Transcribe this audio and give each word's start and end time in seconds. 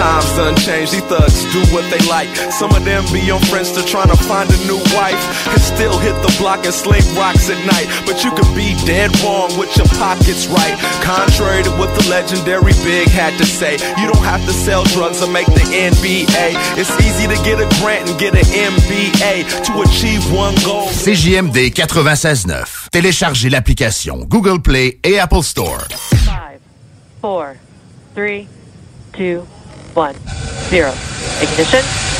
times 0.00 0.32
done 0.32 0.56
changed. 0.56 0.92
These 0.96 1.04
thugs 1.12 1.44
do 1.52 1.60
what 1.76 1.84
they 1.92 2.00
like. 2.08 2.28
Some 2.56 2.72
of 2.72 2.82
them 2.88 3.04
be 3.12 3.30
on 3.30 3.40
Friendster 3.52 3.84
trying 3.84 4.08
to 4.08 4.16
find 4.16 4.48
a 4.48 4.58
new 4.64 4.80
wife. 4.96 5.20
And 5.52 5.60
still 5.60 5.98
hit 6.00 6.16
the 6.24 6.32
block 6.40 6.64
and 6.64 6.72
sling 6.72 7.04
rocks 7.14 7.52
at 7.52 7.60
night. 7.68 7.86
But 8.08 8.24
you 8.24 8.32
could 8.32 8.48
be 8.56 8.72
dead 8.88 9.12
wrong 9.20 9.52
with 9.60 9.68
your 9.76 9.90
pockets 10.00 10.48
right. 10.48 10.74
Contrary 11.04 11.62
to 11.68 11.72
what 11.76 11.92
the 12.00 12.08
legendary 12.08 12.72
Big 12.80 13.08
had 13.08 13.36
to 13.36 13.44
say, 13.44 13.74
you 14.00 14.06
don't 14.08 14.24
have 14.24 14.40
to 14.48 14.52
sell 14.52 14.84
drugs 14.96 15.22
or 15.22 15.28
make 15.28 15.46
the 15.52 15.66
NBA. 15.92 16.46
It's 16.80 16.94
easy 17.04 17.28
to 17.28 17.36
get 17.44 17.60
a 17.60 17.68
grant 17.80 18.08
and 18.08 18.16
get 18.18 18.32
an 18.32 18.48
MBA 18.72 19.64
to 19.68 19.72
achieve 19.84 20.24
one 20.32 20.54
goal. 20.64 20.88
CJMD 20.88 21.72
96.9. 21.76 22.88
Téléchargez 22.90 23.50
l'application 23.50 24.24
Google 24.24 24.60
Play 24.62 24.98
et 25.04 25.18
Apple 25.18 25.42
Store. 25.42 25.84
Five, 26.24 26.60
four, 27.20 27.56
three, 28.14 28.48
two, 29.12 29.44
one, 29.94 30.14
zero. 30.68 30.92
Ignition. 31.40 32.19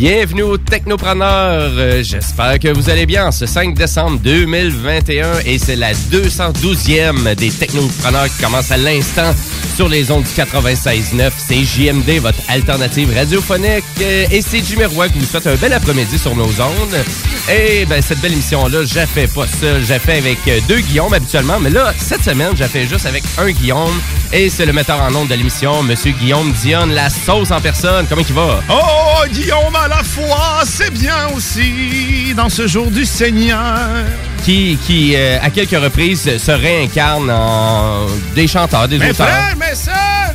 Bienvenue 0.00 0.44
aux 0.44 0.56
Technopreneurs. 0.56 1.72
Euh, 1.76 2.02
J'espère 2.02 2.58
que 2.58 2.68
vous 2.68 2.88
allez 2.88 3.04
bien 3.04 3.30
ce 3.30 3.44
5 3.44 3.74
décembre 3.74 4.18
2021 4.20 5.40
et 5.44 5.58
c'est 5.58 5.76
la 5.76 5.92
212e 5.92 7.34
des 7.34 7.50
Technopreneurs 7.50 8.28
qui 8.34 8.42
commence 8.42 8.70
à 8.70 8.78
l'instant 8.78 9.34
sur 9.80 9.88
les 9.88 10.10
ondes 10.10 10.24
du 10.24 10.28
96.9. 10.28 11.30
C'est 11.38 11.64
JMD, 11.64 12.20
votre 12.20 12.38
alternative 12.48 13.16
radiophonique. 13.16 13.82
Euh, 14.02 14.26
Et 14.30 14.42
c'est 14.42 14.62
Jimmy 14.62 14.84
Roy 14.84 15.08
qui 15.08 15.20
vous 15.20 15.24
souhaite 15.24 15.46
un 15.46 15.54
bel 15.54 15.72
après-midi 15.72 16.18
sur 16.18 16.36
nos 16.36 16.44
ondes. 16.60 17.02
Et 17.50 17.86
ben, 17.86 18.02
cette 18.02 18.20
belle 18.20 18.34
émission-là, 18.34 18.84
je 18.84 19.00
fais 19.06 19.26
pas 19.26 19.46
seul. 19.46 19.82
Je 19.82 19.88
la 19.88 19.98
fais 19.98 20.18
avec 20.18 20.36
euh, 20.48 20.60
deux 20.68 20.80
Guillaume 20.80 21.14
habituellement. 21.14 21.58
Mais 21.58 21.70
là, 21.70 21.94
cette 21.96 22.22
semaine, 22.22 22.50
je 22.56 22.60
la 22.60 22.68
fais 22.68 22.86
juste 22.86 23.06
avec 23.06 23.24
un 23.38 23.50
Guillaume. 23.52 23.98
Et 24.34 24.50
c'est 24.50 24.66
le 24.66 24.74
metteur 24.74 25.00
en 25.00 25.14
ondes 25.14 25.28
de 25.28 25.34
l'émission, 25.34 25.82
Monsieur 25.82 26.12
Guillaume 26.12 26.52
Dionne, 26.52 26.92
la 26.92 27.08
sauce 27.08 27.50
en 27.50 27.62
personne. 27.62 28.04
Comment 28.06 28.20
il 28.28 28.34
va? 28.34 28.60
Oh, 28.68 29.26
Guillaume 29.32 29.74
à 29.74 29.88
la 29.88 30.02
foi, 30.04 30.60
c'est 30.66 30.92
bien 30.92 31.28
aussi 31.34 32.34
dans 32.36 32.50
ce 32.50 32.66
jour 32.66 32.90
du 32.90 33.06
Seigneur. 33.06 34.04
Qui, 34.44 34.78
qui 34.86 35.14
euh, 35.16 35.38
à 35.42 35.50
quelques 35.50 35.70
reprises, 35.82 36.38
se 36.38 36.50
réincarne 36.50 37.30
en 37.30 38.06
des 38.34 38.46
chanteurs, 38.46 38.88
des 38.88 38.98
Mes 38.98 39.10
auteurs. 39.10 39.26
frères, 39.26 39.56
mes 39.58 39.74
sœurs, 39.74 40.34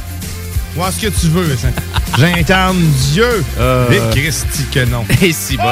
vois 0.76 0.92
ce 0.92 1.02
que 1.02 1.08
tu 1.08 1.28
veux. 1.28 1.56
ça. 1.56 1.68
J'incarne 2.18 2.78
Dieu. 3.12 3.44
Euh. 3.60 3.92
Et 3.92 4.20
Christi 4.20 4.66
que 4.74 4.86
non. 4.86 5.06
Et 5.22 5.34
si 5.34 5.58
bol. 5.58 5.66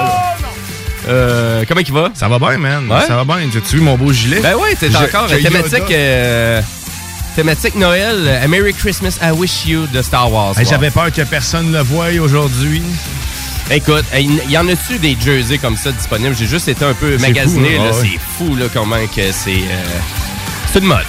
Euh, 1.07 1.63
comment 1.67 1.81
il 1.81 1.93
va? 1.93 2.09
Ça 2.13 2.27
va 2.27 2.39
bien, 2.39 2.57
man. 2.57 2.89
Ouais? 2.89 3.05
Ça 3.07 3.15
va 3.21 3.25
bien. 3.25 3.47
As-tu 3.47 3.75
vu 3.77 3.81
mon 3.81 3.97
beau 3.97 4.11
gilet? 4.13 4.39
Ben 4.41 4.53
oui, 4.57 4.69
c'est 4.79 4.95
encore 4.95 5.27
que 5.27 5.35
thématique, 5.35 5.83
euh, 5.91 6.61
thématique 7.35 7.75
Noël, 7.75 8.39
A 8.41 8.47
Merry 8.47 8.73
Christmas, 8.73 9.17
I 9.21 9.31
Wish 9.31 9.65
You 9.65 9.85
de 9.87 10.01
Star 10.01 10.31
Wars. 10.31 10.57
Hey, 10.57 10.65
J'avais 10.65 10.91
peur 10.91 11.11
que 11.11 11.21
personne 11.23 11.71
ne 11.71 11.77
le 11.77 11.83
voie 11.83 12.07
aujourd'hui. 12.21 12.81
Écoute, 13.71 14.05
il 14.13 14.51
y 14.51 14.57
en 14.57 14.67
a-tu 14.67 14.99
des 14.99 15.17
jerseys 15.19 15.57
comme 15.57 15.77
ça 15.77 15.91
disponibles? 15.91 16.35
J'ai 16.35 16.45
juste 16.47 16.67
été 16.67 16.83
un 16.85 16.93
peu 16.93 17.17
magasiné. 17.17 17.77
hein? 17.77 17.85
là. 17.85 17.91
Ah. 17.93 17.97
C'est 18.01 18.19
fou 18.19 18.55
là, 18.55 18.65
comment 18.71 18.97
que 19.07 19.31
c'est... 19.31 19.51
euh, 19.51 19.99
c'est 20.71 20.79
une 20.79 20.85
mode. 20.85 21.05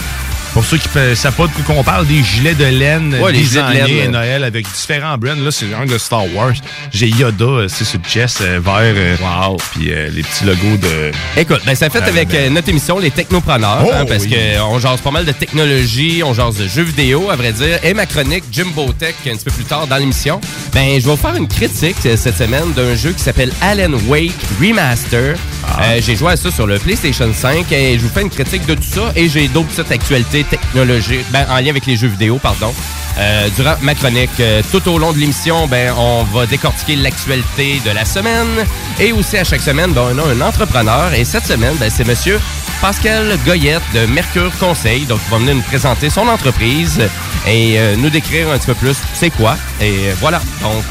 Pour 0.54 0.64
ceux 0.64 0.78
qui 0.78 0.88
ne 0.96 1.14
savent 1.16 1.34
pas 1.34 1.48
de 1.48 1.52
quoi 1.52 1.74
qu'on 1.74 1.82
parle, 1.82 2.06
des 2.06 2.22
gilets 2.22 2.54
de 2.54 2.64
laine 2.64 3.16
Ouais, 3.20 3.32
les 3.32 3.42
gilets 3.42 3.62
de 3.82 3.86
laine. 3.88 4.10
Noël 4.12 4.44
avec 4.44 4.64
différents 4.72 5.18
brands. 5.18 5.34
Là, 5.34 5.50
c'est 5.50 5.66
un 5.74 5.84
de 5.84 5.98
Star 5.98 6.32
Wars. 6.32 6.52
J'ai 6.92 7.08
Yoda, 7.08 7.44
euh, 7.44 7.68
c'est 7.68 7.84
sur 7.84 7.98
le 8.02 8.08
chest 8.08 8.40
euh, 8.40 8.60
vert. 8.64 8.74
euh, 8.78 9.16
Wow. 9.20 9.56
Puis 9.74 9.92
euh, 9.92 10.08
les 10.14 10.22
petits 10.22 10.44
logos 10.44 10.76
de... 10.80 11.10
Écoute, 11.36 11.60
ben 11.66 11.74
ça 11.74 11.90
fait 11.90 12.02
avec 12.04 12.28
notre 12.52 12.68
émission 12.68 13.00
Les 13.00 13.10
Technopreneurs, 13.10 13.82
Oh, 13.84 13.90
hein, 13.92 14.04
parce 14.06 14.24
oui. 14.24 14.30
que 14.30 14.60
on 14.62 14.78
jase 14.78 15.00
pas 15.00 15.10
mal 15.10 15.24
de 15.24 15.32
technologie, 15.32 16.22
on 16.24 16.32
jase 16.34 16.56
de 16.56 16.68
jeux 16.68 16.82
vidéo, 16.84 17.30
à 17.30 17.36
vrai 17.36 17.52
dire, 17.52 17.78
et 17.82 17.92
ma 17.92 18.06
chronique 18.06 18.44
Jimbo 18.52 18.92
Tech 18.96 19.14
un 19.26 19.34
petit 19.34 19.44
peu 19.44 19.50
plus 19.50 19.64
tard 19.64 19.86
dans 19.88 19.96
l'émission. 19.96 20.40
Ben, 20.72 21.00
je 21.00 21.04
vais 21.06 21.10
vous 21.10 21.16
faire 21.16 21.34
une 21.34 21.48
critique 21.48 21.96
cette 22.00 22.36
semaine 22.38 22.72
d'un 22.76 22.94
jeu 22.94 23.10
qui 23.12 23.22
s'appelle 23.22 23.52
Alan 23.60 23.90
Wake 24.06 24.32
Remaster. 24.60 25.34
Ah. 25.66 25.98
J'ai 26.00 26.14
joué 26.14 26.32
à 26.32 26.36
ça 26.36 26.50
sur 26.52 26.66
le 26.66 26.78
PlayStation 26.78 27.28
5 27.32 27.72
et 27.72 27.94
je 27.94 28.02
vous 28.02 28.08
fais 28.08 28.22
une 28.22 28.30
critique 28.30 28.66
de 28.66 28.74
tout 28.74 28.82
ça 28.82 29.12
et 29.16 29.28
j'ai 29.28 29.48
d'autres 29.48 29.68
petites 29.68 29.90
actualités 29.90 30.43
technologiques, 30.44 31.26
ben, 31.30 31.46
en 31.48 31.56
lien 31.56 31.70
avec 31.70 31.86
les 31.86 31.96
jeux 31.96 32.08
vidéo, 32.08 32.38
pardon. 32.38 32.72
Euh, 33.18 33.48
durant 33.54 33.76
ma 33.80 33.94
chronique, 33.94 34.30
euh, 34.40 34.60
tout 34.72 34.88
au 34.88 34.98
long 34.98 35.12
de 35.12 35.18
l'émission, 35.18 35.68
ben, 35.68 35.94
on 35.96 36.24
va 36.24 36.46
décortiquer 36.46 36.96
l'actualité 36.96 37.80
de 37.84 37.90
la 37.90 38.04
semaine 38.04 38.66
et 38.98 39.12
aussi 39.12 39.36
à 39.36 39.44
chaque 39.44 39.60
semaine, 39.60 39.92
ben, 39.92 40.02
on 40.12 40.18
a 40.18 40.34
un 40.34 40.40
entrepreneur 40.40 41.14
et 41.14 41.24
cette 41.24 41.46
semaine, 41.46 41.76
ben, 41.78 41.90
c'est 41.90 42.06
monsieur 42.06 42.40
Pascal 42.80 43.38
Goyette 43.46 43.82
de 43.94 44.06
Mercure 44.06 44.50
Conseil. 44.58 45.06
Donc, 45.06 45.20
il 45.26 45.30
va 45.30 45.38
venir 45.38 45.54
nous 45.54 45.62
présenter 45.62 46.10
son 46.10 46.26
entreprise 46.26 47.00
et 47.46 47.78
euh, 47.78 47.94
nous 47.96 48.10
décrire 48.10 48.50
un 48.50 48.58
petit 48.58 48.66
peu 48.66 48.74
plus 48.74 48.96
c'est 49.12 49.30
quoi. 49.30 49.56
Et 49.80 50.10
voilà. 50.20 50.40
Donc, 50.60 50.84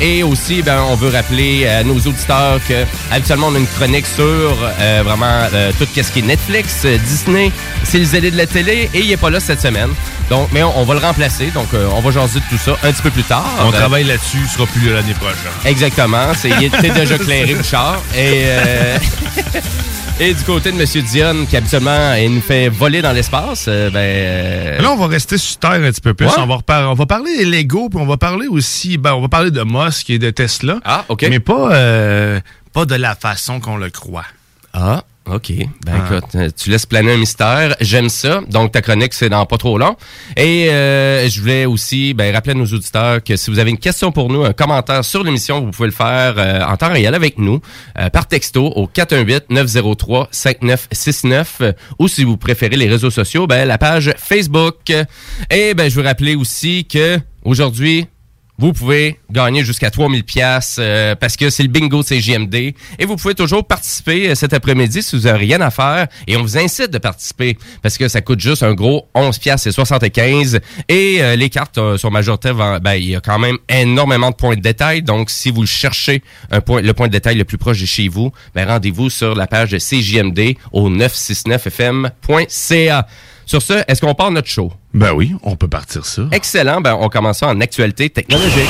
et 0.00 0.22
aussi, 0.22 0.60
ben, 0.60 0.82
on 0.90 0.96
veut 0.96 1.08
rappeler 1.08 1.66
à 1.66 1.82
nos 1.82 1.98
auditeurs 1.98 2.60
que 2.68 2.84
habituellement, 3.10 3.48
on 3.48 3.54
a 3.54 3.58
une 3.58 3.66
chronique 3.66 4.06
sur 4.06 4.54
vraiment 5.02 5.48
tout 5.78 5.86
ce 5.94 6.12
qui 6.12 6.18
est 6.18 6.22
Netflix, 6.22 6.84
Disney, 6.84 7.50
c'est 7.84 7.98
les 7.98 8.16
aides 8.16 8.32
de 8.32 8.36
la 8.36 8.46
télé 8.46 8.83
et 8.92 9.00
il 9.00 9.10
est 9.12 9.16
pas 9.16 9.30
là 9.30 9.40
cette 9.40 9.60
semaine. 9.60 9.90
Donc, 10.30 10.48
mais 10.52 10.62
on, 10.62 10.78
on 10.78 10.84
va 10.84 10.94
le 10.94 11.00
remplacer. 11.00 11.46
Donc, 11.52 11.68
euh, 11.74 11.88
on 11.94 12.00
va 12.00 12.10
jaser 12.10 12.40
de 12.40 12.44
tout 12.50 12.58
ça 12.58 12.76
un 12.82 12.92
petit 12.92 13.02
peu 13.02 13.10
plus 13.10 13.22
tard. 13.24 13.44
On 13.60 13.68
Euh, 13.68 13.72
travaille 13.72 14.04
là-dessus, 14.04 14.38
il 14.42 14.48
sera 14.48 14.66
plus 14.66 14.86
là 14.88 14.94
l'année 14.96 15.14
prochaine. 15.14 15.36
Exactement. 15.64 16.32
C'est, 16.34 16.50
il 16.50 16.64
était 16.64 16.90
déjà 16.90 17.18
clairé, 17.18 17.54
Bouchard. 17.56 18.00
Et, 18.16 18.42
euh, 18.46 18.98
et 20.20 20.32
du 20.32 20.42
côté 20.44 20.70
de 20.72 20.80
M. 20.80 21.02
Dion, 21.04 21.46
qui 21.46 21.56
habituellement 21.56 22.14
il 22.14 22.34
nous 22.36 22.40
fait 22.40 22.68
voler 22.68 23.02
dans 23.02 23.12
l'espace, 23.12 23.64
euh, 23.68 23.90
ben. 23.90 24.80
Là, 24.82 24.90
on 24.92 24.96
va 24.96 25.06
rester 25.08 25.36
sur 25.38 25.58
terre 25.58 25.72
un 25.72 25.80
petit 25.90 26.00
peu 26.00 26.14
plus. 26.14 26.26
Ouais. 26.26 26.32
On, 26.38 26.46
va 26.46 26.56
repar- 26.56 26.88
on 26.90 26.94
va 26.94 27.06
parler 27.06 27.36
des 27.38 27.44
Lego, 27.44 27.88
puis 27.88 27.98
on 28.00 28.06
va 28.06 28.16
parler 28.16 28.46
aussi, 28.46 28.96
ben, 28.96 29.12
on 29.14 29.20
va 29.20 29.28
parler 29.28 29.50
de 29.50 29.62
Musk 29.62 30.10
et 30.10 30.18
de 30.18 30.30
Tesla. 30.30 30.78
Ah, 30.84 31.04
OK. 31.08 31.26
Mais 31.28 31.40
pas, 31.40 31.72
euh, 31.72 32.40
pas 32.72 32.84
de 32.84 32.94
la 32.94 33.14
façon 33.16 33.58
qu'on 33.60 33.76
le 33.76 33.90
croit. 33.90 34.24
Ah, 34.72 35.02
OK. 35.26 35.52
Ben 35.86 35.92
Ah. 35.94 36.04
écoute, 36.04 36.34
euh, 36.34 36.50
tu 36.54 36.68
laisses 36.68 36.84
planer 36.84 37.12
un 37.12 37.16
mystère. 37.16 37.74
J'aime 37.80 38.10
ça. 38.10 38.42
Donc, 38.50 38.72
ta 38.72 38.82
chronique, 38.82 39.14
c'est 39.14 39.30
dans 39.30 39.46
pas 39.46 39.56
trop 39.56 39.78
long. 39.78 39.96
Et 40.36 40.68
euh, 40.68 41.26
je 41.28 41.40
voulais 41.40 41.64
aussi 41.64 42.12
ben, 42.12 42.30
rappeler 42.34 42.52
à 42.52 42.56
nos 42.56 42.66
auditeurs 42.66 43.24
que 43.24 43.34
si 43.36 43.50
vous 43.50 43.58
avez 43.58 43.70
une 43.70 43.78
question 43.78 44.12
pour 44.12 44.28
nous, 44.28 44.44
un 44.44 44.52
commentaire 44.52 45.02
sur 45.02 45.24
l'émission, 45.24 45.62
vous 45.64 45.70
pouvez 45.70 45.88
le 45.88 45.94
faire 45.94 46.34
euh, 46.36 46.60
en 46.62 46.76
temps 46.76 46.92
réel 46.92 47.14
avec 47.14 47.38
nous, 47.38 47.58
euh, 47.98 48.10
par 48.10 48.28
texto 48.28 48.66
au 48.66 48.86
418-903-5969 48.86 51.46
euh, 51.62 51.72
ou 51.98 52.08
si 52.08 52.22
vous 52.24 52.36
préférez 52.36 52.76
les 52.76 52.88
réseaux 52.88 53.10
sociaux, 53.10 53.46
ben, 53.46 53.66
la 53.66 53.78
page 53.78 54.12
Facebook. 54.18 54.92
Et 55.50 55.72
ben, 55.74 55.90
je 55.90 55.96
veux 55.96 56.04
rappeler 56.06 56.34
aussi 56.34 56.84
que 56.84 57.18
aujourd'hui, 57.44 58.06
vous 58.58 58.72
pouvez 58.72 59.20
gagner 59.30 59.64
jusqu'à 59.64 59.90
3000 59.90 60.24
pièces 60.24 60.80
parce 61.20 61.36
que 61.36 61.50
c'est 61.50 61.62
le 61.62 61.68
bingo 61.68 62.02
de 62.02 62.04
CJMD 62.04 62.54
et 62.54 62.74
vous 63.06 63.16
pouvez 63.16 63.34
toujours 63.34 63.66
participer 63.66 64.30
euh, 64.30 64.34
cet 64.34 64.52
après-midi 64.52 65.02
si 65.02 65.16
vous 65.16 65.22
n'avez 65.22 65.46
rien 65.46 65.60
à 65.60 65.70
faire. 65.70 66.08
Et 66.26 66.36
on 66.36 66.42
vous 66.42 66.58
incite 66.58 66.90
de 66.90 66.98
participer 66.98 67.56
parce 67.82 67.96
que 67.98 68.08
ça 68.08 68.20
coûte 68.20 68.40
juste 68.40 68.62
un 68.62 68.74
gros 68.74 69.08
11 69.14 69.38
pièces 69.38 69.66
et 69.66 69.72
75 69.72 70.60
et 70.88 71.18
euh, 71.20 71.36
les 71.36 71.50
cartes 71.50 71.78
euh, 71.78 71.96
sont 71.96 72.10
majoritairement 72.10 72.78
ben 72.78 72.94
il 72.94 73.10
y 73.10 73.16
a 73.16 73.20
quand 73.20 73.38
même 73.38 73.58
énormément 73.68 74.30
de 74.30 74.36
points 74.36 74.56
de 74.56 74.60
détail. 74.60 75.02
Donc 75.02 75.30
si 75.30 75.50
vous 75.50 75.66
cherchez 75.66 76.22
un 76.50 76.60
point 76.60 76.82
le 76.82 76.94
point 76.94 77.08
de 77.08 77.12
détail 77.12 77.36
le 77.36 77.44
plus 77.44 77.58
proche 77.58 77.80
de 77.80 77.86
chez 77.86 78.08
vous 78.08 78.32
ben 78.54 78.68
rendez-vous 78.68 79.10
sur 79.10 79.34
la 79.34 79.46
page 79.46 79.70
de 79.70 79.78
CJMD 79.78 80.56
au 80.72 80.90
969fm.ca. 80.90 83.06
Sur 83.46 83.62
ce, 83.62 83.84
est-ce 83.86 84.00
qu'on 84.00 84.14
part 84.14 84.30
notre 84.30 84.48
show? 84.48 84.72
Ben 84.92 85.12
oui, 85.12 85.34
on 85.42 85.56
peut 85.56 85.68
partir 85.68 86.06
ça. 86.06 86.22
Excellent. 86.32 86.80
Ben, 86.80 86.96
on 87.00 87.08
commence 87.08 87.38
ça 87.38 87.48
en 87.48 87.60
actualité 87.60 88.10
technologique. 88.10 88.68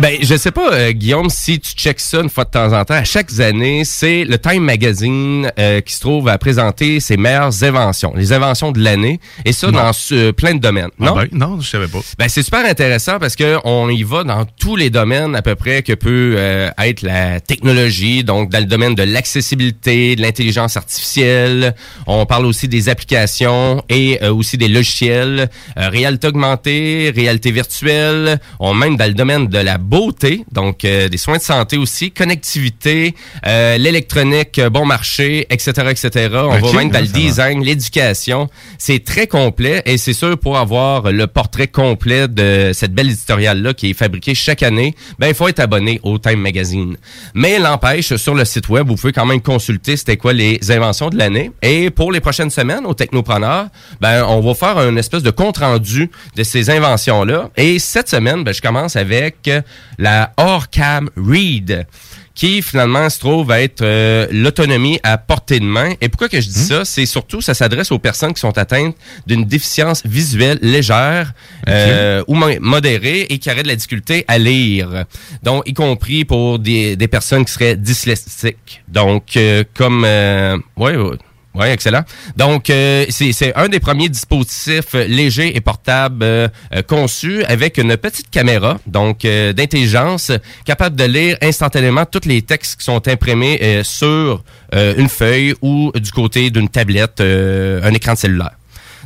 Ben, 0.00 0.16
je 0.22 0.34
sais 0.34 0.50
pas, 0.50 0.72
euh, 0.72 0.92
Guillaume, 0.92 1.28
si 1.28 1.60
tu 1.60 1.72
checks 1.72 2.00
ça 2.00 2.20
une 2.20 2.30
fois 2.30 2.44
de 2.44 2.50
temps 2.50 2.72
en 2.72 2.86
temps, 2.86 2.94
à 2.94 3.04
chaque 3.04 3.38
année, 3.38 3.82
c'est 3.84 4.24
le 4.24 4.38
Time 4.38 4.64
Magazine 4.64 5.52
euh, 5.58 5.82
qui 5.82 5.92
se 5.92 6.00
trouve 6.00 6.26
à 6.28 6.38
présenter 6.38 7.00
ses 7.00 7.18
meilleures 7.18 7.62
inventions, 7.64 8.14
les 8.16 8.32
inventions 8.32 8.72
de 8.72 8.80
l'année, 8.80 9.20
et 9.44 9.52
ça 9.52 9.70
dans 9.70 9.90
euh, 10.12 10.32
plein 10.32 10.54
de 10.54 10.58
domaines. 10.58 10.88
Ah 10.98 11.04
Non? 11.04 11.16
ben, 11.16 11.28
non, 11.32 11.60
je 11.60 11.68
savais 11.68 11.86
pas. 11.86 11.98
Ben, 12.18 12.30
c'est 12.30 12.42
super 12.42 12.64
intéressant 12.64 13.18
parce 13.18 13.36
que 13.36 13.58
on 13.64 13.90
y 13.90 14.02
va 14.02 14.24
dans 14.24 14.46
tous 14.46 14.74
les 14.74 14.88
domaines 14.88 15.36
à 15.36 15.42
peu 15.42 15.54
près 15.54 15.82
que 15.82 15.92
peut 15.92 16.34
euh, 16.38 16.70
être 16.78 17.02
la 17.02 17.38
technologie, 17.40 18.24
donc 18.24 18.48
dans 18.48 18.60
le 18.60 18.64
domaine 18.64 18.94
de 18.94 19.02
l'accessibilité, 19.02 20.16
de 20.16 20.22
l'intelligence 20.22 20.78
artificielle. 20.78 21.74
On 22.06 22.24
parle 22.24 22.46
aussi 22.46 22.68
des 22.68 22.88
applications 22.88 23.84
et 23.90 24.18
euh, 24.22 24.32
aussi 24.32 24.56
des 24.56 24.68
logiciels, 24.68 25.50
euh, 25.76 25.88
réalité 25.90 26.28
augmentée, 26.28 27.12
réalité 27.14 27.50
virtuelle. 27.50 28.40
On 28.60 28.72
même 28.72 28.96
dans 28.96 29.06
le 29.06 29.14
domaine 29.14 29.46
de 29.46 29.58
la 29.58 29.76
beauté, 29.90 30.44
donc 30.52 30.84
euh, 30.84 31.08
des 31.08 31.16
soins 31.16 31.38
de 31.38 31.42
santé 31.42 31.76
aussi, 31.76 32.12
connectivité, 32.12 33.16
euh, 33.44 33.76
l'électronique 33.76 34.60
euh, 34.60 34.70
bon 34.70 34.86
marché, 34.86 35.48
etc., 35.50 35.72
etc. 35.90 36.28
On 36.32 36.58
va 36.58 36.72
même 36.72 36.90
dans 36.90 37.00
le 37.00 37.08
design, 37.08 37.64
l'éducation. 37.64 38.48
C'est 38.78 39.04
très 39.04 39.26
complet 39.26 39.82
et 39.86 39.98
c'est 39.98 40.12
sûr 40.12 40.38
pour 40.38 40.58
avoir 40.58 41.10
le 41.10 41.26
portrait 41.26 41.66
complet 41.66 42.28
de 42.28 42.70
cette 42.72 42.94
belle 42.94 43.10
éditoriale-là 43.10 43.74
qui 43.74 43.90
est 43.90 43.94
fabriquée 43.94 44.36
chaque 44.36 44.62
année, 44.62 44.94
ben 45.18 45.26
il 45.26 45.34
faut 45.34 45.48
être 45.48 45.58
abonné 45.58 45.98
au 46.04 46.18
Time 46.18 46.40
Magazine. 46.40 46.96
Mais 47.34 47.58
l'empêche, 47.58 48.14
sur 48.14 48.36
le 48.36 48.44
site 48.44 48.68
web, 48.68 48.86
vous 48.86 48.94
pouvez 48.94 49.12
quand 49.12 49.26
même 49.26 49.42
consulter 49.42 49.96
c'était 49.96 50.16
quoi 50.16 50.32
les 50.32 50.70
inventions 50.70 51.10
de 51.10 51.18
l'année. 51.18 51.50
Et 51.62 51.90
pour 51.90 52.12
les 52.12 52.20
prochaines 52.20 52.50
semaines, 52.50 52.86
au 52.86 52.94
Technopreneur, 52.94 53.66
ben 54.00 54.24
on 54.28 54.40
va 54.40 54.54
faire 54.54 54.78
une 54.88 54.98
espèce 54.98 55.24
de 55.24 55.32
compte-rendu 55.32 56.10
de 56.36 56.42
ces 56.44 56.70
inventions-là. 56.70 57.50
Et 57.56 57.80
cette 57.80 58.08
semaine, 58.08 58.44
ben, 58.44 58.54
je 58.54 58.62
commence 58.62 58.94
avec 58.94 59.50
la 59.98 60.32
Orcam 60.36 61.10
Read 61.16 61.86
qui 62.32 62.62
finalement 62.62 63.10
se 63.10 63.18
trouve 63.18 63.50
à 63.50 63.60
être 63.60 63.82
euh, 63.82 64.26
l'autonomie 64.30 64.98
à 65.02 65.18
portée 65.18 65.60
de 65.60 65.64
main. 65.64 65.92
Et 66.00 66.08
pourquoi 66.08 66.30
que 66.30 66.40
je 66.40 66.48
dis 66.48 66.54
ça? 66.54 66.86
C'est 66.86 67.04
surtout, 67.04 67.42
ça 67.42 67.52
s'adresse 67.52 67.92
aux 67.92 67.98
personnes 67.98 68.32
qui 68.32 68.40
sont 68.40 68.56
atteintes 68.56 68.96
d'une 69.26 69.44
déficience 69.44 70.00
visuelle 70.06 70.58
légère 70.62 71.34
euh, 71.68 72.22
ou 72.28 72.34
mo- 72.34 72.58
modérée 72.60 73.26
et 73.28 73.38
qui 73.38 73.50
auraient 73.50 73.64
de 73.64 73.68
la 73.68 73.76
difficulté 73.76 74.24
à 74.26 74.38
lire. 74.38 75.04
Donc, 75.42 75.64
y 75.66 75.74
compris 75.74 76.24
pour 76.24 76.58
des, 76.58 76.96
des 76.96 77.08
personnes 77.08 77.44
qui 77.44 77.52
seraient 77.52 77.76
dyslexiques. 77.76 78.82
Donc, 78.88 79.36
euh, 79.36 79.64
comme... 79.74 80.04
Euh, 80.06 80.56
ouais, 80.78 80.96
ouais. 80.96 81.18
Oui, 81.52 81.66
excellent. 81.66 82.04
Donc, 82.36 82.70
euh, 82.70 83.06
c'est 83.10 83.56
un 83.56 83.68
des 83.68 83.80
premiers 83.80 84.08
dispositifs 84.08 84.92
légers 84.94 85.56
et 85.56 85.60
portables 85.60 86.22
euh, 86.22 86.48
euh, 86.72 86.82
conçus 86.82 87.42
avec 87.44 87.76
une 87.78 87.96
petite 87.96 88.30
caméra, 88.30 88.78
donc 88.86 89.24
euh, 89.24 89.52
d'intelligence, 89.52 90.30
capable 90.64 90.94
de 90.94 91.04
lire 91.04 91.36
instantanément 91.42 92.06
tous 92.06 92.28
les 92.28 92.42
textes 92.42 92.78
qui 92.78 92.84
sont 92.84 93.06
imprimés 93.08 93.80
sur 93.82 94.44
une 94.72 95.08
feuille 95.08 95.54
ou 95.62 95.90
du 95.94 96.12
côté 96.12 96.50
d'une 96.50 96.68
tablette, 96.68 97.20
un 97.20 97.92
écran 97.92 98.12
de 98.12 98.18
cellulaire. 98.18 98.56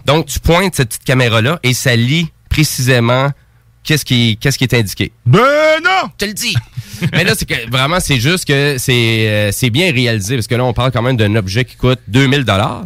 Donc, 0.05 0.27
tu 0.27 0.39
pointes 0.39 0.75
cette 0.75 0.89
petite 0.89 1.05
caméra-là 1.05 1.59
et 1.63 1.73
ça 1.73 1.97
lit 1.97 2.31
précisément 2.51 3.31
qu'est-ce 3.85 4.05
qui, 4.05 4.37
qu'est-ce 4.39 4.59
qui 4.59 4.65
est 4.65 4.75
indiqué? 4.75 5.13
Ben 5.25 5.41
non! 5.85 6.11
Je 6.19 6.25
te 6.25 6.25
le 6.25 6.35
dis. 6.35 6.55
Mais 7.13 7.25
là, 7.25 7.35
c'est 7.37 7.47
que 7.47 7.71
vraiment, 7.71 8.01
c'est 8.01 8.19
juste 8.19 8.47
que 8.47 8.77
c'est 8.79 9.29
euh, 9.29 9.53
c'est 9.53 9.71
bien 9.71 9.93
réalisé 9.93 10.37
parce 10.37 10.47
que 10.47 10.55
là, 10.55 10.65
on 10.65 10.73
parle 10.73 10.91
quand 10.91 11.03
même 11.03 11.17
d'un 11.17 11.35
objet 11.37 11.65
qui 11.65 11.77
coûte 11.77 12.01
2000 12.09 12.45
dollars. 12.45 12.85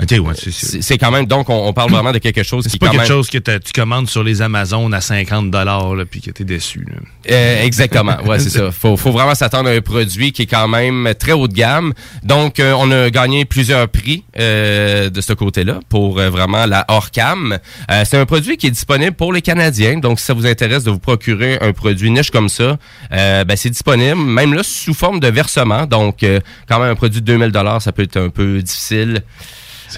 Ouais, 0.00 0.34
c'est 0.36 0.98
quand 0.98 1.10
même 1.12 1.26
donc 1.26 1.48
on, 1.48 1.68
on 1.68 1.72
parle 1.72 1.90
vraiment 1.90 2.12
de 2.12 2.18
quelque 2.18 2.42
chose 2.42 2.64
qui 2.64 2.70
c'est 2.70 2.78
pas 2.78 2.86
quand 2.86 2.92
quelque 2.92 3.02
même 3.02 3.08
chose 3.08 3.30
que 3.30 3.38
tu 3.38 3.72
commandes 3.72 4.08
sur 4.08 4.24
les 4.24 4.42
Amazones 4.42 4.92
à 4.94 5.00
50 5.00 5.50
dollars 5.50 5.94
puis 6.10 6.20
que 6.20 6.30
t'es 6.30 6.44
déçu. 6.44 6.84
là. 6.88 6.96
Euh, 7.30 7.62
exactement, 7.62 8.16
ouais, 8.26 8.40
c'est 8.40 8.50
ça. 8.50 8.72
Faut, 8.72 8.96
faut 8.96 9.12
vraiment 9.12 9.34
s'attendre 9.34 9.68
à 9.68 9.72
un 9.72 9.80
produit 9.80 10.32
qui 10.32 10.42
est 10.42 10.46
quand 10.46 10.66
même 10.66 11.14
très 11.18 11.32
haut 11.32 11.46
de 11.46 11.54
gamme. 11.54 11.92
Donc, 12.24 12.58
euh, 12.58 12.72
on 12.76 12.90
a 12.90 13.10
gagné 13.10 13.44
plusieurs 13.44 13.88
prix 13.88 14.24
euh, 14.38 15.08
de 15.08 15.20
ce 15.20 15.32
côté-là 15.32 15.80
pour 15.88 16.18
euh, 16.18 16.30
vraiment 16.30 16.66
la 16.66 16.84
Orcam. 16.88 17.58
Euh, 17.90 18.04
c'est 18.04 18.16
un 18.18 18.26
produit 18.26 18.56
qui 18.56 18.66
est 18.66 18.70
disponible 18.70 19.12
pour 19.12 19.32
les 19.32 19.42
Canadiens. 19.42 19.98
Donc, 19.98 20.18
si 20.18 20.26
ça 20.26 20.34
vous 20.34 20.46
intéresse 20.46 20.84
de 20.84 20.90
vous 20.90 20.98
procurer 20.98 21.58
un 21.60 21.72
produit 21.72 22.10
niche 22.10 22.30
comme 22.30 22.48
ça, 22.48 22.76
euh, 23.12 23.44
ben, 23.44 23.56
c'est 23.56 23.70
disponible, 23.70 24.16
même 24.16 24.54
là, 24.54 24.62
sous 24.64 24.94
forme 24.94 25.20
de 25.20 25.28
versement. 25.28 25.86
Donc, 25.86 26.22
euh, 26.22 26.40
quand 26.68 26.80
même, 26.80 26.90
un 26.90 26.94
produit 26.96 27.20
de 27.20 27.26
2000 27.26 27.52
ça 27.80 27.92
peut 27.92 28.02
être 28.02 28.16
un 28.16 28.30
peu 28.30 28.60
difficile 28.62 29.22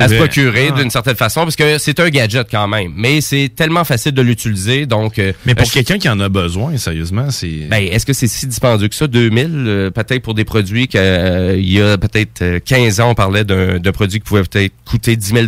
à 0.01 0.09
se 0.09 0.15
procurer 0.15 0.69
Ah. 0.71 0.81
d'une 0.81 0.91
certaine 0.91 1.17
façon 1.17 1.43
parce 1.43 1.57
que 1.57 1.79
c'est 1.79 1.99
un 2.01 2.09
gadget 2.11 2.47
quand 2.51 2.67
même. 2.69 2.93
Mais 2.97 3.21
c'est 3.21 3.51
tellement 3.55 3.85
facile 3.85 4.13
de 4.13 4.23
l'utiliser. 4.23 4.87
Donc, 4.87 5.19
euh, 5.19 5.33
Mais 5.47 5.55
pour 5.55 5.67
je- 5.67 5.73
quelqu'un 5.73 5.99
qui 5.99 6.09
en 6.09 6.19
a 6.21 6.29
besoin, 6.29 6.77
sérieusement, 6.77 7.31
c'est... 7.31 7.67
ben, 7.71 7.87
est-ce 7.91 8.07
que 8.07 8.13
c'est 8.13 8.27
si 8.27 8.47
dispendieux 8.47 8.89
que 8.89 8.95
ça? 8.95 9.07
2000, 9.07 9.51
euh, 9.67 9.91
peut-être 9.91 10.23
pour 10.23 10.35
des 10.35 10.45
produits 10.45 10.89
qu'il 10.89 11.01
y 11.01 11.81
a 11.81 11.99
peut-être 11.99 12.43
euh, 12.43 12.61
15 12.65 13.01
ans, 13.01 13.11
on 13.11 13.15
parlait 13.15 13.45
d'un 13.45 13.79
produit 13.93 14.19
qui 14.21 14.25
pouvait 14.25 14.43
peut-être 14.45 14.73
coûter 14.85 15.17
10 15.17 15.33
000 15.35 15.47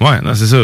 Ouais, 0.00 0.20
non, 0.22 0.34
c'est 0.34 0.46
ça. 0.46 0.56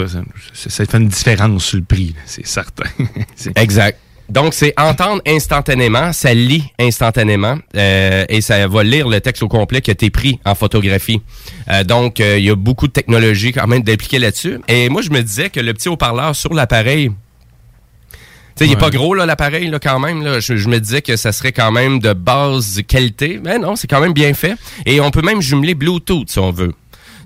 Ça, 0.53 0.85
fait 0.85 0.99
une 0.99 1.09
différence 1.09 1.65
sur 1.65 1.79
le 1.79 1.85
prix, 1.85 2.15
c'est 2.27 2.47
certain. 2.47 2.85
Exact. 3.57 3.99
Donc, 4.29 4.53
c'est 4.53 4.75
entendre 4.79 5.23
instantanément, 5.27 6.13
ça 6.13 6.35
lit 6.35 6.65
instantanément 6.79 7.57
euh, 7.77 8.27
et 8.29 8.43
ça 8.43 8.69
va 8.69 8.83
lire 8.83 9.09
le 9.09 9.21
texte 9.21 9.43
au 9.43 9.49
complet 9.49 9.81
qui 9.81 9.91
a 9.91 9.93
été 9.93 10.11
pris 10.11 10.39
en 10.45 10.55
photographie. 10.55 11.23
Euh, 11.71 11.83
donc, 11.83 12.21
euh, 12.21 12.39
il 12.39 12.45
y 12.45 12.51
a 12.51 12.55
beaucoup 12.55 12.89
de 12.89 12.93
technologie 12.93 13.53
quand 13.53 13.67
même 13.67 13.83
d'impliquer 13.83 14.19
là-dessus. 14.19 14.61
Et 14.69 14.91
moi, 14.91 15.01
je 15.01 15.11
me 15.11 15.23
disais 15.23 15.49
que 15.49 15.61
le 15.61 15.73
petit 15.73 15.89
haut-parleur 15.89 16.37
sur 16.37 16.53
l'appareil, 16.53 17.11
tu 17.11 18.65
sais, 18.65 18.67
il 18.67 18.73
est 18.73 18.77
pas 18.77 18.91
gros, 18.91 19.15
là, 19.15 19.25
l'appareil, 19.25 19.69
là, 19.69 19.79
quand 19.79 20.01
même. 20.01 20.23
Là. 20.23 20.41
Je, 20.41 20.57
je 20.57 20.69
me 20.69 20.81
disais 20.81 21.01
que 21.01 21.17
ça 21.17 21.31
serait 21.31 21.53
quand 21.53 21.71
même 21.71 22.01
de 22.01 22.13
base 22.13 22.83
qualité. 22.87 23.41
Mais 23.43 23.59
non, 23.59 23.77
c'est 23.77 23.87
quand 23.87 24.01
même 24.01 24.13
bien 24.13 24.35
fait. 24.35 24.57
Et 24.85 25.01
on 25.01 25.11
peut 25.11 25.23
même 25.23 25.41
jumeler 25.41 25.75
Bluetooth, 25.75 26.29
si 26.29 26.39
on 26.41 26.51
veut. 26.51 26.75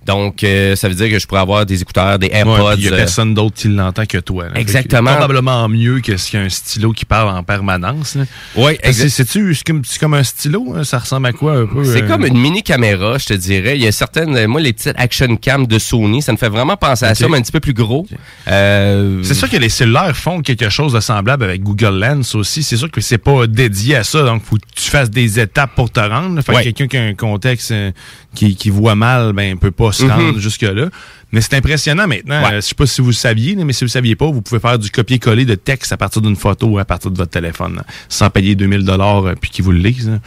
Donc, 0.07 0.43
euh, 0.45 0.75
ça 0.77 0.89
veut 0.89 0.95
dire 0.95 1.09
que 1.11 1.19
je 1.19 1.27
pourrais 1.27 1.41
avoir 1.41 1.65
des 1.67 1.81
écouteurs, 1.83 2.19
des 2.19 2.27
Ouais, 2.29 2.35
AirPods. 2.39 2.75
il 2.77 2.81
n'y 2.83 2.89
a 2.89 2.93
euh, 2.93 2.97
personne 2.97 3.35
d'autre 3.35 3.57
qui 3.57 3.69
l'entend 3.69 4.05
que 4.07 4.19
toi. 4.19 4.45
là. 4.45 4.49
Fait 4.51 4.55
que 4.57 4.61
Exactement. 4.61 5.13
Probablement 5.13 5.69
mieux 5.69 6.01
que 6.01 6.17
s'il 6.17 6.39
y 6.39 6.43
a 6.43 6.47
un 6.47 6.49
stylo 6.49 6.93
qui 6.93 7.05
parle 7.05 7.29
en 7.37 7.43
permanence. 7.43 8.17
Oui, 8.57 8.79
C'est-tu 8.91 9.55
c'est 9.55 9.65
comme, 9.65 9.83
comme 10.01 10.15
un 10.15 10.23
stylo? 10.23 10.75
hein? 10.77 10.85
Ça 10.85 10.99
ressemble 10.99 11.27
à 11.29 11.33
quoi 11.33 11.53
un 11.55 11.67
peu? 11.67 11.85
C'est 11.85 12.03
euh? 12.03 12.09
comme 12.09 12.25
une 12.27 12.39
mini 12.39 12.63
caméra, 12.63 13.19
je 13.19 13.27
te 13.27 13.35
dirais. 13.35 13.77
Il 13.77 13.83
y 13.83 13.87
a 13.87 13.93
certaines, 13.93 14.47
moi, 14.47 14.61
les 14.61 14.73
petites 14.73 14.95
action 14.97 15.37
cam 15.37 15.67
de 15.67 15.79
Sony, 15.79 16.21
ça 16.23 16.33
me 16.33 16.37
fait 16.37 16.49
vraiment 16.49 16.77
penser 16.77 17.05
à 17.05 17.15
ça, 17.15 17.29
mais 17.29 17.39
un 17.39 17.43
petit 17.43 17.53
peu 17.53 17.61
plus 17.61 17.73
gros. 17.75 18.07
Euh, 18.49 19.21
C'est 19.23 19.35
sûr 19.35 19.49
que 19.49 19.57
les 19.57 19.69
cellulaires 19.69 20.17
font 20.17 20.41
quelque 20.43 20.69
chose 20.69 20.93
de 20.93 21.01
semblable 21.01 21.45
avec 21.45 21.63
Google 21.63 21.99
Lens 21.99 22.35
aussi. 22.35 22.63
C'est 22.63 22.77
sûr 22.77 22.91
que 22.91 23.01
c'est 23.01 23.19
pas 23.19 23.47
dédié 23.47 23.97
à 23.97 24.05
ça, 24.05 24.23
donc 24.25 24.43
faut 24.45 24.57
que 24.57 24.63
tu 24.75 24.91
fasses 24.91 25.11
des 25.11 25.39
étapes 25.39 25.75
pour 25.77 25.91
te 25.91 26.01
rendre. 26.01 26.41
Fait 26.43 26.53
que 26.53 26.57
Ouais. 26.57 26.63
quelqu'un 26.65 26.87
qui 26.89 26.97
a 26.97 27.03
un 27.03 27.15
contexte 27.15 27.71
euh, 27.71 27.93
qui, 28.35 28.57
qui 28.57 28.69
voit 28.71 28.95
mal, 28.95 29.33
ben 29.33 29.57
peut 29.59 29.71
pas 29.71 29.92
se 29.93 30.05
Mhm. 30.05 30.11
rendre 30.11 30.39
jusque-là. 30.39 30.87
Mais 31.33 31.41
c'est 31.41 31.55
impressionnant 31.55 32.07
maintenant. 32.07 32.43
Ouais. 32.43 32.53
Euh, 32.53 32.57
je 32.57 32.61
sais 32.61 32.75
pas 32.75 32.87
si 32.87 33.01
vous 33.01 33.09
le 33.09 33.13
saviez, 33.15 33.55
mais 33.57 33.73
si 33.73 33.81
vous 33.81 33.87
le 33.87 33.91
saviez 33.91 34.17
pas, 34.17 34.27
vous 34.31 34.43
pouvez 34.43 34.61
faire 34.61 34.79
du 34.79 34.91
copier-coller 34.91 35.45
de 35.45 35.55
texte 35.55 35.93
à 35.93 35.97
partir 35.97 36.21
d'une 36.23 36.37
photo 36.37 36.67
ou 36.67 36.79
à 36.79 36.85
partir 36.85 37.11
de 37.11 37.17
votre 37.17 37.31
téléphone, 37.31 37.77
là, 37.77 37.85
sans 38.09 38.29
payer 38.31 38.55
2000 38.55 38.85
dollars 38.85 39.25
puis 39.41 39.51
qu'ils 39.51 39.65
vous 39.65 39.73
le 39.73 39.79
lisent. 39.79 40.09
là. 40.09 40.19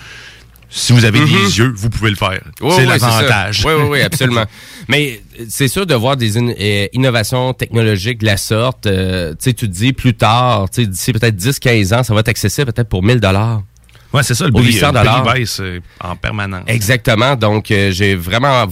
Si 0.67 0.91
vous 0.91 1.05
avez 1.05 1.19
Mhm. 1.19 1.27
des 1.27 1.57
yeux, 1.59 1.73
vous 1.75 1.89
pouvez 1.89 2.09
le 2.09 2.15
faire. 2.17 2.41
Oui, 2.59 2.71
c'est 2.75 2.81
oui, 2.81 2.87
l'avantage. 2.87 3.63
Oui, 3.65 3.71
oui, 3.77 3.87
oui, 3.91 4.01
absolument. 4.01 4.43
Mais 4.89 5.21
euh, 5.39 5.45
c'est 5.47 5.67
sûr 5.69 5.85
de 5.85 5.93
voir 5.95 6.17
des 6.17 6.37
in- 6.37 6.49
euh, 6.59 6.87
innovations 6.91 7.53
technologiques 7.53 8.17
de 8.19 8.25
la 8.25 8.35
sorte. 8.35 8.85
euh, 8.87 9.33
tu 9.41 9.53
te 9.53 9.65
dis 9.67 9.93
plus 9.93 10.15
tard, 10.15 10.67
d'ici 10.69 11.13
peut-être 11.13 11.35
10-15 11.35 11.93
ans, 11.93 12.03
ça 12.03 12.13
va 12.13 12.19
être 12.21 12.27
accessible 12.29 12.73
peut-être 12.73 12.89
pour 12.89 13.03
1000 13.03 13.19
dollars. 13.21 13.61
Ouais, 14.11 14.23
c'est 14.23 14.33
ça, 14.33 14.45
le 14.47 14.51
prix, 14.51 14.65
800 14.65 14.87
le 14.87 14.93
prix 14.93 15.03
dollars. 15.03 15.33
baisse 15.33 15.59
euh, 15.61 15.79
en 16.01 16.15
permanence. 16.15 16.63
Exactement. 16.67 17.35
Donc, 17.35 17.69
euh, 17.71 17.91
j'ai 17.91 18.15
vraiment 18.15 18.65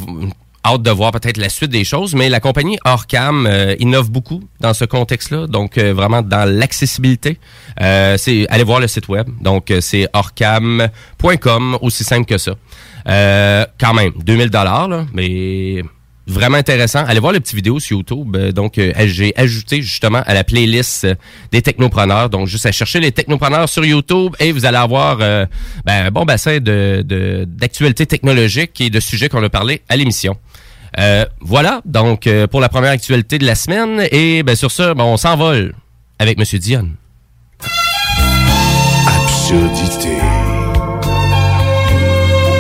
hâte 0.66 0.82
de 0.82 0.92
voir 0.92 1.12
peut-être 1.12 1.38
la 1.38 1.50
suite 1.50 1.72
des 1.72 1.84
choses. 1.84 2.16
Mais 2.16 2.30
la 2.30 2.40
compagnie 2.40 2.78
Orcam 2.86 3.46
euh, 3.46 3.76
innove 3.80 4.12
beaucoup 4.12 4.42
dans 4.60 4.74
ce 4.74 4.86
contexte-là. 4.86 5.48
Donc, 5.48 5.78
euh, 5.78 5.94
vraiment 5.94 6.22
dans 6.22 6.50
l'accessibilité. 6.50 7.40
Euh, 7.82 8.18
c'est 8.18 8.48
allez 8.50 8.64
voir 8.64 8.80
le 8.80 8.88
site 8.88 9.08
web. 9.08 9.28
Donc, 9.42 9.74
c'est 9.82 10.08
orcam.com, 10.14 11.78
aussi 11.82 12.04
simple 12.04 12.26
que 12.26 12.38
ça. 12.38 12.56
Quand 13.80 13.94
même, 13.94 14.12
2000 14.18 14.50
dollars, 14.50 14.90
mais 15.14 15.84
vraiment 16.28 16.58
intéressant. 16.58 17.04
Allez 17.06 17.20
voir 17.20 17.34
les 17.34 17.40
petites 17.40 17.56
vidéos 17.56 17.80
sur 17.80 17.98
YouTube. 17.98 18.36
Euh, 18.36 18.52
donc, 18.52 18.78
euh, 18.78 18.92
j'ai 19.06 19.34
ajouté 19.36 19.82
justement 19.82 20.22
à 20.26 20.34
la 20.34 20.44
playlist 20.44 21.06
euh, 21.06 21.16
des 21.52 21.62
technopreneurs. 21.62 22.30
Donc, 22.30 22.48
juste 22.48 22.66
à 22.66 22.72
chercher 22.72 23.00
les 23.00 23.12
technopreneurs 23.12 23.70
sur 23.70 23.84
YouTube 23.86 24.36
et 24.40 24.52
vous 24.52 24.66
allez 24.66 24.78
avoir 24.78 25.18
ben, 25.18 25.48
un 25.86 26.12
bon 26.12 26.26
bassin 26.26 26.60
d'actualités 26.60 28.06
technologiques 28.06 28.80
et 28.82 28.90
de 28.90 29.00
sujets 29.00 29.30
qu'on 29.30 29.44
a 29.44 29.50
parlé 29.50 29.82
à 29.90 29.96
l'émission. 29.96 30.38
Voilà, 31.42 31.82
donc 31.86 32.30
pour 32.52 32.62
la 32.62 32.70
première 32.70 32.92
actualité 32.92 33.38
de 33.38 33.46
la 33.46 33.56
semaine. 33.56 34.08
Et 34.12 34.44
ben, 34.44 34.56
sur 34.56 34.70
ben, 34.96 35.04
on 35.04 35.18
s'envole 35.18 35.74
avec 36.20 36.38
Monsieur 36.38 36.60
Dion. 36.60 36.90
Absurdité. 39.08 40.18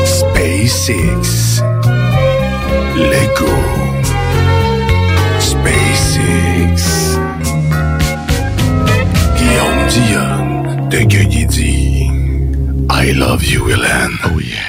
SpaceX. 0.05 1.52
Lego. 2.95 3.49
SpaceX. 5.39 7.17
Guillaume 9.37 9.87
Dion 9.89 10.87
de 10.89 10.97
Gueugui 10.99 12.09
I 12.91 13.13
love 13.13 13.43
you, 13.45 13.69
Hélène. 13.69 14.11
Oh 14.25 14.39
yeah. 14.39 14.59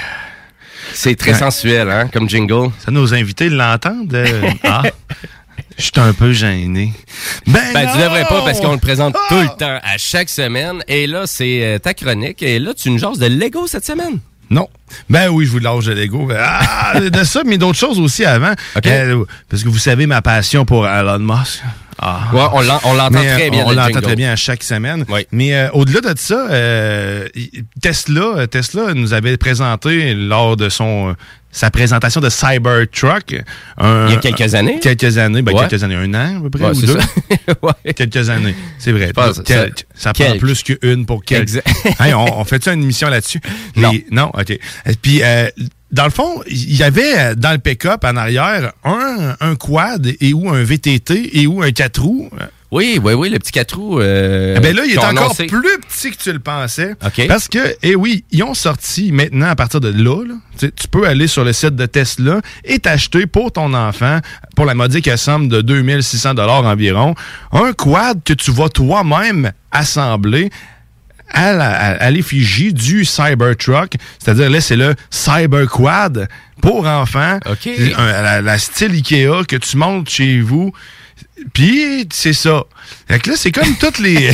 C'est 0.93 1.16
très 1.16 1.33
Ouais. 1.33 1.38
sensuel, 1.38 1.90
hein, 1.90 2.09
comme 2.12 2.28
jingle. 2.28 2.71
Ça, 2.85 2.90
nos 2.90 3.12
invités 3.14 3.49
l'entendent. 3.50 4.14
euh, 4.14 4.50
ah, 4.64 4.83
je 5.76 5.83
suis 5.83 5.93
un 5.97 6.12
peu 6.12 6.33
gêné. 6.33 6.93
Ben, 7.47 7.61
Ben, 7.75 7.90
tu 7.93 7.99
devrais 7.99 8.25
pas 8.25 8.43
parce 8.43 8.61
qu'on 8.61 8.73
le 8.73 8.78
présente 8.78 9.14
Ah! 9.19 9.26
tout 9.28 9.40
le 9.40 9.49
temps, 9.59 9.78
à 9.83 9.99
chaque 9.99 10.28
semaine. 10.31 10.83
Et 10.88 11.07
là, 11.07 11.25
c'est 11.26 11.62
euh, 11.64 11.78
ta 11.78 11.93
chronique. 11.95 12.43
Et 12.43 12.59
là, 12.59 12.73
tu 12.75 12.90
nous 12.90 12.99
jases 12.99 13.19
de 13.19 13.26
Lego 13.26 13.66
cette 13.66 13.85
semaine. 13.85 14.19
Non. 14.54 14.68
Ben 15.11 15.28
oui, 15.30 15.46
je 15.46 15.50
vous 15.50 15.58
lâche 15.58 15.87
de 15.87 15.92
Lego. 15.92 16.28
Ah, 16.38 17.00
de 17.00 17.25
ça, 17.25 17.42
mais 17.44 17.58
d'autres 17.58 17.78
choses 17.78 17.99
aussi 17.99 18.25
avant. 18.25 18.54
Euh, 18.87 19.25
parce 19.49 19.64
que 19.64 19.68
vous 19.68 19.78
savez 19.78 20.06
ma 20.06 20.23
passion 20.23 20.64
pour 20.64 20.87
Elon 20.87 21.18
Musk. 21.18 21.61
Ah. 21.99 22.28
Ouais, 22.32 22.42
on 22.52 22.61
l'en- 22.62 22.80
on 22.84 22.94
l'entend 22.94 23.18
très 23.23 23.50
bien. 23.50 23.64
On 23.66 23.70
le 23.70 23.76
l'entend 23.76 24.00
très 24.00 24.14
bien 24.16 24.32
à 24.32 24.37
chaque 24.37 24.62
semaine. 24.62 25.04
Oui. 25.08 25.26
Mais 25.32 25.54
euh, 25.54 25.68
au-delà 25.73 26.12
de 26.14 26.18
ça, 26.18 26.46
euh, 26.50 27.26
Tesla, 27.82 28.46
Tesla 28.49 28.94
nous 28.94 29.12
avait 29.14 29.37
présenté 29.37 30.14
lors 30.14 30.56
de 30.56 30.68
son 30.68 31.14
sa 31.54 31.70
présentation 31.70 32.20
de 32.20 32.28
Cybertruck. 32.28 33.40
un- 33.78 34.08
Il 34.08 34.12
y 34.14 34.16
a 34.16 34.18
quelques 34.18 34.54
années? 34.54 34.78
Quelques 34.80 35.16
années. 35.18 35.40
Ben, 35.40 35.54
Ouais. 35.54 35.66
quelques 35.68 35.82
années. 35.84 35.94
Un 35.94 36.12
an, 36.14 36.38
à 36.38 36.40
peu 36.42 36.50
près, 36.50 36.64
Ouais, 36.64 36.76
ou 36.76 36.80
deux. 36.80 36.99
ça. 36.99 37.06
Ouais. 37.62 37.92
Quelques 37.94 38.28
années. 38.28 38.54
C'est 38.78 38.90
vrai. 38.92 39.12
pense, 39.14 39.40
Quel- 39.44 39.68
ça- 39.70 39.84
ça 39.94 40.12
prend 40.12 40.37
plus 40.37 40.62
qu'une 40.64 41.06
pour 41.06 41.25
quelques. 41.25 41.62
Hey, 42.00 42.12
on, 42.12 42.40
on 42.40 42.44
fait-tu 42.44 42.70
une 42.70 42.82
émission 42.82 43.08
là-dessus? 43.08 43.40
Non. 43.76 43.92
Les- 43.92 44.04
non, 44.11 44.30
OK. 44.34 44.50
Euh, 44.50 44.92
Puis, 45.00 45.23
euh, 45.23 45.49
dans 45.92 46.04
le 46.04 46.11
fond, 46.11 46.42
il 46.49 46.75
y 46.76 46.82
avait 46.82 47.18
euh, 47.18 47.34
dans 47.37 47.52
le 47.52 47.58
pick-up 47.58 48.04
en 48.04 48.16
arrière 48.16 48.73
un, 48.84 49.37
un 49.40 49.54
quad 49.54 50.12
et 50.20 50.32
ou 50.34 50.50
un 50.50 50.62
VTT 50.64 51.38
et 51.40 51.46
ou 51.46 51.62
un 51.62 51.70
4 51.70 52.00
roues. 52.02 52.30
Oui, 52.75 52.99
oui, 53.02 53.12
oui, 53.12 53.31
le 53.31 53.38
petit 53.38 53.52
4 53.52 53.76
roues. 53.78 54.00
Euh, 54.00 54.54
Eh 54.57 54.61
ben 54.61 54.75
là, 54.75 54.83
il 54.85 54.93
est 54.95 54.99
encore 54.99 55.11
annoncé. 55.11 55.47
plus 55.47 55.78
petit 55.88 56.11
que 56.11 56.16
tu 56.21 56.33
le 56.33 56.40
pensais. 56.40 56.97
OK. 57.07 57.26
Parce 57.28 57.47
que, 57.49 57.76
eh 57.83 57.95
oui, 57.95 58.25
ils 58.33 58.43
ont 58.43 58.52
sorti 58.54 59.12
maintenant 59.12 59.47
à 59.47 59.54
partir 59.54 59.81
de 59.81 59.88
là, 59.90 60.25
là, 60.25 60.35
tu 60.59 60.88
peux 60.88 61.07
aller 61.07 61.28
sur 61.28 61.45
le 61.45 61.52
site 61.52 61.76
de 61.76 61.87
Tesla 61.87 62.40
et 62.64 62.81
t'acheter 62.81 63.26
pour 63.26 63.52
ton 63.52 63.75
enfant, 63.75 64.19
pour 64.57 64.64
la 64.64 64.75
modique 64.75 65.09
somme 65.16 65.49
de 65.49 65.61
2600 65.61 66.35
dollars 66.35 66.64
environ, 66.64 67.14
un 67.52 67.73
quad 67.73 68.23
que 68.25 68.33
tu 68.33 68.50
vas 68.50 68.69
toi-même 68.69 69.52
assembler 69.71 70.50
à 71.31 71.52
la- 71.52 71.71
à- 71.73 71.95
à 72.04 72.11
l'effigie 72.11 72.73
du 72.73 73.04
Cybertruck. 73.04 73.95
C'est-à-dire, 74.19 74.50
là, 74.50 74.61
c'est 74.61 74.76
le 74.76 74.95
Cyberquad 75.11 76.28
pour 76.61 76.87
enfants. 76.87 77.38
OK. 77.50 77.69
Un- 77.97 78.23
la, 78.23 78.40
la 78.43 78.59
style 78.59 78.93
Ikea 78.93 79.45
que 79.47 79.57
tu 79.57 79.76
montes 79.76 80.09
chez 80.11 80.40
vous. 80.40 80.73
Puis, 81.53 82.09
c'est 82.12 82.33
ça. 82.33 82.64
Fait 83.08 83.18
que 83.18 83.30
là, 83.30 83.37
c'est 83.38 83.52
comme 83.52 83.75
toutes 83.78 83.99
les. 83.99 84.30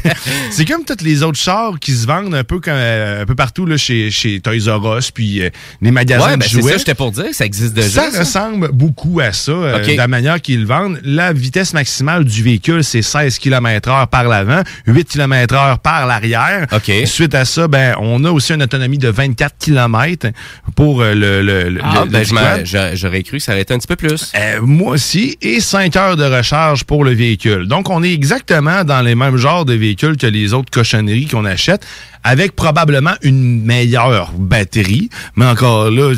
c'est 0.50 0.64
comme 0.64 0.84
toutes 0.84 1.02
les 1.02 1.22
autres 1.22 1.38
chars 1.38 1.78
qui 1.80 1.92
se 1.92 2.06
vendent 2.06 2.34
un 2.34 2.44
peu, 2.44 2.60
comme, 2.60 2.72
euh, 2.76 3.22
un 3.22 3.26
peu 3.26 3.34
partout 3.34 3.66
là, 3.66 3.76
chez, 3.76 4.10
chez 4.10 4.40
Toys 4.40 4.68
R 4.68 4.98
Us, 4.98 5.10
puis 5.10 5.42
euh, 5.42 5.50
les 5.80 5.90
magasins 5.90 6.26
Ouais, 6.26 6.32
de 6.34 6.38
ben 6.40 6.46
c'est 6.48 6.60
jouets. 6.60 6.72
ça, 6.72 6.78
j'étais 6.78 6.94
pour 6.94 7.10
dire, 7.10 7.26
ça 7.32 7.44
existe 7.44 7.74
déjà. 7.74 7.88
Ça, 8.04 8.10
ça. 8.10 8.18
ressemble 8.20 8.70
beaucoup 8.72 9.20
à 9.20 9.32
ça, 9.32 9.52
euh, 9.52 9.78
OK. 9.82 9.90
de 9.90 9.96
la 9.96 10.08
manière 10.08 10.40
qu'ils 10.40 10.60
le 10.60 10.66
vendent. 10.66 11.00
La 11.04 11.32
vitesse 11.32 11.72
maximale 11.74 12.24
du 12.24 12.42
véhicule, 12.42 12.84
c'est 12.84 13.02
16 13.02 13.38
km 13.38 13.90
h 13.90 14.06
par 14.06 14.24
l'avant, 14.24 14.62
8 14.86 15.08
km 15.08 15.54
h 15.54 15.78
par 15.78 16.06
l'arrière. 16.06 16.66
OK. 16.72 16.92
Suite 17.06 17.34
à 17.34 17.44
ça, 17.44 17.66
ben, 17.68 17.96
on 18.00 18.24
a 18.24 18.30
aussi 18.30 18.52
une 18.54 18.62
autonomie 18.62 18.98
de 18.98 19.08
24 19.08 19.56
km 19.58 20.28
pour 20.76 21.02
euh, 21.02 21.14
le, 21.14 21.42
le, 21.42 21.70
le- 21.70 21.80
Ah, 21.82 22.04
le- 22.04 22.10
ben, 22.10 22.24
le 22.60 22.94
j'aurais 22.96 23.22
cru 23.22 23.38
que 23.38 23.42
ça 23.42 23.52
aurait 23.52 23.62
été 23.62 23.74
un 23.74 23.78
petit 23.78 23.86
peu 23.88 23.96
plus. 23.96 24.32
Euh, 24.36 24.60
moi 24.62 24.92
aussi, 24.92 25.36
et 25.42 25.60
5 25.60 25.96
heures 25.96 26.16
de 26.16 26.24
recharge 26.24 26.84
pour 26.84 27.04
le 27.04 27.12
véhicule. 27.12 27.66
Donc, 27.66 27.90
on 27.90 28.02
est 28.02 28.11
exactement 28.12 28.84
dans 28.84 29.00
les 29.02 29.14
mêmes 29.14 29.36
genres 29.36 29.64
de 29.64 29.74
véhicules 29.74 30.16
que 30.16 30.26
les 30.26 30.52
autres 30.54 30.70
cochonneries 30.70 31.26
qu'on 31.26 31.44
achète, 31.44 31.86
avec 32.24 32.54
probablement 32.54 33.14
une 33.22 33.64
meilleure 33.64 34.32
batterie. 34.32 35.10
Mais 35.36 35.46
encore 35.46 35.90
là, 35.90 36.14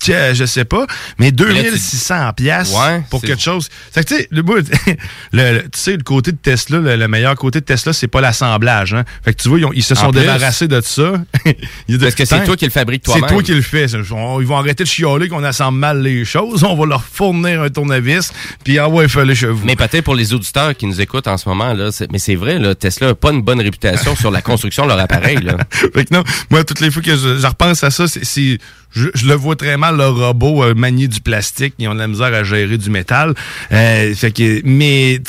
je- 0.00 0.04
tiens, 0.12 0.32
je 0.34 0.44
sais 0.44 0.64
pas, 0.64 0.86
mais 1.18 1.30
2600 1.32 2.32
pièces 2.34 2.72
Ouais, 2.72 3.02
pour 3.10 3.20
c'est- 3.20 3.26
quelque 3.28 3.42
chose. 3.42 3.68
C'est 3.92 4.02
que, 4.04 4.14
tu 4.14 4.20
sais, 4.20 4.28
le, 4.30 4.42
le- 5.32 5.52
le- 5.52 5.62
tu 5.62 5.68
sais, 5.74 5.96
le 5.96 6.02
côté 6.02 6.32
de 6.32 6.36
Tesla, 6.36 6.78
le, 6.78 6.96
le 6.96 7.08
meilleur 7.08 7.34
côté 7.36 7.60
de 7.60 7.64
Tesla, 7.64 7.92
c'est 7.92 8.08
pas 8.08 8.20
l'assemblage. 8.20 8.94
Hein? 8.94 9.04
Fait 9.24 9.34
que 9.34 9.42
tu 9.42 9.48
vois, 9.48 9.58
ils, 9.58 9.64
ont- 9.66 9.72
ils 9.72 9.82
se 9.82 9.94
sont 9.94 10.10
plus. 10.10 10.20
débarrassés 10.20 10.68
de 10.68 10.80
ça. 10.80 11.12
Parce 12.00 12.14
que 12.14 12.24
c'est 12.24 12.44
toi 12.44 12.56
qui 12.56 12.64
le 12.64 12.70
fabriques 12.70 13.02
C'est 13.06 13.12
toi-même. 13.12 13.30
toi 13.30 13.42
qui 13.42 13.54
le 13.54 13.62
fais. 13.62 13.86
On- 14.12 14.40
ils 14.40 14.46
vont 14.46 14.56
arrêter 14.56 14.84
de 14.84 14.88
chialer 14.88 15.28
qu'on 15.28 15.44
assemble 15.44 15.78
mal 15.78 16.02
les 16.02 16.24
choses. 16.24 16.64
On 16.64 16.76
va 16.76 16.86
leur 16.86 17.04
fournir 17.04 17.62
un 17.62 17.68
tournevis, 17.70 18.32
puis 18.64 18.78
ah 18.78 18.88
ouais, 18.88 19.08
fallait 19.08 19.34
chez 19.34 19.46
vous. 19.48 19.64
Mais 19.64 19.76
peut-être 19.76 20.04
pour 20.04 20.14
les 20.14 20.32
auditeurs 20.32 20.76
qui 20.76 20.86
nous 20.86 21.00
écoutent 21.00 21.28
en 21.28 21.36
ce 21.36 21.48
moment, 21.48 21.72
là, 21.72 21.90
c'est- 21.92 22.10
mais 22.10 22.18
c'est 22.18 22.34
vrai, 22.36 22.58
là, 22.58 22.74
Tesla 22.74 23.08
n'a 23.08 23.14
pas 23.14 23.30
une 23.30 23.42
bonne 23.42 23.60
réputation 23.60 24.14
sur 24.16 24.30
la 24.30 24.42
construction 24.42 24.84
de 24.84 24.88
leur 24.88 24.98
appareil. 25.00 25.38
Là. 25.42 25.56
Fait 25.94 26.04
que 26.04 26.14
non, 26.14 26.24
moi, 26.50 26.64
toutes 26.64 26.80
les 26.80 26.90
fois 26.90 27.02
que 27.02 27.16
je, 27.16 27.36
je 27.38 27.46
repense 27.46 27.82
à 27.84 27.90
ça, 27.90 28.06
c'est, 28.08 28.24
c'est- 28.24 28.58
je, 28.92 29.06
je 29.14 29.26
le 29.26 29.34
vois 29.34 29.54
très 29.54 29.76
mal, 29.76 29.89
le 29.92 30.08
robot 30.08 30.64
euh, 30.64 30.74
manier 30.74 31.08
du 31.08 31.20
plastique. 31.20 31.74
Ils 31.78 31.88
ont 31.88 31.94
de 31.94 31.98
la 31.98 32.08
misère 32.08 32.32
à 32.34 32.44
gérer 32.44 32.78
du 32.78 32.90
métal. 32.90 33.34
Euh, 33.72 34.14
fait 34.14 34.32
que, 34.32 34.60
mais, 34.64 35.20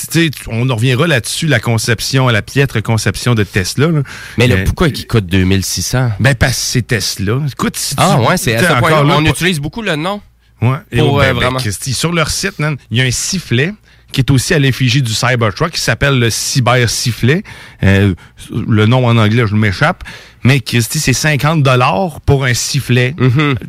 on 0.48 0.70
en 0.70 0.76
reviendra 0.76 1.08
là-dessus, 1.08 1.48
la 1.48 1.60
conception, 1.60 2.28
la 2.30 2.42
piètre 2.42 2.82
conception 2.82 3.36
de 3.36 3.44
Tesla. 3.44 3.88
là. 3.88 4.02
Mais 4.38 4.48
là, 4.48 4.56
Euh, 4.56 4.64
pourquoi 4.66 4.88
il 4.90 5.08
coûte 5.08 5.26
2600? 5.26 6.12
Ben, 6.20 6.36
parce 6.36 6.54
que 6.54 6.60
c'est 6.60 6.88
Tesla. 6.88 7.40
Écoute, 7.52 7.78
si 7.78 7.96
Ah 7.98 8.18
tu- 8.20 8.28
ouais, 8.28 8.38
c'est 8.38 8.56
à 8.56 8.76
ce 8.76 8.80
point 8.80 8.90
là, 9.04 9.16
On 9.18 9.26
utilise 9.26 9.60
beaucoup 9.60 9.82
le 9.82 9.96
nom. 9.96 10.22
Ouais. 10.62 10.78
Et 10.92 10.98
Pour, 11.00 11.14
oh, 11.14 11.18
ben, 11.20 11.34
ben, 11.34 11.40
vraiment. 11.40 11.60
Sur 11.60 12.12
leur 12.14 12.30
site, 12.30 12.54
il 12.92 12.98
y 12.98 13.02
a 13.02 13.04
un 13.06 13.12
sifflet 13.12 13.74
qui 14.12 14.20
est 14.22 14.30
aussi 14.30 14.54
à 14.54 14.60
l'effigie 14.60 15.02
du 15.02 15.14
Cybertruck, 15.14 15.72
qui 15.72 15.80
s'appelle 15.80 16.20
le 16.20 16.30
Cyber 16.30 16.90
Sifflet. 16.90 17.44
Euh, 17.84 18.14
le 18.52 18.86
nom 18.86 19.06
en 19.08 19.18
anglais, 19.18 19.46
je 19.48 19.56
m'échappe. 19.56 20.04
Mais 20.44 20.60
Christy, 20.60 21.00
c'est 21.00 21.14
50 21.14 21.62
dollars 21.64 22.20
pour 22.22 22.46
un 22.46 22.54
sifflet 22.54 23.16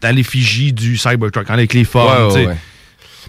à 0.02 0.12
l'effigie 0.12 0.73
du 0.73 0.97
Cybertruck, 0.97 1.50
avec 1.50 1.75
les 1.75 1.85
formes. 1.85 2.12
Ouais, 2.12 2.26
ouais, 2.26 2.33
tu 2.35 2.41
sais. 2.43 2.47
ouais. 2.49 2.57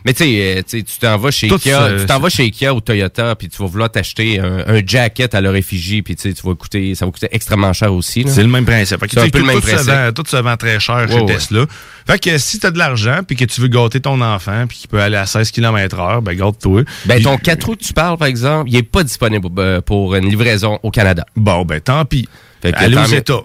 Mais 0.06 0.14
tu 0.14 0.24
sais, 0.26 0.58
euh, 0.58 0.62
tu 0.68 0.80
sais, 0.80 0.84
tu 0.84 0.98
t'en 1.00 1.18
vas 1.18 1.32
chez 1.32 1.48
Tout 1.48 1.58
Kia, 1.58 1.88
tu 1.98 2.06
t'en 2.06 2.20
vas 2.20 2.28
chez 2.28 2.52
Kia 2.52 2.74
ou 2.74 2.82
Toyota, 2.82 3.36
puis 3.36 3.48
tu 3.48 3.58
vas 3.62 3.68
vouloir 3.70 3.90
t'acheter 3.90 4.38
un, 4.38 4.58
un 4.68 4.82
jacket 4.86 5.34
à 5.34 5.40
leur 5.40 5.56
effigie, 5.56 6.02
puis 6.02 6.18
tu 6.18 6.34
vas 6.44 6.56
coûter, 6.56 6.94
ça 6.94 7.06
va 7.06 7.12
coûter 7.14 7.30
extrêmement 7.32 7.72
cher 7.72 7.94
aussi. 7.94 8.26
C'est 8.28 8.42
le 8.44 8.50
même 8.50 8.66
principe. 8.66 9.00
Fait 9.00 9.08
que, 9.08 9.14
C'est 9.14 9.22
un 9.22 9.30
peu 9.30 9.40
le 9.40 9.46
même 9.46 9.62
tout 9.62 9.68
se 9.68 9.72
principe. 9.76 9.94
vend, 9.94 10.12
tout 10.14 10.24
se 10.28 10.36
vend 10.36 10.58
très 10.58 10.78
cher 10.82 11.08
chez 11.08 11.14
Ouais. 11.22 11.26
Tesla. 11.26 11.66
Fait 12.06 12.20
que 12.20 12.38
si 12.38 12.60
tu 12.60 12.66
as 12.68 12.72
de 12.72 12.78
l'argent 12.80 13.20
puis 13.26 13.38
que 13.38 13.46
tu 13.46 13.62
veux 13.62 13.70
gâter 13.70 14.02
ton 14.02 14.20
enfant 14.20 14.66
puis 14.68 14.78
qu'il 14.80 14.90
peut 14.90 15.00
aller 15.02 15.16
à 15.16 15.26
16 15.26 15.52
km 15.52 15.98
heure, 15.98 16.22
ben 16.22 16.36
gâte-toi. 16.36 16.82
Ben, 17.06 17.24
ton 17.24 17.38
4 17.38 17.64
roues 17.66 17.76
que 17.78 17.84
tu 17.86 17.94
parles, 17.94 18.18
par 18.18 18.28
exemple, 18.28 18.70
il 18.72 18.76
est 18.76 18.84
pas 18.84 19.04
disponible 19.04 19.48
euh, 19.58 19.80
pour 19.80 20.16
une 20.16 20.28
livraison 20.28 20.80
au 20.84 20.92
Canada. 20.92 21.26
Bon, 21.38 21.64
ben 21.64 21.80
tant 21.80 22.04
pis. 22.04 22.28
Fait 22.64 22.72
que 22.72 22.78
Allez 22.78 22.96
aux. 22.96 23.04
États. 23.04 23.34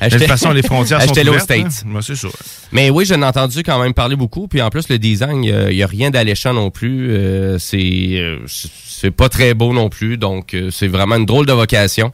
De 0.00 0.08
toute 0.16 0.26
façon, 0.28 0.52
les 0.52 0.62
frontières 0.62 1.02
sont 1.02 1.10
aux 1.10 1.34
hein. 1.34 1.38
States. 1.40 1.84
Ouais, 1.92 2.00
c'est 2.02 2.14
ça. 2.14 2.28
Mais 2.70 2.88
oui, 2.88 3.04
j'en 3.04 3.20
ai 3.20 3.24
entendu 3.24 3.64
quand 3.64 3.82
même 3.82 3.94
parler 3.94 4.14
beaucoup. 4.14 4.46
Puis 4.46 4.62
en 4.62 4.70
plus, 4.70 4.88
le 4.88 4.98
design, 5.00 5.42
il 5.42 5.74
n'y 5.74 5.82
a, 5.82 5.86
rien 5.88 6.10
d'alléchant 6.10 6.54
non 6.54 6.70
plus. 6.70 7.10
Euh, 7.10 7.58
c'est 7.58 7.78
euh, 7.80 8.38
c'est- 8.46 8.70
c'est 8.86 9.10
pas 9.10 9.28
très 9.28 9.54
beau 9.54 9.72
non 9.72 9.88
plus. 9.88 10.18
Donc, 10.18 10.54
euh, 10.54 10.70
c'est 10.70 10.86
vraiment 10.86 11.16
une 11.16 11.26
drôle 11.26 11.46
de 11.46 11.52
vocation. 11.52 12.12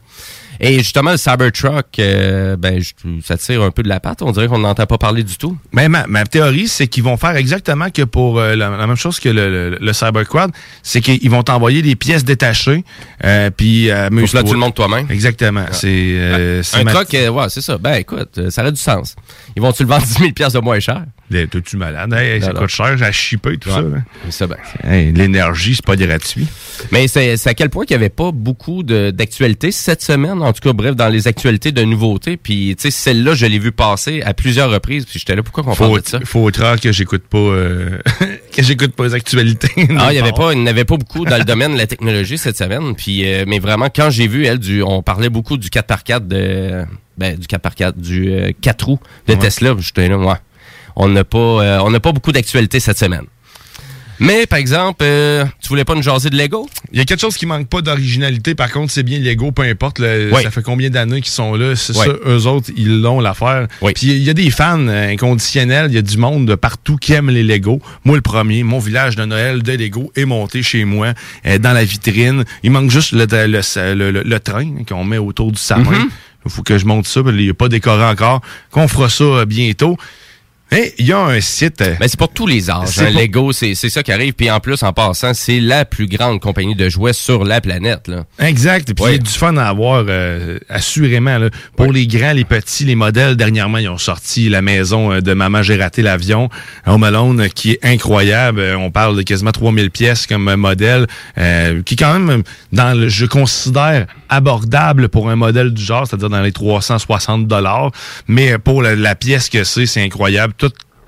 Et 0.61 0.79
justement, 0.79 1.11
le 1.11 1.17
Cybertruck, 1.17 1.85
euh, 1.99 2.55
ben, 2.57 2.81
ça 3.23 3.37
tire 3.37 3.61
un 3.63 3.71
peu 3.71 3.81
de 3.83 3.87
la 3.89 3.99
patte. 3.99 4.21
On 4.21 4.31
dirait 4.31 4.47
qu'on 4.47 4.59
n'entend 4.59 4.85
pas 4.85 4.97
parler 4.97 5.23
du 5.23 5.37
tout. 5.37 5.57
Mais 5.71 5.87
ma, 5.87 6.05
ma 6.07 6.25
théorie, 6.25 6.67
c'est 6.67 6.87
qu'ils 6.87 7.03
vont 7.03 7.15
faire 7.17 7.35
exactement 7.35 7.89
que 7.89 8.01
pour 8.01 8.39
euh, 8.39 8.55
la, 8.55 8.69
la 8.69 8.87
même 8.87 8.95
chose 8.97 9.19
que 9.19 9.29
le, 9.29 9.69
le, 9.69 9.77
le 9.79 9.93
Cyberquad, 9.93 10.51
c'est 10.83 11.01
qu'ils 11.01 11.29
vont 11.29 11.43
t'envoyer 11.43 11.81
des 11.81 11.95
pièces 11.95 12.25
détachées, 12.25 12.83
euh, 13.23 13.49
puis 13.55 13.89
euh, 13.89 14.07
amuse-toi. 14.07 14.41
là, 14.41 14.47
tu 14.47 14.53
le 14.53 14.59
montres 14.59 14.75
toi-même. 14.75 15.07
Exactement. 15.09 15.65
C'est 15.71 15.87
euh, 15.87 16.61
c'est 16.63 16.77
Un 16.77 16.83
ma- 16.83 16.93
truck, 16.93 17.11
ouais, 17.11 17.45
c'est 17.49 17.61
ça. 17.61 17.77
Ben, 17.77 17.93
écoute, 17.95 18.49
ça 18.49 18.61
aurait 18.61 18.71
du 18.71 18.79
sens. 18.81 19.15
Ils 19.55 19.61
vont-tu 19.61 19.83
le 19.83 19.89
vendre 19.89 20.03
10 20.05 20.13
000 20.19 20.31
piastres 20.31 20.59
de 20.59 20.63
moins 20.63 20.79
cher? 20.79 21.03
Eh, 21.33 21.47
T'es-tu 21.47 21.77
malade? 21.77 22.11
Hey, 22.13 22.41
ça 22.41 22.51
coûte 22.53 22.67
cher, 22.69 22.97
j'ai 22.97 23.11
chippé 23.11 23.57
tout 23.57 23.69
Ouais. 23.69 23.75
ça. 23.75 23.81
là. 23.81 23.97
C'est 24.29 24.47
ben. 24.47 24.57
Hey, 24.83 25.11
L'énergie, 25.13 25.75
c'est 25.75 25.85
pas 25.85 25.95
gratuit. 25.95 26.47
Mais 26.91 27.07
c'est 27.07 27.35
à 27.47 27.53
quel 27.53 27.69
point 27.69 27.85
qu'il 27.85 27.95
n'y 27.97 28.01
avait 28.03 28.09
pas 28.09 28.31
beaucoup 28.31 28.83
de- 28.83 29.11
d'actualités 29.11 29.71
cette 29.71 30.01
semaine, 30.01 30.41
en 30.41 30.53
tout 30.53 30.61
cas, 30.61 30.73
bref, 30.73 30.95
dans 30.95 31.07
les 31.09 31.27
actualités 31.27 31.71
de 31.71 31.83
nouveautés. 31.83 32.37
Puis, 32.37 32.75
tu 32.77 32.83
sais, 32.83 32.91
celle-là, 32.91 33.33
je 33.33 33.45
l'ai 33.45 33.59
vue 33.59 33.71
passer 33.71 34.21
à 34.21 34.33
plusieurs 34.33 34.69
reprises. 34.71 35.05
Puis, 35.05 35.19
j'étais 35.19 35.35
là, 35.35 35.43
pourquoi 35.43 35.63
qu'on 35.63 35.75
parle 35.75 36.01
de 36.01 36.07
ça? 36.07 36.19
faut 36.25 36.41
autre 36.41 36.79
que 36.81 36.91
j'écoute 36.91 37.23
pas 37.29 37.37
euh, 37.37 37.99
que 38.55 38.63
j'écoute 38.63 38.93
pas 38.95 39.05
les 39.05 39.13
actualités. 39.13 39.71
Ah, 39.97 40.11
il 40.11 40.15
y 40.15 40.19
avait 40.19 40.31
pas, 40.31 40.53
il 40.53 40.61
n'y 40.63 40.69
avait 40.69 40.85
pas 40.85 40.97
beaucoup 40.97 41.25
dans 41.25 41.37
le 41.37 41.43
domaine 41.45 41.73
de 41.73 41.77
la 41.77 41.87
technologie 41.87 42.37
cette 42.37 42.57
semaine. 42.57 42.95
Puis, 42.95 43.31
euh, 43.31 43.45
mais 43.47 43.59
vraiment, 43.59 43.87
quand 43.93 44.09
j'ai 44.09 44.27
vu, 44.27 44.45
elle, 44.45 44.59
du, 44.59 44.81
on 44.83 45.01
parlait 45.01 45.29
beaucoup 45.29 45.57
du 45.57 45.69
4x4 45.69 46.27
de, 46.27 46.85
ben, 47.17 47.37
du 47.37 47.47
4x4, 47.47 47.93
du 47.97 48.29
euh, 48.31 48.51
4 48.61 48.85
roues 48.85 48.99
de 49.27 49.33
Ouais. 49.33 49.39
Tesla. 49.39 49.75
J'étais 49.79 50.07
là, 50.07 50.17
ouais. 50.17 50.35
On 50.95 51.07
n'a 51.07 51.23
pas, 51.23 51.37
euh, 51.37 51.79
on 51.83 51.91
n'a 51.91 51.99
pas 51.99 52.11
beaucoup 52.11 52.31
d'actualités 52.31 52.79
cette 52.79 52.97
semaine. 52.99 53.25
Mais, 54.19 54.45
par 54.45 54.59
exemple, 54.59 54.97
euh, 55.03 55.45
tu 55.61 55.69
voulais 55.69 55.85
pas 55.85 55.95
nous 55.95 56.01
jaser 56.01 56.29
de 56.29 56.35
Lego? 56.35 56.69
Il 56.91 56.97
y 56.97 57.01
a 57.01 57.05
quelque 57.05 57.21
chose 57.21 57.37
qui 57.37 57.45
manque 57.45 57.67
pas 57.67 57.81
d'originalité. 57.81 58.53
Par 58.55 58.69
contre, 58.71 58.91
c'est 58.91 59.03
bien 59.03 59.19
Lego, 59.19 59.51
peu 59.51 59.61
importe. 59.63 59.99
le- 59.99 60.29
Oui. 60.33 60.43
Ça 60.43 60.51
fait 60.51 60.61
combien 60.61 60.89
d'années 60.89 61.21
qu'ils 61.21 61.31
sont 61.31 61.55
là? 61.55 61.75
C'est 61.75 61.95
Oui. 61.97 62.05
ça, 62.05 62.13
eux 62.27 62.45
autres, 62.47 62.69
ils 62.75 63.01
l'ont 63.01 63.19
l'affaire. 63.21 63.67
Oui. 63.81 63.93
Puis 63.93 64.07
il 64.07 64.23
y 64.23 64.29
a 64.29 64.33
des 64.33 64.49
fans 64.51 64.87
euh, 64.87 65.09
inconditionnels. 65.11 65.87
Il 65.89 65.95
y 65.95 65.97
a 65.97 66.01
du 66.01 66.17
monde 66.17 66.45
de 66.45 66.55
partout 66.55 66.97
qui 66.97 67.13
aime 67.13 67.29
les 67.29 67.43
Lego. 67.43 67.81
Moi, 68.05 68.15
le 68.17 68.21
premier, 68.21 68.63
mon 68.63 68.79
village 68.79 69.15
de 69.15 69.23
Noël 69.25 69.63
de 69.63 69.71
Lego 69.71 70.11
est 70.15 70.25
monté 70.25 70.63
chez 70.63 70.83
moi, 70.85 71.13
euh, 71.45 71.57
dans 71.57 71.71
la 71.73 71.83
vitrine. 71.85 72.43
Il 72.63 72.71
manque 72.71 72.89
juste 72.91 73.13
le, 73.13 73.25
le, 73.25 74.11
le- 74.11 74.23
le- 74.23 74.39
train 74.39 74.83
qu'on 74.87 75.03
met 75.03 75.17
autour 75.17 75.51
du 75.51 75.59
sapin. 75.59 76.07
Il 76.45 76.51
faut 76.51 76.63
que 76.63 76.77
je 76.77 76.85
monte 76.85 77.05
ça. 77.07 77.21
Il 77.25 77.45
n'est 77.47 77.53
pas 77.53 77.67
décoré 77.67 78.03
encore. 78.05 78.41
Qu'on 78.71 78.87
fera 78.87 79.09
ça 79.09 79.23
euh, 79.23 79.45
bientôt. 79.45 79.97
Et 80.71 80.93
il 80.99 81.07
y 81.07 81.13
a 81.13 81.19
un 81.19 81.41
site. 81.41 81.81
euh, 81.81 81.95
Ben, 81.99 82.07
c'est 82.07 82.17
pour 82.19 82.29
tous 82.31 82.45
les 82.45 82.69
âges. 82.69 82.99
Hein. 82.99 83.05
pour- 83.11 83.19
Lego, 83.21 83.51
c'est 83.51 83.73
c'est 83.73 83.89
ça 83.89 84.03
qui 84.03 84.11
arrive. 84.11 84.33
Puis 84.33 84.51
en 84.51 84.59
plus, 84.59 84.83
en 84.83 84.93
passant, 84.93 85.33
c'est 85.33 85.59
la 85.59 85.83
plus 85.83 86.05
grande 86.07 86.39
compagnie 86.39 86.75
de 86.75 86.87
jouets 86.89 87.13
sur 87.13 87.43
la 87.43 87.59
planète. 87.59 88.07
Là. 88.07 88.25
Exact. 88.39 88.93
Puis 88.93 89.03
Ouais. 89.03 89.11
il 89.11 89.17
y 89.17 89.19
a 89.19 89.23
du 89.23 89.31
fun 89.31 89.57
à 89.57 89.67
avoir, 89.67 90.05
euh, 90.07 90.59
assurément. 90.69 91.37
là. 91.39 91.49
Pour 91.75 91.91
les 91.91 92.05
grands, 92.05 92.33
les 92.33 92.45
petits, 92.45 92.85
les 92.85 92.95
modèles, 92.95 93.35
dernièrement, 93.35 93.79
ils 93.79 93.89
ont 93.89 93.97
sorti 93.97 94.47
la 94.49 94.61
maison 94.61 95.11
euh, 95.11 95.21
de 95.21 95.33
Maman, 95.33 95.63
j'ai 95.63 95.75
raté 95.75 96.01
l'avion, 96.03 96.49
Home 96.85 97.03
Alone, 97.03 97.49
qui 97.49 97.71
est 97.71 97.79
incroyable. 97.85 98.61
On 98.77 98.91
parle 98.91 99.15
de 99.17 99.21
quasiment 99.23 99.51
3000 99.51 99.89
pièces 99.89 100.27
comme 100.27 100.53
modèle, 100.55 101.07
euh, 101.37 101.81
qui 101.83 101.95
est 101.95 101.97
quand 101.97 102.19
même, 102.19 102.43
dans 102.71 102.97
le, 102.97 103.09
je 103.09 103.25
considère, 103.25 104.05
abordable 104.29 105.09
pour 105.09 105.29
un 105.29 105.35
modèle 105.35 105.73
du 105.73 105.81
genre, 105.81 106.07
c'est-à-dire 106.07 106.29
dans 106.29 106.41
les 106.41 106.51
360 106.51 107.47
dollars. 107.47 107.91
Mais 108.27 108.57
pour 108.57 108.81
la, 108.81 109.15
pièce 109.15 109.49
que 109.49 109.63
c'est, 109.63 109.85
c'est 109.85 110.03
incroyable. 110.03 110.53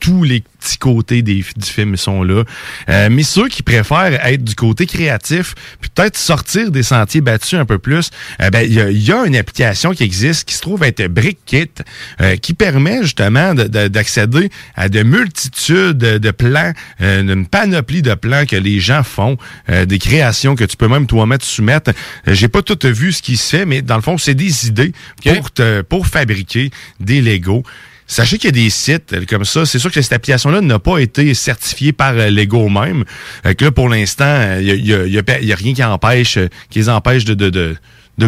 Tous 0.02 0.24
les 0.24 0.42
petits 0.60 0.78
côtés 0.78 1.22
des, 1.22 1.36
du 1.56 1.66
film 1.66 1.96
sont 1.96 2.24
là. 2.24 2.44
Euh, 2.90 3.08
mais 3.10 3.24
ceux 3.24 3.48
qui 3.48 3.64
préfèrent 3.64 4.26
être 4.26 4.44
du 4.44 4.56
côté 4.56 4.86
créatif, 4.86 5.56
puis 5.80 5.90
peut-être 5.94 6.18
sortir 6.18 6.72
des 6.72 6.84
sentiers 6.84 7.22
battus 7.22 7.54
un 7.60 7.66
peu 7.66 7.78
plus, 7.80 8.10
euh, 8.42 8.50
ben, 8.50 8.62
il 8.68 8.74
y, 8.74 8.82
a- 8.82 8.90
il 8.90 9.02
y 9.02 9.12
a 9.14 9.24
une 9.26 9.36
application 9.36 9.94
qui 9.94 10.04
existe 10.04 10.48
qui 10.50 10.56
se 10.56 10.62
trouve 10.62 10.84
être 10.84 11.06
BrickKit, 11.08 11.70
euh, 12.20 12.36
qui 12.36 12.54
permet 12.54 13.02
justement 13.04 13.54
de- 13.54 13.64
de- 13.64 13.88
d'accéder 13.88 14.50
à 14.76 14.90
de 14.90 15.04
multitudes 15.04 15.98
de, 15.98 16.32
plans, 16.32 16.74
euh, 17.02 17.22
une 17.22 17.46
panoplie 17.48 18.02
de 18.02 18.14
plans 18.16 18.46
que 18.46 18.56
les 18.56 18.80
gens 18.80 19.04
font, 19.04 19.38
euh, 19.70 19.86
des 19.86 20.00
créations 20.00 20.56
que 20.56 20.64
tu 20.64 20.78
peux 20.78 20.88
même 20.88 21.06
toi-même 21.08 21.38
te 21.38 21.46
soumettre. 21.46 21.92
J'ai 22.28 22.48
pas 22.48 22.62
tout 22.64 22.78
vu 22.84 23.12
ce 23.12 23.22
qui 23.22 23.38
se 23.38 23.56
fait, 23.58 23.66
mais 23.66 23.82
dans 23.84 23.96
le 23.98 24.02
fond, 24.02 24.18
c'est 24.18 24.34
des 24.36 24.68
idées 24.68 24.94
pour, 25.36 25.52
te, 25.52 25.82
pour 25.82 26.08
fabriquer 26.08 26.72
des 27.00 27.22
Legos. 27.22 27.64
Sachez 28.12 28.38
qu'il 28.38 28.48
y 28.50 28.60
a 28.60 28.64
des 28.64 28.70
sites 28.70 29.14
euh, 29.14 29.24
comme 29.26 29.46
ça. 29.46 29.66
C'est 29.66 29.80
sûr 29.80 29.90
que 29.90 30.02
cette 30.02 30.12
application-là 30.12 30.60
n'a 30.60 30.80
pas 30.80 30.98
été 31.00 31.34
certifiée 31.34 31.94
par 31.94 32.12
euh, 32.18 32.30
Lego 32.30 32.68
même. 32.68 33.06
Euh, 33.46 33.54
que 33.54 33.64
là, 33.64 33.72
pour 33.72 33.88
l'instant, 33.88 34.26
euh, 34.26 34.60
il 34.62 34.84
n'y 34.84 34.94
a, 34.94 35.06
y 35.40 35.52
a- 35.52 35.56
rien 35.56 35.74
qui 35.74 35.82
empêche, 35.82 36.36
euh, 36.36 36.50
qui 36.70 36.80
les 36.80 36.90
empêche 36.90 37.24
de 37.24 37.78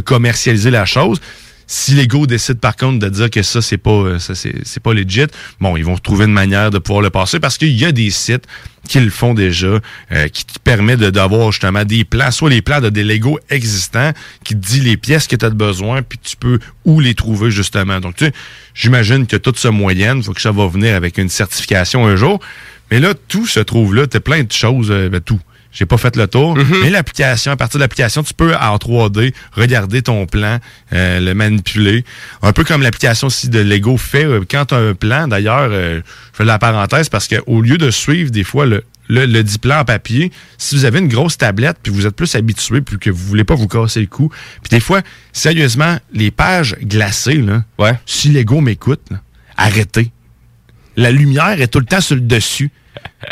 commercialiser 0.05 0.71
la 0.71 0.85
chose. 0.85 1.19
Si 1.67 1.93
Lego 1.93 2.27
décide 2.27 2.59
par 2.59 2.75
contre 2.75 2.99
de 2.99 3.09
dire 3.09 3.29
que 3.29 3.41
ça 3.41 3.61
c'est 3.61 3.77
pas 3.77 3.91
euh, 3.91 4.19
ça 4.19 4.33
c'est 4.35 4.79
pas 4.81 4.93
legit, 4.93 5.27
bon 5.59 5.77
ils 5.77 5.85
vont 5.85 5.97
trouver 5.97 6.25
une 6.25 6.33
manière 6.33 6.71
de 6.71 6.79
pouvoir 6.79 7.01
le 7.01 7.09
passer 7.09 7.39
parce 7.39 7.57
qu'il 7.57 7.71
y 7.71 7.85
a 7.85 7.91
des 7.91 8.09
sites 8.09 8.45
qui 8.87 8.99
le 8.99 9.09
font 9.09 9.33
déjà, 9.33 9.79
euh, 10.11 10.27
qui 10.27 10.45
te 10.45 10.59
permet 10.59 10.97
de 10.97 11.09
d'avoir 11.09 11.51
justement 11.51 11.85
des 11.85 12.03
plans, 12.03 12.31
soit 12.31 12.49
les 12.49 12.61
plans 12.61 12.81
de 12.81 12.89
des 12.89 13.03
Lego 13.03 13.39
existants, 13.49 14.11
qui 14.43 14.55
te 14.55 14.59
dit 14.59 14.81
les 14.81 14.97
pièces 14.97 15.27
que 15.27 15.35
tu 15.35 15.45
as 15.45 15.49
besoin, 15.49 16.01
puis 16.01 16.19
tu 16.21 16.35
peux 16.35 16.59
où 16.85 16.99
les 16.99 17.15
trouver 17.15 17.49
justement. 17.49 17.99
Donc 17.99 18.15
tu 18.15 18.25
sais, 18.25 18.33
j'imagine 18.75 19.25
que 19.25 19.37
toute 19.37 19.57
ce 19.57 19.69
moyenne, 19.69 20.21
faut 20.21 20.33
que 20.33 20.41
ça 20.41 20.51
va 20.51 20.67
venir 20.67 20.95
avec 20.95 21.17
une 21.17 21.29
certification 21.29 22.05
un 22.05 22.15
jour. 22.15 22.39
Mais 22.91 22.99
là, 22.99 23.13
tout 23.27 23.47
se 23.47 23.59
trouve 23.59 23.95
là, 23.95 24.05
t'as 24.05 24.19
plein 24.19 24.43
de 24.43 24.51
choses, 24.51 24.91
euh, 24.91 25.09
ben, 25.09 25.21
tout. 25.21 25.39
J'ai 25.73 25.85
pas 25.87 25.97
fait 25.97 26.15
le 26.15 26.27
tour, 26.27 26.55
mais 26.83 26.89
l'application, 26.91 27.51
à 27.51 27.55
partir 27.55 27.79
de 27.79 27.83
l'application, 27.83 28.21
tu 28.21 28.33
peux 28.35 28.55
en 28.55 28.77
3D 28.77 29.33
regarder 29.53 30.03
ton 30.03 30.27
plan, 30.27 30.59
euh, 30.93 31.19
le 31.19 31.33
manipuler. 31.33 32.05
Un 32.43 32.53
peu 32.53 32.63
comme 32.63 32.83
l'application 32.83 33.27
aussi 33.27 33.49
de 33.49 33.59
Lego 33.59 33.97
fait 33.97 34.23
euh, 34.25 34.41
quand 34.49 34.65
tu 34.65 34.75
as 34.75 34.77
un 34.77 34.93
plan. 34.93 35.27
D'ailleurs, 35.27 35.69
euh, 35.71 36.01
je 36.31 36.37
fais 36.37 36.45
la 36.45 36.59
parenthèse 36.59 37.09
parce 37.09 37.27
que 37.27 37.37
au 37.47 37.61
lieu 37.61 37.79
de 37.79 37.89
suivre 37.89 38.29
des 38.29 38.43
fois 38.43 38.67
le, 38.67 38.83
le, 39.07 39.25
le 39.25 39.43
dit 39.43 39.57
plan 39.57 39.79
en 39.79 39.83
papier, 39.85 40.31
si 40.59 40.75
vous 40.75 40.85
avez 40.85 40.99
une 40.99 41.07
grosse 41.07 41.37
tablette 41.39 41.77
puis 41.81 41.91
vous 41.91 42.05
êtes 42.05 42.15
plus 42.15 42.35
habitué 42.35 42.81
puis 42.81 42.99
que 42.99 43.09
vous 43.09 43.25
voulez 43.25 43.43
pas 43.43 43.55
vous 43.55 43.67
casser 43.67 43.99
le 44.01 44.05
cou, 44.07 44.29
puis 44.61 44.69
des 44.69 44.79
fois, 44.79 45.01
sérieusement, 45.31 45.97
les 46.13 46.29
pages 46.29 46.75
glacées 46.83 47.37
là, 47.41 47.63
Ouais. 47.79 47.93
si 48.05 48.29
Lego 48.29 48.61
m'écoute, 48.61 49.01
arrêtez. 49.57 50.11
La 50.95 51.09
lumière 51.09 51.59
est 51.59 51.67
tout 51.67 51.79
le 51.79 51.85
temps 51.85 52.01
sur 52.01 52.13
le 52.15 52.21
dessus. 52.21 52.69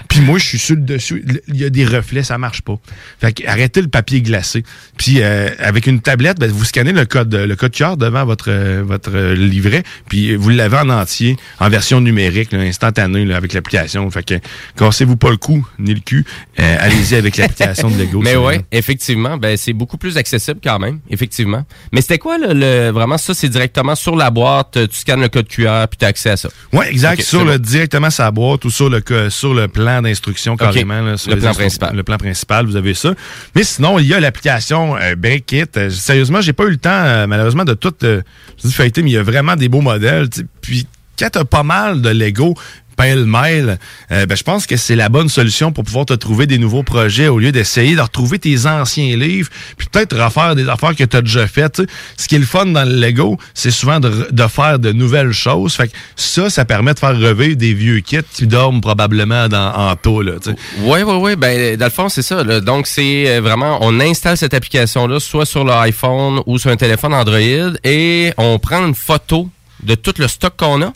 Puis 0.07 0.21
moi, 0.21 0.39
je 0.39 0.45
suis 0.45 0.57
sur 0.57 0.75
le 0.75 0.81
dessus. 0.81 1.23
Il 1.49 1.57
y 1.57 1.65
a 1.65 1.69
des 1.69 1.83
reflets, 1.85 2.23
ça 2.23 2.37
marche 2.37 2.61
pas. 2.61 2.79
Fait 3.19 3.33
que 3.33 3.45
arrêtez 3.47 3.81
le 3.81 3.89
papier 3.89 4.21
glacé. 4.21 4.63
Puis 4.97 5.17
euh, 5.21 5.49
avec 5.59 5.85
une 5.85 5.99
tablette, 5.99 6.39
ben, 6.39 6.49
vous 6.49 6.63
scannez 6.63 6.93
le 6.93 7.05
code 7.05 7.33
le 7.33 7.55
code 7.57 7.71
QR 7.73 7.97
devant 7.97 8.23
votre 8.25 8.49
euh, 8.49 8.83
votre 8.85 9.11
euh, 9.13 9.35
livret, 9.35 9.83
puis 10.07 10.35
vous 10.35 10.49
l'avez 10.49 10.77
en 10.77 10.89
entier, 10.89 11.35
en 11.59 11.69
version 11.69 11.99
numérique, 11.99 12.53
là, 12.53 12.59
instantanée, 12.59 13.25
là, 13.25 13.35
avec 13.35 13.51
l'application. 13.53 14.09
Fait 14.11 14.23
que 14.23 14.35
cassez-vous 14.77 15.17
pas 15.17 15.29
le 15.29 15.37
cou 15.37 15.67
ni 15.77 15.93
le 15.93 15.99
cul. 15.99 16.25
Euh, 16.59 16.77
Allez-y 16.79 17.15
avec 17.15 17.35
l'application 17.35 17.89
de 17.89 17.97
Lego. 17.97 18.21
Mais 18.23 18.35
vrai. 18.35 18.63
effectivement, 18.71 19.35
ben 19.37 19.57
c'est 19.57 19.73
beaucoup 19.73 19.97
plus 19.97 20.17
accessible 20.17 20.59
quand 20.63 20.79
même, 20.79 20.99
effectivement. 21.09 21.65
Mais 21.91 22.01
c'était 22.01 22.17
quoi 22.17 22.37
le, 22.37 22.53
le- 22.53 22.91
vraiment 22.91 23.17
ça 23.17 23.33
c'est 23.33 23.49
directement 23.49 23.95
sur 23.95 24.15
la 24.15 24.29
boîte, 24.31 24.77
tu 24.89 24.95
scannes 24.97 25.21
le 25.21 25.29
code 25.29 25.47
QR 25.49 25.85
puis 25.89 25.97
tu 25.99 26.05
as 26.05 26.09
accès 26.09 26.29
à 26.29 26.37
ça? 26.37 26.49
Ouais, 26.71 26.89
exact. 26.89 27.21
Sur 27.21 27.43
le 27.43 27.57
bon. 27.57 27.63
directement 27.63 28.09
sa 28.09 28.31
boîte 28.31 28.63
ou 28.65 28.69
sur 28.69 28.89
le 28.89 29.01
co- 29.01 29.29
sur 29.51 29.59
le 29.59 29.67
plan 29.67 30.01
d'instruction 30.01 30.55
carrément. 30.55 31.01
là, 31.01 31.17
sur 31.17 31.31
Le 31.31 31.37
plan 31.37 31.53
principal. 31.53 31.95
Le 31.95 32.03
plan 32.03 32.17
principal, 32.17 32.65
vous 32.65 32.75
avez 32.75 32.93
ça. 32.93 33.13
Mais 33.55 33.63
sinon, 33.63 33.99
il 33.99 34.07
y 34.07 34.13
a 34.13 34.19
l'application 34.19 34.95
euh, 34.95 35.15
Breakit. 35.15 35.65
Euh, 35.77 35.89
sérieusement, 35.89 36.41
j'ai 36.41 36.53
pas 36.53 36.63
eu 36.65 36.71
le 36.71 36.77
temps, 36.77 36.89
euh, 36.91 37.27
malheureusement, 37.27 37.65
de 37.65 37.73
tout 37.73 37.93
euh, 38.03 38.21
je 38.57 38.67
dis 38.67 38.73
feuilleter, 38.73 39.01
mais 39.03 39.11
il 39.11 39.13
y 39.13 39.17
a 39.17 39.23
vraiment 39.23 39.55
des 39.55 39.69
beaux 39.69 39.81
modèles. 39.81 40.29
Puis 40.61 40.87
quand 41.19 41.29
t'as 41.29 41.43
pas 41.43 41.63
mal 41.63 42.01
de 42.01 42.09
Lego, 42.09 42.55
pêle-mêle, 43.01 43.79
euh, 44.11 44.25
ben, 44.27 44.37
je 44.37 44.43
pense 44.43 44.67
que 44.67 44.77
c'est 44.77 44.95
la 44.95 45.09
bonne 45.09 45.29
solution 45.29 45.71
pour 45.71 45.83
pouvoir 45.83 46.05
te 46.05 46.13
trouver 46.13 46.45
des 46.45 46.59
nouveaux 46.59 46.83
projets 46.83 47.27
au 47.27 47.39
lieu 47.39 47.51
d'essayer 47.51 47.95
de 47.95 48.01
retrouver 48.01 48.37
tes 48.37 48.67
anciens 48.67 49.17
livres, 49.17 49.49
puis 49.77 49.87
peut-être 49.91 50.15
refaire 50.15 50.55
des 50.55 50.69
affaires 50.69 50.95
que 50.95 51.03
tu 51.03 51.17
as 51.17 51.21
déjà 51.21 51.47
faites. 51.47 51.81
Ce 52.17 52.27
qui 52.27 52.35
est 52.35 52.39
le 52.39 52.45
fun 52.45 52.67
dans 52.67 52.87
le 52.87 52.93
Lego, 52.93 53.37
c'est 53.55 53.71
souvent 53.71 53.99
de, 53.99 54.47
faire 54.47 54.77
de 54.77 54.91
nouvelles 54.91 55.31
choses. 55.31 55.73
Fait 55.73 55.87
que 55.87 55.93
ça, 56.15 56.49
ça 56.49 56.63
permet 56.63 56.93
de 56.93 56.99
faire 56.99 57.17
revivre 57.17 57.55
des 57.55 57.73
vieux 57.73 58.01
kits 58.01 58.19
qui 58.31 58.45
dorment 58.45 58.81
probablement 58.81 59.47
dans, 59.47 59.73
en 59.73 59.95
taux. 59.95 60.21
Oui, 60.21 60.99
oui, 61.03 61.15
oui. 61.19 61.35
Ben, 61.35 61.75
dans 61.77 61.85
le 61.85 61.91
fond, 61.91 62.07
c'est 62.09 62.21
ça. 62.21 62.43
Donc, 62.61 62.85
c'est 62.85 63.29
euh, 63.29 63.41
vraiment, 63.41 63.79
on 63.81 63.99
installe 63.99 64.37
cette 64.37 64.53
application-là, 64.53 65.19
soit 65.19 65.47
sur 65.47 65.63
l'iPhone 65.63 66.41
ou 66.45 66.59
sur 66.59 66.69
un 66.69 66.77
téléphone 66.77 67.13
Android, 67.13 67.73
et 67.83 68.31
on 68.37 68.59
prend 68.59 68.85
une 68.85 68.95
photo 68.95 69.49
de 69.81 69.95
tout 69.95 70.13
le 70.19 70.27
stock 70.27 70.53
qu'on 70.55 70.83
a. 70.83 70.93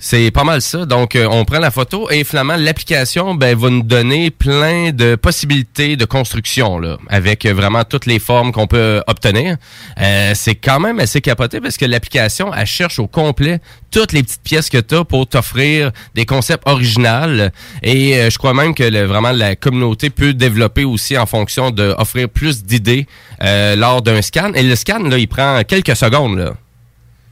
C'est 0.00 0.30
pas 0.30 0.44
mal 0.44 0.62
ça. 0.62 0.86
Donc, 0.86 1.16
euh, 1.16 1.26
on 1.28 1.44
prend 1.44 1.58
la 1.58 1.72
photo 1.72 2.08
et 2.08 2.22
finalement, 2.22 2.54
l'application 2.56 3.34
ben, 3.34 3.56
va 3.58 3.68
nous 3.68 3.82
donner 3.82 4.30
plein 4.30 4.92
de 4.92 5.16
possibilités 5.16 5.96
de 5.96 6.04
construction, 6.04 6.78
là, 6.78 6.98
avec 7.08 7.44
euh, 7.44 7.52
vraiment 7.52 7.82
toutes 7.82 8.06
les 8.06 8.20
formes 8.20 8.52
qu'on 8.52 8.68
peut 8.68 9.02
obtenir. 9.08 9.56
Euh, 10.00 10.32
c'est 10.36 10.54
quand 10.54 10.78
même 10.78 11.00
assez 11.00 11.20
capoté 11.20 11.60
parce 11.60 11.76
que 11.76 11.84
l'application, 11.84 12.54
elle 12.54 12.64
cherche 12.66 13.00
au 13.00 13.08
complet 13.08 13.60
toutes 13.90 14.12
les 14.12 14.22
petites 14.22 14.42
pièces 14.44 14.70
que 14.70 14.78
tu 14.78 14.94
as 14.94 15.04
pour 15.04 15.26
t'offrir 15.26 15.90
des 16.14 16.26
concepts 16.26 16.68
originaux. 16.68 17.48
Et 17.82 18.14
euh, 18.18 18.30
je 18.30 18.38
crois 18.38 18.54
même 18.54 18.74
que 18.76 18.84
le- 18.84 19.04
vraiment 19.04 19.32
la 19.32 19.56
communauté 19.56 20.10
peut 20.10 20.32
développer 20.32 20.84
aussi 20.84 21.18
en 21.18 21.26
fonction 21.26 21.72
d'offrir 21.72 22.28
plus 22.28 22.62
d'idées 22.62 23.08
euh, 23.42 23.74
lors 23.74 24.00
d'un 24.02 24.22
scan. 24.22 24.52
Et 24.54 24.62
le 24.62 24.76
scan, 24.76 25.00
là, 25.00 25.18
il 25.18 25.26
prend 25.26 25.60
quelques 25.66 25.96
secondes. 25.96 26.38
Là. 26.38 26.52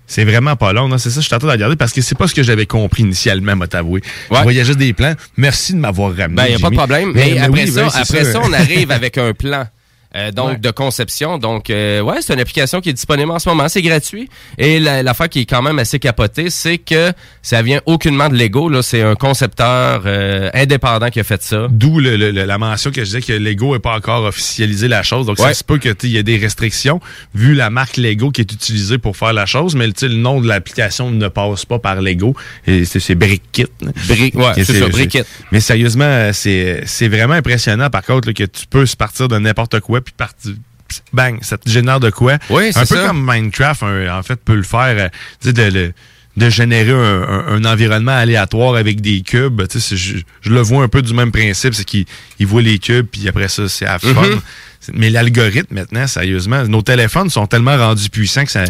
C'est 0.06 0.24
vraiment 0.24 0.54
pas 0.56 0.72
long, 0.72 0.88
non? 0.88 0.98
C'est 0.98 1.10
ça, 1.10 1.20
je 1.20 1.26
suis 1.26 1.34
en 1.34 1.38
train 1.38 1.48
de 1.48 1.52
regarder 1.52 1.76
parce 1.76 1.92
que 1.92 2.00
c'est 2.00 2.16
pas 2.16 2.28
ce 2.28 2.34
que 2.34 2.42
j'avais 2.42 2.66
compris 2.66 3.02
initialement, 3.02 3.56
moi 3.56 3.66
t'avouer. 3.66 4.02
Je 4.30 4.36
voyais 4.42 4.64
juste 4.64 4.78
des 4.78 4.92
plans. 4.92 5.14
Merci 5.36 5.72
de 5.74 5.78
m'avoir 5.78 6.10
ramené. 6.16 6.36
Ben, 6.36 6.44
il 6.46 6.48
n'y 6.50 6.54
a 6.54 6.58
pas 6.58 6.70
de 6.70 6.74
Jimmy. 6.74 6.76
problème. 6.76 7.12
Mais- 7.14 7.24
Mais, 7.26 7.30
mais 7.34 7.38
après, 7.40 7.62
oui, 7.64 7.70
ça, 7.70 7.84
oui, 7.84 7.90
après 7.94 8.24
ça, 8.24 8.40
on 8.44 8.52
arrive 8.52 8.90
avec 8.92 9.18
un 9.18 9.32
plan. 9.32 9.66
Euh, 10.14 10.30
donc 10.30 10.46
Ouais. 10.50 10.56
de 10.58 10.70
conception. 10.70 11.38
Donc 11.38 11.70
euh, 11.70 12.00
ouais, 12.00 12.16
c'est 12.20 12.34
une 12.34 12.40
application 12.40 12.80
qui 12.80 12.90
est 12.90 12.92
disponible 12.92 13.30
en 13.30 13.38
ce 13.38 13.48
moment, 13.48 13.68
c'est 13.68 13.82
gratuit. 13.82 14.28
Et 14.58 14.78
la- 14.78 15.02
l'affaire 15.02 15.28
qui 15.28 15.40
est 15.40 15.44
quand 15.46 15.62
même 15.62 15.78
assez 15.78 15.98
capotée, 15.98 16.50
c'est 16.50 16.78
que 16.78 17.12
ça 17.42 17.62
vient 17.62 17.80
aucunement 17.86 18.28
de 18.28 18.34
Lego. 18.36 18.68
Là, 18.68 18.82
c'est 18.82 19.02
un 19.02 19.14
concepteur 19.14 20.02
euh, 20.06 20.50
indépendant 20.54 21.08
qui 21.10 21.20
a 21.20 21.24
fait 21.24 21.42
ça. 21.42 21.66
D'où 21.70 21.98
le- 22.00 22.16
le- 22.16 22.30
le- 22.30 22.44
la 22.44 22.58
mention 22.58 22.90
que 22.90 23.00
je 23.00 23.16
disais 23.16 23.20
que 23.22 23.32
Lego 23.32 23.74
n'est 23.74 23.80
pas 23.80 23.96
encore 23.96 24.24
officialisé 24.24 24.88
la 24.88 25.02
chose. 25.02 25.26
Donc, 25.26 25.38
ça 25.38 25.44
Ouais. 25.46 25.54
se 25.54 25.64
peut 25.64 25.78
qu'il 25.78 26.10
y 26.10 26.16
ait 26.16 26.22
des 26.22 26.36
restrictions, 26.38 27.00
vu 27.34 27.54
la 27.54 27.70
marque 27.70 27.96
Lego 27.96 28.30
qui 28.30 28.40
est 28.42 28.52
utilisée 28.52 28.98
pour 28.98 29.16
faire 29.16 29.32
la 29.32 29.46
chose, 29.46 29.74
mais 29.74 29.86
le 29.86 30.08
nom 30.14 30.40
de 30.40 30.46
l'application 30.48 31.10
ne 31.10 31.28
passe 31.28 31.64
pas 31.64 31.78
par 31.78 32.00
Lego. 32.00 32.34
Et 32.66 32.84
c'est 32.84 33.14
BrickKit. 33.14 33.66
Brick, 34.08 34.34
ouais, 34.34 34.52
c'est 34.56 34.64
ça, 34.64 34.88
BrickKit. 34.88 35.22
Mais 35.52 35.60
sérieusement, 35.60 36.30
c'est 36.32 36.82
c'est 36.86 37.08
vraiment 37.08 37.34
impressionnant, 37.34 37.90
par 37.90 38.02
contre, 38.04 38.28
là, 38.28 38.34
que 38.34 38.44
tu 38.44 38.66
peux 38.68 38.86
se 38.86 38.96
partir 38.96 39.28
de 39.28 39.38
n'importe 39.38 39.80
quoi, 39.80 39.95
puis 40.00 40.14
partir 40.16 40.52
bang, 41.12 41.38
ça 41.42 41.58
te 41.58 41.68
génère 41.68 41.98
de 42.00 42.10
quoi. 42.10 42.38
Oui, 42.50 42.72
c'est 42.72 42.78
Un 42.78 42.86
peu 42.86 42.94
ça. 42.96 43.06
comme 43.08 43.24
Minecraft, 43.28 43.82
un- 43.82 44.18
en 44.18 44.22
fait, 44.22 44.36
peut 44.36 44.54
le 44.54 44.62
faire, 44.62 44.94
euh, 44.98 45.08
tu 45.40 45.48
sais, 45.48 45.52
de, 45.52 45.62
le- 45.62 45.92
de 46.36 46.50
générer 46.50 46.92
un, 46.92 47.22
un- 47.22 47.46
un 47.56 47.64
environnement 47.64 48.12
aléatoire 48.16 48.76
avec 48.76 49.00
des 49.00 49.22
cubes. 49.22 49.66
Tu 49.68 49.80
sais, 49.80 49.88
c'est- 49.88 49.96
je, 49.96 50.18
je 50.42 50.50
le 50.50 50.60
vois 50.60 50.84
un 50.84 50.88
peu 50.88 51.02
du 51.02 51.12
même 51.12 51.32
principe, 51.32 51.74
c'est 51.74 51.84
qu'il 51.84 52.04
il 52.38 52.46
voit 52.46 52.62
les 52.62 52.78
cubes, 52.78 53.06
puis 53.10 53.26
après 53.28 53.48
ça, 53.48 53.68
c'est 53.68 53.86
à 53.86 53.98
fun. 53.98 54.08
Mhm. 54.10 54.24
C'est- 54.24 54.40
Mais 54.92 55.10
l'algorithme, 55.10 55.74
maintenant, 55.74 56.06
sérieusement, 56.06 56.64
nos 56.64 56.82
téléphones 56.82 57.30
sont 57.30 57.46
tellement 57.46 57.76
rendus 57.76 58.08
puissants 58.10 58.44
que 58.44 58.50
ça, 58.50 58.64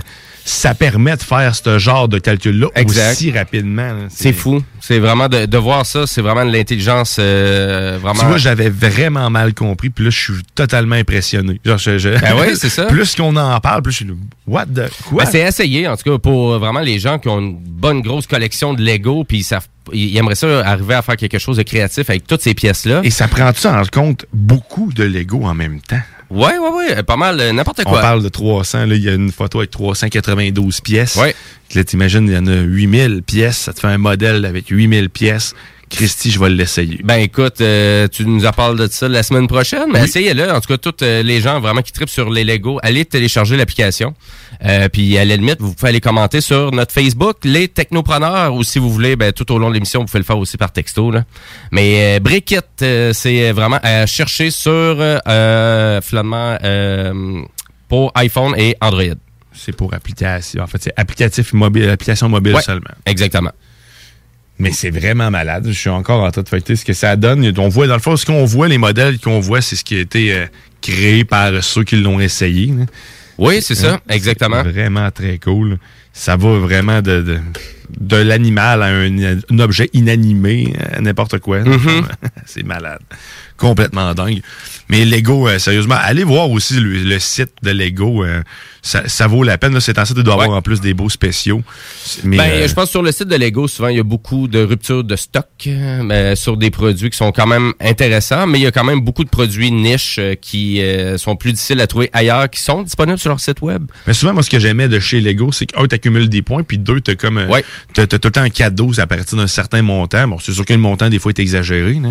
ça 0.44 0.74
permet 0.74 1.16
de 1.16 1.22
faire 1.22 1.54
ce 1.54 1.78
genre 1.78 2.08
de 2.08 2.18
calcul-là 2.18 2.68
aussi 3.14 3.30
rapidement. 3.32 3.92
C'est 4.08 4.32
fou. 4.32 4.62
C'est 4.80 4.98
vraiment 5.00 5.28
de, 5.28 5.46
de 5.46 5.58
voir 5.58 5.84
ça, 5.84 6.06
c'est 6.06 6.22
vraiment 6.22 6.44
de 6.44 6.52
l'intelligence 6.52 7.16
euh, 7.18 7.98
vraiment. 8.00 8.20
Tu 8.20 8.26
vois, 8.26 8.36
j'avais 8.36 8.68
vraiment 8.70 9.28
mal 9.30 9.52
compris, 9.54 9.90
puis 9.90 10.04
là, 10.04 10.10
je 10.10 10.18
suis 10.20 10.42
totalement 10.54 10.94
impressionné. 10.94 11.60
Genre, 11.64 11.78
je, 11.78 11.98
je- 11.98 12.08
Ben 12.20 12.34
oui, 12.38 12.52
c'est 12.56 12.68
ça. 12.70 12.84
plus 12.84 13.14
qu'on 13.16 13.34
en 13.36 13.58
parle, 13.60 13.82
plus 13.82 13.92
je 13.92 13.96
suis 14.04 14.06
what 14.46 14.66
the... 14.66 14.88
Quoi? 15.08 15.24
Ben, 15.24 15.30
c'est 15.30 15.40
essayé, 15.40 15.88
en 15.88 15.96
tout 15.96 16.08
cas, 16.10 16.18
pour 16.18 16.52
euh, 16.52 16.58
vraiment 16.58 16.80
les 16.80 16.98
gens 17.00 17.18
qui 17.18 17.28
ont 17.28 17.40
une 17.40 17.58
bonne 17.58 18.00
grosse 18.00 18.26
collection 18.28 18.74
de 18.74 18.82
Lego, 18.82 19.24
puis 19.24 19.38
ils 19.38 19.42
savent, 19.44 19.66
ils 19.92 20.16
aimeraient 20.16 20.34
ça 20.34 20.60
arriver 20.66 20.94
à 20.94 21.02
faire 21.02 21.16
quelque 21.16 21.38
chose 21.38 21.56
de 21.56 21.62
créatif 21.62 22.08
avec 22.10 22.26
toutes 22.26 22.42
ces 22.42 22.54
pièces-là. 22.54 23.00
Et 23.04 23.10
ça 23.10 23.28
prend-tu 23.28 23.66
en 23.66 23.82
compte 23.86 24.26
beaucoup 24.32 24.92
de 24.92 25.04
Lego 25.04 25.42
en 25.44 25.54
même 25.54 25.80
temps? 25.80 26.00
Ouais, 26.28 26.58
ouais, 26.58 26.70
ouais, 26.70 27.02
pas 27.04 27.16
mal, 27.16 27.38
euh, 27.38 27.52
n'importe 27.52 27.82
On 27.86 27.90
quoi. 27.90 28.00
parle 28.00 28.22
de 28.22 28.28
300, 28.28 28.86
là, 28.86 28.94
il 28.96 29.02
y 29.04 29.08
a 29.08 29.14
une 29.14 29.30
photo 29.30 29.58
avec 29.58 29.70
392 29.70 30.80
pièces. 30.80 31.14
Ouais. 31.14 31.34
Là, 31.74 31.84
t'imagines, 31.84 32.26
il 32.26 32.34
y 32.34 32.36
en 32.36 32.46
a 32.48 32.56
8000 32.62 33.22
pièces, 33.22 33.58
ça 33.58 33.72
te 33.72 33.78
fait 33.80 33.86
un 33.86 33.98
modèle 33.98 34.44
avec 34.44 34.68
8000 34.68 35.08
pièces. 35.10 35.54
Christy, 35.88 36.30
je 36.30 36.40
vais 36.40 36.50
l'essayer. 36.50 37.00
Ben 37.04 37.16
écoute, 37.16 37.60
euh, 37.60 38.08
tu 38.08 38.26
nous 38.26 38.44
en 38.44 38.50
parles 38.50 38.76
de 38.76 38.88
ça 38.88 39.08
la 39.08 39.22
semaine 39.22 39.46
prochaine, 39.46 39.88
mais 39.92 40.04
essayez-le. 40.04 40.50
En 40.50 40.60
tout 40.60 40.68
cas, 40.68 40.78
tous 40.78 41.04
euh, 41.04 41.22
les 41.22 41.40
gens 41.40 41.60
vraiment 41.60 41.82
qui 41.82 41.92
tripent 41.92 42.10
sur 42.10 42.28
les 42.28 42.44
Lego, 42.44 42.80
allez 42.82 43.04
télécharger 43.04 43.56
l'application. 43.56 44.14
Euh, 44.64 44.88
puis 44.88 45.16
à 45.16 45.24
la 45.24 45.36
limite, 45.36 45.60
vous 45.60 45.74
pouvez 45.74 45.90
aller 45.90 46.00
commenter 46.00 46.40
sur 46.40 46.72
notre 46.72 46.92
Facebook, 46.92 47.36
les 47.44 47.68
Technopreneurs, 47.68 48.54
ou 48.54 48.64
si 48.64 48.78
vous 48.78 48.90
voulez, 48.90 49.14
ben, 49.14 49.32
tout 49.32 49.50
au 49.52 49.58
long 49.58 49.68
de 49.68 49.74
l'émission, 49.74 50.00
vous 50.00 50.06
pouvez 50.06 50.18
le 50.18 50.24
faire 50.24 50.38
aussi 50.38 50.56
par 50.56 50.72
texto. 50.72 51.10
Là. 51.10 51.24
Mais 51.70 52.18
euh, 52.20 53.12
c'est 53.12 53.52
vraiment 53.52 53.78
à 53.82 54.06
chercher 54.06 54.50
sur 54.50 54.96
finalement 56.02 56.58
pour 57.88 58.10
iPhone 58.16 58.54
et 58.58 58.76
Android. 58.80 59.14
C'est 59.52 59.74
pour 59.74 59.94
application. 59.94 60.62
En 60.62 60.66
fait, 60.66 60.82
c'est 60.82 60.92
applicatif 60.96 61.52
mobile, 61.52 61.88
application 61.88 62.28
mobile 62.28 62.54
Ouais, 62.54 62.62
seulement. 62.62 62.90
Exactement. 63.06 63.52
Mais 64.58 64.72
c'est 64.72 64.90
vraiment 64.90 65.30
malade. 65.30 65.66
Je 65.68 65.72
suis 65.78 65.90
encore 65.90 66.22
en 66.24 66.30
train 66.30 66.42
de 66.42 66.48
feuilleter 66.48 66.76
ce 66.76 66.84
que 66.84 66.92
ça 66.94 67.14
donne. 67.16 67.52
On 67.58 67.68
voit, 67.68 67.86
dans 67.86 67.94
le 67.94 68.00
fond, 68.00 68.16
ce 68.16 68.24
qu'on 68.24 68.44
voit, 68.46 68.68
les 68.68 68.78
modèles 68.78 69.18
qu'on 69.18 69.40
voit, 69.40 69.60
c'est 69.60 69.76
ce 69.76 69.84
qui 69.84 69.96
a 69.96 70.00
été 70.00 70.32
euh, 70.32 70.46
créé 70.80 71.24
par 71.24 71.62
ceux 71.62 71.84
qui 71.84 71.96
l'ont 71.96 72.20
essayé. 72.20 72.66
là. 72.68 72.84
Oui, 73.38 73.60
c'est 73.60 73.74
ça, 73.74 74.00
exactement. 74.08 74.62
C'est 74.64 74.70
Vraiment 74.72 75.10
très 75.10 75.38
cool. 75.38 75.76
Ça 76.14 76.36
va 76.38 76.58
vraiment 76.58 77.02
de, 77.02 77.20
de, 77.20 77.38
de 78.00 78.16
l'animal 78.16 78.82
à 78.82 78.86
un, 78.86 79.36
un 79.50 79.58
objet 79.58 79.90
inanimé, 79.92 80.72
à 80.94 81.02
n'importe 81.02 81.38
quoi. 81.40 81.60
Mhm. 81.60 82.06
c'est 82.46 82.62
malade. 82.64 83.00
Complètement 83.58 84.14
dingue. 84.14 84.40
Mais 84.88 85.04
Lego, 85.04 85.48
euh, 85.48 85.58
sérieusement, 85.58 85.96
allez 86.00 86.24
voir 86.24 86.50
aussi 86.50 86.80
le, 86.80 87.02
le 87.02 87.18
site 87.18 87.52
de 87.62 87.72
Lego. 87.72 88.24
euh, 88.24 88.40
ça, 88.86 89.02
ça 89.08 89.26
vaut 89.26 89.42
la 89.42 89.58
peine. 89.58 89.74
là. 89.74 89.80
C'est 89.80 89.98
en 89.98 90.04
site, 90.04 90.16
il 90.16 90.22
doit 90.22 90.34
y 90.36 90.40
avoir 90.42 90.56
en 90.56 90.62
plus 90.62 90.80
des 90.80 90.94
beaux 90.94 91.08
spéciaux. 91.10 91.62
Mais, 92.24 92.36
ben, 92.36 92.50
euh, 92.50 92.68
je 92.68 92.72
pense 92.74 92.84
que 92.84 92.90
sur 92.90 93.02
le 93.02 93.12
site 93.12 93.28
de 93.28 93.36
Lego, 93.36 93.66
souvent, 93.68 93.88
il 93.88 93.96
y 93.96 94.00
a 94.00 94.04
beaucoup 94.04 94.46
de 94.48 94.62
ruptures 94.62 95.02
de 95.04 95.16
stock 95.16 95.46
euh, 95.66 96.02
ben, 96.04 96.36
sur 96.36 96.56
des 96.56 96.70
produits 96.70 97.10
qui 97.10 97.16
sont 97.16 97.32
quand 97.32 97.46
même 97.46 97.72
intéressants, 97.80 98.46
mais 98.46 98.58
il 98.58 98.62
y 98.62 98.66
a 98.66 98.70
quand 98.70 98.84
même 98.84 99.00
beaucoup 99.00 99.24
de 99.24 99.28
produits 99.28 99.70
niches 99.72 100.16
euh, 100.18 100.34
qui 100.40 100.80
euh, 100.80 101.18
sont 101.18 101.36
plus 101.36 101.52
difficiles 101.52 101.80
à 101.80 101.86
trouver 101.86 102.10
ailleurs, 102.12 102.48
qui 102.48 102.60
sont 102.60 102.82
disponibles 102.82 103.18
sur 103.18 103.28
leur 103.30 103.40
site 103.40 103.60
web. 103.60 103.84
Mais 104.06 104.12
souvent, 104.14 104.32
moi, 104.32 104.42
ce 104.42 104.50
que 104.50 104.58
j'aimais 104.58 104.88
de 104.88 105.00
chez 105.00 105.20
Lego, 105.20 105.50
c'est 105.52 105.66
que, 105.66 105.78
un, 105.82 105.86
t'accumules 105.86 106.28
des 106.28 106.42
points, 106.42 106.62
puis 106.62 106.78
deux, 106.78 107.00
t'as 107.00 107.14
comme, 107.16 107.38
Ouais. 107.48 107.64
t'as, 107.92 108.06
t'as 108.06 108.18
tout 108.18 108.28
le 108.28 108.32
temps 108.32 108.42
un 108.42 108.50
cadeau 108.50 108.92
à 108.98 109.06
partir 109.06 109.36
d'un 109.36 109.46
certain 109.46 109.82
montant. 109.82 110.28
Bon, 110.28 110.38
c'est 110.38 110.52
sûr 110.52 110.64
que 110.64 110.72
le 110.72 110.78
montant, 110.78 111.08
des 111.08 111.18
fois, 111.18 111.30
est 111.30 111.38
exagéré, 111.40 111.94
là. 111.94 112.10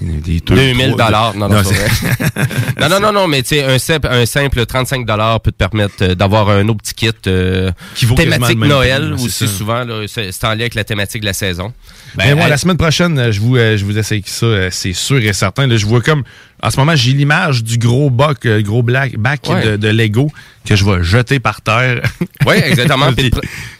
A 0.00 0.04
Des 0.24 0.38
deux, 0.40 0.54
2000 0.54 0.90
trois- 0.92 1.06
dollars. 1.06 1.34
Non, 2.80 2.88
non, 2.88 3.00
non, 3.00 3.12
non, 3.12 3.26
mais 3.28 3.42
tu 3.42 3.56
sais, 3.56 3.64
un 3.64 3.78
simple, 3.78 4.06
un 4.08 4.24
simple 4.26 4.64
35 4.64 5.04
dollars 5.04 5.40
peut 5.40 5.50
te 5.50 5.56
permettre 5.56 6.07
euh, 6.08 6.14
d'avoir 6.14 6.48
un 6.50 6.66
autre 6.68 6.78
petit 6.82 6.94
kit 6.94 7.10
euh, 7.26 7.70
Qui 7.94 8.06
vaut 8.06 8.14
thématique 8.14 8.58
Noël 8.58 9.12
prix, 9.14 9.24
aussi 9.24 9.46
ça. 9.46 9.52
souvent. 9.52 9.84
C'est 10.06 10.44
en 10.44 10.50
lien 10.50 10.60
avec 10.60 10.74
la 10.74 10.84
thématique 10.84 11.20
de 11.20 11.26
la 11.26 11.32
saison. 11.32 11.72
Ben, 12.14 12.34
moi, 12.34 12.44
elle- 12.44 12.50
la 12.50 12.56
semaine 12.56 12.76
prochaine, 12.76 13.18
euh, 13.18 13.32
je 13.32 13.40
vous, 13.40 13.56
je 13.56 13.84
vous 13.84 13.96
essaye 13.98 14.22
ça, 14.26 14.70
c'est 14.70 14.92
sûr 14.92 15.18
et 15.18 15.32
certain. 15.32 15.66
Là, 15.66 15.76
je 15.76 15.86
vois 15.86 16.00
comme, 16.00 16.22
en 16.62 16.70
ce 16.70 16.76
moment, 16.78 16.96
j'ai 16.96 17.12
l'image 17.12 17.62
du 17.62 17.78
gros 17.78 18.10
bac, 18.10 18.46
gros 18.46 18.82
black, 18.82 19.16
bac 19.16 19.40
Ouais. 19.48 19.62
de, 19.64 19.76
de 19.76 19.88
Lego 19.88 20.30
que 20.66 20.74
je 20.76 20.84
vais 20.84 21.02
jeter 21.02 21.38
par 21.40 21.60
terre. 21.60 22.02
Oui, 22.46 22.54
exactement. 22.64 23.12
puis, 23.12 23.30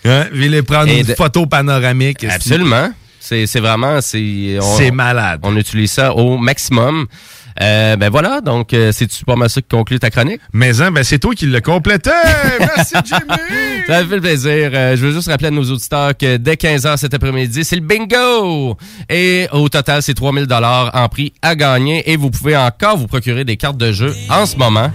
hein, 0.05 0.27
puis 0.33 0.63
prendre 0.63 0.89
Et 0.91 0.99
une 1.01 1.07
de- 1.07 1.15
photo 1.15 1.47
panoramique. 1.47 2.25
Absolument. 2.25 2.91
C'est 3.21 3.61
vraiment... 3.61 4.01
C'est 4.01 4.91
malade. 4.93 5.41
On 5.43 5.57
utilise 5.57 5.93
ça 5.93 6.15
au 6.15 6.39
maximum. 6.39 7.07
Euh, 7.61 7.97
ben 7.97 8.09
voilà, 8.09 8.41
donc 8.41 8.73
euh, 8.73 8.93
c'est-tu 8.93 9.25
pas 9.25 9.35
mal 9.35 9.51
ça 9.51 9.61
qui 9.61 9.67
conclut 9.69 9.99
ta 9.99 10.11
chronique? 10.11 10.41
Mais 10.53 10.81
hein, 10.81 10.93
ben, 10.93 11.03
c'est 11.03 11.19
toi 11.19 11.35
qui 11.35 11.47
l'as 11.47 11.61
complété. 11.61 12.11
Merci, 12.61 12.95
Jimmy. 13.05 13.41
Ça 13.89 14.03
me 14.05 14.09
fait 14.09 14.21
plaisir. 14.21 14.71
Euh, 14.73 14.97
je 14.97 15.07
veux 15.07 15.13
juste 15.13 15.29
rappeler 15.29 15.49
à 15.49 15.51
nos 15.51 15.65
auditeurs 15.65 16.17
que 16.17 16.37
dès 16.37 16.55
15h 16.55 16.97
cet 16.99 17.15
après-midi, 17.15 17.65
c'est 17.65 17.75
le 17.77 17.83
bingo! 17.83 18.77
Et 19.11 19.49
au 19.53 19.69
total, 19.69 20.03
c'est 20.03 20.15
3000 20.15 20.47
dollars 20.47 20.91
en 20.95 21.09
prix 21.09 21.33
à 21.43 21.57
gagner 21.57 22.09
et 22.11 22.17
vous 22.17 22.31
pouvez 22.31 22.57
encore 22.57 22.97
vous 22.97 23.09
procurer 23.09 23.45
des 23.45 23.57
cartes 23.57 23.77
de 23.79 23.91
jeu 23.91 24.15
en 24.31 24.47
ce 24.47 24.57
moment. 24.57 24.93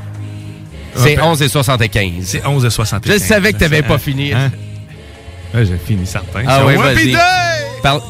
C'est 0.96 1.18
Ah, 1.18 1.22
ben, 1.24 1.34
11,75. 1.34 2.14
C'est 2.24 2.46
11 2.46 2.64
de 2.64 2.70
75. 2.70 3.14
Je 3.14 3.20
savais 3.20 3.52
que 3.52 3.58
t'avais 3.58 3.82
pas 3.82 3.98
fini. 3.98 4.32
Hein? 4.32 4.52
Ouais, 5.54 5.66
j'ai 5.66 5.78
fini 5.78 6.06
certain. 6.06 6.44
Ah 6.48 6.64
va, 6.64 6.76
vas-y. 6.76 7.16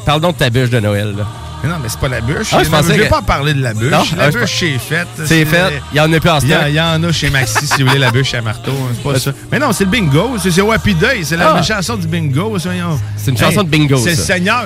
parle 0.04 0.20
donc 0.20 0.34
de 0.34 0.38
ta 0.38 0.50
bûche 0.50 0.70
de 0.70 0.80
Noël. 0.80 1.14
là. 1.16 1.26
Mais 1.64 1.70
non, 1.70 1.76
mais 1.82 1.88
c'est 1.88 1.98
pas 1.98 2.08
la 2.08 2.20
bûche. 2.20 2.48
Ah, 2.52 2.62
je 2.62 2.68
pensais 2.68 2.92
vais 2.96 3.04
que- 3.04 3.08
pas 3.10 3.22
parler 3.22 3.54
de 3.54 3.62
la 3.62 3.72
bûche. 3.72 3.90
Non? 3.90 4.02
La 4.18 4.24
Ah, 4.24 4.30
bûche, 4.30 4.54
c'est 4.60 4.78
faite. 4.78 5.08
C'est 5.24 5.44
fait. 5.46 5.80
Il 5.92 5.96
y 5.96 6.00
en 6.00 6.12
a 6.12 6.20
plus 6.20 6.28
en 6.30 6.38
stock. 6.40 6.50
il 6.68 6.74
y 6.74 6.80
en 6.80 7.02
a 7.02 7.12
chez 7.12 7.30
Maxi 7.30 7.66
si 7.66 7.82
vous 7.82 7.88
voulez 7.88 7.98
la 8.00 8.10
bûche 8.10 8.34
à 8.34 8.42
marteau. 8.42 8.72
hein, 8.72 8.92
C'est 8.94 9.12
pas 9.12 9.18
ça. 9.18 9.30
Mais 9.50 9.58
non, 9.58 9.72
c'est 9.72 9.84
le 9.84 9.90
bingo. 9.90 10.36
C'est 10.38 10.50
Happy 10.60 10.94
Day. 10.94 11.20
C'est 11.22 11.36
la 11.38 11.54
Ah. 11.56 11.62
chanson 11.62 11.96
du 11.96 12.06
bingo. 12.06 12.56
C'est 12.58 13.30
une 13.30 13.38
chanson 13.38 13.62
de 13.62 13.68
bingo, 13.68 13.96
C'est 13.96 14.10
le. 14.10 14.16
Seigneur. 14.16 14.64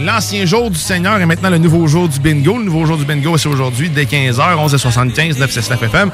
L'ancien 0.00 0.46
jour 0.46 0.70
du 0.70 0.78
Seigneur 0.78 1.20
est 1.20 1.26
maintenant 1.26 1.50
le 1.50 1.58
nouveau 1.58 1.86
jour 1.86 2.08
du 2.08 2.18
bingo. 2.20 2.56
Le 2.56 2.64
nouveau 2.64 2.86
jour 2.86 2.96
du 2.96 3.04
bingo, 3.04 3.36
c'est 3.36 3.48
aujourd'hui 3.48 3.90
dès 3.90 4.04
15h, 4.06 4.58
11h75, 4.58 5.38
969 5.38 5.82
FM. 5.82 6.10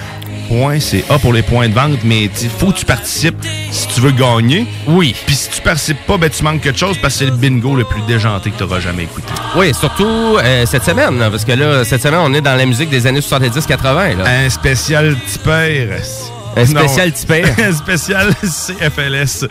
Point, 0.48 0.78
c'est 0.80 1.04
A 1.10 1.18
pour 1.18 1.32
les 1.32 1.42
points 1.42 1.68
de 1.68 1.74
vente, 1.74 1.98
mais 2.04 2.24
il 2.40 2.50
faut 2.50 2.70
que 2.70 2.78
tu 2.78 2.84
participes 2.84 3.36
si 3.72 3.88
tu 3.88 4.00
veux 4.00 4.12
gagner. 4.12 4.66
Oui. 4.86 5.14
Puis 5.26 5.34
si 5.34 5.50
tu 5.50 5.60
participes 5.60 6.04
pas, 6.06 6.16
ben 6.18 6.30
tu 6.30 6.42
manques 6.44 6.60
quelque 6.60 6.78
chose 6.78 6.96
parce 7.02 7.14
que 7.14 7.18
c'est 7.20 7.24
le 7.26 7.32
bingo 7.36 7.74
le 7.74 7.84
plus 7.84 8.00
déjanté 8.02 8.50
que 8.50 8.56
tu 8.58 8.62
auras 8.64 8.78
jamais 8.80 9.04
écouté. 9.04 9.26
Oui, 9.56 9.72
surtout 9.74 10.06
euh, 10.38 10.66
cette 10.66 10.84
semaine, 10.84 11.18
là, 11.18 11.30
parce 11.30 11.44
que 11.44 11.52
là, 11.52 11.84
cette 11.84 12.02
semaine, 12.02 12.20
on 12.22 12.32
est 12.34 12.40
dans 12.40 12.54
la 12.56 12.66
musique 12.66 12.90
des 12.90 13.06
années 13.06 13.20
70-80. 13.20 14.18
là. 14.18 14.24
Un 14.44 14.50
spécial 14.50 15.16
tipeur. 15.26 15.98
Un 16.58 16.64
spécial 16.64 17.12
tipeur. 17.12 17.44
Un 17.58 17.72
spécial 17.74 18.34
CFLS. 18.42 19.46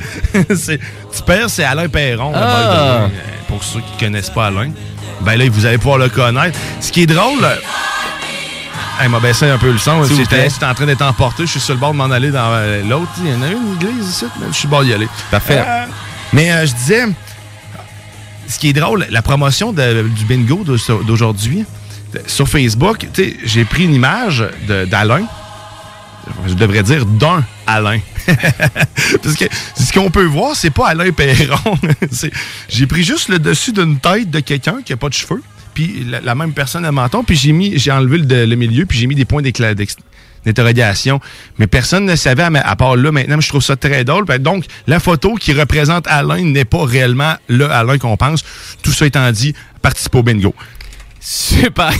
Tipeur, 1.12 1.50
c'est 1.50 1.64
Alain 1.64 1.88
Perron. 1.88 2.32
là, 2.32 2.40
Ah. 2.42 3.04
Euh, 3.04 3.08
Pour 3.48 3.64
ceux 3.64 3.80
qui 3.82 4.04
connaissent 4.06 4.32
pas 4.32 4.48
Alain, 4.48 4.72
ben 5.22 5.38
là, 5.38 5.46
vous 5.52 5.66
allez 5.68 5.78
pouvoir 5.78 6.00
le 6.00 6.10
connaître. 6.10 6.58
Ce 6.82 6.92
qui 6.92 7.04
est 7.04 7.08
drôle... 7.08 7.44
euh, 7.44 7.56
Hey, 9.02 9.10
m'a 9.10 9.20
baissé 9.20 9.50
un 9.50 9.58
peu 9.58 9.72
le 9.74 9.78
son. 9.78 10.02
Plaît. 10.30 10.50
c'était 10.50 10.66
en 10.66 10.74
train 10.74 10.86
d'être 10.86 11.02
emporté. 11.02 11.46
Je 11.46 11.52
suis 11.52 11.60
sur 11.60 11.74
le 11.74 11.80
bord 11.82 11.92
de 11.92 11.98
m'en 11.98 12.06
aller 12.06 12.32
dans 12.32 12.50
l'autre. 12.90 13.10
Il 13.26 13.30
y 13.30 13.34
en 13.36 13.42
a 13.42 13.48
une 13.48 13.76
église 13.76 14.08
ici. 14.10 14.26
Je 14.50 14.56
suis 14.56 14.70
bord 14.70 14.84
d'y 14.86 14.94
aller. 14.94 15.10
Parfait. 15.30 15.60
Euh, 15.60 15.86
mais 16.32 16.50
euh, 16.52 16.66
je 16.66 16.74
disais, 16.74 17.04
ce 18.48 18.60
qui 18.60 18.70
est 18.70 18.74
drôle, 18.74 19.08
la 19.10 19.22
promotion 19.22 19.74
du 19.74 20.26
bingo 20.28 20.64
d'aujourd'hui, 20.64 21.66
sur 22.28 22.48
Facebook, 22.48 23.08
j'ai 23.44 23.66
pris 23.66 23.86
une 23.86 23.94
image 23.94 24.44
d'Alain. 24.90 25.26
Je 26.48 26.54
devrais 26.54 26.84
dire 26.84 27.06
d'un 27.06 27.44
Alain. 27.68 28.00
Parce 29.24 29.36
que 29.36 29.46
ce 29.78 29.94
qu'on 29.94 30.10
peut 30.10 30.26
voir, 30.26 30.56
c'est 30.56 30.72
pas 30.72 30.88
Alain 30.88 31.12
Perron. 31.12 31.78
J'ai 32.70 32.88
pris 32.88 33.04
juste 33.04 33.30
le 33.30 33.38
dessus 33.38 33.72
d'une 33.72 34.00
tête 34.00 34.32
de 34.32 34.40
quelqu'un 34.40 34.78
qui 34.84 34.94
a 34.94 34.98
pas 34.98 35.10
de 35.10 35.14
cheveux, 35.14 35.44
puis 35.76 36.06
la, 36.10 36.34
même 36.34 36.54
personne 36.54 36.86
à 36.86 36.92
menton, 36.92 37.24
puis 37.24 37.36
j'ai 37.36 37.52
mis, 37.52 37.78
j'ai 37.78 37.92
enlevé 37.92 38.18
le, 38.18 38.56
milieu, 38.56 38.86
puis 38.86 38.98
j'ai 38.98 39.08
mis 39.08 39.16
des 39.16 39.26
points 39.26 39.44
d'éclat- 39.44 39.76
d'interrogation. 40.46 41.20
Mais 41.58 41.68
personne 41.68 42.06
ne 42.06 42.16
savait, 42.16 42.44
à, 42.44 42.76
part 42.76 42.96
là, 42.96 43.12
maintenant, 43.12 43.40
je 43.40 43.50
trouve 43.50 43.64
ça 43.64 43.76
très 43.76 44.04
drôle. 44.04 44.26
Ben, 44.26 44.42
Donc, 44.42 44.66
la 44.88 45.00
photo 45.00 45.36
qui 45.36 45.54
représente 45.54 46.08
Alain 46.08 46.44
n'est 46.44 46.66
pas 46.66 46.86
réellement 46.86 47.36
le 47.48 47.70
Alain 47.72 47.98
qu'on 47.98 48.18
pense. 48.18 48.44
Tout 48.82 48.92
ça 48.92 49.06
étant 49.06 49.32
dit, 49.32 49.54
participe 49.82 50.16
au 50.16 50.24
bingo. 50.24 50.54
Super. 51.26 51.92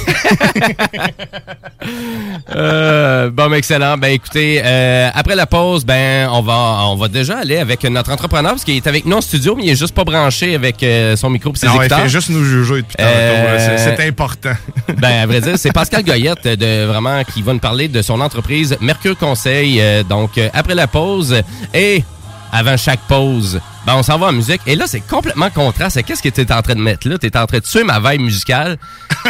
Euh, 2.56 3.30
bon, 3.30 3.54
excellent. 3.54 3.98
Ben, 3.98 4.08
écoutez, 4.10 4.62
euh, 4.64 5.10
après 5.14 5.36
la 5.36 5.46
pause, 5.46 5.86
ben, 5.86 6.28
on 6.32 6.42
va, 6.42 6.88
on 6.88 6.96
va 6.96 7.08
déjà 7.08 7.40
aller 7.40 7.58
avec 7.58 7.84
notre 7.84 8.12
entrepreneur 8.12 8.52
parce 8.52 8.64
qu'il 8.64 8.76
est 8.76 8.88
avec 8.88 9.06
nous 9.06 9.18
en 9.18 9.22
studio, 9.22 9.56
mais 9.56 9.64
il 9.66 9.70
est 9.72 9.76
juste 9.76 9.94
pas 9.94 10.04
branché 10.04 10.56
avec 10.56 10.82
euh, 10.84 11.16
son 11.16 11.30
micro 11.30 11.52
et 11.54 11.58
ses 11.58 11.68
Non, 11.68 11.74
il 11.74 11.80
écouteurs. 11.82 12.00
fait 12.02 12.10
juste 12.10 12.30
nous 12.30 12.44
juger 12.44 12.78
depuis. 12.78 12.96
C'est 12.98 13.78
c'est 13.78 14.08
important. 14.08 14.54
Ben, 14.98 15.24
à 15.24 15.26
vrai 15.26 15.42
dire, 15.42 15.58
c'est 15.58 15.74
Pascal 15.74 16.04
Goyette 16.04 16.48
de 16.48 16.86
vraiment 16.86 17.24
qui 17.24 17.42
va 17.42 17.54
nous 17.54 17.60
parler 17.60 17.88
de 17.88 18.02
son 18.02 18.22
entreprise 18.22 18.78
Mercure 18.82 19.18
Conseil. 19.18 19.82
Euh, 19.82 20.04
donc, 20.04 20.38
euh, 20.38 20.50
après 20.54 20.76
la 20.76 20.88
pause 20.88 21.36
et 21.74 22.04
avant 22.52 22.78
chaque 22.78 23.02
pause, 23.08 23.60
ben, 23.86 23.96
on 23.96 24.04
s'en 24.04 24.18
va 24.18 24.28
en 24.28 24.32
musique. 24.32 24.62
Et 24.66 24.76
là, 24.76 24.86
c'est 24.88 25.02
complètement 25.02 25.50
contraste. 25.50 26.02
Qu'est-ce 26.04 26.22
que 26.24 26.30
tu 26.30 26.42
es 26.42 26.52
en 26.52 26.62
train 26.62 26.76
de 26.76 26.82
mettre 26.82 27.08
là? 27.08 27.18
Tu 27.18 27.28
es 27.28 27.38
en 27.38 27.46
train 27.46 27.58
de 27.60 27.64
tuer 27.64 27.84
ma 27.84 28.00
veille 28.00 28.20
musicale? 28.20 28.78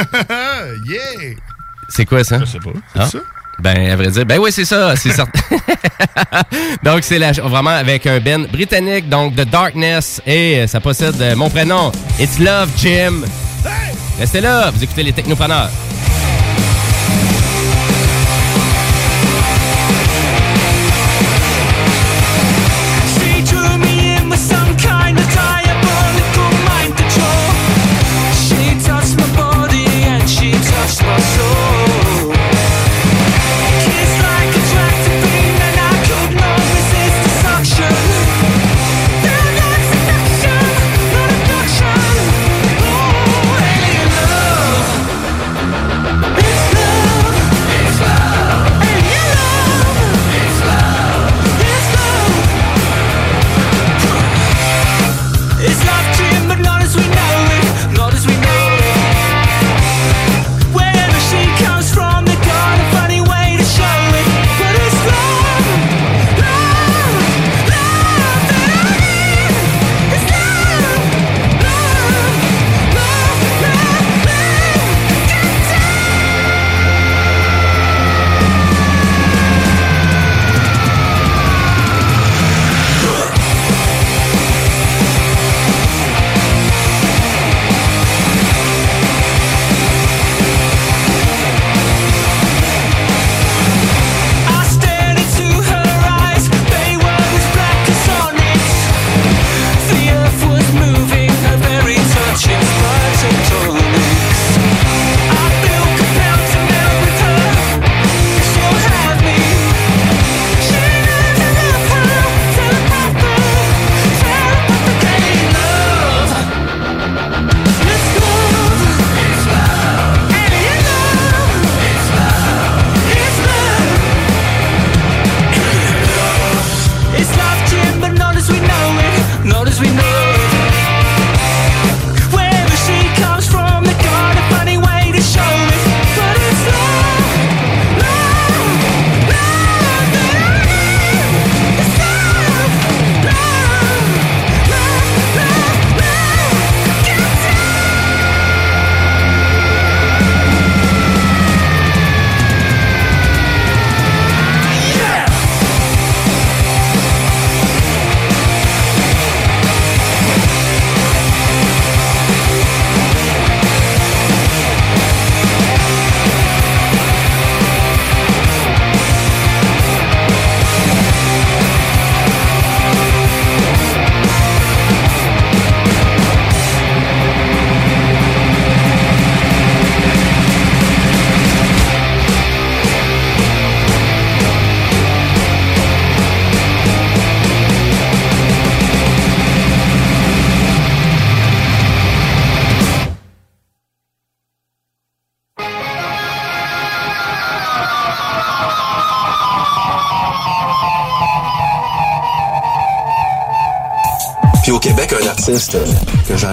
yeah! 0.88 1.34
C'est 1.90 2.06
quoi 2.06 2.24
ça? 2.24 2.40
Je 2.40 2.46
sais 2.46 2.60
pas. 2.60 2.72
C'est 2.94 3.00
Ah. 3.02 3.06
ça? 3.08 3.18
Ben, 3.60 3.90
à 3.90 3.96
vrai 3.96 4.08
dire, 4.12 4.26
ben 4.26 4.38
oui, 4.38 4.52
c'est 4.52 4.66
ça, 4.66 4.98
c'est 4.98 5.12
certain. 5.12 5.40
donc, 6.84 7.04
c'est 7.04 7.18
la- 7.18 7.32
vraiment 7.32 7.70
avec 7.70 8.06
un 8.06 8.20
Ben 8.20 8.46
britannique, 8.48 9.08
donc 9.08 9.36
The 9.38 9.50
Darkness, 9.50 10.22
et 10.28 10.60
euh, 10.60 10.68
ça 10.68 10.82
possède 10.82 11.22
euh, 11.22 11.36
mon 11.38 11.50
prénom, 11.50 11.90
It's 12.20 12.38
Love 12.40 12.70
Jim. 12.78 13.22
Restez 14.20 14.42
là, 14.42 14.72
vous 14.72 14.84
écoutez 14.84 15.04
les 15.04 15.14
Technopreneurs. 15.14 15.70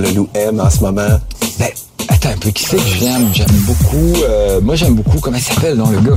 Jean 0.02 0.08
Leloup 0.10 0.28
aime 0.34 0.60
en 0.60 0.70
ce 0.70 0.80
moment? 0.80 1.20
Ben, 1.58 1.68
attends 2.08 2.30
un 2.30 2.36
peu, 2.38 2.50
qui 2.50 2.64
c'est 2.64 2.76
que 2.76 2.82
j'aime? 2.98 3.28
J'aime 3.32 3.46
beaucoup, 3.66 4.22
euh, 4.24 4.60
moi 4.60 4.74
j'aime 4.74 4.94
beaucoup, 4.94 5.18
comment 5.20 5.36
il 5.36 5.42
s'appelle, 5.42 5.76
non, 5.76 5.90
le 5.90 6.00
gars? 6.00 6.16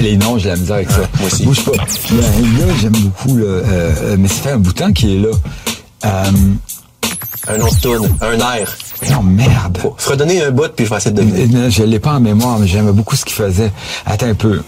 Les 0.00 0.16
noms, 0.16 0.38
j'ai 0.38 0.50
la 0.50 0.56
misère 0.56 0.76
avec 0.76 0.90
ça. 0.90 1.00
moi 1.18 1.26
aussi. 1.26 1.44
Bouge 1.44 1.64
pas. 1.64 1.72
Il 2.10 2.16
y 2.16 2.20
a 2.22 2.26
un 2.26 2.66
gars 2.66 2.74
j'aime 2.80 2.92
beaucoup, 2.92 3.36
là, 3.36 3.44
euh, 3.44 3.62
euh, 4.02 4.16
mais 4.18 4.28
ça 4.28 4.34
fait 4.42 4.50
un 4.52 4.58
bout 4.58 4.72
de 4.72 4.78
temps 4.78 4.92
qu'il 4.92 5.10
est 5.10 5.18
là. 5.20 5.30
Euh, 6.06 6.30
Un 7.48 7.60
autre 7.60 7.80
tune, 7.80 8.08
un 8.20 8.38
air. 8.56 8.76
non, 9.12 9.22
merde. 9.22 9.78
Faut 9.78 9.94
se 9.98 10.08
redonner 10.10 10.42
un 10.42 10.50
bout, 10.50 10.68
puis 10.74 10.84
je 10.86 10.90
vais 10.90 10.96
essayer 10.96 11.14
de 11.14 11.22
deviner. 11.22 11.70
Je 11.70 11.82
l'ai 11.84 11.98
pas 11.98 12.14
en 12.14 12.20
mémoire, 12.20 12.58
mais 12.58 12.66
j'aimais 12.66 12.92
beaucoup 12.92 13.16
ce 13.16 13.24
qu'il 13.24 13.36
faisait. 13.36 13.70
Attends 14.04 14.26
un 14.26 14.34
peu. 14.34 14.62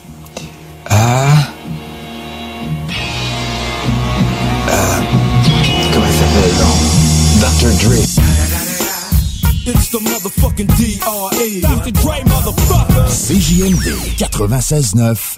96.9 14.59 15.15
Lévis. 15.15 15.19
Tu 15.19 15.38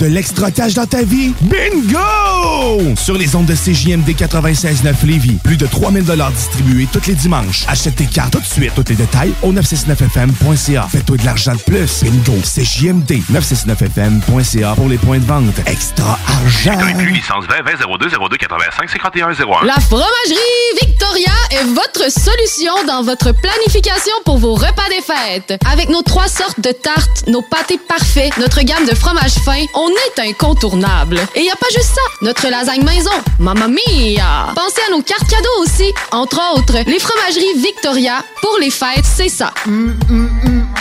de 0.00 0.06
l'extra 0.06 0.50
cash 0.50 0.74
dans 0.74 0.86
ta 0.86 1.02
vie? 1.02 1.34
Bingo! 1.42 2.96
Sur 2.96 3.18
les 3.18 3.36
ondes 3.36 3.46
de 3.46 3.54
CJMD 3.54 4.08
96.9 4.10 4.94
Lévis, 5.04 5.36
plus 5.44 5.58
de 5.58 5.66
3000 5.66 6.04
distribués 6.34 6.88
tous 6.90 7.06
les 7.06 7.14
dimanches. 7.14 7.64
Achète 7.68 7.96
tes 7.96 8.06
cartes 8.06 8.32
tout 8.32 8.40
de 8.40 8.46
suite. 8.46 8.72
Tous 8.74 8.84
les 8.88 8.94
détails 8.94 9.32
au 9.42 9.52
969fm.ca. 9.52 10.88
Fais-toi 10.90 11.16
de 11.18 11.24
l'argent 11.24 11.52
de 11.52 11.60
plus. 11.60 12.02
Bingo! 12.02 12.34
CJMD 12.42 13.20
969fm.ca 13.30 14.74
pour 14.74 14.88
les 14.88 14.96
points 14.96 15.18
de 15.18 15.26
vente. 15.26 15.60
Extra 15.66 16.18
argent! 16.26 16.78
licence 17.10 17.44
20 17.46 17.62
20 17.62 17.98
02 17.98 18.08
02 18.30 18.36
85 18.36 18.90
51 18.90 19.32
01. 19.32 19.66
La 19.66 19.74
fromagerie 19.80 20.70
Victoria 20.80 21.32
est 21.50 21.64
votre 21.64 22.10
solution 22.10 22.72
dans 22.86 23.02
votre 23.02 23.32
planification 23.32 24.14
pour 24.24 24.38
vos 24.38 24.54
repas 24.54 24.88
des 24.88 25.02
fêtes. 25.02 25.60
Avec 25.70 25.90
nos 25.90 26.02
trois 26.02 26.28
sortes 26.28 26.60
de 26.60 26.72
tartes, 26.72 27.26
nos 27.26 27.42
pâtés 27.42 27.78
parfaits, 27.88 28.36
notre 28.38 28.62
gamme 28.62 28.86
de 28.86 28.94
fromages 28.94 29.38
fins, 29.44 29.64
on 29.74 29.89
est 30.06 30.20
incontournable. 30.30 31.20
Et 31.34 31.42
y 31.42 31.50
a 31.50 31.56
pas 31.56 31.66
juste 31.74 31.94
ça, 31.94 32.00
notre 32.22 32.48
lasagne 32.48 32.84
maison, 32.84 33.10
mamma 33.38 33.68
mia! 33.68 34.52
Pensez 34.54 34.80
à 34.88 34.90
nos 34.90 35.02
cartes 35.02 35.28
cadeaux 35.28 35.62
aussi. 35.62 35.92
Entre 36.12 36.40
autres, 36.54 36.78
les 36.86 36.98
fromageries 36.98 37.58
Victoria, 37.58 38.24
pour 38.40 38.56
les 38.60 38.70
fêtes, 38.70 39.04
c'est 39.04 39.28
ça. 39.28 39.52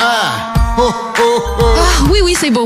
Ah, 0.01 0.53
oui, 2.09 2.19
oui, 2.23 2.35
c'est 2.39 2.51
beau. 2.51 2.65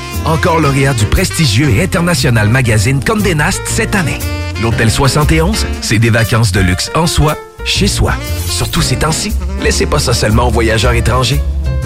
Encore 0.25 0.59
lauréat 0.59 0.93
du 0.93 1.05
prestigieux 1.05 1.69
et 1.69 1.83
international 1.83 2.47
magazine 2.49 3.03
Condé 3.03 3.33
Nast 3.35 3.61
cette 3.65 3.95
année. 3.95 4.19
L'Hôtel 4.61 4.91
71, 4.91 5.65
c'est 5.81 5.97
des 5.97 6.11
vacances 6.11 6.51
de 6.51 6.61
luxe 6.61 6.91
en 6.93 7.07
soi, 7.07 7.35
chez 7.65 7.87
soi. 7.87 8.13
Surtout 8.47 8.81
ces 8.81 8.97
temps-ci, 8.97 9.33
laissez 9.61 9.87
pas 9.87 9.99
ça 9.99 10.13
seulement 10.13 10.47
aux 10.47 10.51
voyageurs 10.51 10.93
étrangers. 10.93 11.41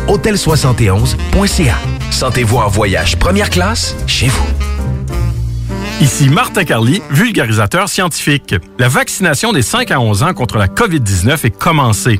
Hôtel71.ca. 0.08 1.76
Sentez-vous 2.12 2.58
en 2.58 2.67
voyage 2.67 3.15
première 3.17 3.50
classe 3.50 3.95
chez 4.06 4.28
vous. 4.28 4.45
Ici 6.02 6.28
Martin 6.30 6.65
Carly, 6.65 7.02
vulgarisateur 7.10 7.88
scientifique. 7.88 8.54
La 8.78 8.89
vaccination 8.89 9.54
des 9.54 9.62
5 9.62 9.91
à 9.91 10.02
11 10.02 10.24
ans 10.24 10.34
contre 10.34 10.58
la 10.58 10.67
COVID-19 10.67 11.45
est 11.45 11.58
commencée. 11.58 12.19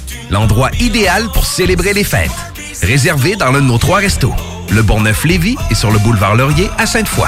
L'endroit 0.31 0.71
idéal 0.79 1.27
pour 1.33 1.45
célébrer 1.45 1.91
les 1.91 2.05
fêtes. 2.05 2.31
Réservé 2.81 3.35
dans 3.35 3.51
l'un 3.51 3.59
de 3.59 3.65
nos 3.65 3.77
trois 3.77 3.97
restos. 3.97 4.33
Le 4.71 4.81
Bonneuf-Lévis 4.81 5.57
et 5.69 5.75
sur 5.75 5.91
le 5.91 5.99
boulevard 5.99 6.35
Laurier 6.35 6.69
à 6.77 6.85
Sainte-Foy. 6.85 7.27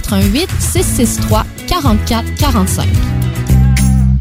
88 0.00 0.48
663 0.60 1.44
44 1.66 2.24
45. 2.36 3.27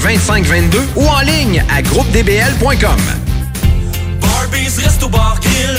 2522 0.00 0.80
ou 0.96 1.06
en 1.06 1.20
ligne 1.20 1.64
à 1.74 1.82
groupedbl.com. 1.82 3.00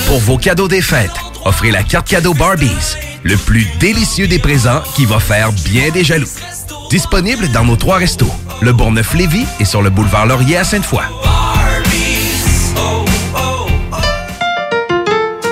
Pour 0.07 0.19
vos 0.19 0.38
cadeaux 0.38 0.67
des 0.67 0.81
fêtes, 0.81 1.12
offrez 1.45 1.71
la 1.71 1.84
carte 1.84 2.07
cadeau 2.07 2.34
Barbies, 2.34 2.97
le 3.23 3.36
plus 3.38 3.67
délicieux 3.79 4.27
des 4.27 4.39
présents 4.39 4.81
qui 4.95 5.05
va 5.05 5.19
faire 5.19 5.51
bien 5.51 5.89
des 5.89 6.03
jaloux. 6.03 6.27
Disponible 6.89 7.47
dans 7.49 7.63
nos 7.63 7.75
trois 7.75 7.97
restos, 7.97 8.31
le 8.62 8.73
Bourgneuf-Lévis 8.73 9.45
et 9.60 9.65
sur 9.65 9.81
le 9.81 9.89
boulevard 9.89 10.26
Laurier 10.26 10.57
à 10.57 10.63
Sainte-Foy. 10.63 11.03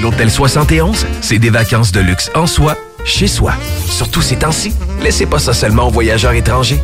L'Hôtel 0.00 0.30
71, 0.30 1.06
c'est 1.20 1.38
des 1.38 1.50
vacances 1.50 1.92
de 1.92 2.00
luxe 2.00 2.30
en 2.34 2.46
soi, 2.46 2.76
chez 3.04 3.26
soi. 3.26 3.52
Surtout 3.86 4.22
ces 4.22 4.36
temps-ci, 4.36 4.72
laissez 5.02 5.26
pas 5.26 5.38
ça 5.38 5.52
seulement 5.52 5.88
aux 5.88 5.92
voyageurs 5.92 6.32
étrangers. 6.32 6.80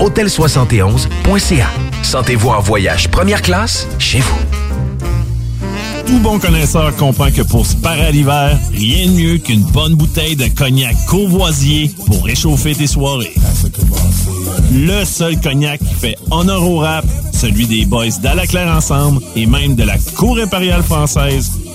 Hôtel71.ca. 0.00 1.66
Sentez-vous 2.02 2.50
en 2.50 2.60
voyage 2.60 3.08
première 3.08 3.42
classe 3.42 3.86
chez 3.98 4.20
vous. 4.20 4.38
Tout 6.06 6.20
bon 6.20 6.38
connaisseur 6.38 6.96
comprend 6.96 7.30
que 7.30 7.42
pour 7.42 7.66
se 7.66 7.76
parer 7.76 8.06
à 8.06 8.10
l'hiver, 8.10 8.58
rien 8.72 9.06
de 9.06 9.12
mieux 9.12 9.38
qu'une 9.38 9.62
bonne 9.62 9.94
bouteille 9.94 10.36
de 10.36 10.46
cognac 10.46 10.96
courvoisier 11.06 11.90
pour 12.06 12.24
réchauffer 12.24 12.74
tes 12.74 12.86
soirées. 12.86 13.34
Le 14.72 15.04
seul 15.04 15.38
cognac 15.38 15.80
qui 15.80 15.94
fait 15.94 16.16
honneur 16.30 16.62
au 16.62 16.78
rap, 16.78 17.04
celui 17.34 17.66
des 17.66 17.84
boys 17.84 18.08
d'Alaclaire 18.22 18.74
Ensemble 18.74 19.20
et 19.36 19.44
même 19.44 19.74
de 19.74 19.82
la 19.82 19.98
Cour 20.16 20.38
impériale 20.38 20.82
française. 20.82 21.50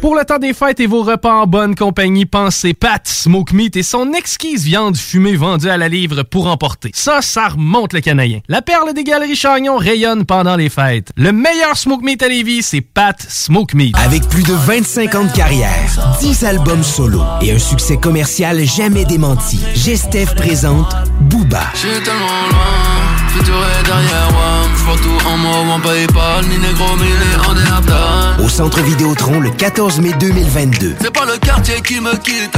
Pour 0.00 0.14
le 0.14 0.24
temps 0.24 0.38
des 0.38 0.52
fêtes 0.52 0.78
et 0.80 0.86
vos 0.86 1.02
repas 1.02 1.32
en 1.32 1.46
bonne 1.46 1.74
compagnie, 1.74 2.26
pensez 2.26 2.74
Pat 2.74 3.06
Smoke 3.06 3.54
Meat 3.54 3.76
et 3.76 3.82
son 3.82 4.12
exquise 4.12 4.64
viande 4.64 4.96
fumée 4.96 5.36
vendue 5.36 5.68
à 5.68 5.76
la 5.76 5.88
livre 5.88 6.22
pour 6.22 6.46
emporter. 6.46 6.90
Ça, 6.94 7.22
ça 7.22 7.48
remonte 7.48 7.92
le 7.92 8.00
canadien. 8.00 8.40
La 8.48 8.62
perle 8.62 8.92
des 8.94 9.04
galeries 9.04 9.34
Chagnon 9.34 9.76
rayonne 9.78 10.24
pendant 10.24 10.56
les 10.56 10.68
fêtes. 10.68 11.12
Le 11.16 11.32
meilleur 11.32 11.76
Smoke 11.76 12.04
Meat 12.04 12.22
à 12.22 12.28
Lévis, 12.28 12.62
c'est 12.62 12.82
Pat 12.82 13.20
Smoke 13.20 13.74
Meat. 13.74 13.96
Avec 14.04 14.28
plus 14.28 14.42
de 14.44 14.52
25 14.52 15.14
ans 15.14 15.24
de 15.24 15.32
carrière, 15.32 16.16
10 16.20 16.44
albums 16.44 16.84
solo 16.84 17.22
et 17.40 17.52
un 17.52 17.58
succès 17.58 17.96
commercial 17.96 18.64
jamais 18.64 19.04
démenti, 19.06 19.58
Gestev 19.74 20.34
présente 20.34 20.94
Booba. 21.22 21.62
J'suis 21.74 21.88
tellement 22.04 22.48
loin, 22.50 23.25
futur 23.36 23.54
est 23.54 23.84
derrière 23.84 24.30
moi. 24.32 24.68
J'vois 24.76 24.96
tout 24.96 25.28
en 25.28 25.36
moi, 25.36 25.56
ou 25.66 25.70
en 25.70 25.80
Paypal, 25.80 26.44
ni 26.48 26.58
négro, 26.58 26.96
ni 26.96 27.04
les 27.04 27.48
en 27.48 27.54
déaptal. 27.54 28.44
Au 28.44 28.48
Centre 28.48 28.80
Vidéotron 28.80 29.40
le 29.40 29.50
14 29.50 30.00
mai 30.00 30.12
2022. 30.18 30.96
C'est 31.00 31.12
pas 31.12 31.24
le 31.24 31.38
quartier 31.38 31.80
qui 31.82 32.00
me 32.00 32.14
quitte, 32.16 32.56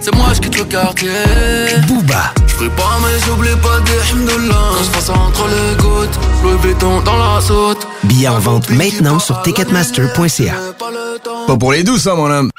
c'est 0.00 0.14
moi 0.14 0.26
qui 0.34 0.40
quitte 0.40 0.58
le 0.58 0.64
quartier. 0.64 1.10
Booba, 1.86 2.32
J'prie 2.46 2.68
pas, 2.70 2.98
mais 3.02 3.18
j'oublie 3.26 3.56
pas 3.62 3.80
des 3.80 4.10
hymnes 4.10 4.28
Quand 4.50 4.84
j'passe 4.84 5.10
entre 5.10 5.46
les 5.48 5.82
gouttes, 5.82 6.18
Louis 6.42 6.58
Vuitton 6.62 7.00
dans 7.00 7.16
la 7.16 7.40
saute. 7.40 7.86
billets 8.04 8.28
en 8.28 8.38
vente 8.38 8.70
maintenant 8.70 9.18
sur 9.18 9.42
ticketmaster.ca. 9.42 10.54
Pas 11.46 11.56
pour 11.56 11.72
les 11.72 11.82
douces, 11.82 12.06
hein, 12.06 12.14
mon 12.16 12.30
homme. 12.30 12.50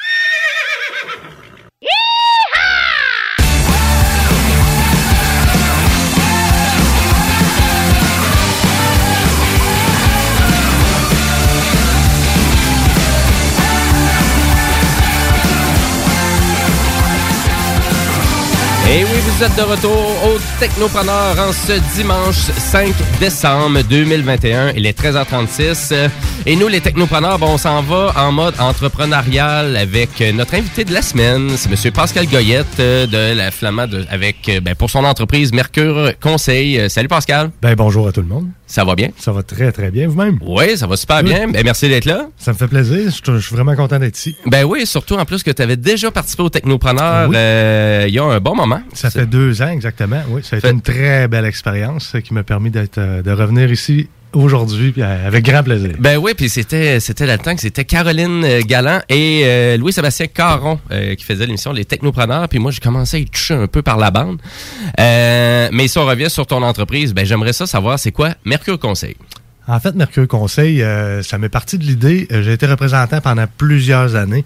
Et 18.90 19.04
oui, 19.06 19.20
vous 19.22 19.44
êtes 19.44 19.56
de 19.56 19.62
retour 19.62 19.98
au 20.26 20.38
Technopreneur 20.60 21.40
en 21.40 21.52
ce 21.54 21.74
dimanche 21.96 22.36
5 22.36 22.94
décembre 23.20 23.82
2021. 23.84 24.72
Il 24.76 24.86
est 24.86 25.00
13h36. 25.00 26.10
Et 26.46 26.58
nous, 26.58 26.68
les 26.68 26.82
Technopreneurs, 26.82 27.40
bon, 27.40 27.52
on 27.54 27.58
s'en 27.58 27.82
va 27.82 28.12
en 28.18 28.34
mode 28.34 28.56
entrepreneurial 28.60 29.78
avec 29.78 30.20
euh, 30.20 30.34
notre 30.34 30.56
invité 30.56 30.84
de 30.84 30.94
la 30.94 31.02
semaine. 31.02 31.52
C'est 31.56 31.70
M. 31.72 31.94
Pascal 31.94 32.28
Goyette 32.28 32.82
euh, 32.82 33.08
de 33.08 33.38
la 33.38 33.50
Flammade 33.50 34.06
avec, 34.10 34.50
euh, 34.50 34.60
ben, 34.60 34.76
pour 34.76 34.90
son 34.90 35.06
entreprise 35.06 35.54
Mercure 35.54 36.12
Conseil. 36.20 36.90
Salut 36.90 37.08
Pascal. 37.08 37.50
Ben 37.62 37.76
bonjour 37.76 38.10
à 38.10 38.12
tout 38.12 38.20
le 38.20 38.28
monde. 38.28 38.48
Ça 38.68 38.84
va 38.84 38.96
bien? 38.96 39.12
Ça 39.18 39.32
va 39.32 39.42
très 39.42 39.72
très 39.72 39.90
bien 39.90 40.10
vous-même? 40.10 40.38
Oui, 40.42 40.78
ça 40.78 40.86
va 40.86 40.98
super 40.98 41.20
Oui. 41.24 41.30
bien. 41.30 41.48
Ben, 41.48 41.62
merci 41.64 41.88
d'être 41.88 42.04
là. 42.04 42.28
Ça 42.38 42.52
me 42.52 42.58
fait 42.58 42.68
plaisir. 42.68 43.10
Je 43.26 43.36
je 43.38 43.40
suis 43.40 43.56
vraiment 43.56 43.76
content 43.78 43.98
d'être 44.00 44.18
ici. 44.18 44.36
Ben 44.46 44.66
oui, 44.66 44.86
surtout 44.86 45.16
en 45.16 45.24
plus 45.24 45.44
que 45.44 45.52
tu 45.52 45.62
avais 45.62 45.78
déjà 45.78 46.12
participé 46.12 46.44
au 46.44 46.50
Technopreneur 46.50 47.30
Oui. 47.30 47.36
euh, 47.38 48.04
il 48.10 48.14
y 48.14 48.20
a 48.20 48.24
un 48.26 48.42
bon 48.42 48.54
moment. 48.54 48.82
Ça 48.92 49.10
fait 49.10 49.26
deux 49.28 49.62
ans 49.62 49.70
exactement. 49.70 50.22
Oui, 50.28 50.42
ça 50.44 50.58
a 50.58 50.60
été 50.60 50.70
une 50.70 50.82
très 50.82 51.30
belle 51.30 51.46
expérience 51.46 52.18
qui 52.22 52.34
m'a 52.34 52.44
permis 52.44 52.70
d'être 52.70 53.00
de 53.00 53.32
revenir 53.32 53.72
ici 53.72 54.10
aujourd'hui 54.34 54.94
euh, 54.98 55.28
avec 55.28 55.46
grand 55.46 55.64
plaisir. 55.64 55.92
Ben 56.00 56.18
oui, 56.18 56.34
puis 56.36 56.50
c'était 56.50 57.00
c'était 57.00 57.38
temps 57.38 57.56
que 57.56 57.62
c'était 57.62 57.86
Caroline 57.86 58.44
euh, 58.44 58.62
Galland 58.66 59.00
et 59.10 59.42
euh, 59.46 59.78
Louis-Sébastien 59.78 60.28
Caron 60.28 60.80
qui 61.18 61.24
faisait 61.24 61.46
l'émission 61.46 61.72
Les 61.72 61.86
Technopreneurs. 61.86 62.48
Puis 62.50 62.60
moi, 62.60 62.72
j'ai 62.72 62.80
commencé 62.80 63.18
à 63.18 63.20
y 63.20 63.26
toucher 63.26 63.54
un 63.54 63.68
peu 63.68 63.82
par 63.82 63.98
la 63.98 64.12
bande. 64.12 64.40
Mais 64.98 65.88
si 65.88 65.98
on 65.98 66.06
revient 66.06 66.30
sur 66.30 66.46
ton 66.46 66.62
entreprise, 66.64 67.14
ben 67.14 67.26
j'aimerais 67.26 67.54
ça 67.54 67.66
savoir 67.66 68.00
c'est 68.00 68.12
quoi 68.12 68.36
Mercure 68.46 68.80
Conseil? 68.80 69.16
En 69.68 69.80
fait, 69.80 69.96
Mercure 69.96 70.28
Conseil, 70.28 70.82
euh, 70.84 71.24
ça 71.24 71.38
m'est 71.38 71.48
parti 71.50 71.78
de 71.78 71.84
l'idée. 71.86 72.28
euh, 72.32 72.44
J'ai 72.44 72.52
été 72.54 72.66
représentant 72.66 73.22
pendant 73.22 73.46
plusieurs 73.58 74.16
années 74.16 74.44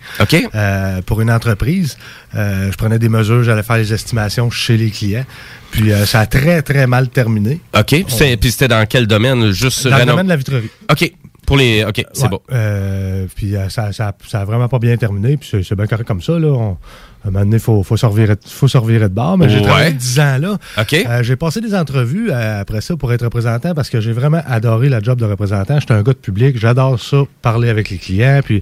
euh, 0.53 1.01
pour 1.01 1.22
une 1.22 1.32
entreprise. 1.32 1.97
Euh, 2.36 2.72
je 2.72 2.78
prenais 2.78 2.99
des 2.99 3.09
mesures, 3.09 3.43
j'allais 3.43 3.63
faire 3.63 3.78
les 3.78 3.91
estimations 3.93 4.51
chez 4.51 4.78
les 4.78 4.91
clients. 4.91 5.26
Puis 5.72 5.91
euh, 5.91 6.05
ça 6.05 6.20
a 6.20 6.26
très, 6.28 6.61
très 6.61 6.86
mal 6.88 7.09
terminé. 7.09 7.59
OK. 7.76 8.05
Puis 8.39 8.51
c'était 8.51 8.68
dans 8.68 8.86
quel 8.86 9.07
domaine? 9.07 9.51
Juste 9.51 9.88
Dans 9.88 9.97
le 9.97 10.05
domaine 10.05 10.26
de 10.28 10.32
la 10.32 10.36
vitrerie. 10.38 10.70
OK. 10.91 11.11
Pour 11.48 11.58
les. 11.58 11.84
OK, 11.84 12.06
c'est 12.14 12.24
Ouais, 12.24 12.30
bon. 12.30 12.39
euh, 12.52 13.26
puis 13.36 13.56
euh, 13.56 13.70
ça, 13.70 13.91
ça, 13.93 14.14
ça 14.28 14.41
a 14.41 14.45
vraiment 14.45 14.68
pas 14.68 14.78
bien 14.78 14.95
terminé. 14.98 15.38
Puis 15.38 15.48
c'est- 15.50 15.64
c'est 15.64 15.76
bien 15.76 15.88
correct 15.88 16.06
comme 16.06 16.22
ça. 16.22 16.38
Là. 16.38 16.50
On, 16.50 16.78
à 17.26 17.30
un 17.30 17.32
moment 17.32 17.45
donné, 17.45 17.56
il 17.56 17.62
faut, 17.62 17.82
faut, 17.84 17.98
se 17.98 18.06
revirer, 18.06 18.36
faut 18.45 18.68
se 18.68 18.78
revirer 18.78 19.10
de 19.10 19.14
bord. 19.14 19.38
Mais 19.38 19.50
j'ai 19.50 19.62
travaillé 19.62 19.93
10 19.93 20.20
ans 20.20 20.38
là. 20.38 20.58
OK. 20.78 20.93
Euh, 20.93 21.24
j'ai 21.24 21.36
passé 21.36 21.60
des 21.62 21.74
entrevues 21.74 22.30
euh, 22.32 22.62
après 22.62 22.82
ça 22.82 22.95
pour 22.95 23.12
être 23.14 23.24
représentant 23.24 23.74
parce 23.74 23.89
que 23.89 24.00
j'ai 24.02 24.12
vraiment 24.12 24.41
adoré 24.45 24.88
la 24.89 25.02
job 25.02 25.20
de 25.20 25.26
représentant. 25.26 25.80
J'étais 25.80 25.93
un 25.93 26.04
gars 26.04 26.14
de 26.14 26.18
public. 26.18 26.60
J'adore 26.60 27.00
ça, 27.02 27.24
parler 27.41 27.70
avec 27.70 27.89
les 27.89 27.98
clients. 27.98 28.41
Puis, 28.43 28.62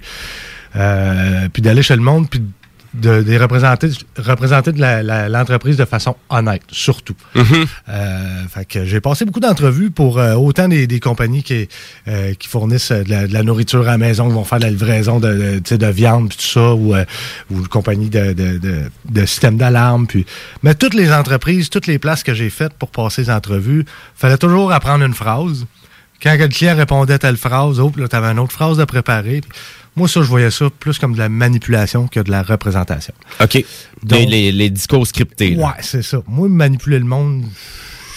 euh, 0.76 1.48
puis 1.52 1.62
d'aller 1.62 1.82
chez 1.82 1.96
le 1.96 2.02
monde. 2.02 2.28
Puis 2.30 2.42
de, 2.96 3.22
de 3.22 3.38
représenter, 3.38 3.88
représenter 4.18 4.72
de 4.72 5.28
l'entreprise 5.30 5.76
de 5.76 5.84
façon 5.84 6.16
honnête, 6.28 6.62
surtout. 6.70 7.14
Euh, 7.88 8.44
fait 8.48 8.64
que 8.64 8.84
j'ai 8.84 9.00
passé 9.00 9.24
beaucoup 9.24 9.40
d'entrevues 9.40 9.90
pour 9.90 10.18
euh, 10.18 10.34
autant 10.34 10.68
des, 10.68 10.86
des 10.86 11.00
compagnies 11.00 11.42
qui, 11.42 11.68
euh, 12.08 12.34
qui 12.34 12.48
fournissent 12.48 12.90
euh, 12.90 13.04
de 13.04 13.10
la, 13.10 13.26
de 13.26 13.32
la 13.32 13.42
nourriture 13.42 13.82
à 13.82 13.92
la 13.92 13.98
maison, 13.98 14.28
qui 14.28 14.34
vont 14.34 14.44
faire 14.44 14.58
de 14.58 14.64
la 14.64 14.70
livraison 14.70 15.20
de, 15.20 15.60
de, 15.60 15.76
de 15.76 15.86
viande 15.86 16.28
puis 16.30 16.38
tout 16.38 16.44
ça, 16.44 16.74
ou, 16.74 16.94
euh, 16.94 17.04
ou 17.50 17.58
une 17.58 17.68
compagnie 17.68 18.10
de, 18.10 18.32
de, 18.32 18.58
de, 18.58 18.82
de 19.08 19.26
système 19.26 19.56
d'alarme. 19.56 20.06
Puis, 20.06 20.26
mais 20.62 20.74
toutes 20.74 20.94
les 20.94 21.12
entreprises, 21.12 21.70
toutes 21.70 21.86
les 21.86 21.98
places 21.98 22.22
que 22.22 22.34
j'ai 22.34 22.50
faites 22.50 22.72
pour 22.74 22.90
passer 22.90 23.22
les 23.22 23.30
entrevues, 23.30 23.84
fallait 24.14 24.38
toujours 24.38 24.72
apprendre 24.72 25.04
une 25.04 25.14
phrase. 25.14 25.66
Quand 26.22 26.34
le 26.38 26.48
client 26.48 26.74
répondait 26.74 27.18
telle 27.18 27.36
phrase, 27.36 27.78
oh, 27.78 27.92
là, 27.96 28.08
tu 28.08 28.16
avais 28.16 28.28
une 28.28 28.38
autre 28.38 28.52
phrase 28.52 28.78
de 28.78 28.84
préparer. 28.84 29.42
Puis 29.42 29.50
moi, 29.96 30.08
ça, 30.08 30.20
je 30.22 30.28
voyais 30.28 30.50
ça 30.50 30.66
plus 30.78 30.98
comme 30.98 31.14
de 31.14 31.18
la 31.18 31.28
manipulation 31.28 32.06
que 32.06 32.20
de 32.20 32.30
la 32.30 32.42
représentation. 32.42 33.14
OK. 33.40 33.64
Donc- 34.02 34.18
les, 34.20 34.26
les, 34.26 34.52
les 34.52 34.70
discours 34.70 35.06
scriptés. 35.06 35.54
là. 35.54 35.66
Ouais, 35.68 35.72
c'est 35.80 36.02
ça. 36.02 36.18
Moi, 36.28 36.48
manipuler 36.48 36.98
le 36.98 37.04
monde, 37.06 37.44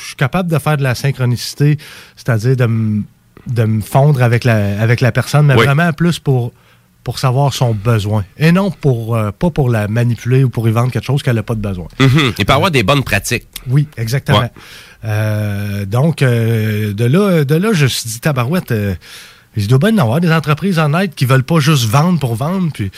je 0.01 0.07
suis 0.07 0.15
capable 0.15 0.51
de 0.51 0.59
faire 0.59 0.77
de 0.77 0.83
la 0.83 0.95
synchronicité, 0.95 1.77
c'est-à-dire 2.15 2.55
de 2.55 2.65
me 2.65 3.03
de 3.47 3.63
me 3.63 3.81
fondre 3.81 4.21
avec 4.21 4.43
la, 4.43 4.79
avec 4.79 4.99
la 5.01 5.11
personne, 5.11 5.47
mais 5.47 5.55
Oui. 5.55 5.65
vraiment 5.65 5.91
plus 5.93 6.19
pour, 6.19 6.51
pour 7.03 7.17
savoir 7.17 7.53
son 7.53 7.73
besoin. 7.73 8.23
Et 8.37 8.51
non 8.51 8.69
pour 8.69 9.15
euh, 9.15 9.31
pas 9.31 9.49
pour 9.49 9.69
la 9.69 9.87
manipuler 9.87 10.43
ou 10.43 10.49
pour 10.49 10.67
y 10.67 10.71
vendre 10.71 10.91
quelque 10.91 11.05
chose 11.05 11.23
qu'elle 11.23 11.37
n'a 11.37 11.41
pas 11.43 11.55
de 11.55 11.61
besoin. 11.61 11.87
Mhm. 11.99 12.33
Il 12.37 12.45
peut 12.45 12.53
avoir 12.53 12.69
des 12.69 12.83
bonnes 12.83 13.03
pratiques. 13.03 13.47
Oui, 13.67 13.87
exactement. 13.97 14.39
Ouais. 14.41 14.51
Euh, 15.05 15.85
donc, 15.85 16.21
euh, 16.21 16.93
de, 16.93 17.05
là, 17.05 17.43
de 17.45 17.55
là, 17.55 17.69
je 17.73 17.83
me 17.85 17.89
suis 17.89 18.09
dit, 18.09 18.19
tabarouette, 18.19 18.73
il 19.59 19.67
doit 19.67 19.79
bien 19.79 19.95
y 19.95 19.99
en 19.99 20.19
des 20.19 20.31
entreprises 20.31 20.79
honnêtes 20.79 21.15
qui 21.15 21.25
veulent 21.25 21.43
pas 21.43 21.59
juste 21.59 21.85
vendre 21.85 22.19
pour 22.19 22.35
vendre. 22.35 22.71
Puis, 22.73 22.91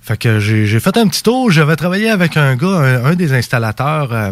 fait 0.00 0.16
que 0.16 0.38
j'ai 0.38 0.80
fait 0.80 0.96
un 0.96 1.08
petit 1.08 1.22
tour. 1.22 1.50
J'avais 1.50 1.76
travaillé 1.76 2.10
avec 2.10 2.36
un 2.36 2.56
gars, 2.56 3.02
un, 3.04 3.14
des 3.14 3.32
installateurs 3.32 4.12
euh, 4.12 4.30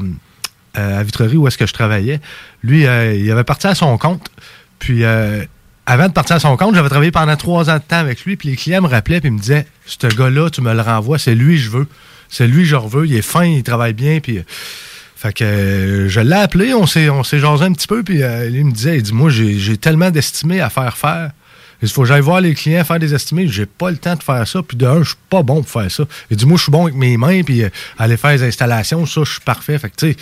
euh, 0.78 1.00
à 1.00 1.02
Vitrerie 1.02 1.36
où 1.36 1.46
est-ce 1.48 1.58
que 1.58 1.66
je 1.66 1.72
travaillais. 1.72 2.20
Lui, 2.62 2.86
euh, 2.86 3.14
il 3.14 3.30
avait 3.30 3.44
parti 3.44 3.66
à 3.66 3.74
son 3.74 3.98
compte. 3.98 4.28
Puis, 4.78 5.04
avant 5.86 6.08
de 6.08 6.12
partir 6.12 6.36
à 6.36 6.40
son 6.40 6.56
compte, 6.56 6.74
j'avais 6.74 6.88
travaillé 6.88 7.10
pendant 7.10 7.36
trois 7.36 7.70
ans 7.70 7.76
de 7.76 7.82
temps 7.82 7.98
avec 7.98 8.24
lui. 8.24 8.36
Puis 8.36 8.50
les 8.50 8.56
clients 8.56 8.82
me 8.82 8.88
rappelaient 8.88 9.20
puis 9.20 9.30
me 9.30 9.38
disaient, 9.38 9.66
ce 9.86 10.06
gars-là, 10.06 10.50
tu 10.50 10.60
me 10.60 10.72
le 10.74 10.80
renvoies, 10.80 11.18
c'est 11.18 11.34
lui 11.34 11.56
que 11.56 11.62
je 11.62 11.70
veux. 11.70 11.86
C'est 12.28 12.46
lui 12.46 12.64
je 12.64 12.76
veux. 12.76 13.06
Il 13.06 13.14
est 13.14 13.22
fin, 13.22 13.44
il 13.44 13.62
travaille 13.62 13.94
bien. 13.94 14.20
Puis, 14.20 14.40
fait 15.24 15.32
que 15.32 16.06
je 16.06 16.20
l'ai 16.20 16.36
appelé, 16.36 16.74
on 16.74 16.84
s'est, 16.84 17.08
jasé 17.38 17.64
un 17.64 17.72
petit 17.72 17.86
peu, 17.86 18.02
puis 18.02 18.22
euh, 18.22 18.50
lui 18.50 18.62
me 18.62 18.72
disait, 18.72 18.98
il 18.98 19.02
dit, 19.02 19.14
moi, 19.14 19.30
j'ai, 19.30 19.78
tellement 19.78 20.10
d'estimés 20.10 20.60
à 20.60 20.68
faire 20.68 20.98
faire. 20.98 21.30
Il 21.82 21.88
faut 21.88 22.02
que 22.02 22.08
j'aille 22.08 22.20
voir 22.20 22.40
les 22.40 22.54
clients, 22.54 22.84
faire 22.84 22.98
des 22.98 23.14
estimés. 23.14 23.46
J'ai 23.48 23.66
pas 23.66 23.90
le 23.90 23.96
temps 23.96 24.14
de 24.14 24.22
faire 24.22 24.46
ça. 24.46 24.62
Puis 24.62 24.76
d'un, 24.76 25.02
je 25.02 25.10
suis 25.10 25.18
pas 25.28 25.42
bon 25.42 25.62
pour 25.62 25.82
faire 25.82 25.90
ça. 25.90 26.04
Il 26.30 26.36
dit, 26.36 26.46
moi, 26.46 26.56
je 26.56 26.62
suis 26.62 26.72
bon 26.72 26.84
avec 26.84 26.94
mes 26.94 27.16
mains, 27.16 27.42
puis 27.42 27.64
euh, 27.64 27.68
aller 27.98 28.16
faire 28.16 28.32
les 28.32 28.42
installations, 28.42 29.04
ça, 29.06 29.22
je 29.24 29.32
suis 29.32 29.40
parfait. 29.40 29.78
Fait 29.78 29.90
que, 29.90 29.96
tu 29.96 30.12
sais, 30.12 30.16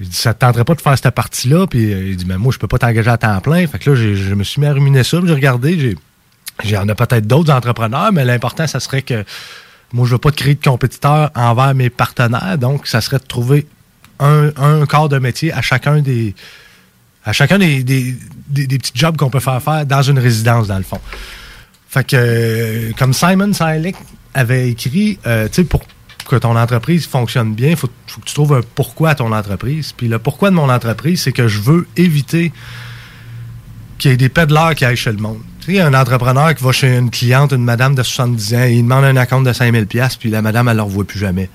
il 0.00 0.08
dit, 0.08 0.16
ça 0.16 0.34
te 0.34 0.40
tenterait 0.40 0.64
pas 0.64 0.74
de 0.74 0.80
faire 0.80 0.96
cette 0.96 1.14
partie-là? 1.14 1.66
Puis 1.66 1.92
euh, 1.92 2.08
il 2.08 2.16
dit, 2.16 2.24
mais 2.26 2.38
moi, 2.38 2.52
je 2.52 2.58
peux 2.58 2.68
pas 2.68 2.78
t'engager 2.78 3.10
à 3.10 3.18
temps 3.18 3.40
plein. 3.40 3.66
Fait 3.66 3.78
que 3.78 3.90
là, 3.90 3.96
je 3.96 4.34
me 4.34 4.42
suis 4.42 4.60
mis 4.60 4.66
à 4.66 4.72
ruminer 4.72 5.04
ça, 5.04 5.18
j'ai 5.24 5.34
regardé, 5.34 5.78
j'ai, 5.78 5.96
J'en 6.62 6.86
ai 6.88 6.94
peut-être 6.94 7.26
d'autres 7.26 7.52
entrepreneurs, 7.52 8.12
mais 8.12 8.24
l'important, 8.24 8.66
ça 8.66 8.78
serait 8.78 9.02
que 9.02 9.24
moi, 9.92 10.06
je 10.06 10.12
veux 10.12 10.18
pas 10.18 10.30
de 10.30 10.36
créer 10.36 10.54
de 10.54 10.62
compétiteurs 10.62 11.30
envers 11.34 11.74
mes 11.74 11.90
partenaires. 11.90 12.58
Donc, 12.58 12.86
ça 12.86 13.00
serait 13.00 13.18
de 13.18 13.24
trouver 13.24 13.66
un, 14.20 14.50
un 14.56 14.86
corps 14.86 15.08
de 15.08 15.18
métier 15.18 15.52
à 15.52 15.62
chacun 15.62 16.00
des 16.00 16.34
à 17.24 17.32
chacun 17.32 17.58
des, 17.58 17.82
des, 17.82 18.14
des- 18.48 18.78
petits 18.78 18.92
jobs 18.94 19.16
qu'on 19.16 19.30
peut 19.30 19.40
faire 19.40 19.62
faire 19.62 19.86
dans 19.86 20.02
une 20.02 20.18
résidence, 20.18 20.66
dans 20.68 20.76
le 20.78 20.82
fond. 20.84 21.00
Fait 21.88 22.04
que, 22.04 22.16
euh, 22.16 22.92
comme 22.98 23.12
Simon 23.12 23.52
Sinek 23.52 23.96
avait 24.34 24.68
écrit, 24.70 25.18
euh, 25.26 25.46
tu 25.48 25.54
sais, 25.54 25.64
pour 25.64 25.82
que 26.28 26.36
ton 26.36 26.56
entreprise 26.56 27.06
fonctionne 27.06 27.54
bien, 27.54 27.70
il 27.70 27.76
faut, 27.76 27.88
faut 28.06 28.20
que 28.20 28.26
tu 28.26 28.34
trouves 28.34 28.54
un 28.54 28.60
pourquoi 28.74 29.10
à 29.10 29.14
ton 29.14 29.32
entreprise. 29.32 29.92
Puis 29.96 30.08
le 30.08 30.18
pourquoi 30.18 30.50
de 30.50 30.54
mon 30.56 30.68
entreprise, 30.70 31.22
c'est 31.22 31.32
que 31.32 31.48
je 31.48 31.60
veux 31.60 31.86
éviter 31.96 32.52
qu'il 33.98 34.10
y 34.10 34.14
ait 34.14 34.16
des 34.16 34.28
pédaleurs 34.28 34.74
qui 34.74 34.84
aillent 34.84 34.96
chez 34.96 35.12
le 35.12 35.18
monde. 35.18 35.38
Tu 35.60 35.74
sais, 35.74 35.80
un 35.80 35.94
entrepreneur 35.94 36.54
qui 36.54 36.64
va 36.64 36.72
chez 36.72 36.96
une 36.96 37.10
cliente, 37.10 37.52
une 37.52 37.64
madame 37.64 37.94
de 37.94 38.02
70 38.02 38.54
ans, 38.54 38.64
il 38.64 38.82
demande 38.82 39.04
un 39.04 39.26
compte 39.26 39.44
de 39.44 39.52
5000 39.52 39.86
pièces 39.86 40.16
puis 40.16 40.30
la 40.30 40.42
madame, 40.42 40.68
elle 40.68 40.74
ne 40.74 40.78
le 40.78 40.84
revoit 40.84 41.04
plus 41.04 41.18
jamais. 41.20 41.48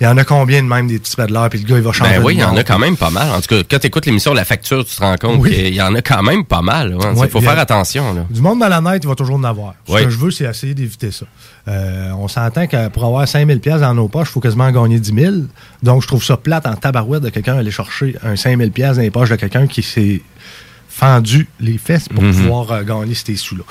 Il 0.00 0.04
y 0.04 0.06
en 0.08 0.16
a 0.18 0.24
combien 0.24 0.62
de 0.62 0.66
même 0.68 0.88
des 0.88 0.98
petits 0.98 1.14
pédaleurs, 1.14 1.48
puis 1.50 1.60
le 1.60 1.66
gars, 1.68 1.76
il 1.76 1.82
va 1.82 1.92
changer 1.92 2.10
Ben 2.18 2.22
oui, 2.24 2.34
il 2.34 2.40
y 2.40 2.44
en 2.44 2.56
a 2.56 2.64
quand 2.64 2.78
même 2.80 2.96
pas 2.96 3.10
mal. 3.10 3.30
En 3.30 3.40
tout 3.40 3.46
cas, 3.48 3.62
quand 3.70 3.78
tu 3.78 3.86
écoutes 3.86 4.06
l'émission 4.06 4.34
La 4.34 4.44
Facture, 4.44 4.84
tu 4.84 4.96
te 4.96 5.00
rends 5.00 5.16
compte 5.16 5.38
Oui. 5.40 5.52
qu'il 5.54 5.74
y 5.74 5.80
en 5.80 5.94
a 5.94 6.02
quand 6.02 6.22
même 6.22 6.44
pas 6.44 6.62
mal. 6.62 6.96
Il 7.00 7.18
Ouais, 7.18 7.28
faut 7.28 7.38
a- 7.38 7.42
faire 7.42 7.58
attention. 7.58 8.12
Là. 8.12 8.26
Du 8.28 8.40
monde 8.40 8.58
malhonnête, 8.58 9.02
il 9.04 9.08
va 9.08 9.14
toujours 9.14 9.36
en 9.36 9.44
avoir. 9.44 9.74
Ce 9.86 9.92
Oui. 9.92 10.04
que 10.04 10.10
je 10.10 10.18
veux, 10.18 10.30
c'est 10.32 10.44
essayer 10.44 10.74
d'éviter 10.74 11.10
ça. 11.12 11.26
Euh, 11.68 12.10
on 12.18 12.26
s'entend 12.28 12.66
que 12.66 12.88
pour 12.88 13.04
avoir 13.04 13.26
5000 13.28 13.60
pièces 13.60 13.80
dans 13.80 13.94
nos 13.94 14.08
poches, 14.08 14.28
il 14.28 14.32
faut 14.32 14.40
quasiment 14.40 14.64
en 14.64 14.72
gagner 14.72 14.98
10 14.98 15.14
000. 15.14 15.34
Donc, 15.82 16.02
je 16.02 16.08
trouve 16.08 16.24
ça 16.24 16.36
plate 16.36 16.66
en 16.66 16.74
tabarouette 16.74 17.22
de 17.22 17.28
quelqu'un 17.30 17.56
aller 17.56 17.70
chercher 17.70 18.16
un 18.24 18.34
5000 18.36 18.72
pièces 18.72 18.96
dans 18.96 19.02
les 19.02 19.10
poches 19.12 19.30
de 19.30 19.36
quelqu'un 19.36 19.66
qui 19.68 19.82
s'est 19.82 20.22
fendu 20.96 21.48
les 21.60 21.76
fesses 21.78 22.08
pour 22.08 22.22
Mhm. 22.22 22.32
pouvoir 22.32 22.70
euh, 22.70 22.82
gagner 22.84 23.14
ces 23.14 23.34
sous-là. 23.36 23.64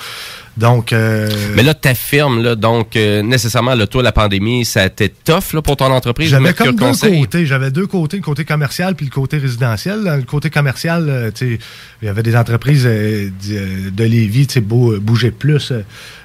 Donc, 0.56 0.92
euh, 0.92 1.28
Mais 1.56 1.62
là, 1.64 1.74
ta 1.74 1.94
firme, 1.94 2.40
là, 2.42 2.54
donc 2.54 2.94
euh, 2.96 3.22
nécessairement, 3.22 3.74
là, 3.74 3.86
toi, 3.88 4.02
la 4.02 4.12
pandémie, 4.12 4.64
ça 4.64 4.82
a 4.82 4.86
été 4.86 5.08
tough 5.08 5.52
là, 5.54 5.62
pour 5.62 5.76
ton 5.76 5.86
entreprise. 5.90 6.28
J'avais 6.28 6.52
comme 6.52 6.76
deux 6.76 6.84
Conseil? 6.84 7.18
côtés. 7.20 7.46
J'avais 7.46 7.70
deux 7.72 7.86
côtés, 7.86 8.18
le 8.18 8.22
côté 8.22 8.44
commercial 8.44 8.94
puis 8.94 9.06
le 9.06 9.10
côté 9.10 9.38
résidentiel. 9.38 10.04
Dans 10.04 10.14
le 10.16 10.22
côté 10.22 10.50
commercial, 10.50 11.06
euh, 11.08 11.30
tu 11.34 11.58
il 12.02 12.06
y 12.06 12.08
avait 12.08 12.22
des 12.22 12.36
entreprises 12.36 12.84
de, 12.84 13.90
de 13.90 14.04
Lévis, 14.04 14.46
tu 14.46 14.54
sais, 14.54 14.60
Bou- 14.60 15.00
Bouger 15.00 15.30
Plus. 15.32 15.72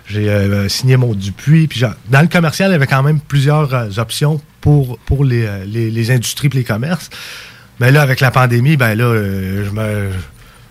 J'ai 0.07 0.29
signé 0.69 0.97
mon 0.97 1.13
Dupuis. 1.13 1.67
Puis 1.67 1.81
dans 2.09 2.21
le 2.21 2.27
commercial, 2.27 2.69
il 2.69 2.73
y 2.73 2.75
avait 2.75 2.87
quand 2.87 3.03
même 3.03 3.19
plusieurs 3.21 3.97
options 3.99 4.41
pour, 4.61 4.97
pour 5.05 5.23
les, 5.23 5.47
les, 5.65 5.89
les 5.89 6.11
industries 6.11 6.49
et 6.51 6.55
les 6.57 6.63
commerces. 6.63 7.09
Mais 7.79 7.91
là, 7.91 8.01
avec 8.01 8.19
la 8.19 8.29
pandémie, 8.31 8.75
ben 8.75 8.93
là, 8.95 9.15
je 9.15 9.69
me... 9.71 10.09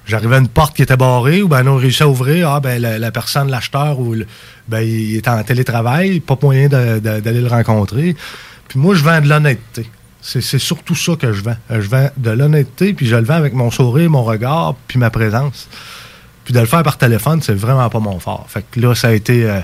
J'arrivais 0.08 0.36
à 0.36 0.38
une 0.38 0.48
porte 0.48 0.74
qui 0.74 0.82
était 0.82 0.96
barrée, 0.96 1.42
ou 1.42 1.48
ben 1.48 1.62
non, 1.62 1.72
on 1.72 1.76
réussit 1.76 2.02
à 2.02 2.08
ouvrir. 2.08 2.48
Ah, 2.50 2.60
ben 2.60 2.80
la, 2.80 3.10
personne, 3.12 3.50
l'acheteur, 3.50 4.00
ou 4.00 4.16
ben, 4.66 4.80
il 4.80 5.16
est 5.16 5.28
en 5.28 5.42
télétravail, 5.44 6.20
pas 6.20 6.36
moyen 6.42 6.68
d'aller 6.68 7.40
le 7.40 7.46
rencontrer. 7.48 8.16
Puis 8.68 8.78
moi, 8.78 8.94
je 8.94 9.04
vends 9.04 9.20
de 9.20 9.28
l'honnêteté. 9.28 9.88
C'est 10.20 10.40
surtout 10.58 10.94
ça 10.94 11.14
que 11.16 11.32
je 11.32 11.42
vends. 11.42 11.56
Euh, 11.70 11.80
Je 11.80 11.88
vends 11.88 12.10
de 12.16 12.30
l'honnêteté, 12.30 12.92
puis 12.92 13.06
je 13.06 13.16
le 13.16 13.24
vends 13.24 13.34
avec 13.34 13.52
mon 13.52 13.70
sourire, 13.70 14.10
mon 14.10 14.24
regard, 14.24 14.74
puis 14.88 14.98
ma 14.98 15.10
présence. 15.10 15.68
Puis 16.44 16.52
de 16.54 16.60
le 16.60 16.66
faire 16.66 16.82
par 16.82 16.96
téléphone, 16.98 17.40
c'est 17.42 17.54
vraiment 17.54 17.88
pas 17.90 18.00
mon 18.00 18.18
fort. 18.18 18.46
Fait 18.48 18.64
que 18.70 18.80
là, 18.80 18.94
ça 18.94 19.08
a 19.08 19.12
été. 19.12 19.44
euh, 19.48 19.60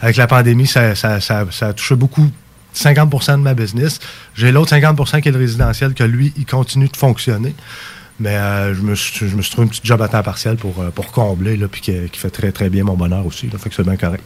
avec 0.00 0.16
la 0.16 0.26
pandémie, 0.26 0.66
ça- 0.66 0.94
ça- 0.94 1.20
ça 1.20 1.44
a 1.66 1.72
touché 1.74 1.94
beaucoup. 1.96 2.30
50% 2.72 3.32
de 3.38 3.42
ma 3.42 3.52
business. 3.54 3.98
J'ai 4.34 4.50
l'autre 4.52 4.70
50% 4.70 5.20
qui 5.20 5.28
est 5.28 5.32
le 5.32 5.38
résidentiel, 5.38 5.92
que 5.94 6.04
lui, 6.04 6.32
il 6.36 6.46
continue 6.46 6.88
de 6.88 6.96
fonctionner. 6.96 7.54
Mais 8.20 8.36
euh, 8.36 8.74
je, 8.74 8.82
me 8.82 8.94
suis, 8.94 9.28
je 9.28 9.34
me 9.34 9.40
suis 9.42 9.50
trouvé 9.50 9.66
un 9.66 9.70
petit 9.70 9.80
job 9.82 10.00
à 10.02 10.08
temps 10.08 10.22
partiel 10.22 10.56
pour, 10.56 10.80
euh, 10.80 10.90
pour 10.90 11.10
combler, 11.10 11.56
là, 11.56 11.68
puis 11.68 11.80
qui, 11.80 11.92
qui 12.12 12.18
fait 12.20 12.28
très, 12.30 12.52
très 12.52 12.68
bien 12.68 12.84
mon 12.84 12.94
bonheur 12.94 13.24
aussi. 13.24 13.46
Là, 13.50 13.58
fait 13.58 13.70
que 13.70 13.74
c'est 13.74 13.82
bien 13.82 13.96
correct. 13.96 14.22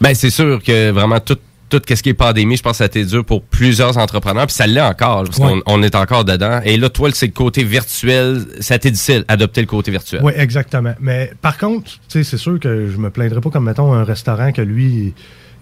Ben, 0.00 0.14
c'est 0.14 0.30
sûr 0.30 0.62
que 0.62 0.90
vraiment 0.90 1.20
tout, 1.20 1.36
tout 1.68 1.82
ce 1.86 2.02
qui 2.02 2.08
est 2.08 2.14
pandémie, 2.14 2.56
je 2.56 2.62
pense 2.62 2.72
que 2.72 2.76
ça 2.78 2.84
a 2.84 2.86
été 2.86 3.04
dur 3.04 3.22
pour 3.26 3.42
plusieurs 3.42 3.98
entrepreneurs, 3.98 4.46
puis 4.46 4.54
ça 4.54 4.66
l'est 4.66 4.80
encore, 4.80 5.24
parce 5.24 5.36
Ouais. 5.38 5.60
qu'on 5.66 5.74
on 5.80 5.82
est 5.82 5.94
encore 5.94 6.24
dedans. 6.24 6.60
Et 6.64 6.78
là, 6.78 6.88
toi, 6.88 7.10
c'est 7.12 7.26
le 7.26 7.32
côté 7.32 7.64
virtuel, 7.64 8.46
ça 8.60 8.72
a 8.72 8.76
été 8.78 8.90
difficile, 8.90 9.26
adopter 9.28 9.60
le 9.60 9.66
côté 9.66 9.90
virtuel. 9.90 10.22
Oui, 10.24 10.32
exactement. 10.34 10.94
Mais 10.98 11.30
par 11.42 11.58
contre, 11.58 11.90
tu 11.90 11.98
sais, 12.08 12.24
c'est 12.24 12.38
sûr 12.38 12.58
que 12.58 12.88
je 12.90 12.96
me 12.96 13.10
plaindrais 13.10 13.42
pas 13.42 13.50
comme, 13.50 13.64
mettons, 13.64 13.92
un 13.92 14.04
restaurant 14.04 14.52
que 14.52 14.62
lui, 14.62 15.12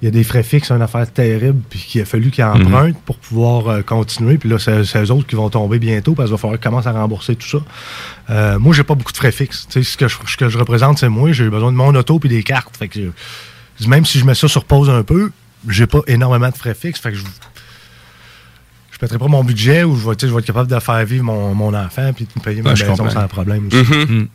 il 0.03 0.05
y 0.05 0.09
a 0.09 0.11
des 0.11 0.25
frais 0.25 0.43
fixes, 0.43 0.71
une 0.71 0.83
affaire 0.83 1.11
terrible, 1.11 1.61
puis 1.71 1.79
qu'il 1.81 2.01
a 2.03 2.05
fallu 2.05 2.31
qu'il 2.31 2.45
emprunte 2.45 2.97
pour 3.07 3.17
pouvoir 3.17 3.69
euh, 3.69 3.83
continuer. 3.83 4.37
Puis 4.37 4.49
là, 4.49 4.59
c'est 4.59 5.03
eux 5.03 5.11
autres 5.11 5.27
qui 5.27 5.37
vont 5.37 5.49
tomber 5.49 5.79
bientôt 5.79 6.15
parce 6.15 6.29
qu'il 6.29 6.33
va 6.33 6.39
falloir 6.39 6.59
qu'ils 6.61 6.69
commencent 6.69 6.87
à 6.87 6.93
rembourser 6.93 7.35
tout 7.37 7.49
ça. 7.49 7.59
Euh, 8.31 8.59
moi, 8.59 8.75
j'ai 8.75 8.83
pas 8.85 8.95
beaucoup 8.95 9.13
de 9.13 9.17
frais 9.17 9.33
fixes. 9.33 9.67
Ce 9.71 9.97
que 9.97 10.07
je, 10.09 10.17
ce 10.27 10.37
que 10.37 10.49
je 10.51 10.59
représente, 10.59 10.99
c'est 10.99 11.09
moi. 11.09 11.33
J'ai 11.33 11.49
besoin 11.49 11.73
de 11.73 11.77
mon 11.77 11.95
auto 11.95 12.19
puis 12.19 12.29
des 12.29 12.43
cartes. 12.43 12.77
Fait 12.77 12.89
que 12.89 13.11
je- 13.81 13.89
même 13.89 14.05
si 14.05 14.19
je 14.19 14.25
mets 14.27 14.35
ça 14.35 14.49
sur 14.49 14.65
pause 14.65 14.91
un 14.91 15.03
peu, 15.03 15.31
j'ai 15.69 15.87
pas 15.87 16.01
énormément 16.07 16.51
de 16.51 16.57
frais 16.57 16.75
fixes. 16.75 17.01
Fait 17.01 17.13
que 17.13 17.17
je, 17.17 17.25
je 18.97 18.99
pèterai 18.99 19.19
pas 19.19 19.29
mon 19.29 19.45
budget 19.45 19.85
ou 19.85 19.95
je 19.95 20.09
vais, 20.09 20.17
tu 20.17 20.25
sais, 20.25 20.31
je 20.31 20.33
vais 20.35 20.41
être 20.41 20.47
capable 20.47 20.71
de 20.71 20.81
faire 20.81 21.05
vivre 21.05 21.23
mon, 21.23 21.55
mon 21.55 21.75
enfant 21.75 22.15
puis 22.17 22.27
de 22.35 22.41
payer 22.41 22.63
ma 22.63 22.73
Ouais, 22.73 22.81
maison 22.81 23.11
sans 23.11 23.29
problème 23.29 23.67
aussi. 23.67 23.77
Mhm. 23.77 24.29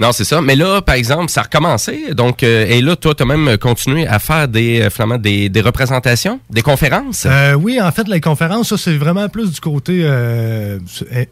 Non, 0.00 0.10
c'est 0.10 0.24
ça. 0.24 0.42
Mais 0.42 0.56
là, 0.56 0.82
par 0.82 0.96
exemple, 0.96 1.30
ça 1.30 1.42
a 1.42 1.44
recommencé. 1.44 2.12
Donc, 2.12 2.42
euh, 2.42 2.66
et 2.68 2.80
là, 2.80 2.96
toi, 2.96 3.14
tu 3.14 3.22
as 3.22 3.26
même 3.26 3.56
continué 3.58 4.04
à 4.08 4.18
faire 4.18 4.48
des, 4.48 4.80
euh, 4.80 4.90
finalement, 4.90 5.18
des, 5.18 5.48
des 5.48 5.60
représentations, 5.60 6.40
des 6.50 6.62
conférences? 6.62 7.26
Euh, 7.26 7.54
oui, 7.54 7.80
en 7.80 7.92
fait, 7.92 8.08
les 8.08 8.20
conférences, 8.20 8.70
ça, 8.70 8.76
c'est 8.76 8.96
vraiment 8.96 9.28
plus 9.28 9.52
du 9.52 9.60
côté 9.60 10.00
euh, 10.02 10.80
eh, 11.12 11.28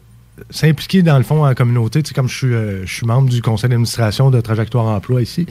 s'impliquer 0.49 1.01
dans 1.01 1.17
le 1.17 1.25
fond 1.25 1.43
en 1.43 1.47
la 1.47 1.55
communauté. 1.55 2.01
Tu 2.01 2.09
sais, 2.09 2.13
comme 2.13 2.29
je 2.29 2.37
suis, 2.37 2.53
euh, 2.53 2.85
je 2.85 2.93
suis 2.93 3.05
membre 3.05 3.29
du 3.29 3.41
conseil 3.41 3.69
d'administration 3.69 4.31
de 4.31 4.39
Trajectoire 4.39 4.85
Emploi 4.85 5.21
ici. 5.21 5.45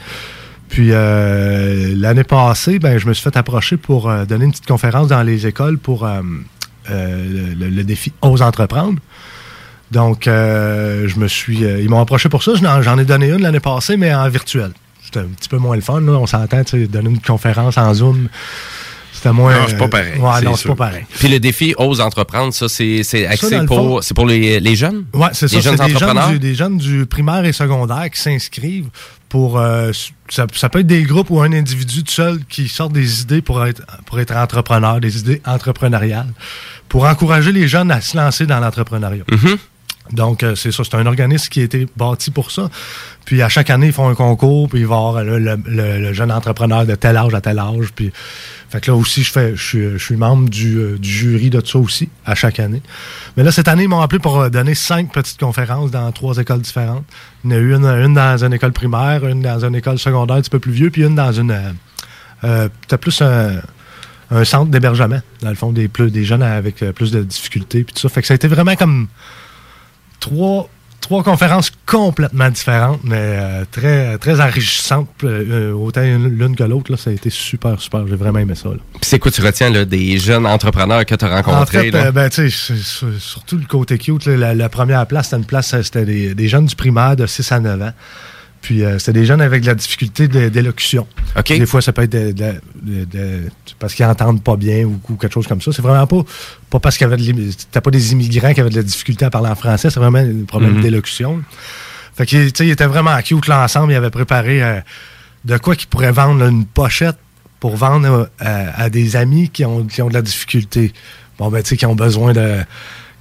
Puis 0.71 0.89
euh, 0.93 1.95
l'année 1.99 2.25
passée, 2.25 2.79
ben, 2.79 2.97
je 2.97 3.07
me 3.07 3.13
suis 3.13 3.25
fait 3.25 3.37
approcher 3.37 3.77
pour 3.77 4.09
euh, 4.09 4.25
donner 4.25 4.47
une 4.47 4.53
petite 4.53 4.67
conférence 4.67 5.09
dans 5.09 5.23
les 5.23 5.47
écoles 5.47 5.77
pour 5.77 6.09
euh, 6.89 7.55
le, 7.59 7.69
le 7.69 7.85
défi 7.85 8.13
Ose 8.23 8.43
entreprendre. 8.43 8.99
Donc, 9.91 10.29
euh, 10.29 11.09
je 11.09 11.19
me 11.19 11.27
suis. 11.29 11.65
euh, 11.65 11.81
ils 11.81 11.89
m'ont 11.91 12.01
approché 12.01 12.29
pour 12.29 12.43
ça. 12.45 12.53
J'en 12.81 12.99
ai 12.99 13.05
donné 13.05 13.29
une 13.29 13.43
l'année 13.43 13.59
passée, 13.61 13.97
mais 13.97 14.15
en 14.15 14.29
virtuel. 14.29 14.71
C'était 15.03 15.21
un 15.21 15.25
petit 15.37 15.49
peu 15.49 15.59
moins 15.59 15.75
le 15.75 15.83
fun. 15.83 16.01
Là. 16.01 16.13
On 16.13 16.27
s'entend, 16.27 16.63
tu 16.63 16.83
sais, 16.83 16.87
donner 16.87 17.11
une 17.11 17.21
conférence 17.21 17.77
en 17.77 17.93
Zoom. 17.93 18.29
C'était 19.13 19.33
moins. 19.33 19.53
Non, 19.53 19.65
c'est 19.69 19.77
pas 19.77 19.89
pareil, 19.89 20.19
Ouais, 20.19 20.31
c'est 20.39 20.45
non, 20.45 20.55
c'est 20.55 20.61
sûr. 20.63 20.77
pas 20.77 20.87
pareil. 20.87 21.05
Puis 21.19 21.29
le 21.29 21.41
défi 21.41 21.75
Ose 21.77 22.01
entreprendre, 22.01 22.55
ça, 22.55 22.69
c'est 22.69 23.03
c'est 23.03 23.27
axé 23.27 23.59
pour, 23.67 23.77
fond- 23.77 24.01
c'est 24.01 24.15
pour 24.15 24.27
les, 24.27 24.61
les 24.61 24.77
jeunes? 24.77 25.05
Oui, 25.13 25.27
c'est 25.33 25.49
ça. 25.49 25.57
Les 25.57 25.63
jeunes 25.63 25.77
C'est 25.77 25.87
des 25.89 25.95
entrepreneurs? 25.97 26.25
jeunes, 26.29 26.33
du, 26.35 26.39
des 26.39 26.55
jeunes 26.55 26.79
du 26.79 27.07
primaire 27.07 27.45
et 27.45 27.53
secondaire 27.53 28.09
qui 28.11 28.21
s'inscrivent 28.21 28.89
pour. 29.31 29.59
euh, 29.59 29.91
ça, 30.29 30.47
ça 30.55 30.69
peut 30.69 30.81
être 30.81 30.87
des 30.87 31.03
groupes 31.03 31.31
ou 31.31 31.41
un 31.41 31.53
individu 31.53 32.05
tout 32.05 32.13
seul 32.13 32.45
qui 32.45 32.69
sort 32.69 32.91
des 32.91 33.23
idées 33.23 33.43
pour 33.43 33.65
être, 33.67 33.83
pour 34.07 34.21
être 34.21 34.37
entrepreneur, 34.37 35.01
des 35.01 35.19
idées 35.19 35.41
entrepreneuriales, 35.47 36.33
pour 36.89 37.05
encourager 37.05 37.51
les 37.51 37.67
jeunes 37.67 37.91
à 37.91 38.01
se 38.01 38.17
lancer 38.17 38.47
dans 38.47 38.61
l'entrepreneuriat. 38.61 39.25
Mm-hmm. 39.25 39.59
Donc, 40.13 40.43
euh, 40.43 40.55
c'est 40.55 40.73
ça. 40.73 40.83
C'est 40.85 40.97
un 40.97 41.07
organisme 41.07 41.49
qui 41.49 41.61
a 41.61 41.65
été 41.65 41.87
bâti 41.97 42.31
pour 42.31 42.51
ça. 42.51 42.69
Puis, 43.25 43.43
à 43.43 43.49
chaque 43.49 43.71
année, 43.71 43.87
ils 43.87 43.93
font 43.93 44.09
un 44.09 44.15
concours, 44.15 44.69
puis 44.69 44.81
il 44.81 44.87
va 44.87 44.97
y 44.97 44.99
avoir 44.99 45.25
le, 45.25 45.39
le- 45.39 46.13
jeune 46.13 46.33
entrepreneur 46.33 46.85
de 46.85 46.95
tel 46.95 47.17
âge 47.17 47.35
à 47.35 47.41
tel 47.41 47.59
âge. 47.59 47.93
Puis, 47.95 48.13
fait 48.69 48.81
que 48.81 48.91
là 48.91 48.97
aussi, 48.97 49.23
je, 49.23 49.31
fais, 49.31 49.55
je, 49.57 49.99
suis, 49.99 50.17
membre 50.17 50.49
du, 50.49 50.79
euh, 50.79 50.99
du 50.99 51.09
jury 51.09 51.51
de 51.51 51.65
ça 51.65 51.79
aussi, 51.79 52.09
à 52.27 52.35
chaque 52.35 52.59
année. 52.59 52.83
Mais 53.37 53.45
là, 53.45 53.53
cette 53.53 53.69
année, 53.69 53.85
ils 53.85 53.89
m'ont 53.89 54.01
appelé 54.01 54.19
pour 54.19 54.41
euh, 54.41 54.49
donner 54.49 54.75
cinq 54.75 55.13
petites 55.13 55.39
conférences 55.39 55.91
dans 55.91 56.11
trois 56.13 56.39
écoles 56.39 56.61
différentes. 56.61 57.05
Il 57.45 57.53
y 57.53 57.55
en 57.55 57.57
a 57.57 57.61
eu 57.61 57.75
une, 57.75 58.15
dans 58.15 58.45
une 58.45 58.53
école 58.53 58.73
primaire, 58.73 59.27
une 59.27 59.43
dans 59.43 59.65
une 59.65 59.75
école 59.75 59.99
secondaire 59.99 60.37
un 60.37 60.41
petit 60.41 60.51
peu 60.51 60.59
plus 60.61 60.73
vieux, 60.73 60.91
puis 60.91 61.03
une 61.03 61.15
dans 61.15 61.33
une, 61.33 61.75
euh, 62.45 62.69
T'as 62.89 62.99
plus 62.99 63.23
un, 63.23 63.61
centre 64.45 64.71
d'hébergement, 64.71 65.21
dans 65.43 65.51
le 65.51 65.57
fond, 65.57 65.73
des, 65.73 65.89
plus, 65.89 66.11
des 66.11 66.25
jeunes 66.25 66.43
avec 66.43 66.85
plus 66.95 67.11
de 67.11 67.23
difficultés, 67.23 67.83
puis 67.85 67.95
tout 67.95 68.01
ça. 68.01 68.09
Fait 68.09 68.23
que 68.23 68.29
ça 68.29 68.35
a 68.35 68.37
été 68.37 68.47
vraiment 68.47 68.77
comme 68.77 69.09
trois, 70.21 70.69
trois 71.01 71.23
conférences 71.23 71.73
complètement 71.87 72.51
différentes, 72.51 73.01
mais 73.03 73.17
euh, 73.19 73.65
très, 73.71 74.17
très 74.19 74.41
enrichissantes, 74.41 75.09
euh, 75.25 75.73
autant 75.73 76.03
l'une 76.03 76.55
que 76.55 76.63
l'autre. 76.65 76.95
Ça 76.97 77.11
a 77.11 77.13
été 77.13 77.31
super, 77.31 77.81
super. 77.81 78.07
J'ai 78.07 78.17
vraiment 78.17 78.39
aimé 78.39 78.55
ça. 78.55 78.69
Puis 78.71 79.01
c'est 79.03 79.19
quoi 79.19 79.31
tu 79.31 79.41
retiens 79.43 79.71
là, 79.71 79.85
des 79.85 80.19
jeunes 80.19 80.47
entrepreneurs 80.47 81.05
que 81.07 81.15
tu 81.15 81.25
as 81.25 81.29
En 81.33 81.43
rencontrés? 81.43 81.85
fait, 81.85 81.91
là? 81.91 82.07
euh, 82.07 82.13
ben, 82.13 82.29
tu 82.29 82.51
c'est- 82.51 82.75
c'est- 82.77 83.19
surtout 83.19 83.57
le 83.57 83.65
côté 83.67 83.99
cute, 83.99 84.27
là, 84.27 84.37
la, 84.37 84.55
la 84.55 84.69
première 84.69 85.07
place, 85.07 85.27
c'était 85.27 85.39
une 85.39 85.45
place, 85.47 85.73
euh, 85.75 85.83
c'était 85.83 86.05
des, 86.05 86.35
des 86.35 86.49
jeunes 86.49 86.67
du 86.67 86.77
primaire 86.77 87.17
de 87.17 87.27
6 87.27 87.51
à 87.51 87.61
9 87.61 87.81
ans. 87.83 87.93
Puis 88.63 88.85
euh, 88.85 88.99
c'était 88.99 89.15
des 89.21 89.25
jeunes 89.25 89.41
avec 89.41 89.63
de 89.63 89.67
la 89.69 89.75
difficulté 89.75 90.29
de- 90.29 90.49
d'élocution. 90.51 91.07
Des 91.59 91.67
fois, 91.67 91.81
ça 91.81 91.93
peut 91.93 92.03
être 92.03 92.13
de- 92.13 92.61
de- 92.83 93.49
parce 93.79 93.95
qu'ils 93.95 94.05
entendent 94.05 94.43
pas 94.43 94.57
bien 94.57 94.85
ou, 94.85 95.01
ou 95.09 95.15
quelque 95.17 95.33
chose 95.33 95.47
comme 95.47 95.63
ça. 95.63 95.73
C'est 95.73 95.81
vraiment 95.83 96.07
pas, 96.07 96.23
pas 96.69 96.79
parce 96.79 96.99
qu'il 96.99 97.07
y 97.07 97.11
avait 97.13 97.17
de 97.17 97.23
l'im- 97.23 97.51
c'était 97.57 97.81
pas 97.81 97.91
des 97.91 98.13
immigrants 98.13 98.53
qui 98.53 98.61
avaient 98.61 98.69
de 98.71 98.77
la 98.77 98.83
difficulté 98.83 99.25
à 99.25 99.31
parler 99.31 99.49
en 99.49 99.55
français, 99.55 99.89
c'est 99.91 99.99
vraiment 100.01 100.19
un 100.19 100.45
problème 100.47 100.75
Mhm. 100.75 100.83
d'élocution. 100.83 101.43
Fait 102.15 102.27
que, 102.27 102.49
tu 102.51 102.69
étaient 102.71 102.87
vraiment 102.87 103.17
cute 103.23 103.47
l'ensemble. 103.47 103.93
Ils 103.93 103.97
avaient 103.97 104.11
préparé 104.11 104.63
euh, 104.63 104.81
de 105.47 105.57
quoi 105.57 105.75
qu'ils 105.75 105.89
pourraient 105.89 106.13
vendre 106.13 106.41
là, 106.41 106.49
une 106.51 106.67
pochette 106.67 107.17
pour 107.61 107.77
vendre 107.77 108.07
euh, 108.09 108.25
à, 108.41 108.83
à 108.83 108.91
des 108.91 109.17
amis 109.17 109.49
qui 109.49 109.65
ont, 109.65 109.85
qui 109.87 110.03
ont 110.03 110.09
de 110.09 110.15
la 110.15 110.23
difficulté. 110.23 110.93
Bon, 111.39 111.49
ben, 111.49 111.63
tu 111.63 111.71
sais, 111.71 111.77
qui 111.79 111.87
ont 111.87 111.95
besoin 111.95 112.35
de 112.35 112.59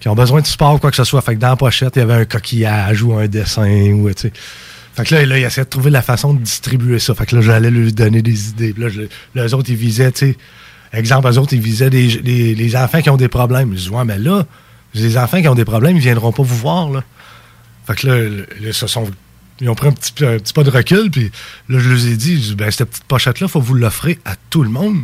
qui 0.02 0.08
ont 0.08 0.16
besoin 0.16 0.40
de 0.42 0.48
support 0.48 0.76
ou 0.76 0.78
quoi 0.80 0.92
que 0.92 0.96
ce 0.98 1.04
soit. 1.04 1.22
Fait 1.22 1.36
que 1.36 1.40
dans 1.42 1.50
la 1.50 1.56
pochette, 1.58 1.98
il 1.98 2.00
y 2.00 2.02
avait 2.02 2.14
un 2.14 2.26
coquillage 2.26 3.04
ou 3.04 3.14
un 3.16 3.28
dessin 3.28 3.92
ou, 3.94 4.10
tu 4.14 4.22
sais. 4.30 4.34
Fait 5.00 5.06
que 5.06 5.16
là, 5.16 5.38
il 5.38 5.44
essayait 5.46 5.64
de 5.64 5.70
trouver 5.70 5.92
la 5.92 6.02
façon 6.02 6.34
de 6.34 6.40
distribuer 6.40 7.00
ça. 7.00 7.16
Fait 7.16 7.26
que 7.26 7.38
là, 7.38 7.42
j'allais 7.42 7.72
lui 7.72 7.94
donner 7.94 8.22
des 8.22 8.50
idées. 8.50 8.74
Puis 8.74 8.84
là, 8.84 9.48
je, 9.48 9.56
autres, 9.56 9.70
ils 9.70 9.78
visaient, 9.78 10.12
tu 10.12 10.32
sais, 10.32 10.38
exemple, 10.92 11.30
eux 11.30 11.38
autres, 11.38 11.54
ils 11.54 11.62
visaient 11.62 11.90
des, 11.90 12.08
les, 12.10 12.76
enfants 12.76 13.02
qui 13.02 13.10
ont 13.10 13.16
des 13.16 13.30
problèmes. 13.30 13.72
Je 13.78 13.84
dis, 13.84 13.90
ouais, 13.90 14.04
mais 14.04 14.18
là, 14.18 14.46
les 14.94 15.18
enfants 15.18 15.42
qui 15.42 15.48
ont 15.48 15.56
des 15.56 15.64
problèmes, 15.64 15.96
ils 15.96 16.02
viendront 16.02 16.34
pas 16.34 16.44
vous 16.44 16.58
voir, 16.58 16.90
là. 16.90 17.04
Fait 17.88 17.96
que 17.96 18.08
là, 18.08 18.74
sont. 18.74 19.10
Ils 19.62 19.70
ont 19.70 19.76
pris 19.76 19.88
un 19.88 19.92
petit, 19.92 20.54
pas 20.54 20.64
de 20.64 20.70
recul, 20.70 21.12
puis 21.12 21.32
là, 21.70 21.80
je 21.80 21.90
leur 21.90 22.06
ai 22.06 22.16
dit, 22.16 22.56
ben, 22.58 22.70
cette 22.72 22.90
petite 22.90 23.04
pochette-là, 23.06 23.48
faut 23.48 23.62
vous 23.62 23.76
l'offrir 23.76 24.18
à 24.26 24.36
tout 24.50 24.64
le 24.64 24.70
monde. 24.70 25.00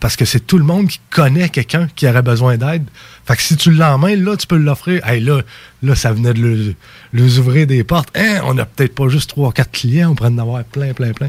Parce 0.00 0.14
que 0.14 0.24
c'est 0.24 0.46
tout 0.46 0.58
le 0.58 0.64
monde 0.64 0.86
qui 0.86 1.00
connaît 1.10 1.48
quelqu'un 1.48 1.88
qui 1.96 2.06
aurait 2.08 2.22
besoin 2.22 2.56
d'aide. 2.56 2.84
Fait 3.26 3.34
que 3.34 3.42
si 3.42 3.56
tu 3.56 3.72
l'emmènes, 3.72 4.22
là, 4.24 4.36
tu 4.36 4.46
peux 4.46 4.56
l'offrir. 4.56 5.04
Hey, 5.06 5.20
là, 5.20 5.40
là, 5.82 5.94
ça 5.96 6.12
venait 6.12 6.34
de 6.34 6.74
leur 7.12 7.38
ouvrir 7.38 7.66
des 7.66 7.82
portes. 7.82 8.10
Hein, 8.16 8.40
on 8.44 8.54
n'a 8.54 8.64
peut-être 8.64 8.94
pas 8.94 9.08
juste 9.08 9.30
trois, 9.30 9.52
quatre 9.52 9.72
clients, 9.72 10.10
on 10.10 10.14
pourrait 10.14 10.30
en 10.30 10.38
avoir 10.38 10.62
plein, 10.64 10.92
plein, 10.92 11.12
plein. 11.12 11.28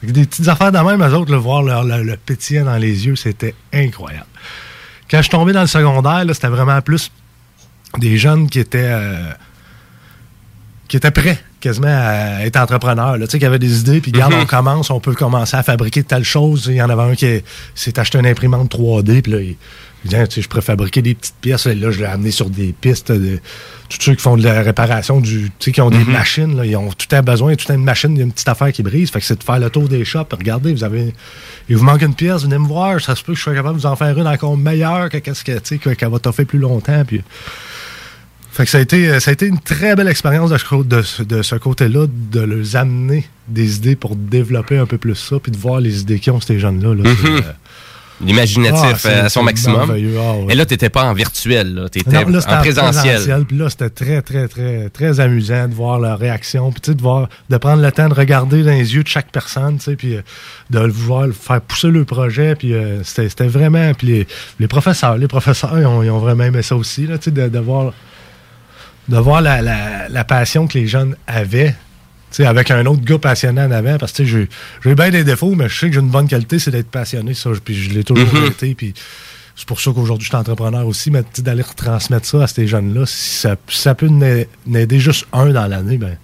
Fait 0.00 0.08
que 0.08 0.12
des 0.12 0.26
petites 0.26 0.48
affaires 0.48 0.70
de 0.72 0.78
même, 0.78 1.02
eux 1.02 1.14
autres, 1.14 1.32
le 1.32 1.38
voir 1.38 1.62
le 1.62 2.16
pétillant 2.16 2.66
dans 2.66 2.76
les 2.76 3.06
yeux, 3.06 3.16
c'était 3.16 3.54
incroyable. 3.72 4.26
Quand 5.10 5.18
je 5.18 5.22
suis 5.22 5.30
tombé 5.30 5.52
dans 5.52 5.62
le 5.62 5.66
secondaire, 5.66 6.24
c'était 6.34 6.48
vraiment 6.48 6.80
plus 6.82 7.10
des 7.98 8.18
jeunes 8.18 8.48
qui 8.48 8.60
étaient. 8.60 8.78
euh, 8.82 9.32
qui 10.90 10.96
étaient 10.96 11.10
prêts 11.12 11.38
quasiment 11.60 11.86
à 11.88 12.44
être 12.44 12.56
entrepreneurs, 12.56 13.16
là, 13.16 13.26
tu 13.26 13.32
sais, 13.32 13.38
qui 13.38 13.44
avaient 13.46 13.58
des 13.58 13.80
idées, 13.80 14.00
puis 14.00 14.10
regarde, 14.12 14.32
Mhm. 14.34 14.40
on 14.42 14.46
commence, 14.46 14.90
on 14.90 14.98
peut 14.98 15.14
commencer 15.14 15.56
à 15.56 15.62
fabriquer 15.62 16.02
telle 16.02 16.24
chose. 16.24 16.66
Il 16.68 16.74
y 16.76 16.82
en 16.82 16.90
avait 16.90 17.12
un 17.12 17.14
qui 17.14 17.42
s'est 17.74 17.98
acheté 17.98 18.18
une 18.18 18.26
imprimante 18.26 18.70
3D, 18.70 19.22
puis 19.22 19.32
là, 19.32 19.40
il, 19.40 19.56
Ah, 20.14 20.26
tu 20.26 20.36
sais, 20.36 20.40
je 20.40 20.48
pourrais 20.48 20.62
fabriquer 20.62 21.02
des 21.02 21.14
petites 21.14 21.34
pièces. 21.42 21.66
Là, 21.66 21.90
je 21.90 21.98
l'ai 21.98 22.06
amené 22.06 22.30
sur 22.30 22.48
des 22.48 22.72
pistes 22.72 23.12
de 23.12 23.38
tous 23.90 23.98
ceux 24.00 24.14
qui 24.14 24.22
font 24.22 24.34
de 24.38 24.42
la 24.42 24.62
réparation, 24.62 25.20
du, 25.20 25.50
tu 25.58 25.66
sais, 25.66 25.72
qui 25.72 25.82
ont 25.82 25.90
des 25.90 25.98
Mhm. 25.98 26.10
machines, 26.12 26.56
là, 26.56 26.64
ils 26.64 26.74
ont 26.74 26.88
tout 26.90 27.14
un 27.14 27.20
besoin, 27.20 27.54
tout 27.54 27.70
un 27.70 27.74
une 27.74 27.84
machine, 27.84 28.12
il 28.12 28.16
y 28.16 28.20
a 28.22 28.24
une 28.24 28.32
petite 28.32 28.48
affaire 28.48 28.72
qui 28.72 28.82
brise. 28.82 29.10
Fait 29.10 29.20
que 29.20 29.26
c'est 29.26 29.38
de 29.38 29.44
faire 29.44 29.58
le 29.58 29.68
tour 29.68 29.90
des 29.90 30.02
shops. 30.06 30.32
Regardez, 30.32 30.72
vous 30.72 30.84
avez, 30.84 31.12
il 31.68 31.76
vous 31.76 31.84
manque 31.84 32.00
une 32.00 32.14
pièce, 32.14 32.44
venez 32.44 32.56
me 32.56 32.66
voir, 32.66 32.98
ça 32.98 33.14
se 33.14 33.22
peut 33.22 33.32
que 33.34 33.38
je 33.38 33.42
sois 33.44 33.54
capable 33.54 33.76
de 33.76 33.80
vous 33.82 33.86
en 33.86 33.94
faire 33.94 34.18
une 34.18 34.26
encore 34.26 34.56
meilleure 34.56 35.10
que 35.10 35.18
qu'est-ce 35.18 35.44
que, 35.44 35.52
tu 35.52 35.60
sais, 35.64 35.76
que- 35.78 35.90
qu'elle 35.90 36.08
va 36.10 36.18
t'offrir 36.18 36.46
plus 36.46 36.58
longtemps, 36.58 37.04
puis... 37.06 37.20
Fait 38.52 38.64
que 38.64 38.70
ça 38.70 38.78
a 38.78 38.80
été, 38.80 39.20
ça 39.20 39.30
a 39.30 39.32
été 39.32 39.46
une 39.46 39.60
très 39.60 39.94
belle 39.94 40.08
expérience 40.08 40.50
de, 40.50 40.82
de 40.82 41.02
ce- 41.02 41.22
de 41.22 41.42
ce 41.42 41.54
côté-là, 41.56 42.06
de 42.08 42.40
leur 42.40 42.76
amener 42.76 43.26
des 43.48 43.76
idées 43.76 43.96
pour 43.96 44.16
développer 44.16 44.76
un 44.78 44.86
peu 44.86 44.98
plus 44.98 45.14
ça, 45.14 45.36
puis 45.40 45.52
de 45.52 45.56
voir 45.56 45.80
les 45.80 46.00
idées 46.00 46.18
qu'ils 46.18 46.32
ont, 46.32 46.40
ces 46.40 46.58
jeunes-là. 46.58 46.94
là. 46.94 47.02
C'est, 47.04 47.30
Mhm. 47.30 47.36
euh, 47.36 47.40
L'imaginatif 48.22 49.06
Ah, 49.06 49.08
euh, 49.08 49.24
à 49.24 49.28
son 49.30 49.42
maximum. 49.42 49.88
ah 49.90 49.94
ouais. 49.94 50.52
Et 50.52 50.54
là, 50.54 50.66
tu 50.66 50.74
n'étais 50.74 50.90
pas 50.90 51.04
en 51.04 51.14
virtuel, 51.14 51.88
tu 51.90 52.00
étais 52.00 52.10
non, 52.22 52.28
là, 52.28 52.40
c'était 52.42 52.52
en 52.52 52.58
présentiel. 52.60 53.44
Puis 53.46 53.56
là, 53.56 53.70
c'était 53.70 53.88
très, 53.88 54.20
très, 54.20 54.46
très, 54.46 54.90
très 54.90 55.20
amusant 55.20 55.66
de 55.68 55.72
voir 55.74 55.98
leur 55.98 56.18
réaction. 56.18 56.70
Puis, 56.70 56.94
de 56.94 57.00
voir, 57.00 57.30
de 57.48 57.56
prendre 57.56 57.80
le 57.82 57.90
temps 57.90 58.08
de 58.10 58.14
regarder 58.14 58.62
dans 58.62 58.72
les 58.72 58.94
yeux 58.94 59.02
de 59.04 59.08
chaque 59.08 59.30
personne, 59.32 59.78
puis 59.96 60.16
euh, 60.16 60.20
de 60.68 60.80
voir 60.80 61.28
faire 61.32 61.62
pousser 61.62 61.88
le 61.88 62.04
projet. 62.04 62.56
Puis, 62.56 62.74
euh, 62.74 63.02
c'était 63.04 63.30
c'était 63.30 63.46
vraiment. 63.48 63.94
Puis, 63.94 64.06
les, 64.08 64.26
les 64.58 64.68
professeurs, 64.68 65.16
les 65.16 65.28
professeurs, 65.28 65.78
ils 65.78 65.86
ont, 65.86 66.02
ils 66.02 66.10
ont 66.10 66.18
vraiment 66.18 66.44
aimé 66.44 66.60
ça 66.60 66.76
aussi, 66.76 67.06
là, 67.06 67.16
de, 67.16 67.48
de 67.48 67.58
voir, 67.58 67.94
de 69.10 69.16
voir 69.18 69.42
la, 69.42 69.60
la- 69.60 70.08
la 70.08 70.24
passion 70.24 70.66
que 70.66 70.78
les 70.78 70.86
jeunes 70.86 71.14
avaient. 71.26 71.74
tu 72.30 72.36
sais, 72.36 72.46
avec 72.46 72.70
un 72.70 72.86
autre 72.86 73.02
gars 73.02 73.18
passionné 73.18 73.60
en 73.60 73.70
avant, 73.72 73.98
parce 73.98 74.12
que 74.12 74.24
j'ai 74.24 74.48
bien 74.84 75.10
des 75.10 75.24
défauts, 75.24 75.54
mais 75.56 75.68
je 75.68 75.76
sais 75.80 75.88
que 75.88 75.94
j'ai 75.94 76.00
une 76.00 76.10
bonne 76.10 76.28
qualité, 76.28 76.60
c'est 76.60 76.70
d'être 76.70 76.88
passionné, 76.90 77.34
ça, 77.34 77.50
puis 77.64 77.74
je 77.74 77.90
l'ai 77.90 78.04
toujours 78.04 78.32
Mhm. 78.32 78.46
été, 78.46 78.74
puis 78.76 78.94
c'est 79.56 79.66
pour 79.66 79.80
ça 79.80 79.90
qu'aujourd'hui, 79.92 80.24
je 80.26 80.30
suis 80.30 80.36
entrepreneur 80.36 80.86
aussi, 80.86 81.10
mais 81.10 81.24
d'aller 81.38 81.62
retransmettre 81.62 82.26
ça 82.26 82.44
à 82.44 82.46
ces 82.46 82.68
jeunes-là, 82.68 83.04
si 83.04 83.30
ça, 83.40 83.56
ça 83.68 83.96
peut 83.96 84.06
n'a- 84.08 84.44
n'aider 84.64 85.00
juste 85.00 85.26
un 85.32 85.46
dans 85.50 85.66
l'année, 85.66 85.98
ben, 85.98 86.16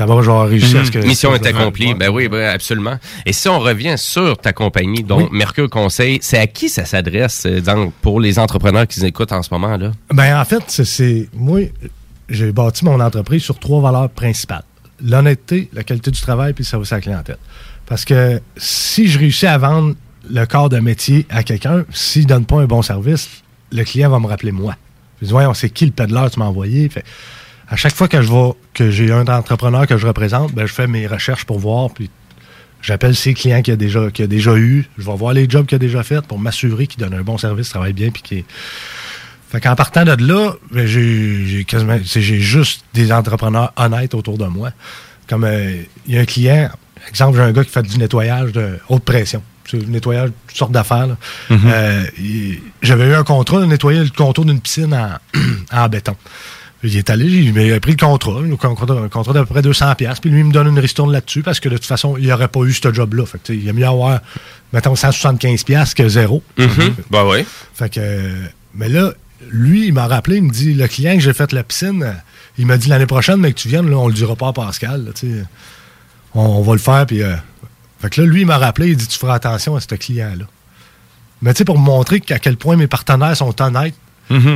ça 0.00 0.06
va, 0.06 0.22
genre, 0.22 0.46
réussir 0.46 0.80
à 0.80 0.84
ce 0.86 0.90
que... 0.90 0.98
Mhm. 0.98 1.08
Mission 1.08 1.34
est 1.34 1.44
accomplie. 1.44 1.92
Ben 1.92 2.08
oui, 2.08 2.26
ben 2.28 2.48
absolument. 2.48 2.98
Et 3.26 3.34
si 3.34 3.50
on 3.50 3.58
revient 3.58 3.96
sur 3.98 4.38
ta 4.38 4.54
compagnie, 4.54 5.02
donc 5.02 5.30
Oui. 5.30 5.38
Mercure 5.38 5.68
Conseil, 5.68 6.20
c'est 6.22 6.38
à 6.38 6.46
qui 6.46 6.70
ça 6.70 6.86
s'adresse 6.86 7.44
euh, 7.44 7.60
donc, 7.60 7.92
pour 8.00 8.18
les 8.18 8.38
entrepreneurs 8.38 8.86
qui 8.86 8.98
nous 8.98 9.04
écoutent 9.04 9.32
en 9.32 9.42
ce 9.42 9.50
moment 9.52 9.76
là 9.76 9.92
Ben, 10.14 10.40
en 10.40 10.44
fait, 10.46 10.62
c'est-. 10.68 11.28
Moi, 11.34 11.68
j'ai 12.30 12.50
bâti 12.50 12.86
mon 12.86 12.98
entreprise 12.98 13.42
sur 13.42 13.58
trois 13.58 13.82
valeurs 13.82 14.08
principales 14.08 14.62
l'honnêteté, 15.04 15.68
la 15.74 15.84
qualité 15.84 16.10
du 16.10 16.20
travail 16.20 16.54
puis 16.54 16.64
service 16.64 16.92
à 16.92 16.96
la 16.96 17.02
clientèle. 17.02 17.38
Parce 17.84 18.06
que 18.06 18.40
si 18.56 19.06
je 19.06 19.18
réussis 19.18 19.46
à 19.46 19.58
vendre 19.58 19.94
le 20.30 20.46
corps 20.46 20.70
de 20.70 20.78
métier 20.78 21.26
à 21.28 21.42
quelqu'un, 21.42 21.84
s'il 21.90 22.24
donne 22.24 22.46
pas 22.46 22.56
un 22.56 22.66
bon 22.66 22.80
service, 22.80 23.28
le 23.70 23.84
client 23.84 24.08
va 24.08 24.18
me 24.18 24.26
rappeler 24.26 24.52
moi. 24.52 24.76
Je 25.20 25.26
dis, 25.26 25.32
voyons, 25.32 25.52
c'est 25.52 25.68
qui 25.68 25.84
le 25.84 25.92
pédaleur 25.92 26.26
que 26.26 26.34
tu 26.34 26.38
m'as 26.38 26.46
envoyé? 26.46 26.88
Fait, 26.88 27.04
à 27.70 27.76
chaque 27.76 27.94
fois 27.94 28.08
que 28.08 28.20
je 28.20 28.26
vois 28.28 28.56
que 28.74 28.90
j'ai 28.90 29.12
un 29.12 29.26
entrepreneur 29.26 29.86
que 29.86 29.96
je 29.96 30.06
représente, 30.06 30.52
ben, 30.52 30.66
je 30.66 30.72
fais 30.72 30.86
mes 30.86 31.06
recherches 31.06 31.44
pour 31.44 31.58
voir, 31.60 31.90
puis 31.90 32.10
j'appelle 32.82 33.14
ses 33.14 33.32
clients 33.34 33.62
qu'il 33.62 33.72
a 33.74 33.76
déjà, 33.76 34.10
qu'il 34.10 34.24
a 34.24 34.28
déjà 34.28 34.56
eu, 34.56 34.88
je 34.98 35.04
vais 35.04 35.16
voir 35.16 35.32
les 35.32 35.48
jobs 35.48 35.66
qu'il 35.66 35.76
a 35.76 35.78
déjà 35.78 36.02
fait 36.02 36.24
pour 36.26 36.38
m'assurer 36.38 36.86
qu'il 36.86 37.00
donne 37.00 37.14
un 37.14 37.22
bon 37.22 37.38
service, 37.38 37.68
travaille 37.70 37.92
bien, 37.92 38.10
puis 38.10 38.22
qu'il 38.22 38.44
fait 39.50 39.60
qu'en 39.60 39.74
partant 39.76 40.04
de 40.04 40.12
là, 40.26 40.52
ben, 40.72 40.86
j'ai 40.86 41.46
j'ai 41.46 41.64
quasiment 41.64 41.98
c'est- 42.04 42.20
j'ai 42.22 42.40
juste 42.40 42.84
des 42.94 43.12
entrepreneurs 43.12 43.72
honnêtes 43.76 44.14
autour 44.14 44.36
de 44.38 44.46
moi. 44.46 44.70
Comme 45.28 45.44
euh, 45.44 45.82
il 46.06 46.14
y 46.14 46.18
a 46.18 46.22
un 46.22 46.24
client, 46.24 46.70
exemple, 47.08 47.36
j'ai 47.36 47.42
un 47.44 47.52
gars 47.52 47.62
qui 47.64 47.70
fait 47.70 47.82
du 47.82 47.98
nettoyage 47.98 48.52
de 48.52 48.78
haute 48.88 49.04
pression. 49.04 49.42
Nettoyage 49.72 50.30
de 50.30 50.34
toutes 50.48 50.56
sortes 50.56 50.72
d'affaires. 50.72 51.06
Mhm. 51.48 51.60
Euh, 51.66 52.04
J'avais 52.82 53.06
eu 53.06 53.14
un 53.14 53.22
contrat 53.22 53.60
de 53.60 53.66
nettoyer 53.66 54.02
le 54.02 54.10
contour 54.10 54.44
d'une 54.44 54.60
piscine 54.60 54.92
en, 54.92 55.16
en 55.72 55.88
béton. 55.88 56.16
Il 56.82 56.96
est 56.96 57.10
allé, 57.10 57.26
il 57.26 57.52
m'a 57.52 57.78
pris 57.78 57.92
le 57.92 57.96
contrat, 57.98 58.40
un 58.40 58.56
contrat 59.08 59.32
d'à 59.34 59.44
peu 59.44 59.46
près 59.46 59.60
200$, 59.60 59.96
piastres, 59.96 60.22
puis 60.22 60.30
lui, 60.30 60.40
il 60.40 60.46
me 60.46 60.52
donne 60.52 60.68
une 60.68 60.78
ristourne 60.78 61.12
là-dessus 61.12 61.42
parce 61.42 61.60
que 61.60 61.68
de 61.68 61.76
toute 61.76 61.86
façon, 61.86 62.16
il 62.16 62.28
n'aurait 62.28 62.48
pas 62.48 62.60
eu 62.60 62.72
ce 62.72 62.92
job-là. 62.92 63.26
Fait 63.26 63.38
que, 63.42 63.52
il 63.52 63.68
a 63.68 63.72
mieux 63.74 63.86
avoir, 63.86 64.20
mettons, 64.72 64.94
175$ 64.94 65.64
piastres 65.64 65.94
que 65.94 66.08
zéro. 66.08 66.42
Mhm. 66.56 66.94
Ben 67.10 67.24
oui. 67.26 67.44
Fait 67.74 67.92
que, 67.92 68.32
mais 68.74 68.88
là, 68.88 69.12
lui, 69.50 69.88
il 69.88 69.92
m'a 69.92 70.06
rappelé, 70.06 70.36
il 70.36 70.44
me 70.44 70.50
dit, 70.50 70.72
le 70.72 70.88
client 70.88 71.14
que 71.14 71.20
j'ai 71.20 71.34
fait 71.34 71.52
la 71.52 71.62
piscine, 71.64 72.14
il 72.56 72.66
m'a 72.66 72.78
dit 72.78 72.88
l'année 72.88 73.06
prochaine, 73.06 73.36
mais 73.36 73.52
que 73.52 73.58
tu 73.58 73.68
viennes, 73.68 73.90
là, 73.90 73.98
on 73.98 74.08
le 74.08 74.14
dira 74.14 74.34
pas 74.34 74.48
à 74.48 74.52
Pascal, 74.54 75.04
là, 75.04 75.10
on, 76.34 76.40
on 76.40 76.62
va 76.62 76.72
le 76.72 76.78
faire, 76.78 77.04
puis... 77.06 77.22
euh, 77.22 77.34
fait 78.00 78.08
que 78.08 78.22
là, 78.22 78.26
lui, 78.26 78.40
il 78.40 78.46
m'a 78.46 78.56
rappelé, 78.56 78.88
il 78.88 78.96
dit, 78.96 79.06
tu 79.06 79.18
feras 79.18 79.34
attention 79.34 79.76
à 79.76 79.80
ce 79.80 79.86
client-là. 79.94 80.46
Mais 81.42 81.52
tu 81.52 81.58
sais, 81.58 81.64
pour 81.64 81.78
montrer 81.78 82.22
à 82.30 82.38
quel 82.38 82.56
point 82.56 82.76
mes 82.76 82.86
partenaires 82.86 83.36
sont 83.36 83.60
honnêtes, 83.60 83.94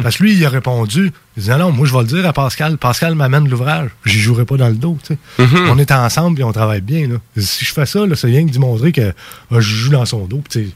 parce 0.03 0.19
que 0.19 0.23
lui, 0.23 0.35
il 0.35 0.45
a 0.45 0.49
répondu, 0.49 1.11
il 1.37 1.43
dit, 1.43 1.51
non, 1.51 1.73
moi, 1.73 1.87
je 1.87 1.93
vais 1.93 2.01
le 2.01 2.07
dire 2.07 2.27
à 2.27 2.33
Pascal, 2.33 2.79
Pascal 2.79 3.15
m'amène 3.15 3.49
l'ouvrage, 3.49 3.91
j'y 4.05 4.21
jouerai 4.21 4.45
pas 4.45 4.57
dans 4.57 4.69
le 4.69 4.75
dos, 4.75 4.97
tu 5.03 5.15
sais. 5.15 5.19
Mhm. 5.43 5.69
On 5.71 5.79
est 5.79 5.91
ensemble, 5.91 6.37
puis 6.37 6.45
on 6.45 6.53
travaille 6.53 6.81
bien, 6.81 7.09
là. 7.09 7.17
Si 7.37 7.65
je 7.65 7.73
fais 7.73 7.87
ça, 7.87 8.07
là, 8.07 8.15
c'est 8.15 8.29
rien 8.29 8.47
que 8.47 8.51
d'y 8.51 8.59
montrer 8.59 8.93
que 8.93 9.13
ah, 9.51 9.61
je 9.61 9.61
joue 9.61 9.91
dans 9.91 10.05
son 10.05 10.27
dos, 10.27 10.43
tu 10.49 10.67
sais, 10.67 10.69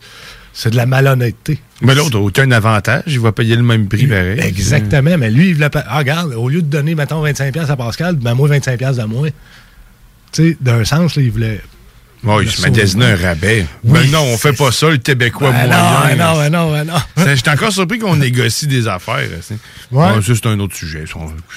c'est 0.52 0.70
de 0.70 0.76
la 0.76 0.86
malhonnêteté. 0.86 1.60
Mais 1.82 1.94
l'autre 1.94 2.18
aucun 2.18 2.50
avantage. 2.50 3.04
Il 3.06 3.20
va 3.20 3.30
payer 3.30 3.54
le 3.54 3.62
même 3.62 3.86
prix 3.86 4.08
pareil. 4.08 4.40
Exactement, 4.40 5.16
mais 5.16 5.30
lui, 5.30 5.50
il 5.50 5.54
voulait 5.54 5.70
pas. 5.70 5.84
Ah, 5.86 5.98
regarde, 5.98 6.34
au 6.34 6.48
lieu 6.48 6.62
de 6.62 6.66
donner, 6.66 6.96
mettons, 6.96 7.24
25$ 7.24 7.70
à 7.70 7.76
Pascal, 7.76 8.16
ben 8.16 8.34
moi, 8.34 8.48
25$ 8.48 8.96
de 8.96 9.04
moins. 9.04 9.28
Tu 10.32 10.50
sais, 10.50 10.56
d'un 10.60 10.84
sens, 10.84 11.14
là, 11.14 11.22
il 11.22 11.30
voulait. 11.30 11.60
Oui, 12.24 12.44
il 12.44 12.50
se 12.50 12.62
magasiner 12.62 13.04
un 13.06 13.16
rabais. 13.16 13.64
Oui, 13.84 14.00
ben 14.00 14.10
non, 14.10 14.22
on 14.32 14.36
fait 14.36 14.52
pas 14.52 14.72
ça, 14.72 14.90
le 14.90 14.96
Québécois 14.96 15.52
Ben 15.52 15.68
moyen. 15.68 15.82
non, 15.82 16.00
ben 16.04 16.16
non, 16.18 16.36
ben 16.38 16.50
non, 16.50 16.72
ben 16.72 16.84
non. 16.84 17.32
Encore 17.52 17.72
surpris 17.72 17.98
qu'on 17.98 18.16
négocie 18.16 18.66
des 18.66 18.88
affaires. 18.88 19.18
Ouais. 19.18 19.56
Bon, 19.90 20.20
ça, 20.20 20.32
c'est 20.34 20.46
un 20.46 20.58
autre 20.60 20.74
sujet. 20.74 21.04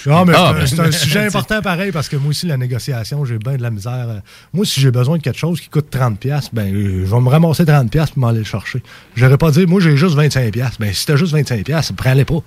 Non, 0.05 0.24
mais 0.26 0.34
Ah, 0.36 0.53
c'est 0.66 0.80
un- 0.80 0.84
ben. 0.84 0.91
sujet 0.91 1.20
important 1.26 1.62
pareil 1.62 1.91
parce 1.91 2.07
que 2.09 2.16
moi 2.16 2.30
aussi, 2.30 2.45
la 2.45 2.57
négociation, 2.57 3.26
j'ai 3.26 3.38
bien 3.39 3.55
de 3.55 3.62
la 3.64 3.72
misère. 3.72 4.05
Moi, 4.53 4.66
si 4.66 4.80
j'ai 4.80 4.91
besoin 4.91 5.18
de 5.18 5.24
quelque 5.24 5.39
chose 5.39 5.59
qui 5.59 5.68
coûte 5.70 5.88
30$, 5.91 6.49
ben, 6.53 6.74
euh, 6.74 7.05
je 7.05 7.12
vais 7.16 7.20
me 7.22 7.30
ramasser 7.30 7.64
30$ 7.66 8.12
pour 8.12 8.20
m'aller 8.20 8.39
le 8.39 8.45
chercher. 8.45 8.84
J'aurais 9.16 9.38
pas 9.38 9.51
dit, 9.51 9.66
moi, 9.66 9.82
j'ai 9.82 9.97
juste 9.97 10.16
25$. 10.16 10.78
Ben, 10.80 10.93
si 10.93 11.05
t'as 11.05 11.16
juste 11.16 11.34
25$, 11.34 11.91
prends-les 11.93 12.26
pas. 12.26 12.39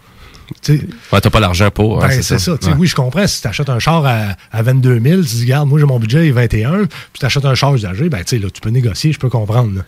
Tu 0.63 0.89
Ouais, 1.13 1.21
t'as 1.21 1.31
pas 1.31 1.41
l'argent 1.41 1.71
pour. 1.71 2.03
hein, 2.05 2.09
ben, 2.09 2.23
c'est 2.23 2.39
ça. 2.39 2.53
Ouais. 2.53 2.59
Oui, 2.79 2.87
je 2.87 2.95
comprends. 2.95 3.27
Si 3.27 3.41
tu 3.43 3.49
achètes 3.49 3.69
un 3.71 3.79
char 3.79 4.05
à, 4.07 4.37
à 4.53 4.63
22 4.63 5.01
000, 5.01 5.23
tu 5.23 5.29
dis, 5.29 5.43
regarde, 5.45 5.69
moi, 5.69 5.79
j'ai 5.79 5.87
mon 5.87 5.99
budget 5.99 6.29
est 6.29 6.33
21, 6.33 6.85
puis 6.87 6.89
tu 7.21 7.27
achètes 7.27 7.45
un 7.45 7.55
char 7.55 7.75
usagé, 7.75 8.09
ben, 8.09 8.19
tu 8.19 8.37
sais, 8.37 8.39
là, 8.39 8.49
tu 8.53 8.61
peux 8.61 8.71
négocier, 8.71 9.13
je 9.13 9.19
peux 9.19 9.29
comprendre. 9.31 9.77
là. 9.79 9.83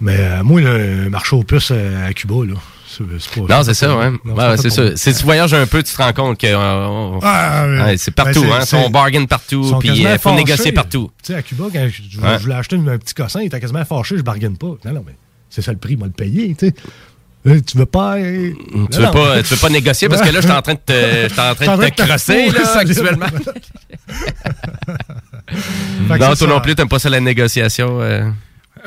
Mais 0.00 0.16
euh, 0.18 0.42
moi, 0.44 0.60
le 0.60 1.08
marché 1.10 1.34
aux 1.34 1.42
puces 1.42 1.70
euh, 1.72 2.08
à 2.08 2.12
Cuba, 2.12 2.34
là, 2.46 2.54
pas. 2.54 3.56
Non, 3.56 3.62
c'est 3.64 3.74
ça, 3.74 3.96
ouais. 3.96 4.10
C'est 4.56 4.70
ça. 4.70 4.96
Si 4.96 5.12
tu 5.14 5.24
voyages 5.24 5.54
un 5.54 5.66
peu, 5.66 5.82
tu 5.82 5.92
te 5.94 6.02
rends 6.02 6.12
compte 6.12 6.38
que 6.38 6.46
euh, 6.46 7.18
Ah, 7.22 7.66
ouais. 7.86 7.96
c'est 7.96 8.12
partout, 8.12 8.42
Ben, 8.42 8.52
hein. 8.52 8.60
c'est- 8.64 8.76
On 8.76 8.90
bargain 8.90 9.24
partout, 9.26 9.76
puis 9.80 9.90
il 9.94 10.18
faut 10.18 10.34
négocier 10.34 10.72
partout. 10.72 11.10
Tu 11.22 11.32
sais, 11.32 11.38
à 11.38 11.42
Cuba, 11.42 11.64
quand 11.72 11.88
je, 11.88 12.38
voulais 12.40 12.54
acheter 12.54 12.76
un, 12.76 12.86
un 12.88 12.98
petit 12.98 13.14
cossin, 13.14 13.40
il 13.42 13.46
était 13.46 13.60
quasiment 13.60 13.84
fâché, 13.84 14.16
je 14.16 14.22
bargaine 14.22 14.56
pas. 14.56 14.66
Non, 14.84 14.92
non, 14.92 15.04
mais 15.06 15.14
c'est 15.50 15.62
ça 15.62 15.72
le 15.72 15.78
prix, 15.78 15.96
moi, 15.96 16.06
le 16.06 16.12
payer, 16.12 16.54
tu 16.58 16.68
sais. 16.68 16.74
Euh, 17.48 17.60
Tu 17.66 17.78
veux 17.78 17.86
pas. 17.86 18.16
euh, 18.16 18.52
Tu 18.70 18.76
non, 18.76 18.86
veux, 18.90 19.02
non. 19.04 19.10
pas, 19.12 19.42
tu 19.42 19.54
veux 19.54 19.60
pas 19.60 19.68
négocier 19.70 20.08
parce 20.08 20.20
que 20.22 20.26
là, 20.28 20.40
je 20.40 20.46
suis 20.46 20.50
en 20.56 20.62
train 20.62 20.74
de 20.74 20.78
te, 20.84 21.26
en 21.40 21.54
train 21.54 21.76
de 21.78 21.88
te 21.88 22.02
crosser, 22.02 22.50
là, 22.50 22.76
actuellement. 22.78 23.26
Non, 26.10 26.16
toi 26.18 26.36
ça. 26.36 26.46
non 26.46 26.60
plus, 26.60 26.74
t'aimes 26.74 26.88
pas 26.88 26.98
ça 26.98 27.08
la 27.08 27.20
négociation. 27.20 28.00
euh, 28.02 28.28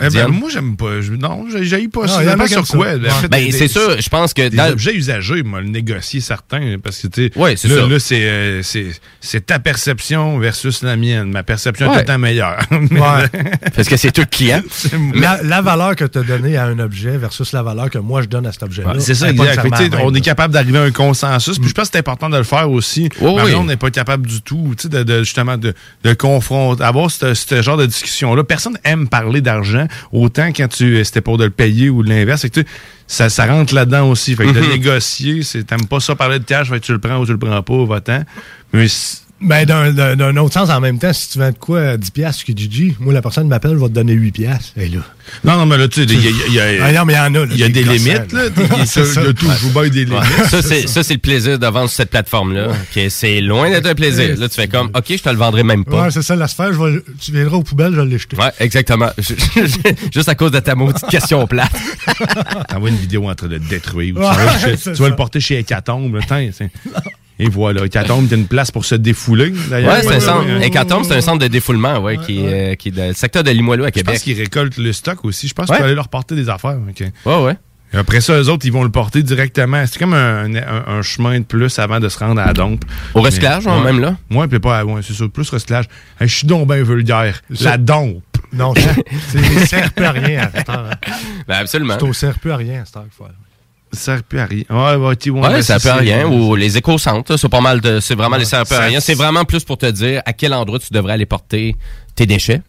Eh 0.02 0.10
ben, 0.10 0.28
moi, 0.28 0.50
j'aime 0.52 0.76
pas. 0.76 1.02
je- 1.02 1.14
non, 1.14 1.46
j'ai- 1.52 1.64
j'haïs 1.64 1.88
pas 1.88 2.02
Non, 2.02 2.08
ça. 2.08 2.24
il 2.24 2.26
y 2.26 2.30
en 2.30 2.32
a 2.32 2.32
Ça 2.32 2.36
dépend 2.36 2.46
qui 2.48 2.54
sur 2.54 2.68
ça. 2.68 2.78
quoi. 2.78 2.88
Ouais. 2.96 3.10
En 3.10 3.14
fait, 3.16 3.28
Ben, 3.28 3.46
des- 3.46 3.52
c'est 3.52 3.68
sûr, 3.68 3.96
je 4.02 4.10
pense 4.10 4.34
que 4.34 4.48
Des 4.50 4.58
dans- 4.58 4.70
objets 4.72 4.94
usagés, 4.96 5.44
moi, 5.44 5.62
le 5.62 5.68
négocier 5.70 6.20
certains, 6.22 6.78
parce 6.84 6.98
que, 7.00 7.08
tu 7.08 7.28
sais, 7.28 7.32
Ouais, 7.38 7.56
c'est 7.56 7.68
là, 7.68 7.76
ça. 7.82 7.88
là, 7.88 8.00
c'est, 8.00 8.24
euh, 8.24 8.64
c'est, 8.64 8.88
c'est 9.20 9.46
ta 9.46 9.60
perception 9.60 10.38
versus 10.40 10.82
la 10.84 10.96
mienne. 10.96 11.32
Ma 11.32 11.44
perception 11.44 11.88
est 11.88 11.94
tout 11.94 12.00
le 12.00 12.06
temps 12.06 12.18
meilleure. 12.20 12.60
Ouais. 12.72 13.28
Parce 13.76 13.88
que 13.88 13.98
c'est 13.98 14.12
toi 14.12 14.24
le 14.30 14.36
client. 14.36 14.62
La, 15.16 15.40
la 15.44 15.62
valeur 15.62 15.96
que 15.96 16.06
tu 16.06 16.18
as 16.20 16.24
donnée 16.24 16.58
à 16.58 16.66
un 16.66 16.80
objet 16.80 17.18
versus 17.18 17.52
la 17.52 17.64
valeur 17.64 17.90
que 17.90 17.98
moi 17.98 18.22
je 18.22 18.28
donne 18.28 18.46
à 18.46 18.52
cet 18.52 18.64
objet-là. 18.64 18.94
Ouais, 18.94 19.00
c'est 19.00 19.14
ça, 19.16 19.32
pas 19.34 19.46
exact. 19.54 19.96
On 20.04 20.14
est 20.14 20.22
capable 20.22 20.54
d'arriver 20.54 20.78
à 20.80 20.84
un 20.84 20.92
consensus. 20.92 21.60
Puis 21.60 21.70
je 21.70 21.74
pense 21.74 21.88
que 21.88 21.92
c'est 21.94 22.00
important 22.00 22.30
de 22.30 22.38
le 22.38 22.44
faire 22.44 22.70
aussi. 22.72 23.10
On 23.22 23.64
n'est 23.64 23.78
pas 23.78 23.90
capable 23.92 24.28
du 24.28 24.42
tout, 24.42 24.74
tu 24.78 24.88
sais, 24.90 25.04
de, 25.04 25.20
justement, 25.24 25.58
de, 25.58 25.74
de 26.04 26.14
confronter, 26.14 26.84
avoir 26.84 27.10
ce, 27.12 27.34
ce 27.34 27.62
genre 27.62 27.78
de 27.78 27.86
discussion-là. 27.86 28.44
Personne 28.44 28.78
aime 28.84 29.08
parler 29.08 29.42
d'argent 29.42 29.88
autant 30.12 30.48
quand 30.52 30.68
tu 30.68 31.04
c'était 31.04 31.22
pour 31.22 31.38
de 31.38 31.46
le 31.46 31.50
payer 31.50 31.90
ou 31.90 32.04
de 32.04 32.10
l'inverse. 32.10 32.46
Ça, 33.08 33.30
ça 33.30 33.46
rentre 33.46 33.74
là-dedans 33.76 34.10
aussi. 34.10 34.36
Fait 34.36 34.46
que 34.46 34.52
de 34.52 34.62
Mhm. 34.62 34.70
négocier, 34.70 35.44
c'est 35.44 35.64
t'aimes 35.66 35.86
pas 35.88 36.00
ça 36.00 36.16
parler 36.16 36.40
de 36.40 36.46
cash, 36.46 36.70
fait 36.70 36.80
que 36.80 36.86
tu 36.86 36.92
le 36.94 37.00
prends 37.00 37.18
ou 37.18 37.26
tu 37.26 37.32
le 37.34 37.38
prends 37.40 37.62
pas, 37.62 37.86
va-t'en. 37.86 38.24
Mais 38.74 38.88
c- 39.42 39.48
Ben, 39.48 39.66
d'un- 39.66 39.92
d'un 39.92 40.16
d'un 40.16 40.38
autre 40.38 40.54
sens, 40.54 40.70
en 40.70 40.80
même 40.80 41.00
temps, 41.00 41.12
si 41.14 41.30
tu 41.30 41.40
vends 41.40 41.50
de 41.52 41.58
quoi 41.58 41.82
à 41.82 41.98
10 41.98 42.12
piastres 42.12 42.46
que 42.46 42.54
Gigi, 42.56 42.96
moi, 43.00 43.14
la 43.14 43.22
personne 43.22 43.48
m'appelle, 43.48 43.72
je 43.74 43.78
vais 43.78 43.88
te 43.90 43.94
donner 43.94 44.14
8 44.14 44.32
piastres. 44.32 44.72
Et 44.78 44.88
là. 44.88 45.00
Non, 45.44 45.58
non, 45.58 45.66
mais 45.66 45.78
là, 45.78 45.88
tu 45.88 46.02
sais, 46.02 46.14
il 46.14 46.22
y 46.24 46.28
a, 46.28 46.32
il 46.48 46.54
y 46.54 46.60
a- 46.82 46.86
Ah 46.86 46.92
non, 46.92 47.06
mais 47.06 47.14
il 47.14 47.16
y 47.16 47.20
en 47.20 47.36
a, 47.36 47.46
là, 47.46 47.46
il 47.52 47.58
y 47.60 47.64
a 47.64 47.70
des 47.70 47.84
limites, 47.84 48.32
là. 48.34 48.44
Il 48.56 48.62
y 48.62 48.76
a- 48.80 49.30
a 49.30 49.34
toujours 49.34 49.72
bien 49.82 49.90
des 49.90 50.06
limites. 50.06 50.24
Ça, 50.50 50.62
c'est, 50.62 50.88
ça, 50.88 51.04
c'est 51.04 51.14
le 51.14 51.20
plaisir 51.20 51.58
de 51.60 51.66
vendre 51.68 51.88
sur 51.90 51.98
cette 51.98 52.10
plateforme-là. 52.12 52.68
c'est 53.10 53.42
loin 53.42 53.70
d'être 53.70 53.86
un 53.88 53.96
plaisir. 53.96 54.36
Là, 54.38 54.50
tu 54.50 54.56
fais 54.56 54.68
comme, 54.68 54.88
OK, 54.96 55.06
je 55.10 55.18
te 55.18 55.30
le 55.30 55.36
vendrai 55.38 55.64
même 55.64 55.86
pas. 55.86 56.04
Ouais, 56.04 56.12
c'est 56.12 56.22
ça 56.22 56.36
la 56.36 56.48
sphère. 56.48 56.74
Je 56.74 56.80
vais 56.80 57.02
tu 57.20 57.32
viendras 57.32 57.58
aux 57.58 57.64
poubelles, 57.64 57.94
je 57.94 58.00
vais 58.02 58.06
l'éjeter. 58.06 58.38
Ouais, 58.38 58.52
exactement. 58.60 59.10
Juste 60.14 60.30
à 60.30 60.36
cause 60.36 60.52
de 60.52 60.60
ta 60.60 60.76
maudite 60.76 61.06
question 61.10 61.46
plate. 61.48 61.72
T'envoies 62.70 62.90
une 62.90 62.96
vidéo 62.98 63.30
en 63.30 63.36
train 63.36 63.48
de 63.48 63.58
détruire. 63.58 64.16
ou 64.18 64.20
Ouais, 64.20 64.28
tu 64.78 64.90
vas, 64.90 64.96
tu 64.96 65.02
vas 65.02 65.10
le 65.10 65.16
porter 65.16 65.40
chez 65.40 65.58
Hécatombe. 65.60 66.16
là. 66.16 66.22
Et 67.44 67.50
voilà, 67.50 67.84
Hécatombe, 67.86 68.28
t'as 68.30 68.36
une 68.36 68.48
place 68.48 68.70
pour 68.72 68.86
se 68.86 68.96
défouler, 68.96 69.52
d'ailleurs. 69.70 69.94
Ouais, 69.94 70.02
c'est 70.04 70.16
un 70.16 70.20
centre. 70.20 70.48
Hécatombe, 70.62 71.04
c'est 71.06 71.16
un 71.16 71.22
centre 71.22 71.40
de 71.40 71.48
défoulement, 71.48 71.98
ouais, 72.00 72.18
qui, 72.18 72.40
est, 72.46 72.74
euh, 72.74 72.76
qui 72.76 72.90
est 72.90 72.92
dans 72.92 73.08
le 73.08 73.14
secteur 73.14 73.44
de 73.44 73.52
Limoilou 73.52 73.84
à 73.84 73.88
Je 73.88 73.92
Québec. 73.94 74.14
pense 74.16 74.24
qu'ils 74.24 74.38
récoltent 74.40 74.78
le 74.78 74.94
stock 74.94 75.26
aussi. 75.26 75.48
Je 75.48 75.54
pense 75.54 75.68
tu 75.68 75.76
peux 75.76 75.84
aller 75.84 75.96
leur 75.96 76.08
porter 76.08 76.36
des 76.36 76.50
affaires. 76.50 76.78
ok. 76.88 77.04
Ouais, 77.26 77.44
ouais. 77.44 77.58
Et 77.94 77.98
après 77.98 78.22
ça, 78.22 78.40
eux 78.40 78.48
autres, 78.48 78.66
ils 78.66 78.72
vont 78.72 78.84
le 78.84 78.90
porter 78.92 79.22
directement. 79.22 79.84
C'est 79.86 80.00
comme 80.00 80.14
un, 80.14 80.54
un- 80.56 80.84
un 80.88 81.02
chemin 81.02 81.38
de 81.40 81.44
plus 81.44 81.78
avant 81.78 82.00
de 82.00 82.08
se 82.08 82.20
rendre 82.20 82.40
à 82.40 82.46
la 82.46 82.54
dompe. 82.54 82.86
Au 83.14 83.22
recyclage, 83.22 83.68
hein, 83.68 83.80
ouais. 83.80 83.84
même 83.92 84.00
là? 84.00 84.16
Ouais, 84.30 84.48
puis 84.48 84.60
pas, 84.60 84.86
ouais, 84.86 85.02
c'est 85.04 85.14
ça, 85.14 85.26
plus 85.28 85.50
recyclage. 85.50 85.86
Hey, 86.20 86.28
je 86.30 86.36
suis 86.38 86.48
donc 86.48 86.68
bien 86.70 86.84
vulgaire. 86.84 87.42
La 87.60 87.78
dompe. 87.78 88.24
Non, 88.54 88.74
ça, 88.76 88.82
c'est- 89.30 89.42
ça 89.60 89.66
sert 89.66 89.92
plus 89.94 90.06
à 90.06 90.12
rien 90.12 90.44
à 90.54 90.58
cette 90.58 90.70
heure. 90.70 90.88
hein. 90.92 91.12
Ben, 91.48 91.56
absolument. 91.56 91.96
C'est 92.00 92.06
au 92.06 92.14
sert 92.14 92.40
plus 92.40 92.52
à 92.52 92.58
rien 92.58 92.82
à 92.84 92.86
cette 92.86 92.96
heure 92.98 93.06
faut. 93.18 93.26
Ça 93.94 94.00
sert 94.16 94.24
plus 94.24 94.40
à 94.40 94.46
rien. 94.46 94.64
Ouais, 94.70 94.96
ouais, 94.96 95.16
tu- 95.18 95.30
ouais, 95.32 95.42
Ouais, 95.42 95.62
ça 95.62 95.80
peut 95.80 95.92
rien. 95.92 96.20
c'est- 96.22 96.26
Ou 96.36 96.56
les 96.56 96.78
éco-centres, 96.78 97.32
là, 97.32 97.38
c'est 97.38 97.50
pas 97.50 97.60
mal 97.62 97.82
de. 97.82 98.00
C'est 98.00 98.16
vraiment 98.16 98.38
les 98.38 98.46
ça 98.46 98.60
peut 98.66 98.76
ça- 98.76 98.82
rien. 98.86 99.00
C'est 99.00 99.16
vraiment 99.16 99.44
plus 99.46 99.64
pour 99.64 99.78
te 99.78 99.86
dire 99.86 100.22
à 100.26 100.34
quel 100.34 100.54
endroit 100.54 100.80
tu 100.80 100.94
devrais 100.94 101.14
aller 101.14 101.26
porter 101.26 101.76
tes 102.16 102.26
déchets. 102.26 102.62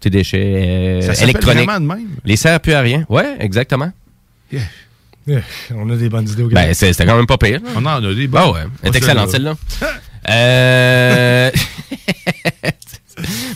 Tes 0.00 0.08
déchets 0.08 0.40
euh, 0.42 1.12
Ça 1.14 1.22
électroniques. 1.24 1.64
vraiment 1.66 1.80
de 1.80 1.86
même? 2.00 2.08
Les 2.24 2.36
serre 2.36 2.58
plus 2.60 2.72
à 2.72 2.80
rien. 2.80 3.04
Ouais, 3.10 3.36
exactement. 3.40 3.92
Yeah, 4.50 5.42
On 5.76 5.88
a 5.90 5.96
des 5.96 6.08
bonnes 6.08 6.26
idées 6.28 6.42
au 6.44 6.48
Ben, 6.48 6.72
c'était 6.72 7.04
quand 7.04 7.14
même 7.16 7.26
pas 7.26 7.36
pire. 7.36 7.60
On 7.76 7.84
en 7.84 8.02
a 8.02 8.14
des 8.14 8.26
Bah 8.26 8.46
bonnes. 8.46 8.54
ouais. 8.54 8.62
Pas 8.62 8.68
Elle 8.82 8.94
est 8.94 8.96
excellente, 8.96 9.28
celle-là. 9.30 9.54
celle-là. 9.78 9.92
euh. 10.30 11.50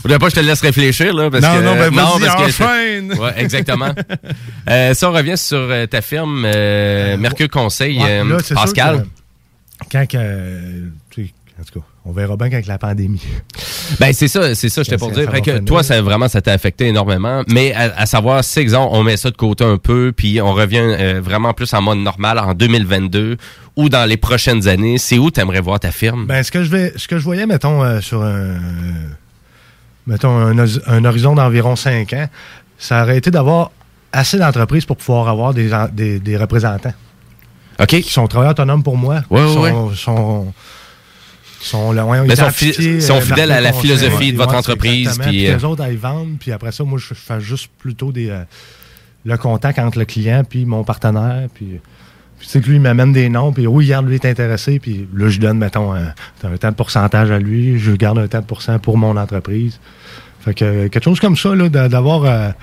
Faudrait 0.01 0.19
pas 0.19 0.25
que 0.29 0.35
je 0.35 0.39
te 0.41 0.45
laisse 0.45 0.61
réfléchir, 0.61 1.13
là. 1.13 1.29
Parce 1.29 1.43
Non, 1.43 1.55
que, 1.55 1.63
non, 1.63 1.75
ben, 1.75 1.89
vas-y, 1.91 2.25
parce 2.25 2.35
que- 2.57 2.63
enchaîne. 2.63 3.13
Ouais, 3.19 3.33
exactement. 3.37 3.93
euh, 4.69 4.93
si 4.93 5.05
on 5.05 5.11
revient 5.11 5.37
sur 5.37 5.57
euh, 5.57 5.85
ta 5.87 6.01
firme, 6.01 6.43
euh, 6.45 7.17
Mercure 7.17 7.49
Conseil, 7.49 7.99
Ouais, 8.01 8.23
là, 8.23 8.37
c'est 8.39 8.47
sûr 8.47 8.55
Pascal. 8.55 9.03
que 9.03 9.85
Quand 9.91 10.05
que, 10.07 10.83
tu 11.09 11.25
sais, 11.25 11.33
en 11.59 11.63
tout 11.63 11.79
cas, 11.79 11.85
on 12.05 12.11
verra 12.11 12.35
bien 12.37 12.47
avec 12.47 12.65
la 12.67 12.77
pandémie. 12.77 13.21
Ben 13.99 14.11
c'est 14.13 14.27
ça, 14.27 14.55
c'est 14.55 14.67
ça, 14.69 14.81
j'étais 14.81 14.95
Ça, 14.95 14.97
pour 14.97 15.11
dire. 15.11 15.29
Fait 15.29 15.41
que 15.41 15.59
toi, 15.59 15.83
ça 15.83 16.01
vraiment, 16.01 16.27
ça 16.27 16.41
t'a 16.41 16.53
affecté 16.53 16.87
énormément. 16.87 17.43
Mais 17.47 17.71
à, 17.75 17.93
à 17.95 18.07
savoir, 18.07 18.43
si 18.43 18.57
exemple, 18.59 18.89
on 18.93 19.03
met 19.03 19.15
ça 19.15 19.29
de 19.29 19.35
côté 19.37 19.63
un 19.63 19.77
peu, 19.77 20.11
puis 20.11 20.41
on 20.41 20.53
revient 20.55 20.79
euh, 20.81 21.21
vraiment 21.23 21.53
plus 21.53 21.71
en 21.71 21.83
mode 21.83 21.99
normal 21.99 22.39
en 22.39 22.55
2022 22.55 23.37
ou 23.75 23.89
dans 23.89 24.05
les 24.05 24.17
prochaines 24.17 24.67
années, 24.67 24.97
c'est 24.97 25.19
où 25.19 25.29
t'aimerais 25.29 25.59
voir 25.61 25.79
ta 25.79 25.91
firme? 25.91 26.25
Ben, 26.25 26.41
ce 26.41 26.49
que 26.51 26.63
je 26.63 26.69
vais, 26.71 26.93
ce 26.95 27.07
que 27.07 27.19
je 27.19 27.23
voyais, 27.23 27.45
mettons, 27.45 27.83
euh, 27.83 28.01
sur 28.01 28.23
un, 28.23 28.55
mettons, 30.07 30.37
un, 30.37 31.05
horizon 31.05 31.35
d'environ 31.35 31.75
5 31.75 32.13
ans, 32.13 32.27
ça 32.77 33.03
aurait 33.03 33.17
été 33.17 33.31
d'avoir 33.31 33.71
assez 34.11 34.37
d'entreprises 34.37 34.85
pour 34.85 34.97
pouvoir 34.97 35.27
avoir 35.27 35.53
des, 35.53 35.69
des, 35.93 36.19
des 36.19 36.37
représentants. 36.37 36.93
OK. 37.79 37.87
Qui 37.87 38.11
sont 38.11 38.27
travailleurs 38.27 38.51
autonomes 38.51 38.83
pour 38.83 38.97
moi. 38.97 39.21
Qui 39.21 39.33
ouais, 39.33 39.47
sont, 39.47 39.93
sont, 39.93 40.53
sont, 41.59 41.91
là, 41.91 42.05
ouais, 42.05 42.21
Mais 42.21 42.27
été 42.27 42.35
sont 42.37 42.43
appliqués, 42.43 43.01
sont 43.01 43.17
euh, 43.17 43.21
fidèles 43.21 43.51
à 43.51 43.61
la 43.61 43.73
philosophie 43.73 44.31
de 44.31 44.37
votre 44.37 44.51
ouais, 44.51 44.57
entreprise, 44.57 45.19
puis, 45.21 45.47
euh, 45.47 45.57
les 45.57 45.65
autres, 45.65 45.85
ils 45.89 45.97
vendent. 45.97 46.37
Puis 46.39 46.51
après 46.51 46.71
ça, 46.71 46.83
moi, 46.83 46.99
je, 46.99 47.09
je 47.09 47.13
fais 47.13 47.41
juste 47.41 47.69
plutôt 47.77 48.11
des, 48.11 48.29
euh, 48.29 48.43
le 49.25 49.37
contact 49.37 49.79
entre 49.79 49.99
le 49.99 50.05
client 50.05 50.43
puis 50.47 50.65
mon 50.65 50.83
partenaire. 50.83 51.47
Puis, 51.53 51.79
puis 52.37 52.47
tu 52.47 52.51
sais 52.53 52.61
que 52.61 52.67
lui, 52.67 52.75
il 52.75 52.81
m'amène 52.81 53.13
des 53.13 53.29
noms. 53.29 53.51
Puis 53.53 53.65
oui, 53.67 53.85
regarde, 53.85 54.07
lui 54.07 54.15
est 54.15 54.25
intéressé. 54.25 54.79
Puis 54.79 55.07
là, 55.15 55.29
je 55.29 55.39
donne, 55.39 55.57
mettons, 55.57 55.93
un, 55.93 56.13
un 56.43 56.57
temps 56.57 56.69
de 56.69 56.75
pourcentage 56.75 57.31
à 57.31 57.39
lui. 57.39 57.79
Je 57.79 57.91
garde 57.93 58.17
un 58.19 58.27
temps 58.27 58.39
de 58.41 58.45
pourcent 58.45 58.77
pour 58.79 58.97
mon 58.97 59.15
entreprise. 59.17 59.79
Fait 60.41 60.53
que 60.53 60.87
quelque 60.87 61.03
chose 61.03 61.19
comme 61.19 61.35
ça, 61.37 61.55
là, 61.55 61.69
d'a- 61.69 61.89
d'avoir 61.89 62.53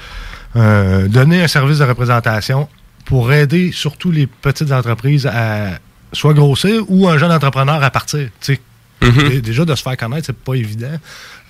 euh, 0.57 1.09
donné 1.09 1.43
un 1.43 1.49
service 1.49 1.79
de 1.79 1.85
représentation 1.85 2.69
pour 3.05 3.33
aider 3.33 3.73
surtout 3.73 4.11
les 4.11 4.27
petites 4.27 4.71
entreprises 4.73 5.27
à 5.27 5.79
soit 6.13 6.35
grossir 6.35 6.83
ou 6.89 7.09
un 7.09 7.19
jeune 7.19 7.33
entrepreneur 7.33 7.83
à 7.83 7.91
partir. 7.91 8.29
tu 8.41 8.55
sais. 8.55 8.61
Mhm. 9.03 9.29
Dé- 9.31 9.41
Déjà, 9.41 9.65
de 9.65 9.75
se 9.75 9.83
faire 9.83 9.97
connaître, 9.97 10.27
c'est 10.27 10.37
pas 10.37 10.55
évident. 10.55 10.97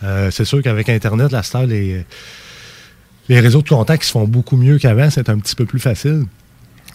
Euh, 0.04 0.30
c'est 0.30 0.44
sûr 0.46 0.62
qu'avec 0.62 0.88
Internet, 0.88 1.30
la 1.32 1.42
star, 1.42 1.66
les, 1.66 2.06
les 3.28 3.40
réseaux 3.40 3.60
de 3.62 3.68
contacts 3.68 4.02
qui 4.02 4.06
se 4.08 4.12
font 4.12 4.26
beaucoup 4.26 4.56
mieux 4.56 4.78
qu'avant, 4.78 5.10
c'est 5.10 5.28
un 5.28 5.38
petit 5.38 5.54
peu 5.54 5.66
plus 5.66 5.78
facile. 5.80 6.24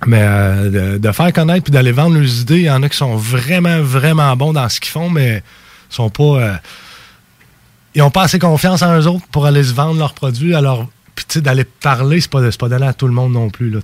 Mais 0.05 0.21
euh, 0.21 0.99
de, 0.99 1.11
faire 1.11 1.33
connaître 1.33 1.63
puis 1.63 1.71
d'aller 1.71 1.91
vendre 1.91 2.17
leurs 2.17 2.41
idées, 2.41 2.59
il 2.59 2.65
y 2.65 2.71
en 2.71 2.83
a 2.83 2.89
qui 2.89 2.97
sont 2.97 3.15
vraiment, 3.15 3.81
vraiment 3.81 4.35
bons 4.35 4.53
dans 4.53 4.69
ce 4.69 4.79
qu'ils 4.79 4.91
font, 4.91 5.09
mais 5.09 5.41
sont 5.89 6.09
pas. 6.09 6.23
euh, 6.23 6.53
ils 7.95 8.01
n'ont 8.01 8.11
pas 8.11 8.23
assez 8.23 8.37
confiance 8.37 8.83
en 8.83 8.95
eux 8.99 9.07
autres 9.07 9.25
pour 9.31 9.47
aller 9.47 9.63
se 9.63 9.73
vendre 9.73 9.97
leurs 9.97 10.13
produits. 10.13 10.53
Alors, 10.53 10.87
puis 11.15 11.25
tu 11.27 11.41
d'aller 11.41 11.63
parler, 11.63 12.21
c'est 12.21 12.29
pas, 12.29 12.41
pas 12.51 12.69
donné 12.69 12.85
à 12.85 12.93
tout 12.93 13.07
le 13.07 13.13
monde 13.13 13.33
non 13.33 13.49
plus. 13.49 13.71
Là. 13.71 13.79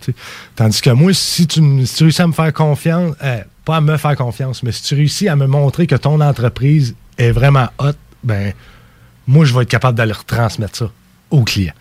Tandis 0.56 0.82
que 0.82 0.92
moi, 0.92 1.14
si 1.14 1.48
tu, 1.48 1.62
si 1.88 1.96
tu 1.96 2.04
réussis 2.04 2.22
à 2.22 2.28
me 2.28 2.34
faire 2.34 2.54
confiance, 2.54 3.16
euh, 3.24 3.42
pas 3.66 3.78
à 3.78 3.82
me 3.82 3.98
faire 3.98 4.16
confiance, 4.16 4.62
mais 4.62 4.72
si 4.72 4.84
tu 4.84 4.94
réussis 4.94 5.28
à 5.28 5.36
me 5.36 5.48
montrer 5.48 5.88
que 5.88 5.96
ton 5.96 6.22
entreprise 6.22 6.96
est 7.18 7.32
vraiment 7.32 7.70
hot, 7.80 7.94
ben, 8.24 8.54
moi, 9.26 9.46
je 9.46 9.54
vais 9.56 9.64
être 9.64 9.70
capable 9.70 9.98
d'aller 9.98 10.12
retransmettre 10.12 10.76
ça 10.78 10.92
aux 11.32 11.44
clients. 11.44 11.74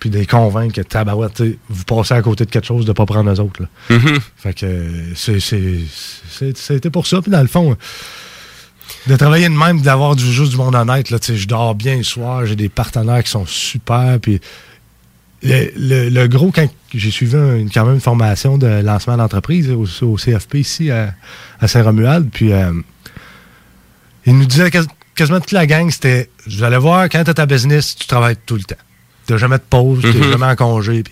Puis 0.00 0.10
de 0.10 0.18
les 0.18 0.26
convaincre 0.26 0.74
que 0.74 0.80
tabarouette, 0.82 1.42
vous 1.68 1.84
passez 1.84 2.14
à 2.14 2.22
côté 2.22 2.44
de 2.44 2.50
quelque 2.50 2.66
chose 2.66 2.84
de 2.86 2.92
pas 2.92 3.04
prendre 3.06 3.30
eux 3.30 3.40
autres. 3.40 3.62
Là. 3.62 3.96
Mhm. 3.96 4.18
Fait 4.36 4.54
que 4.54 5.04
c'était 6.54 6.90
pour 6.90 7.06
ça. 7.06 7.20
Puis 7.20 7.30
dans 7.30 7.40
le 7.42 7.48
fond, 7.48 7.76
de 9.06 9.16
travailler 9.16 9.48
de 9.48 9.54
même, 9.54 9.80
d'avoir 9.82 10.14
du, 10.16 10.24
juste 10.32 10.50
du 10.52 10.56
monde 10.56 10.74
honnête. 10.74 11.10
Là, 11.10 11.18
je 11.22 11.46
dors 11.46 11.74
bien 11.74 11.96
le 11.96 12.02
soir, 12.04 12.46
j'ai 12.46 12.56
des 12.56 12.68
partenaires 12.68 13.22
qui 13.24 13.30
sont 13.30 13.46
super. 13.46 14.18
Puis 14.20 14.40
le, 15.42 15.70
le- 15.76 16.08
le 16.10 16.26
gros, 16.28 16.50
quand 16.52 16.68
j'ai 16.94 17.10
suivi 17.10 17.32
quand 17.72 17.84
même 17.84 17.94
une 17.94 18.00
formation 18.00 18.56
de 18.58 18.66
lancement 18.82 19.16
d'entreprise 19.16 19.70
au, 19.70 19.84
au 20.06 20.16
CFP 20.16 20.54
ici 20.56 20.90
à, 20.90 21.12
à 21.60 21.68
Saint-Romuald, 21.68 22.30
puis 22.32 22.52
euh, 22.52 22.72
il 24.26 24.36
nous 24.38 24.46
disait 24.46 24.70
quas- 24.70 24.86
quasiment 25.14 25.40
toute 25.40 25.52
la 25.52 25.66
gang, 25.66 25.90
c'était 25.90 26.30
vous 26.46 26.62
allez 26.62 26.78
voir, 26.78 27.08
quand 27.08 27.22
tu 27.24 27.30
as 27.30 27.34
ta 27.34 27.46
business, 27.46 27.94
tu 27.96 28.06
travailles 28.06 28.36
tout 28.46 28.56
le 28.56 28.62
temps. 28.62 28.76
Tu 29.28 29.34
n'as 29.34 29.38
jamais 29.38 29.58
de 29.58 29.62
pause, 29.68 30.00
tu 30.00 30.08
Mhm. 30.08 30.30
jamais 30.32 30.46
en 30.46 30.56
congé. 30.56 31.04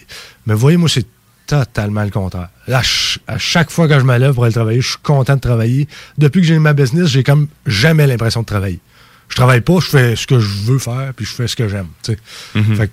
mais 0.47 0.55
voyez, 0.55 0.77
moi, 0.79 0.89
c'est 0.89 1.07
totalement 1.47 2.03
le 2.03 2.11
contraire. 2.11 2.49
Là, 2.67 2.83
à 3.29 3.39
chaque 3.39 3.71
fois 3.71 3.87
que 3.87 3.99
je 4.01 4.05
me 4.05 4.17
lève 4.17 4.35
pour 4.35 4.45
aller 4.45 4.53
travailler, 4.55 4.81
je 4.81 4.89
suis 4.89 4.99
content 5.03 5.37
de 5.37 5.41
travailler. 5.41 5.87
Depuis 6.19 6.41
que 6.41 6.47
j'ai 6.47 6.59
ma 6.59 6.73
business, 6.73 7.07
j'ai 7.09 7.23
comme 7.23 7.47
jamais 7.67 8.07
l'impression 8.07 8.41
de 8.41 8.47
travailler. 8.47 8.81
Je 9.29 9.37
travaille 9.37 9.61
pas, 9.61 9.79
je 9.81 9.87
fais 9.87 10.17
ce 10.17 10.27
que 10.27 10.41
je 10.41 10.49
veux 10.65 10.79
faire, 10.79 11.13
puis 11.15 11.25
je 11.27 11.33
fais 11.33 11.47
ce 11.47 11.55
que 11.57 11.69
j'aime. 11.69 11.89
Fait 12.05 12.17
que, 12.17 12.93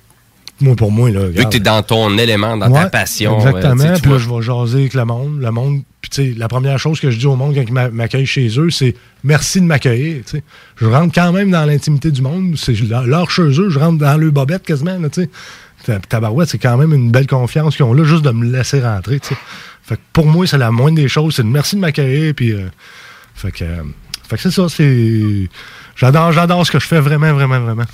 moi, 0.63 0.75
pour 0.75 0.91
moi, 0.91 1.09
là, 1.11 1.27
Vu 1.27 1.43
que 1.43 1.49
tu 1.49 1.57
es 1.57 1.59
dans 1.59 1.81
ton 1.83 2.17
élément, 2.17 2.57
dans 2.57 2.71
ta 2.71 2.89
passion. 2.89 3.33
euh, 3.35 3.49
Exactement. 3.49 3.93
tu 3.95 4.01
puis 4.01 4.11
là, 4.11 4.17
je 4.17 4.29
vais 4.29 4.41
jaser 4.41 4.79
avec 4.79 4.93
le 4.93 5.05
monde. 5.05 5.39
Le 5.41 5.51
monde. 5.51 5.81
Puis, 6.01 6.09
tu 6.09 6.33
sais, 6.33 6.37
la 6.37 6.47
première 6.47 6.79
chose 6.79 6.99
que 6.99 7.11
je 7.11 7.17
dis 7.17 7.25
au 7.27 7.35
monde 7.35 7.53
quand 7.55 7.61
ils 7.65 7.71
m'a- 7.73 7.89
m'accueillent 7.89 8.25
chez 8.25 8.47
eux, 8.59 8.69
c'est 8.69 8.95
merci 9.23 9.61
de 9.61 9.65
m'accueillir. 9.65 10.23
Je 10.77 10.85
rentre 10.85 11.13
quand 11.13 11.31
même 11.31 11.51
dans 11.51 11.65
l'intimité 11.65 12.11
du 12.11 12.21
monde. 12.21 12.55
C'est 12.57 12.73
leur 12.81 13.29
chez 13.31 13.41
eux. 13.43 13.69
Je 13.69 13.79
rentre 13.79 13.99
dans 13.99 14.17
le 14.17 14.31
bobette 14.31 14.63
quasiment. 14.63 14.97
Là, 14.97 15.09
tu 15.09 15.23
sais. 15.23 15.29
Ta- 15.85 15.99
Tabarouette, 15.99 16.49
c'est 16.49 16.57
quand 16.59 16.77
même 16.77 16.93
une 16.93 17.11
belle 17.11 17.27
confiance 17.27 17.75
qu'ils 17.75 17.83
ont 17.85 17.93
là, 17.93 18.03
juste 18.05 18.23
de 18.23 18.31
me 18.31 18.45
laisser 18.49 18.81
rentrer. 18.81 19.19
Fait 19.85 19.95
que 19.95 20.01
pour 20.13 20.25
moi, 20.25 20.47
c'est 20.47 20.57
la 20.57 20.71
moindre 20.71 20.95
des 20.95 21.09
choses. 21.09 21.35
C'est 21.35 21.43
de 21.43 21.47
merci 21.49 21.75
de 21.75 21.81
m'accueillir. 21.81 22.33
Puis, 22.33 22.51
euh, 22.53 22.67
fait 23.35 23.51
que, 23.51 23.65
euh, 23.65 23.83
fait 24.29 24.37
que 24.37 24.41
c'est 24.43 24.51
ça. 24.51 24.67
C'est. 24.69 25.49
J'adore, 25.95 26.31
j'adore 26.31 26.65
ce 26.65 26.71
que 26.71 26.79
je 26.79 26.87
fais 26.87 26.99
vraiment, 26.99 27.33
vraiment, 27.33 27.59
vraiment. 27.59 27.85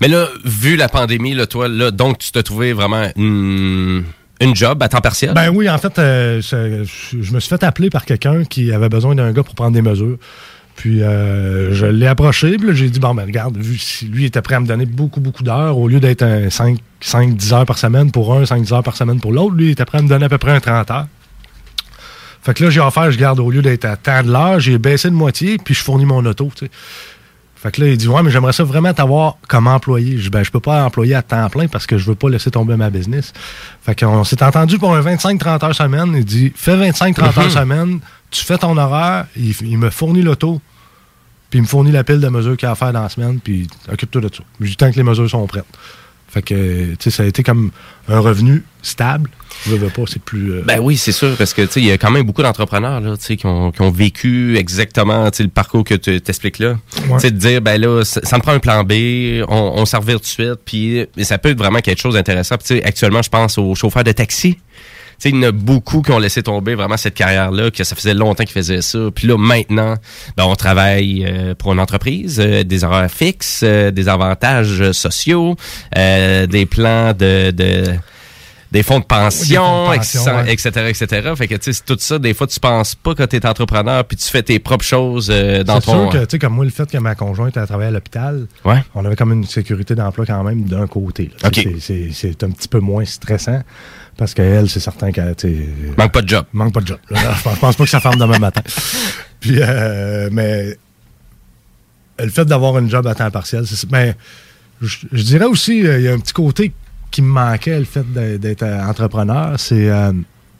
Mais 0.00 0.08
là, 0.08 0.28
vu 0.44 0.76
la 0.76 0.88
pandémie, 0.88 1.34
là, 1.34 1.46
toi, 1.46 1.68
là, 1.68 1.90
donc 1.90 2.18
tu 2.18 2.32
t'es 2.32 2.42
trouvé 2.42 2.72
vraiment 2.72 3.08
une, 3.16 4.04
une 4.40 4.56
job 4.56 4.82
à 4.82 4.88
temps 4.88 5.00
partiel? 5.00 5.32
Ben 5.34 5.50
oui, 5.50 5.70
en 5.70 5.78
fait, 5.78 5.98
euh, 5.98 6.40
je 6.42 7.32
me 7.32 7.40
suis 7.40 7.48
fait 7.48 7.62
appeler 7.62 7.90
par 7.90 8.04
quelqu'un 8.04 8.44
qui 8.44 8.72
avait 8.72 8.88
besoin 8.88 9.14
d'un 9.14 9.32
gars 9.32 9.42
pour 9.42 9.54
prendre 9.54 9.72
des 9.72 9.82
mesures. 9.82 10.18
Puis 10.76 11.02
euh, 11.02 11.72
je 11.72 11.86
l'ai 11.86 12.06
approché, 12.06 12.58
puis 12.58 12.76
j'ai 12.76 12.90
dit, 12.90 13.00
bon, 13.00 13.14
ben 13.14 13.24
regarde, 13.24 13.56
vu 13.56 13.78
si 13.78 14.06
lui 14.06 14.26
était 14.26 14.42
prêt 14.42 14.56
à 14.56 14.60
me 14.60 14.66
donner 14.66 14.84
beaucoup, 14.84 15.20
beaucoup 15.20 15.42
d'heures, 15.42 15.78
au 15.78 15.88
lieu 15.88 16.00
d'être 16.00 16.22
un 16.22 16.50
5, 16.50 16.78
5, 17.00 17.34
10 17.34 17.52
heures 17.54 17.66
par 17.66 17.78
semaine 17.78 18.12
pour 18.12 18.34
un, 18.34 18.44
5, 18.44 18.62
10 18.62 18.72
heures 18.74 18.82
par 18.82 18.94
semaine 18.94 19.18
pour 19.18 19.32
l'autre, 19.32 19.54
lui, 19.54 19.66
il 19.66 19.70
était 19.70 19.86
prêt 19.86 19.98
à 19.98 20.02
me 20.02 20.08
donner 20.08 20.26
à 20.26 20.28
peu 20.28 20.38
près 20.38 20.52
un 20.52 20.60
30 20.60 20.90
heures. 20.90 21.06
Fait 22.42 22.52
que 22.52 22.62
là, 22.62 22.70
j'ai 22.70 22.80
offert, 22.80 23.10
je 23.10 23.18
garde, 23.18 23.40
au 23.40 23.50
lieu 23.50 23.62
d'être 23.62 23.86
à 23.86 23.96
temps 23.96 24.22
de 24.22 24.30
l'heure, 24.30 24.60
j'ai 24.60 24.76
baissé 24.78 25.08
de 25.08 25.14
moitié, 25.14 25.56
puis 25.56 25.74
je 25.74 25.82
fournis 25.82 26.04
mon 26.04 26.24
auto, 26.24 26.52
tu 26.54 26.66
sais. 26.66 26.70
Fait 27.56 27.72
que 27.72 27.80
là, 27.80 27.88
il 27.88 27.96
dit, 27.96 28.06
ouais, 28.06 28.22
mais 28.22 28.30
j'aimerais 28.30 28.52
ça 28.52 28.64
vraiment 28.64 28.92
t'avoir 28.92 29.38
comme 29.48 29.66
employé. 29.66 30.18
Je 30.18 30.24
dis, 30.24 30.30
ben, 30.30 30.42
je 30.44 30.50
peux 30.50 30.60
pas 30.60 30.84
employer 30.84 31.14
à 31.14 31.22
temps 31.22 31.48
plein 31.48 31.66
parce 31.68 31.86
que 31.86 31.96
je 31.98 32.04
veux 32.06 32.14
pas 32.14 32.28
laisser 32.28 32.50
tomber 32.50 32.76
ma 32.76 32.90
business. 32.90 33.32
Fait 33.82 33.98
qu'on 33.98 34.24
s'est 34.24 34.42
entendu 34.42 34.78
pour 34.78 34.94
un 34.94 35.00
25-30 35.00 35.64
heures 35.64 35.74
semaine. 35.74 36.12
Il 36.16 36.24
dit, 36.24 36.52
fais 36.54 36.76
25-30 36.76 37.38
heures 37.38 37.44
Mhm. 37.44 37.50
semaine, 37.50 38.00
tu 38.30 38.44
fais 38.44 38.58
ton 38.58 38.76
horaire, 38.76 39.26
il, 39.36 39.54
il 39.62 39.78
me 39.78 39.88
fournit 39.90 40.20
l'auto, 40.22 40.60
puis 41.48 41.58
il 41.58 41.62
me 41.62 41.66
fournit 41.66 41.92
la 41.92 42.04
pile 42.04 42.20
de 42.20 42.28
mesures 42.28 42.56
qu'il 42.58 42.66
y 42.66 42.68
a 42.68 42.72
à 42.72 42.74
faire 42.74 42.92
dans 42.92 43.02
la 43.02 43.08
semaine, 43.08 43.40
puis 43.40 43.66
occupe-toi 43.90 44.20
de 44.20 44.28
ça. 44.32 44.42
Du 44.60 44.76
temps 44.76 44.90
que 44.90 44.96
les 44.96 45.02
mesures 45.02 45.30
sont 45.30 45.46
prêtes. 45.46 45.64
Fait 46.36 46.42
que, 46.42 46.90
tu 46.90 46.96
sais, 47.00 47.10
ça 47.10 47.22
a 47.22 47.26
été 47.26 47.42
comme 47.42 47.70
un 48.08 48.18
revenu 48.20 48.62
stable. 48.82 49.30
Je 49.66 49.74
veux 49.74 49.88
pas, 49.88 50.02
c'est 50.06 50.20
plus. 50.20 50.52
euh, 50.52 50.62
Ben 50.66 50.80
oui, 50.82 50.98
c'est 50.98 51.10
sûr, 51.12 51.34
parce 51.38 51.54
que 51.54 51.62
tu 51.62 51.68
sais, 51.72 51.80
il 51.80 51.86
y 51.86 51.90
a 51.92 51.96
quand 51.96 52.10
même 52.10 52.24
beaucoup 52.24 52.42
d'entrepreneurs 52.42 53.00
là, 53.00 53.16
tu 53.16 53.24
sais, 53.24 53.36
qui 53.38 53.46
ont, 53.46 53.72
qui 53.72 53.80
ont 53.80 53.90
vécu 53.90 54.54
exactement 54.58 55.30
tu 55.30 55.38
sais, 55.38 55.42
le 55.44 55.48
parcours 55.48 55.82
que 55.82 55.94
tu 55.94 56.20
t'expliques 56.20 56.58
là. 56.58 56.76
Ouais. 57.08 57.14
Tu 57.14 57.20
sais, 57.20 57.30
de 57.30 57.38
dire, 57.38 57.62
ben 57.62 57.80
là, 57.80 58.04
ça, 58.04 58.20
ça 58.22 58.36
me 58.36 58.42
prend 58.42 58.52
un 58.52 58.58
plan 58.58 58.84
B, 58.84 58.92
on, 59.48 59.72
on 59.76 59.86
s'en 59.86 60.00
revient 60.00 60.12
tout 60.16 60.18
de 60.20 60.24
suite, 60.26 60.56
puis 60.66 61.06
ça 61.22 61.38
peut 61.38 61.48
être 61.48 61.58
vraiment 61.58 61.78
quelque 61.80 62.02
chose 62.02 62.12
d'intéressant. 62.14 62.58
Puis, 62.58 62.66
tu 62.68 62.74
sais, 62.76 62.84
actuellement, 62.84 63.22
je 63.22 63.30
pense 63.30 63.56
aux 63.56 63.74
chauffeurs 63.74 64.04
de 64.04 64.12
taxi. 64.12 64.58
Tu 65.18 65.30
sais, 65.30 65.30
il 65.30 65.36
y 65.36 65.38
en 65.46 65.48
a 65.48 65.52
beaucoup 65.52 66.02
qui 66.02 66.12
ont 66.12 66.18
laissé 66.18 66.42
tomber 66.42 66.74
vraiment 66.74 66.96
cette 66.96 67.14
carrière-là, 67.14 67.70
que 67.70 67.84
ça 67.84 67.96
faisait 67.96 68.12
longtemps 68.14 68.44
qu'ils 68.44 68.52
faisaient 68.52 68.82
ça. 68.82 68.98
Puis 69.14 69.26
là, 69.26 69.36
maintenant, 69.38 69.94
ben, 70.36 70.44
on 70.44 70.54
travaille 70.56 71.24
euh, 71.26 71.54
pour 71.54 71.72
une 71.72 71.80
entreprise, 71.80 72.38
euh, 72.38 72.64
des 72.64 72.84
horaires 72.84 73.10
fixes, 73.10 73.62
euh, 73.64 73.90
des 73.90 74.08
avantages 74.08 74.92
sociaux, 74.92 75.56
euh, 75.96 76.46
des 76.46 76.66
plans 76.66 77.12
de... 77.12 77.50
de 77.50 77.84
des 78.72 78.82
fonds 78.82 78.98
de 78.98 79.04
pension, 79.04 79.46
Des 79.52 79.56
fonds 79.56 79.92
de 79.92 79.96
pension, 79.98 80.20
etc., 80.42 80.70
ouais. 80.80 80.90
etc., 80.90 81.04
etc. 81.04 81.32
Fait 81.36 81.46
que, 81.46 81.54
tu 81.54 81.60
sais, 81.62 81.72
c'est 81.72 81.84
tout 81.86 81.96
ça, 82.00 82.18
des 82.18 82.34
fois, 82.34 82.48
tu 82.48 82.58
penses 82.58 82.96
pas 82.96 83.14
quand 83.14 83.26
t'es 83.28 83.46
entrepreneur, 83.46 84.04
puis 84.04 84.16
tu 84.16 84.28
fais 84.28 84.42
tes 84.42 84.58
propres 84.58 84.84
choses 84.84 85.28
euh, 85.30 85.62
dans 85.62 85.80
C'est 85.80 85.86
ton... 85.86 86.10
sûr 86.10 86.20
que, 86.20 86.24
tu 86.24 86.32
sais, 86.32 86.38
comme 86.40 86.54
moi, 86.54 86.64
le 86.64 86.72
fait 86.72 86.90
que 86.90 86.98
ma 86.98 87.14
conjointe 87.14 87.56
a 87.56 87.64
travaillé 87.64 87.88
à 87.88 87.92
l'hôpital, 87.92 88.46
Ouais. 88.64 88.82
on 88.96 89.04
avait 89.04 89.14
comme 89.14 89.32
une 89.32 89.44
sécurité 89.46 89.94
d'emploi 89.94 90.26
quand 90.26 90.42
même 90.42 90.64
d'un 90.64 90.88
côté. 90.88 91.30
là. 91.40 91.48
OK. 91.48 91.54
C'est- 91.54 91.76
C'est 91.80 92.08
c'est 92.12 92.42
un 92.42 92.50
petit 92.50 92.66
peu 92.68 92.80
moins 92.80 93.04
stressant 93.04 93.62
parce 94.16 94.32
qu'elle, 94.34 94.68
c'est 94.68 94.80
certain 94.80 95.12
qu'elle. 95.12 95.34
sais, 95.38 95.68
Manque 95.98 96.12
pas 96.12 96.22
de 96.22 96.28
job. 96.28 96.46
Manque 96.52 96.72
pas 96.72 96.80
de 96.80 96.86
job. 96.86 96.98
Là, 97.10 97.34
je 97.36 97.42
pense- 97.42 97.54
je 97.54 97.60
pense 97.60 97.76
pas 97.76 97.84
que 97.84 97.90
ça 97.90 98.00
ferme 98.00 98.16
demain 98.18 98.38
matin. 98.38 98.62
Puis, 99.40 99.56
euh, 99.60 100.28
mais 100.32 100.76
le 102.18 102.30
fait 102.30 102.44
d'avoir 102.46 102.78
une 102.78 102.88
job 102.90 103.06
à 103.06 103.14
temps 103.14 103.30
partiel, 103.30 103.66
c'est. 103.66 103.90
Mais 103.90 104.14
je, 104.80 104.96
je 105.12 105.22
dirais 105.22 105.44
aussi, 105.44 105.86
euh, 105.86 105.98
il 105.98 106.04
y 106.04 106.08
a 106.08 106.12
un 106.14 106.18
petit 106.18 106.32
côté 106.32 106.72
qui 107.10 107.22
me 107.22 107.28
manquait, 107.28 107.78
le 107.78 107.84
fait 107.84 108.10
d'être- 108.12 108.40
d'être 108.40 108.62
euh, 108.62 108.82
entrepreneur, 108.84 109.58
c'est 109.58 109.88
euh, 109.90 110.12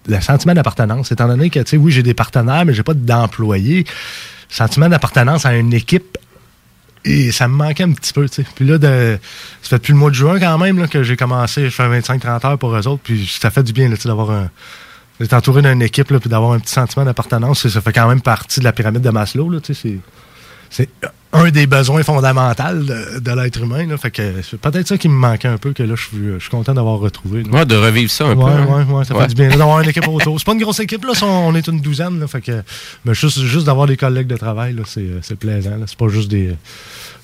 le 0.08 0.20
sentiment 0.20 0.54
d'appartenance. 0.54 1.10
Étant 1.12 1.26
donné 1.28 1.50
que, 1.50 1.58
tu 1.60 1.70
sais, 1.70 1.76
oui, 1.76 1.92
j'ai 1.92 2.02
des 2.02 2.14
partenaires, 2.14 2.64
mais 2.64 2.74
j'ai 2.74 2.82
pas 2.82 2.94
d'employés. 2.94 3.84
Sentiment 4.48 4.88
d'appartenance 4.88 5.44
à 5.46 5.56
une 5.56 5.72
équipe. 5.72 6.18
Et 7.06 7.32
ça 7.32 7.46
me 7.48 7.54
manquait 7.54 7.84
un 7.84 7.92
petit 7.92 8.12
peu, 8.12 8.28
tu 8.28 8.42
sais. 8.42 8.48
Puis 8.54 8.66
là, 8.66 8.78
de, 8.78 9.18
ça 9.62 9.70
fait 9.70 9.76
depuis 9.76 9.92
le 9.92 9.98
mois 9.98 10.10
de 10.10 10.14
juin 10.14 10.40
quand 10.40 10.58
même 10.58 10.78
là, 10.78 10.88
que 10.88 11.02
j'ai 11.02 11.16
commencé, 11.16 11.64
je 11.64 11.70
fais 11.70 11.88
25-30 11.88 12.46
heures 12.46 12.58
pour 12.58 12.74
eux 12.74 12.88
autres, 12.88 13.02
puis 13.02 13.26
ça 13.40 13.50
fait 13.50 13.62
du 13.62 13.72
bien 13.72 13.88
tu 13.90 13.96
sais, 13.96 14.08
d'avoir 14.08 14.30
un, 14.30 14.50
d'être 15.20 15.32
entouré 15.32 15.62
d'une 15.62 15.82
équipe, 15.82 16.10
là, 16.10 16.18
puis 16.18 16.28
d'avoir 16.28 16.52
un 16.52 16.58
petit 16.58 16.72
sentiment 16.72 17.04
d'appartenance, 17.04 17.66
ça 17.68 17.80
fait 17.80 17.92
quand 17.92 18.08
même 18.08 18.20
partie 18.20 18.60
de 18.60 18.64
la 18.64 18.72
pyramide 18.72 19.02
de 19.02 19.10
Maslow. 19.10 19.48
Là, 19.48 19.60
tu 19.60 19.74
sais, 19.74 19.98
c'est 20.68 20.88
un 21.36 21.50
des 21.50 21.66
besoins 21.66 22.02
fondamentaux 22.02 22.62
de, 22.82 23.20
de 23.20 23.30
l'être 23.40 23.60
humain. 23.62 23.86
Là, 23.86 23.96
fait 23.96 24.10
que 24.10 24.22
c'est 24.42 24.58
peut-être 24.60 24.86
ça 24.88 24.98
qui 24.98 25.08
me 25.08 25.14
manquait 25.14 25.48
un 25.48 25.58
peu, 25.58 25.72
que 25.72 25.82
là, 25.82 25.94
je 25.96 26.02
suis, 26.38 26.50
content 26.50 26.74
d'avoir 26.74 26.98
retrouvé. 26.98 27.42
là. 27.42 27.50
Ouais, 27.50 27.66
de 27.66 27.76
revivre 27.76 28.10
ça 28.10 28.24
un 28.24 28.34
ouais, 28.34 28.44
peu. 28.44 28.50
hein. 28.50 28.66
Ouais, 28.86 28.94
ouais, 28.94 29.04
ça 29.04 29.14
Ouais. 29.14 29.22
fait 29.22 29.34
du 29.34 29.34
bien 29.34 29.56
d'avoir 29.56 29.80
une 29.80 29.88
équipe 29.88 30.08
autour. 30.08 30.38
C'est 30.38 30.46
pas 30.46 30.52
une 30.52 30.60
grosse 30.60 30.80
équipe, 30.80 31.04
là, 31.04 31.12
on, 31.22 31.54
est 31.54 31.66
une 31.68 31.80
douzaine. 31.80 32.18
Là, 32.20 32.26
fait 32.26 32.40
que, 32.40 32.62
mais 33.04 33.14
juste, 33.14 33.40
juste 33.42 33.66
d'avoir 33.66 33.86
des 33.86 33.96
collègues 33.96 34.26
de 34.26 34.36
travail, 34.36 34.74
là, 34.74 34.82
c'est, 34.86 35.06
c'est 35.22 35.36
plaisant. 35.38 35.70
Là, 35.76 35.84
c'est 35.86 35.98
pas 35.98 36.08
juste 36.08 36.30
des. 36.30 36.54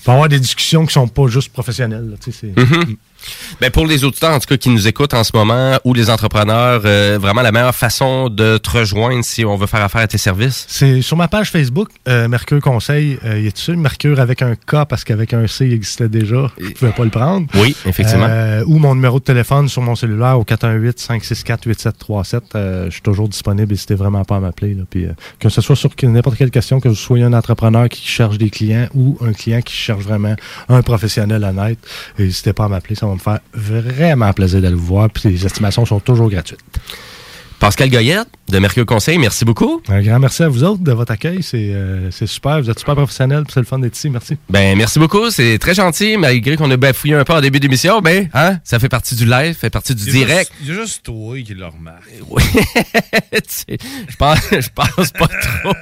Faut 0.04 0.10
avoir 0.10 0.28
des 0.28 0.40
discussions 0.40 0.84
qui 0.84 0.92
sont 0.92 1.06
pas 1.06 1.28
juste 1.28 1.52
professionnelles. 1.52 2.08
Là, 2.10 2.16
c'est, 2.20 2.56
Mhm. 2.58 2.96
Ben 3.60 3.70
pour 3.70 3.86
les 3.86 4.02
auditeurs, 4.02 4.32
en 4.34 4.40
tout 4.40 4.48
cas, 4.48 4.56
qui 4.56 4.68
nous 4.68 4.88
écoutent 4.88 5.14
en 5.14 5.22
ce 5.22 5.30
moment, 5.32 5.78
ou 5.84 5.94
les 5.94 6.10
entrepreneurs, 6.10 6.82
euh, 6.84 7.18
vraiment 7.22 7.42
la 7.42 7.52
meilleure 7.52 7.72
façon 7.74 8.28
de 8.28 8.58
te 8.58 8.68
rejoindre 8.70 9.24
si 9.24 9.44
on 9.44 9.54
veut 9.56 9.68
faire 9.68 9.82
affaire 9.84 10.00
à 10.00 10.08
tes 10.08 10.18
services? 10.18 10.64
C'est 10.68 11.02
sur 11.02 11.16
ma 11.16 11.28
page 11.28 11.52
Facebook, 11.52 11.88
euh, 12.08 12.26
Mercure 12.26 12.60
Conseil. 12.60 13.20
Euh, 13.24 13.38
y 13.38 13.46
est 13.46 13.52
dessus 13.52 13.76
Mercure 14.04 14.20
avec 14.20 14.42
un 14.42 14.54
K 14.54 14.84
parce 14.88 15.04
qu'avec 15.04 15.32
un 15.32 15.46
C, 15.46 15.66
il 15.66 15.72
existait 15.72 16.08
déjà. 16.08 16.50
Je 16.58 16.70
pouvais 16.70 16.90
pas 16.92 17.04
le 17.04 17.10
prendre. 17.10 17.46
Oui, 17.54 17.76
effectivement. 17.86 18.26
Euh, 18.28 18.64
ou 18.66 18.78
mon 18.78 18.94
numéro 18.94 19.18
de 19.18 19.24
téléphone 19.24 19.68
sur 19.68 19.82
mon 19.82 19.94
cellulaire 19.94 20.38
au 20.38 20.44
418-564-8737. 20.44 22.40
Euh, 22.54 22.86
je 22.86 22.90
suis 22.90 23.02
toujours 23.02 23.28
disponible. 23.28 23.70
N'hésitez 23.70 23.94
vraiment 23.94 24.24
pas 24.24 24.36
à 24.36 24.40
m'appeler. 24.40 24.76
Puis, 24.90 25.04
euh, 25.04 25.12
que 25.38 25.48
ce 25.48 25.60
soit 25.60 25.76
sur 25.76 25.90
n'importe 26.02 26.36
quelle 26.36 26.50
question, 26.50 26.80
que 26.80 26.88
vous 26.88 26.94
soyez 26.94 27.24
un 27.24 27.32
entrepreneur 27.32 27.88
qui 27.88 28.06
cherche 28.06 28.38
des 28.38 28.50
clients 28.50 28.88
ou 28.94 29.16
un 29.20 29.32
client 29.32 29.60
qui 29.62 29.74
cherche 29.74 30.02
vraiment 30.02 30.34
un 30.68 30.82
professionnel 30.82 31.44
honnête, 31.44 31.78
n'hésitez 32.18 32.52
pas 32.52 32.64
à 32.64 32.68
m'appeler. 32.68 32.96
Ça 32.96 33.06
va 33.06 33.14
me 33.14 33.18
faire 33.18 33.38
vraiment 33.54 34.32
plaisir 34.32 34.60
d'aller 34.60 34.74
vous 34.74 34.86
voir. 34.86 35.10
Puis 35.10 35.28
les 35.28 35.46
estimations 35.46 35.86
sont 35.86 36.00
toujours 36.00 36.28
gratuites. 36.28 36.58
Pascal 37.62 37.90
Goyette, 37.90 38.26
de 38.48 38.58
Mercure 38.58 38.84
Conseil, 38.84 39.18
merci 39.18 39.44
beaucoup. 39.44 39.80
Un 39.88 40.02
grand 40.02 40.18
merci 40.18 40.42
à 40.42 40.48
vous 40.48 40.64
autres 40.64 40.82
de 40.82 40.90
votre 40.90 41.12
accueil. 41.12 41.44
C'est 41.44 41.72
euh, 41.72 42.10
c'est 42.10 42.26
super. 42.26 42.60
Vous 42.60 42.68
êtes 42.68 42.78
super 42.80 42.96
professionnels. 42.96 43.44
C'est 43.54 43.60
le 43.60 43.66
fun 43.66 43.78
d'être 43.78 43.96
ici. 43.96 44.10
Merci. 44.10 44.36
Ben, 44.50 44.76
merci 44.76 44.98
beaucoup. 44.98 45.30
C'est 45.30 45.58
très 45.60 45.72
gentil, 45.72 46.16
malgré 46.16 46.56
qu'on 46.56 46.68
a 46.72 46.76
bafouillé 46.76 47.14
un 47.14 47.22
peu 47.22 47.34
en 47.34 47.40
début 47.40 47.60
d'émission. 47.60 48.00
Ben, 48.00 48.28
hein, 48.34 48.58
ça 48.64 48.80
fait 48.80 48.88
partie 48.88 49.14
du 49.14 49.26
live, 49.26 49.54
fait 49.54 49.70
partie 49.70 49.94
du 49.94 50.02
direct. 50.10 50.50
juste- 50.58 50.60
Il 50.60 50.68
y 50.68 50.70
a 50.76 50.82
juste 50.82 51.02
toi 51.04 51.36
qui 51.40 51.54
le 51.54 51.66
remarque. 51.66 52.02
Oui. 52.28 52.42
Je 54.08 54.16
pense, 54.16 54.38
je 54.50 54.68
pense 54.74 55.10
pas 55.12 55.28
trop. 55.28 55.72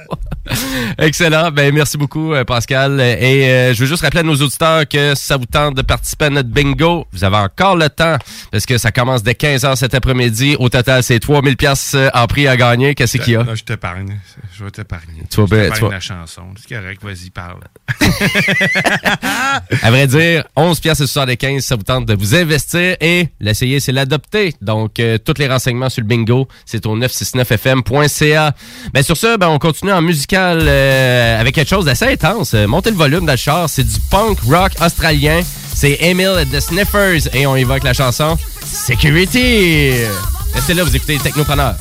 Excellent. 0.99 1.49
Ben, 1.51 1.73
merci 1.73 1.97
beaucoup, 1.97 2.33
euh, 2.33 2.43
Pascal. 2.45 2.99
Et 3.01 3.49
euh, 3.49 3.73
je 3.73 3.79
veux 3.79 3.85
juste 3.87 4.03
rappeler 4.03 4.19
à 4.19 4.23
nos 4.23 4.35
auditeurs 4.35 4.87
que 4.87 5.15
si 5.15 5.25
ça 5.25 5.37
vous 5.37 5.45
tente 5.45 5.75
de 5.75 5.81
participer 5.81 6.25
à 6.25 6.29
notre 6.29 6.49
bingo, 6.49 7.05
vous 7.11 7.23
avez 7.23 7.37
encore 7.37 7.75
le 7.75 7.89
temps 7.89 8.17
parce 8.51 8.65
que 8.67 8.77
ça 8.77 8.91
commence 8.91 9.23
dès 9.23 9.33
15h 9.33 9.75
cet 9.77 9.95
après-midi. 9.95 10.55
Au 10.59 10.69
total, 10.69 11.01
c'est 11.03 11.19
3000 11.19 11.57
pièces 11.57 11.70
en 12.13 12.27
prix 12.27 12.47
à 12.47 12.57
gagner. 12.57 12.95
Qu'est-ce 12.95 13.17
qu'il 13.17 13.33
y 13.33 13.35
a? 13.35 13.43
Là, 13.43 13.55
je 13.55 13.63
t'épargne. 13.63 14.19
Je 14.57 14.63
vais 14.63 14.71
t'épargner. 14.71 15.23
Tu 15.29 15.41
vas 15.41 15.47
bien. 15.47 15.89
la 15.89 15.99
chanson. 15.99 16.43
C'est 16.59 16.75
correct. 16.75 17.01
Vas-y, 17.03 17.29
parle. 17.29 17.61
à 19.81 19.91
vrai 19.91 20.07
dire, 20.07 20.43
11 20.55 20.79
pièces 20.79 21.05
sur 21.05 21.25
des 21.25 21.37
15, 21.37 21.63
ça 21.63 21.75
vous 21.75 21.83
tente 21.83 22.05
de 22.05 22.13
vous 22.13 22.35
investir 22.35 22.95
et 22.99 23.29
l'essayer, 23.39 23.79
c'est 23.79 23.91
l'adopter. 23.91 24.53
Donc, 24.61 24.99
euh, 24.99 25.17
tous 25.17 25.37
les 25.37 25.47
renseignements 25.47 25.89
sur 25.89 26.01
le 26.01 26.07
bingo, 26.07 26.47
c'est 26.65 26.85
au 26.85 26.97
969fm.ca. 26.97 28.53
Ben, 28.93 29.03
sur 29.03 29.17
ça, 29.17 29.37
ben, 29.37 29.47
on 29.49 29.59
continue 29.59 29.91
en 29.91 30.01
musical 30.01 30.59
euh, 30.61 31.39
avec 31.39 31.55
quelque 31.55 31.69
chose 31.69 31.85
d'assez 31.85 32.05
intense. 32.05 32.53
Euh, 32.53 32.67
montez 32.67 32.91
le 32.91 32.97
volume 32.97 33.25
dans 33.25 33.33
le 33.33 33.37
char. 33.37 33.69
C'est 33.69 33.83
du 33.83 33.99
punk 34.09 34.39
rock 34.41 34.71
australien. 34.81 35.41
C'est 35.73 35.97
Emil 36.01 36.27
and 36.27 36.51
the 36.51 36.59
Sniffers 36.59 37.33
et 37.33 37.47
on 37.47 37.55
évoque 37.55 37.83
la 37.83 37.93
chanson 37.93 38.37
sécurité. 38.65 40.07
Restez 40.53 40.73
là, 40.73 40.83
vous 40.83 40.95
écoutez 40.95 41.17
Technopreneur. 41.17 41.75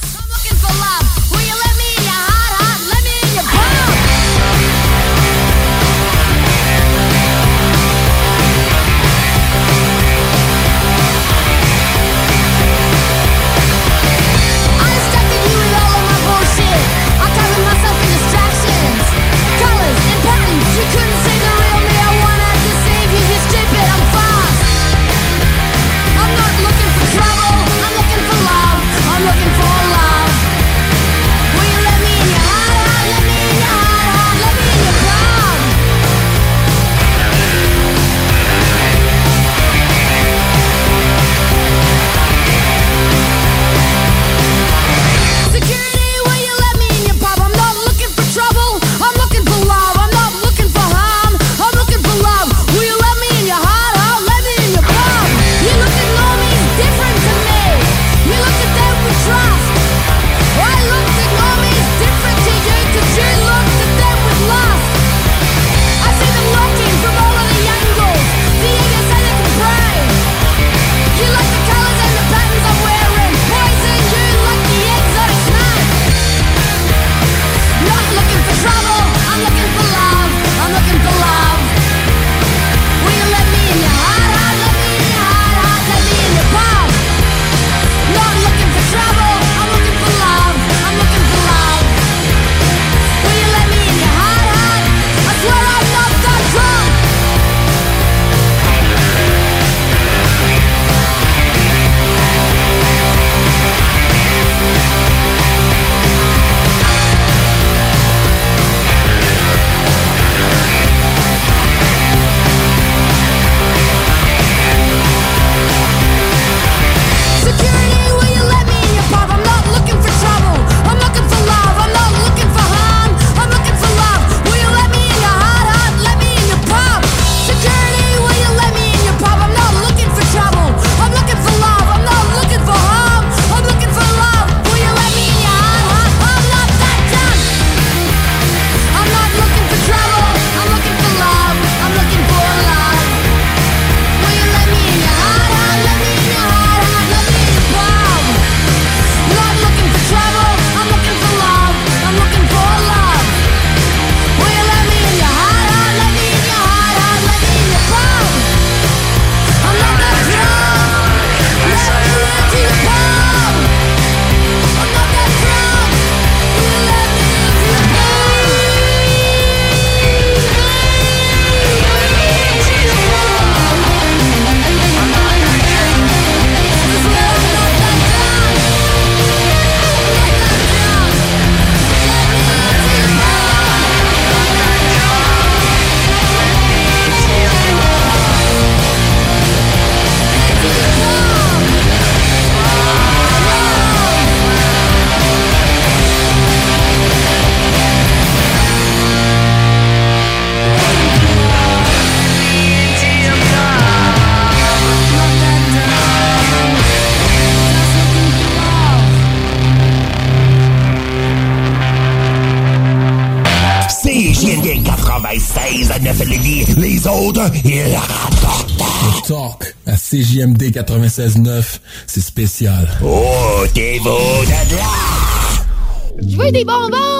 96.9, 221.10 221.80
c'est 222.06 222.20
spécial. 222.20 222.88
Oh, 223.04 223.64
t'es 223.74 223.98
beau 224.04 224.44
de 224.44 226.30
Je 226.30 226.36
veux 226.36 226.52
des 226.52 226.64
bonbons! 226.64 227.19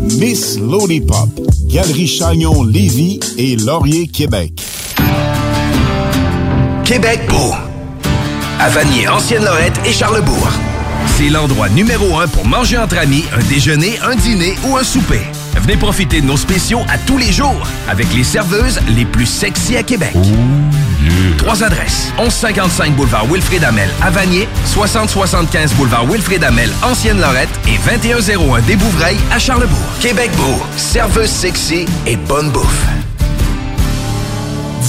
Miss 0.00 0.58
Lollipop, 0.58 1.28
Galerie 1.64 2.06
Chagnon 2.06 2.62
Lévis 2.64 3.18
et 3.38 3.56
Laurier 3.56 4.06
Québec. 4.06 4.52
Québec 6.84 7.20
beau. 7.28 7.52
À 8.58 8.68
Vanier, 8.68 9.08
Ancienne-Lorette 9.08 9.80
et 9.84 9.92
Charlebourg. 9.92 10.48
C'est 11.16 11.30
l'endroit 11.30 11.68
numéro 11.70 12.18
un 12.18 12.28
pour 12.28 12.44
manger 12.44 12.78
entre 12.78 12.98
amis, 12.98 13.24
un 13.34 13.42
déjeuner, 13.48 13.98
un 14.02 14.16
dîner 14.16 14.54
ou 14.68 14.76
un 14.76 14.84
souper. 14.84 15.22
Venez 15.60 15.76
profiter 15.76 16.20
de 16.20 16.26
nos 16.26 16.36
spéciaux 16.36 16.80
à 16.88 16.98
tous 16.98 17.18
les 17.18 17.32
jours 17.32 17.66
avec 17.88 18.12
les 18.14 18.24
serveuses 18.24 18.80
les 18.94 19.06
plus 19.06 19.26
sexy 19.26 19.76
à 19.76 19.82
Québec. 19.82 20.14
Trois 21.38 21.62
adresses. 21.62 22.12
1155 22.18 22.96
boulevard 22.96 23.26
Wilfrid 23.26 23.64
Amel 23.64 23.88
à 24.02 24.10
Vanier, 24.10 24.48
6075 24.64 25.74
boulevard 25.74 26.06
Wilfrid 26.06 26.42
Amel, 26.44 26.70
Ancienne 26.82 27.20
Lorette 27.20 27.48
et 27.66 27.78
2101 27.88 28.60
des 28.62 28.76
Bouvrailles 28.76 29.18
à 29.30 29.38
Charlebourg. 29.38 29.78
Québec 30.00 30.30
Beau, 30.36 30.62
serveuse 30.76 31.30
sexy 31.30 31.86
et 32.06 32.16
bonne 32.16 32.50
bouffe. 32.50 32.86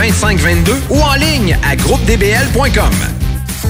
418-681-2522 0.00 0.72
ou 0.90 1.00
en 1.00 1.14
ligne 1.14 1.58
à 1.68 1.76
groupedbl.com. 1.76 2.90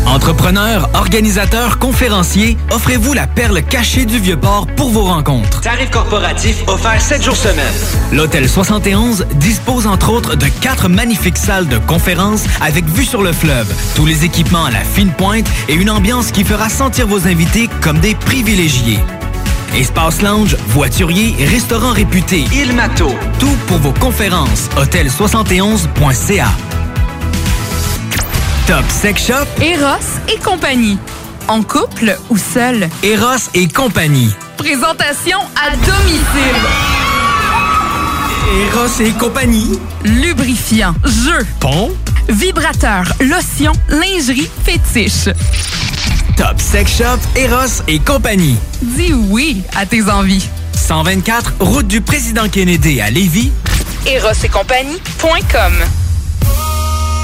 Entrepreneurs, 0.06 0.88
organisateurs, 0.94 1.78
conférenciers, 1.78 2.56
offrez-vous 2.70 3.12
la 3.12 3.26
perle 3.26 3.62
cachée 3.62 4.06
du 4.06 4.18
Vieux-Port 4.18 4.66
pour 4.76 4.90
vos 4.90 5.04
rencontres. 5.04 5.60
Tarif 5.60 5.90
corporatif 5.90 6.62
offert 6.68 7.00
7 7.00 7.22
jours 7.22 7.36
semaine. 7.36 7.74
L'Hôtel 8.12 8.48
71 8.48 9.26
dispose 9.34 9.86
entre 9.86 10.10
autres 10.10 10.36
de 10.36 10.46
quatre 10.46 10.88
magnifiques 10.88 11.36
salles 11.36 11.68
de 11.68 11.78
conférences 11.78 12.44
avec 12.60 12.86
vue 12.86 13.04
sur 13.04 13.22
le 13.22 13.32
fleuve, 13.32 13.72
tous 13.94 14.06
les 14.06 14.24
équipements 14.24 14.64
à 14.64 14.70
la 14.70 14.84
fine 14.84 15.12
pointe 15.12 15.46
et 15.68 15.74
une 15.74 15.90
ambiance 15.90 16.32
qui 16.32 16.44
fera 16.44 16.68
sentir 16.68 17.06
vos 17.06 17.26
invités 17.26 17.68
comme 17.82 17.98
des 17.98 18.14
privilégiés. 18.14 19.00
Espace 19.74 20.20
lounge, 20.22 20.56
voiturier, 20.68 21.34
restaurant 21.46 21.92
réputé, 21.92 22.44
Il 22.52 22.74
Mato. 22.74 23.08
Tout 23.38 23.56
pour 23.66 23.78
vos 23.78 23.92
conférences. 23.92 24.68
Hôtel71.ca. 24.76 26.48
Top 28.66 28.84
Sex 28.88 29.26
Shop. 29.26 29.46
Eros 29.62 30.20
et 30.32 30.38
compagnie. 30.38 30.98
En 31.48 31.62
couple 31.62 32.16
ou 32.30 32.36
seul? 32.36 32.88
Eros 33.02 33.48
et 33.54 33.68
compagnie. 33.68 34.30
Présentation 34.56 35.38
à 35.56 35.70
domicile. 35.76 36.60
Eros 38.72 39.00
et 39.00 39.12
compagnie. 39.12 39.78
Lubrifiant, 40.04 40.94
jeu, 41.04 41.46
Pont. 41.60 41.90
vibrateur, 42.28 43.04
lotion, 43.20 43.72
lingerie, 43.88 44.50
fétiche. 44.64 45.28
Top 46.40 46.58
Sex 46.58 46.96
Shop. 46.96 47.18
Eros 47.36 47.82
et 47.86 47.98
compagnie. 47.98 48.56
Dis 48.80 49.12
oui 49.12 49.62
à 49.76 49.84
tes 49.84 50.08
envies. 50.08 50.48
124, 50.72 51.52
route 51.60 51.86
du 51.86 52.00
président 52.00 52.48
Kennedy 52.48 52.98
à 53.02 53.10
Lévis. 53.10 53.52
Eros 54.06 54.32
et 54.42 54.48
compagnie.com 54.48 55.72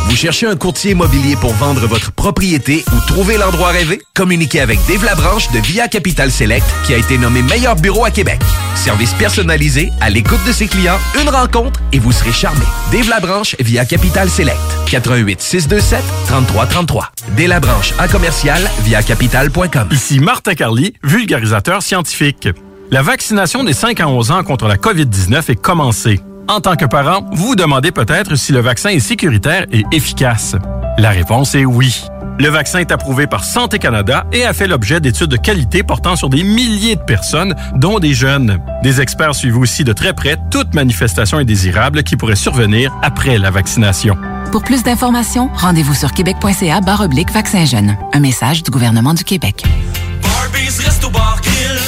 Vous 0.09 0.15
cherchez 0.17 0.47
un 0.47 0.57
courtier 0.57 0.93
immobilier 0.93 1.37
pour 1.37 1.53
vendre 1.55 1.87
votre 1.87 2.13
propriété 2.13 2.85
ou 2.93 3.07
trouver 3.07 3.37
l'endroit 3.37 3.69
rêvé? 3.69 4.01
Communiquez 4.15 4.61
avec 4.61 4.79
Dave 4.87 5.05
Labranche 5.05 5.51
de 5.51 5.59
Via 5.59 5.89
Capital 5.89 6.31
Select 6.31 6.65
qui 6.85 6.95
a 6.95 6.97
été 6.97 7.19
nommé 7.19 7.43
meilleur 7.43 7.77
bureau 7.77 8.05
à 8.05 8.11
Québec. 8.11 8.41
Service 8.77 9.13
personnalisé, 9.15 9.91
à 10.01 10.09
l'écoute 10.09 10.43
de 10.47 10.53
ses 10.53 10.69
clients, 10.69 10.99
une 11.21 11.29
rencontre 11.29 11.81
et 11.93 11.99
vous 11.99 12.13
serez 12.13 12.33
charmé. 12.33 12.65
Dave 12.93 13.09
Labranche 13.09 13.57
via 13.59 13.85
Capital 13.85 14.31
Select. 14.31 14.59
88 14.87 15.41
627 15.41 16.03
3333. 16.29 17.11
Dave 17.37 17.49
Labranche 17.49 17.93
à 17.99 18.07
commercial 18.07 18.63
via 18.85 19.03
capital.com. 19.03 19.89
Ici 19.91 20.21
Martin 20.21 20.55
Carly, 20.55 20.95
vulgarisateur 21.03 21.83
scientifique. 21.83 22.49
La 22.93 23.03
vaccination 23.03 23.65
des 23.65 23.73
5 23.73 23.99
à 24.01 24.09
11 24.09 24.31
ans 24.31 24.45
contre 24.45 24.69
la 24.69 24.77
COVID-19 24.77 25.51
est 25.51 25.61
commencée. 25.61 26.21
En 26.49 26.61
tant 26.61 26.77
que 26.77 26.85
parent, 26.85 27.25
vous 27.33 27.49
vous 27.49 27.57
demandez 27.57 27.91
peut-être 27.91 28.37
si 28.37 28.53
le 28.53 28.61
vaccin 28.61 28.91
est 28.91 29.01
sécuritaire 29.01 29.67
et 29.73 29.85
efficace. 29.91 30.55
La 30.97 31.11
réponse 31.11 31.57
est 31.57 31.65
oui. 31.65 32.05
Le 32.39 32.49
vaccin 32.49 32.79
est 32.79 32.93
approuvé 32.93 33.27
par 33.27 33.43
Santé 33.43 33.81
Canada 33.81 34.27
et 34.33 34.45
a 34.45 34.53
fait 34.53 34.69
l'objet 34.69 35.01
d'études 35.01 35.31
de 35.31 35.37
qualité 35.37 35.83
portant 35.83 36.15
sur 36.15 36.29
des 36.29 36.45
milliers 36.45 36.95
de 36.95 37.01
personnes, 37.01 37.57
dont 37.75 37.99
des 37.99 38.15
jeunes. 38.15 38.61
Des 38.85 39.01
experts 39.01 39.35
suivent 39.35 39.59
aussi 39.59 39.83
de 39.83 39.93
très 39.93 40.13
près 40.13 40.37
toute 40.51 40.73
manifestation 40.73 41.39
indésirable 41.39 42.05
qui 42.05 42.17
pourrait 42.17 42.37
survenir 42.37 42.95
après 43.03 43.39
la 43.39 43.51
vaccination. 43.51 44.17
Pour 44.53 44.63
plus 44.63 44.85
d'informations, 44.85 45.51
rendez-vous 45.55 45.95
sur 45.95 46.13
québec.ca 46.13 46.81
barre 46.81 47.01
oblique 47.01 47.33
vaccin 47.33 47.65
jeune. 47.65 47.97
Un 48.13 48.21
message 48.21 48.63
du 48.63 48.71
gouvernement 48.71 49.15
du 49.15 49.25
Québec. 49.25 49.65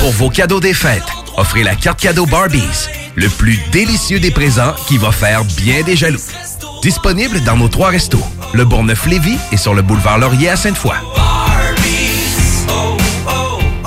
Pour 0.01 0.11
vos 0.13 0.31
cadeaux 0.31 0.61
des 0.61 0.75
fêtes, 0.75 1.03
offrez 1.39 1.63
la 1.63 1.75
carte 1.75 2.01
cadeau 2.01 2.27
Barbies, 2.27 2.89
le 3.15 3.29
plus 3.29 3.59
délicieux 3.73 4.21
des 4.21 4.31
présents 4.31 4.75
qui 4.87 4.99
va 4.99 5.13
faire 5.13 5.45
bien 5.45 5.83
des 5.83 5.97
jaloux. 5.97 6.21
Disponible 6.83 7.41
dans 7.45 7.57
nos 7.57 7.69
trois 7.69 7.91
restos, 7.91 8.23
le 8.53 8.65
Bourgneuf-Lévis 8.65 9.39
et 9.53 9.57
sur 9.57 9.75
le 9.75 9.83
boulevard 9.83 10.19
Laurier 10.19 10.51
à 10.51 10.57
Sainte-Foy. 10.57 10.97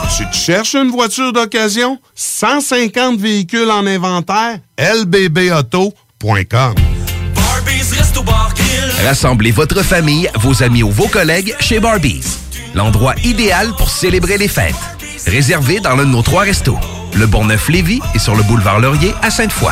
Si 0.09 0.23
tu 0.31 0.39
cherches 0.39 0.75
une 0.75 0.91
voiture 0.91 1.31
d'occasion, 1.31 1.99
150 2.15 3.19
véhicules 3.19 3.71
en 3.71 3.85
inventaire, 3.85 4.59
lbbauto.com. 4.77 6.75
Rassemblez 9.05 9.51
votre 9.51 9.83
famille, 9.83 10.29
vos 10.35 10.63
amis 10.63 10.83
ou 10.83 10.91
vos 10.91 11.07
collègues 11.07 11.55
chez 11.59 11.79
Barbies. 11.79 12.37
L'endroit 12.75 13.15
idéal 13.23 13.71
pour 13.77 13.89
célébrer 13.89 14.37
les 14.37 14.47
fêtes. 14.47 14.75
Réservé 15.25 15.79
dans 15.79 15.95
l'un 15.95 16.05
de 16.05 16.11
nos 16.11 16.21
trois 16.21 16.43
restos, 16.43 16.77
le 17.15 17.25
Bourgneuf-Lévis 17.27 18.01
et 18.13 18.19
sur 18.19 18.35
le 18.35 18.43
boulevard 18.43 18.79
Laurier 18.79 19.13
à 19.21 19.29
Sainte-Foy. 19.29 19.71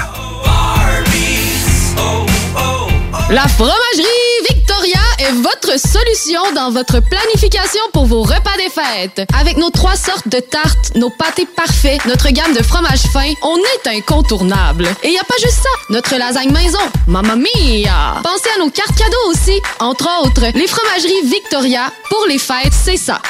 La 3.30 3.48
fromagerie 3.48 4.10
Victoria 4.50 5.00
est 5.20 5.34
votre 5.34 5.80
solution 5.80 6.42
dans 6.56 6.72
votre 6.72 7.00
planification 7.00 7.82
pour 7.94 8.08
vos 8.08 8.24
repas 8.24 8.58
des 8.58 8.70
fêtes. 8.70 9.28
Avec 9.40 9.58
nos 9.58 9.70
trois 9.70 9.96
sortes 9.96 10.28
de 10.28 10.40
tartes, 10.40 10.96
nos 10.96 11.12
pâtés 11.12 11.48
parfaits, 11.56 12.04
notre 12.06 12.30
gamme 12.32 12.54
de 12.56 12.64
fromages 12.64 13.04
fins, 13.14 13.34
on 13.44 13.58
est 13.58 13.98
incontournable. 13.98 14.88
Et 15.04 15.12
y 15.12 15.20
a 15.20 15.24
pas 15.24 15.36
juste 15.44 15.62
ça, 15.62 15.70
notre 15.92 16.16
lasagne 16.16 16.52
maison, 16.52 16.80
mamma 17.06 17.36
mia! 17.36 18.20
Pensez 18.24 18.50
à 18.56 18.60
nos 18.60 18.72
cartes 18.72 18.98
cadeaux 18.98 19.30
aussi. 19.30 19.62
Entre 19.80 20.10
autres, 20.24 20.46
les 20.56 20.68
fromageries 20.68 21.22
Victoria, 21.26 21.92
pour 22.10 22.26
les 22.28 22.40
fêtes, 22.40 22.74
c'est 22.74 22.98
ça. 22.98 23.22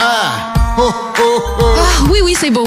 Ah, 0.00 0.54
oui, 2.10 2.20
oui, 2.22 2.34
c'est 2.38 2.50
beau. 2.50 2.66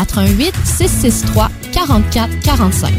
88 0.00 0.54
663 0.64 1.50
44 1.72 2.28
45. 2.42 2.92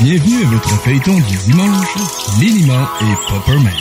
Bienvenue 0.00 0.44
à 0.44 0.48
votre 0.48 0.68
feuilleton 0.80 1.14
du 1.14 1.36
dimanche, 1.46 1.94
Léniment 2.40 2.86
et 3.02 3.14
Popperman. 3.28 3.72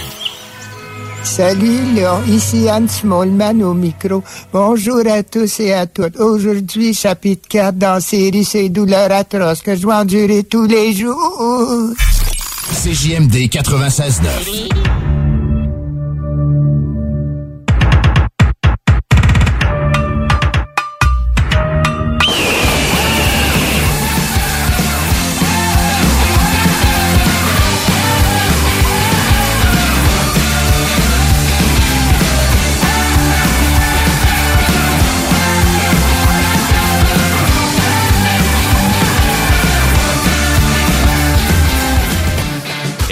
Salut, 1.23 1.93
là, 1.95 2.19
ici 2.27 2.67
Anne 2.67 2.89
Smallman 2.89 3.63
au 3.63 3.73
micro. 3.73 4.21
Bonjour 4.51 4.99
à 5.09 5.23
tous 5.23 5.61
et 5.61 5.71
à 5.73 5.85
toutes. 5.87 6.19
Aujourd'hui, 6.19 6.93
chapitre 6.93 7.47
4 7.47 7.77
dans 7.77 7.93
la 7.93 8.01
série 8.01 8.43
Ces 8.43 8.67
douleurs 8.67 9.11
atroces 9.11 9.61
que 9.61 9.75
je 9.75 9.87
vais 9.87 9.93
endurer 9.93 10.43
tous 10.43 10.67
les 10.67 10.93
jours. 10.93 11.93
CJMD 12.83 13.47
96.9. 13.49 15.22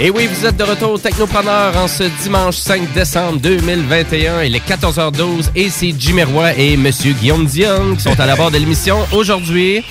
Et 0.03 0.09
oui, 0.09 0.25
vous 0.25 0.47
êtes 0.47 0.57
de 0.57 0.63
retour 0.63 0.93
au 0.93 0.97
Technopreneur 0.97 1.77
en 1.77 1.87
ce 1.87 2.05
dimanche 2.23 2.55
5 2.55 2.91
décembre 2.91 3.39
2021. 3.39 4.41
Il 4.41 4.55
est 4.55 4.67
14h12 4.67 5.51
et 5.55 5.69
c'est 5.69 5.93
Jimmy 5.95 6.23
et 6.57 6.75
Monsieur 6.75 7.13
Guillaume 7.13 7.45
Dion 7.45 7.95
qui 7.95 8.01
sont 8.01 8.19
à 8.19 8.25
la 8.25 8.35
barre 8.35 8.49
de 8.49 8.57
l'émission 8.57 8.97
aujourd'hui. 9.11 9.83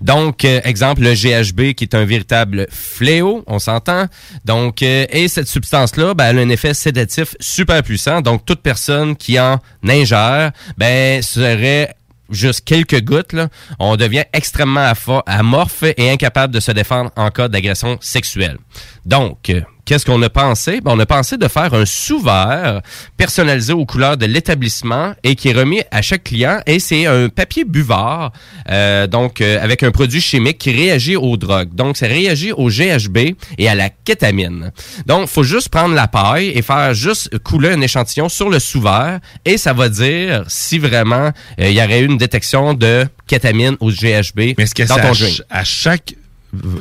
Donc, 0.00 0.44
euh, 0.44 0.60
exemple, 0.64 1.02
le 1.02 1.14
GHB 1.14 1.74
qui 1.74 1.84
est 1.84 1.94
un 1.94 2.04
véritable 2.04 2.66
fléau, 2.70 3.44
on 3.46 3.58
s'entend. 3.58 4.06
Donc, 4.44 4.82
euh, 4.82 5.06
et 5.10 5.28
cette 5.28 5.48
substance-là, 5.48 6.14
ben, 6.14 6.26
elle 6.26 6.38
a 6.38 6.42
un 6.42 6.48
effet 6.48 6.74
sédatif 6.74 7.36
super 7.40 7.82
puissant. 7.82 8.20
Donc, 8.20 8.44
toute 8.44 8.60
personne 8.60 9.16
qui 9.16 9.38
en 9.38 9.58
ingère, 9.86 10.52
ben, 10.76 11.22
serait 11.22 11.95
juste 12.30 12.64
quelques 12.64 13.02
gouttes, 13.02 13.34
on 13.78 13.96
devient 13.96 14.24
extrêmement 14.32 14.92
amorphe 15.26 15.84
et 15.96 16.10
incapable 16.10 16.52
de 16.54 16.60
se 16.60 16.72
défendre 16.72 17.10
en 17.16 17.30
cas 17.30 17.48
d'agression 17.48 17.98
sexuelle. 18.00 18.58
Donc, 19.06 19.52
qu'est-ce 19.84 20.04
qu'on 20.04 20.20
a 20.22 20.28
pensé? 20.28 20.80
Ben, 20.80 20.90
on 20.94 20.98
a 20.98 21.06
pensé 21.06 21.36
de 21.36 21.46
faire 21.46 21.72
un 21.74 21.86
sous-verre 21.86 22.80
personnalisé 23.16 23.72
aux 23.72 23.86
couleurs 23.86 24.16
de 24.16 24.26
l'établissement 24.26 25.14
et 25.22 25.36
qui 25.36 25.50
est 25.50 25.52
remis 25.52 25.82
à 25.92 26.02
chaque 26.02 26.24
client. 26.24 26.58
Et 26.66 26.80
c'est 26.80 27.06
un 27.06 27.28
papier 27.28 27.64
buvard, 27.64 28.32
euh, 28.68 29.06
donc 29.06 29.40
euh, 29.40 29.62
avec 29.62 29.84
un 29.84 29.92
produit 29.92 30.20
chimique 30.20 30.58
qui 30.58 30.72
réagit 30.72 31.14
aux 31.14 31.36
drogues. 31.36 31.72
Donc, 31.72 31.96
ça 31.96 32.06
réagit 32.08 32.50
au 32.50 32.68
GHB 32.68 33.18
et 33.58 33.68
à 33.68 33.76
la 33.76 33.88
kétamine. 33.90 34.72
Donc, 35.06 35.28
faut 35.28 35.44
juste 35.44 35.68
prendre 35.68 35.94
la 35.94 36.08
paille 36.08 36.48
et 36.48 36.62
faire 36.62 36.92
juste 36.92 37.38
couler 37.38 37.70
un 37.70 37.80
échantillon 37.80 38.28
sur 38.28 38.50
le 38.50 38.58
sous-verre 38.58 39.20
et 39.44 39.56
ça 39.56 39.72
va 39.72 39.88
dire 39.88 40.42
si 40.48 40.78
vraiment 40.80 41.30
euh, 41.60 41.68
il 41.68 41.72
y 41.74 41.80
aurait 41.80 42.00
eu 42.00 42.06
une 42.06 42.18
détection 42.18 42.74
de 42.74 43.06
kétamine 43.28 43.76
ou 43.80 43.90
GHB 43.92 44.54
Mais 44.58 44.64
est-ce 44.64 44.74
que 44.74 44.82
dans 44.82 44.96
ton 44.96 45.10
à, 45.10 45.14
ch- 45.14 45.42
à 45.48 45.62
chaque 45.62 46.14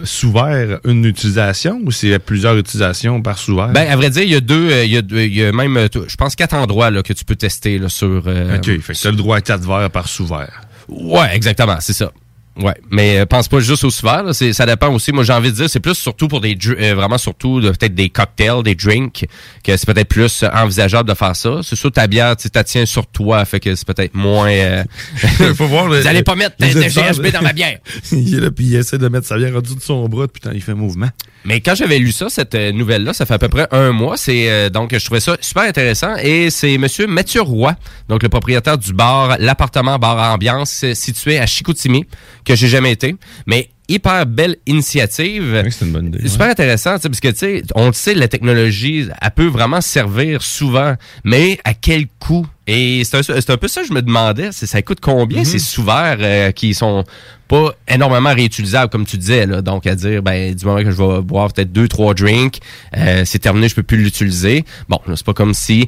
sous-verre 0.03 0.79
une 0.85 1.05
utilisation 1.05 1.81
ou 1.85 1.91
c'est 1.91 2.17
plusieurs 2.19 2.57
utilisations 2.57 3.21
par 3.21 3.37
sous-verre? 3.37 3.69
Ben, 3.69 3.87
à 3.89 3.95
vrai 3.95 4.09
dire, 4.09 4.23
il 4.23 4.31
y 4.31 4.35
a 4.35 4.39
deux, 4.39 4.71
euh, 4.71 4.85
il 4.85 4.91
y 4.91 4.97
a, 4.97 5.01
deux- 5.01 5.21
il 5.23 5.35
y 5.35 5.43
a 5.43 5.51
même, 5.51 5.75
euh, 5.77 5.87
je 6.07 6.15
pense, 6.15 6.35
quatre 6.35 6.53
endroits 6.55 6.91
là, 6.91 7.03
que 7.03 7.13
tu 7.13 7.25
peux 7.25 7.35
tester 7.35 7.77
là, 7.79 7.89
sur. 7.89 8.23
euh, 8.27 8.57
OK, 8.57 8.79
fait 8.79 8.93
que 8.93 9.01
t'as 9.01 9.09
le 9.11 9.17
droit 9.17 9.37
à 9.37 9.41
quatre 9.41 9.65
verres 9.65 9.89
par 9.91 10.07
sous-verre. 10.07 10.61
Ouais, 10.87 11.35
exactement, 11.35 11.77
c'est 11.79 11.93
ça. 11.93 12.11
Ouais, 12.57 12.75
mais 12.89 13.19
euh, 13.19 13.25
pense 13.25 13.49
pas 13.49 13.59
juste 13.59 13.83
au 13.83 13.89
c'est 14.31 14.53
ça 14.53 14.65
dépend 14.65 14.89
aussi. 14.93 15.11
Moi, 15.11 15.25
j'ai 15.25 15.33
envie 15.33 15.51
de 15.51 15.55
dire, 15.55 15.69
c'est 15.69 15.81
plus 15.81 15.95
surtout 15.95 16.29
pour 16.29 16.39
des 16.39 16.57
euh, 16.67 16.95
vraiment 16.95 17.17
surtout 17.17 17.59
de- 17.59 17.69
peut-être 17.71 17.95
des 17.95 18.09
cocktails, 18.09 18.63
des 18.63 18.75
drinks, 18.75 19.25
que 19.63 19.75
c'est 19.75 19.85
peut-être 19.85 20.07
plus 20.07 20.43
envisageable 20.53 21.09
de 21.09 21.13
faire 21.15 21.35
ça. 21.35 21.59
C'est 21.63 21.75
sûr 21.75 21.91
ta 21.91 22.07
bière, 22.07 22.35
tu 22.37 22.49
tiens 22.63 22.85
sur 22.85 23.07
toi, 23.07 23.43
fait 23.43 23.59
que 23.59 23.75
c'est 23.75 23.85
peut-être 23.85 24.15
moins. 24.15 24.47
euh, 24.49 24.83
Faut 25.55 25.67
voir 25.67 25.85
Vous 25.87 26.07
allez 26.07 26.23
pas 26.23 26.35
mettre 26.35 26.55
de, 26.57 26.65
GHB 26.67 27.33
dans 27.33 27.41
ma 27.41 27.51
bière. 27.53 27.79
il 28.13 28.35
est 28.35 28.39
là, 28.39 28.51
puis 28.51 28.65
il 28.65 28.75
essaie 28.75 28.97
de 28.97 29.07
mettre 29.09 29.27
sa 29.27 29.37
bière 29.37 29.55
en 29.55 29.59
dessous 29.61 29.75
de 29.75 29.81
son 29.81 30.07
bras, 30.07 30.27
puis 30.27 30.41
il 30.53 30.61
fait 30.61 30.73
mouvement. 30.73 31.09
Mais 31.45 31.61
quand 31.61 31.75
j'avais 31.75 31.99
lu 31.99 32.11
ça, 32.11 32.27
cette 32.29 32.55
euh, 32.55 32.71
nouvelle-là, 32.71 33.13
ça 33.13 33.25
fait 33.25 33.35
à 33.35 33.39
peu 33.39 33.49
près 33.49 33.67
un 33.71 33.91
mois. 33.91 34.17
C'est 34.17 34.49
euh, 34.49 34.69
donc 34.69 34.97
je 34.97 35.05
trouvais 35.05 35.19
ça 35.19 35.37
super 35.41 35.63
intéressant. 35.63 36.15
Et 36.17 36.49
c'est 36.49 36.77
Monsieur 36.77 37.05
Mathieu 37.05 37.41
Roy, 37.41 37.75
donc 38.09 38.23
le 38.23 38.29
propriétaire 38.29 38.77
du 38.77 38.93
bar, 38.93 39.37
l'appartement 39.39 39.99
bar 39.99 40.33
ambiance 40.33 40.83
euh, 40.83 40.95
situé 40.95 41.37
à 41.37 41.45
Chicoutimi, 41.45 42.05
que 42.43 42.55
j'ai 42.55 42.67
jamais 42.67 42.91
été, 42.91 43.15
mais 43.45 43.69
hyper 43.87 44.25
belle 44.25 44.57
initiative. 44.65 45.63
c'est 45.69 45.85
une 45.85 45.91
bonne 45.91 46.07
idée. 46.07 46.27
Super 46.27 46.49
intéressant, 46.49 46.95
tu 46.95 47.03
sais, 47.03 47.09
parce 47.09 47.19
que 47.19 47.27
tu 47.27 47.37
sais, 47.37 47.61
on 47.75 47.87
le 47.87 47.93
sait, 47.93 48.15
la 48.15 48.27
technologie, 48.27 49.07
elle 49.21 49.31
peut 49.31 49.45
vraiment 49.45 49.81
servir 49.81 50.41
souvent, 50.41 50.95
mais 51.23 51.59
à 51.63 51.75
quel 51.75 52.07
coût? 52.19 52.47
Et 52.67 53.03
c'est 53.03 53.17
un, 53.49 53.57
peu 53.57 53.67
ça 53.67 53.81
que 53.81 53.87
je 53.87 53.93
me 53.93 54.01
demandais, 54.01 54.51
ça 54.51 54.81
coûte 54.81 54.99
combien 55.01 55.39
Mhm. 55.39 55.45
ces 55.45 55.59
sous-verts 55.59 56.17
euh, 56.19 56.51
qui 56.51 56.73
sont 56.73 57.03
pas 57.47 57.73
énormément 57.87 58.33
réutilisables, 58.33 58.89
comme 58.91 59.05
tu 59.05 59.17
disais, 59.17 59.45
là? 59.45 59.61
Donc, 59.61 59.85
à 59.85 59.93
dire, 59.93 60.23
ben, 60.23 60.53
du 60.55 60.65
moment 60.65 60.79
que 60.83 60.89
je 60.89 60.97
vais 60.97 61.21
boire 61.21 61.53
peut-être 61.53 61.71
deux, 61.71 61.87
trois 61.87 62.15
drinks, 62.15 62.59
euh, 62.97 63.21
c'est 63.23 63.37
terminé, 63.37 63.69
je 63.69 63.75
peux 63.75 63.83
plus 63.83 63.97
l'utiliser. 63.97 64.65
Bon, 64.89 64.99
là, 65.07 65.13
c'est 65.15 65.25
pas 65.25 65.33
comme 65.33 65.53
si... 65.53 65.87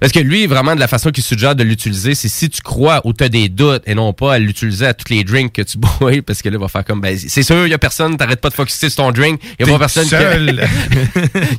Parce 0.00 0.12
que 0.12 0.18
lui, 0.18 0.46
vraiment, 0.46 0.74
de 0.74 0.80
la 0.80 0.86
façon 0.86 1.10
qu'il 1.10 1.24
suggère 1.24 1.54
de 1.56 1.62
l'utiliser, 1.62 2.14
c'est 2.14 2.28
si 2.28 2.50
tu 2.50 2.60
crois 2.60 3.00
ou 3.04 3.14
tu 3.14 3.24
as 3.24 3.30
des 3.30 3.48
doutes 3.48 3.82
et 3.86 3.94
non 3.94 4.12
pas 4.12 4.34
à 4.34 4.38
l'utiliser 4.38 4.84
à 4.84 4.92
tous 4.92 5.12
les 5.12 5.24
drinks 5.24 5.52
que 5.54 5.62
tu 5.62 5.78
bois, 6.00 6.12
parce 6.26 6.42
que 6.42 6.50
là, 6.50 6.56
il 6.56 6.60
va 6.60 6.68
faire 6.68 6.84
comme, 6.84 7.00
ben, 7.00 7.16
c'est 7.18 7.42
sûr, 7.42 7.66
il 7.66 7.70
y 7.70 7.74
a 7.74 7.78
personne, 7.78 8.16
t'arrêtes 8.18 8.42
pas 8.42 8.50
de 8.50 8.54
focuser 8.54 8.90
sur 8.90 9.04
ton 9.04 9.10
drink, 9.10 9.40
il 9.58 9.66
y 9.66 9.70
a 9.70 9.72
pas 9.72 9.78
personne 9.78 10.04
seul. 10.04 10.68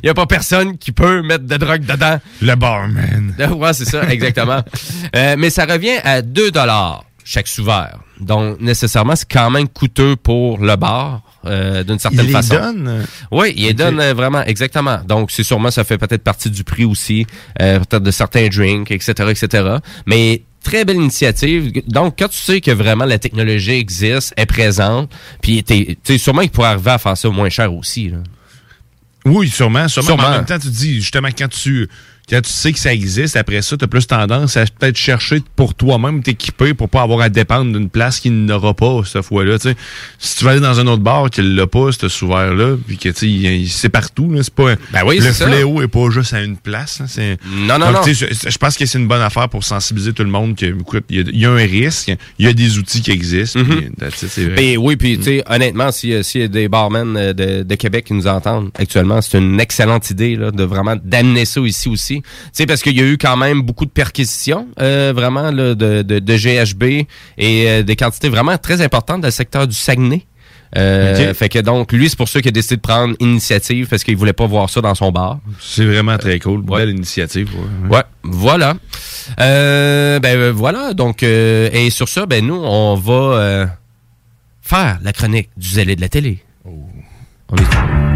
y 0.06 0.08
a 0.08 0.14
pas 0.14 0.26
personne 0.26 0.78
qui 0.78 0.92
peut 0.92 1.22
mettre 1.22 1.44
de 1.44 1.56
drogue 1.56 1.84
dedans. 1.84 2.20
Le 2.40 2.54
barman. 2.54 3.34
Ouais, 3.60 3.72
c'est 3.72 3.84
ça, 3.84 4.08
exactement. 4.08 4.59
Euh, 5.16 5.34
mais 5.38 5.50
ça 5.50 5.64
revient 5.64 5.98
à 6.04 6.22
2 6.22 6.50
dollars 6.50 7.04
chaque 7.24 7.48
sous-verre. 7.48 7.98
Donc, 8.20 8.60
nécessairement, 8.60 9.16
c'est 9.16 9.30
quand 9.30 9.50
même 9.50 9.68
coûteux 9.68 10.14
pour 10.14 10.58
le 10.58 10.76
bar, 10.76 11.22
euh, 11.46 11.82
d'une 11.82 11.98
certaine 11.98 12.20
Il 12.20 12.26
les 12.26 12.32
façon. 12.32 12.54
donne? 12.54 13.06
Oui, 13.32 13.52
il 13.56 13.64
les 13.66 13.74
donne 13.74 13.98
euh, 13.98 14.14
vraiment, 14.14 14.42
exactement. 14.44 15.00
Donc, 15.06 15.30
c'est 15.30 15.42
sûrement, 15.42 15.70
ça 15.70 15.84
fait 15.84 15.98
peut-être 15.98 16.22
partie 16.22 16.50
du 16.50 16.64
prix 16.64 16.84
aussi, 16.84 17.26
peut-être 17.58 18.02
de 18.02 18.10
certains 18.10 18.48
drinks, 18.48 18.90
etc., 18.90 19.12
etc. 19.30 19.76
Mais 20.06 20.42
très 20.62 20.84
belle 20.84 20.96
initiative. 20.96 21.72
Donc, 21.86 22.16
quand 22.18 22.28
tu 22.28 22.38
sais 22.38 22.60
que 22.60 22.70
vraiment 22.70 23.04
la 23.04 23.18
technologie 23.18 23.72
existe, 23.72 24.34
est 24.36 24.46
présente, 24.46 25.10
puis 25.42 25.62
tu 25.64 25.96
sais, 26.04 26.18
sûrement 26.18 26.42
qu'il 26.42 26.50
pourrait 26.50 26.68
arriver 26.68 26.90
à 26.90 26.98
faire 26.98 27.16
ça 27.16 27.28
moins 27.30 27.48
cher 27.48 27.72
aussi. 27.74 28.10
Là. 28.10 28.18
Oui, 29.24 29.48
sûrement, 29.48 29.88
sûrement. 29.88 30.06
Sûrement. 30.06 30.22
Mais 30.22 30.28
en 30.28 30.36
même 30.38 30.46
temps, 30.46 30.58
tu 30.58 30.68
dis, 30.68 30.94
justement, 30.96 31.28
quand 31.36 31.48
tu, 31.48 31.88
quand 32.30 32.40
tu 32.42 32.50
sais 32.52 32.72
que 32.72 32.78
ça 32.78 32.92
existe, 32.94 33.36
après 33.36 33.60
ça, 33.60 33.76
tu 33.76 33.84
as 33.84 33.88
plus 33.88 34.06
tendance 34.06 34.56
à 34.56 34.64
peut-être 34.64 34.96
chercher 34.96 35.42
pour 35.56 35.74
toi-même 35.74 36.22
t'équiper 36.22 36.74
pour 36.74 36.88
pas 36.88 37.02
avoir 37.02 37.20
à 37.22 37.28
dépendre 37.28 37.72
d'une 37.72 37.90
place 37.90 38.20
qui 38.20 38.30
n'aura 38.30 38.72
pas 38.72 39.00
cette 39.04 39.22
fois-là. 39.22 39.58
tu 39.58 39.70
sais. 39.70 39.76
Si 40.18 40.38
tu 40.38 40.44
vas 40.44 40.52
aller 40.52 40.60
dans 40.60 40.78
un 40.78 40.86
autre 40.86 41.02
bar 41.02 41.28
qui 41.30 41.42
l'a 41.42 41.66
pas, 41.66 41.90
cet 41.92 42.22
ouvert-là, 42.22 42.76
puis 42.86 42.96
que 42.98 43.08
c'est 43.12 43.88
partout. 43.88 44.32
C'est 44.42 44.54
pas 44.54 44.76
Ben 44.92 45.02
oui, 45.04 45.16
le 45.16 45.22
c'est 45.22 45.32
ça. 45.32 45.46
fléau 45.48 45.82
est 45.82 45.88
pas 45.88 46.08
juste 46.10 46.32
à 46.32 46.42
une 46.42 46.56
place. 46.56 47.00
hein, 47.18 47.34
Non, 47.46 47.78
non, 47.78 47.92
Donc, 47.92 48.06
non. 48.06 48.12
Je, 48.12 48.58
pense 48.58 48.76
que 48.76 48.86
c'est 48.86 48.98
une 48.98 49.08
bonne 49.08 49.20
affaire 49.22 49.48
pour 49.48 49.64
sensibiliser 49.64 50.12
tout 50.12 50.22
le 50.24 50.30
monde 50.30 50.54
que, 50.56 50.66
il 51.10 51.16
y, 51.16 51.20
a- 51.20 51.24
il 51.32 51.38
y 51.40 51.46
a 51.46 51.50
un 51.50 51.56
risque, 51.56 52.12
il 52.38 52.46
y 52.46 52.48
a 52.48 52.52
des 52.52 52.78
outils 52.78 53.00
qui 53.02 53.10
existent. 53.10 53.62
puis 53.64 53.88
that's 53.98 54.22
it, 54.22 54.28
c'est 54.30 54.44
vrai. 54.44 54.54
Puis 54.54 54.76
oui, 54.76 54.96
puis 54.96 55.18
tu 55.18 55.24
sais, 55.24 55.42
honnêtement, 55.48 55.90
s'il 55.90 56.10
y 56.10 56.14
a- 56.14 56.22
s'il 56.22 56.42
y 56.42 56.44
a 56.44 56.48
des 56.48 56.68
barmen 56.68 57.16
euh, 57.16 57.32
de, 57.32 57.62
de 57.64 57.74
Québec 57.74 58.04
qui 58.06 58.14
nous 58.14 58.26
entendent 58.26 58.70
actuellement, 58.78 59.20
c'est 59.20 59.38
une 59.38 59.58
excellente 59.60 60.08
idée 60.10 60.36
là, 60.36 60.50
de 60.50 60.62
vraiment 60.64 60.96
d'amener 61.02 61.44
ça 61.44 61.60
ici 61.60 61.88
aussi. 61.88 62.19
Tu 62.22 62.48
sais, 62.52 62.66
parce 62.66 62.82
qu'il 62.82 62.96
y 62.96 63.00
a 63.00 63.04
eu 63.04 63.18
quand 63.18 63.36
même 63.36 63.62
beaucoup 63.62 63.84
de 63.86 63.90
perquisitions, 63.90 64.66
euh, 64.80 65.12
vraiment, 65.14 65.50
là, 65.50 65.74
de, 65.74 66.02
de, 66.02 66.18
de 66.18 66.36
GHB 66.36 67.06
et 67.38 67.68
euh, 67.68 67.82
des 67.82 67.96
quantités 67.96 68.28
vraiment 68.28 68.56
très 68.58 68.80
importantes 68.80 69.20
dans 69.20 69.28
le 69.28 69.32
secteur 69.32 69.66
du 69.66 69.74
Saguenay. 69.74 70.24
Euh. 70.76 71.34
Fait 71.34 71.48
que 71.48 71.58
donc, 71.58 71.90
lui, 71.92 72.08
c'est 72.08 72.16
pour 72.16 72.28
ça 72.28 72.40
qu'il 72.40 72.50
a 72.50 72.52
décidé 72.52 72.76
de 72.76 72.80
prendre 72.80 73.16
initiative 73.18 73.88
parce 73.88 74.04
qu'il 74.04 74.16
voulait 74.16 74.32
pas 74.32 74.46
voir 74.46 74.70
ça 74.70 74.80
dans 74.80 74.94
son 74.94 75.10
bar. 75.10 75.40
C'est 75.58 75.84
vraiment 75.84 76.16
très 76.16 76.38
cool. 76.38 76.62
Belle 76.62 76.90
initiative. 76.90 77.48
Ouais, 77.88 77.96
Ouais, 77.96 78.02
voilà. 78.22 78.74
Euh, 79.40 80.20
ben 80.20 80.50
voilà, 80.50 80.94
donc 80.94 81.22
euh, 81.24 81.68
et 81.72 81.90
sur 81.90 82.08
ça, 82.08 82.26
ben 82.26 82.46
nous, 82.46 82.54
on 82.54 82.94
va 82.94 83.68
faire 84.62 84.98
la 85.02 85.12
chronique 85.12 85.50
du 85.56 85.68
zélé 85.68 85.96
de 85.96 86.00
la 86.00 86.08
télé. 86.08 86.38
On 86.64 87.56
est- 87.56 88.09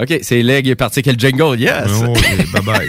OK, 0.00 0.18
c'est 0.22 0.42
Leg 0.42 0.66
est 0.68 0.74
parti 0.76 1.02
quel 1.02 1.18
jingle, 1.18 1.58
yes! 1.60 1.90
Oh, 2.02 2.06
ok, 2.06 2.22
bye-bye. 2.54 2.88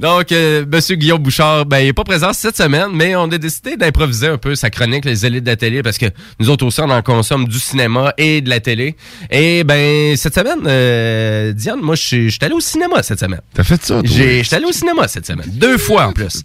Donc, 0.00 0.32
euh, 0.32 0.64
Monsieur 0.72 0.96
Guillaume 0.96 1.22
Bouchard, 1.22 1.66
ben, 1.66 1.78
il 1.80 1.86
n'est 1.86 1.92
pas 1.92 2.04
présent 2.04 2.32
cette 2.32 2.56
semaine, 2.56 2.88
mais 2.92 3.14
on 3.16 3.24
a 3.24 3.36
décidé 3.38 3.76
d'improviser 3.76 4.28
un 4.28 4.38
peu 4.38 4.54
sa 4.54 4.70
chronique, 4.70 5.04
les 5.04 5.26
élites 5.26 5.44
de 5.44 5.50
la 5.50 5.56
télé, 5.56 5.82
parce 5.82 5.98
que 5.98 6.06
nous 6.40 6.48
autres 6.50 6.64
aussi, 6.66 6.80
on 6.80 6.88
en 6.88 7.02
consomme 7.02 7.46
du 7.46 7.58
cinéma 7.58 8.14
et 8.16 8.40
de 8.40 8.48
la 8.48 8.60
télé. 8.60 8.96
Et 9.30 9.64
ben, 9.64 10.16
cette 10.16 10.34
semaine, 10.34 10.60
euh, 10.66 11.52
Diane, 11.52 11.80
moi, 11.82 11.96
je 11.96 12.28
suis 12.28 12.38
allé 12.40 12.54
au 12.54 12.60
cinéma 12.60 13.02
cette 13.02 13.20
semaine. 13.20 13.40
T'as 13.52 13.64
fait 13.64 13.82
ça, 13.82 13.94
toi? 14.00 14.02
J'ai- 14.04 14.38
Je 14.38 14.46
suis 14.46 14.56
allé 14.56 14.64
au 14.66 14.72
cinéma 14.72 15.06
cette 15.08 15.26
semaine. 15.26 15.46
Deux 15.52 15.76
fois 15.78 16.06
en 16.06 16.12
plus. 16.12 16.42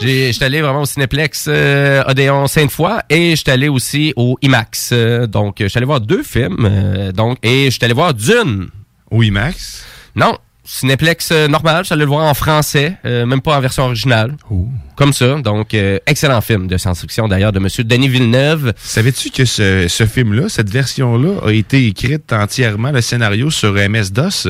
J'ai- 0.00 0.32
J'étais 0.32 0.44
allé 0.46 0.62
vraiment 0.62 0.82
au 0.82 0.86
Cinéplex 0.86 1.44
euh, 1.48 2.02
Odéon 2.06 2.46
Sainte-Foy 2.46 3.00
et 3.10 3.36
j'étais 3.36 3.52
allé 3.52 3.68
aussi 3.68 4.12
au 4.16 4.38
IMAX. 4.40 4.90
Euh, 4.92 5.26
donc, 5.26 5.56
je 5.60 5.68
suis 5.68 5.76
allé 5.78 5.86
voir 5.86 6.00
deux 6.00 6.22
films. 6.22 6.64
euh, 6.64 7.12
donc, 7.12 7.38
et 7.42 7.66
je 7.66 7.70
suis 7.70 7.84
allé 7.84 7.92
voir 7.94 8.14
Dune. 8.14 8.68
Au 9.10 9.22
IMAX? 9.22 9.84
Non. 10.16 10.36
Cinéplex 10.64 11.30
euh, 11.32 11.48
normal, 11.48 11.78
je 11.80 11.86
suis 11.86 11.92
allé 11.94 12.04
le 12.04 12.08
voir 12.08 12.26
en 12.26 12.34
français, 12.34 12.96
euh, 13.04 13.26
même 13.26 13.40
pas 13.40 13.56
en 13.56 13.60
version 13.60 13.84
originale. 13.84 14.36
Comme 14.94 15.12
ça. 15.12 15.34
Donc, 15.40 15.74
euh, 15.74 15.98
excellent 16.06 16.40
film 16.40 16.68
de 16.68 16.76
science-fiction 16.76 17.26
d'ailleurs 17.28 17.50
de 17.52 17.58
Monsieur 17.58 17.82
Denis 17.82 18.08
Villeneuve. 18.08 18.72
Savais-tu 18.76 19.30
que 19.30 19.44
ce, 19.44 19.86
ce 19.88 20.06
film-là, 20.06 20.48
cette 20.48 20.70
version-là, 20.70 21.40
a 21.46 21.50
été 21.52 21.86
écrite 21.86 22.32
entièrement, 22.32 22.92
le 22.92 23.00
scénario, 23.00 23.50
sur 23.50 23.72
MS-DOS? 23.74 24.48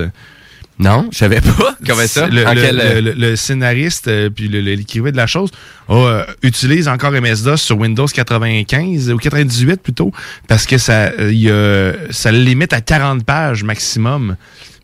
Non, 0.80 1.08
je 1.12 1.18
savais 1.18 1.40
pas. 1.40 1.76
Comment 1.86 2.06
ça? 2.06 2.26
Le, 2.26 2.46
En 2.46 2.54
le- 2.54 2.60
quel, 2.62 2.80
euh, 2.80 3.00
le- 3.00 3.12
le 3.12 3.36
scénariste 3.36 4.08
euh, 4.08 4.30
puis 4.30 4.48
l'écrivain 4.48 5.10
de 5.10 5.16
la 5.16 5.26
chose 5.26 5.50
euh, 5.90 6.24
utilise 6.42 6.88
encore 6.88 7.12
MS-DOS 7.12 7.58
sur 7.58 7.78
Windows 7.78 8.06
95 8.06 9.10
ou 9.10 9.16
98 9.18 9.82
plutôt 9.82 10.10
parce 10.48 10.66
que 10.66 10.78
ça, 10.78 11.08
euh, 11.18 11.30
il 11.32 11.38
y 11.40 11.50
a- 11.50 11.92
ça 12.10 12.32
le 12.32 12.38
limite 12.38 12.72
à 12.72 12.80
40 12.80 13.24
pages 13.24 13.62
maximum. 13.62 14.36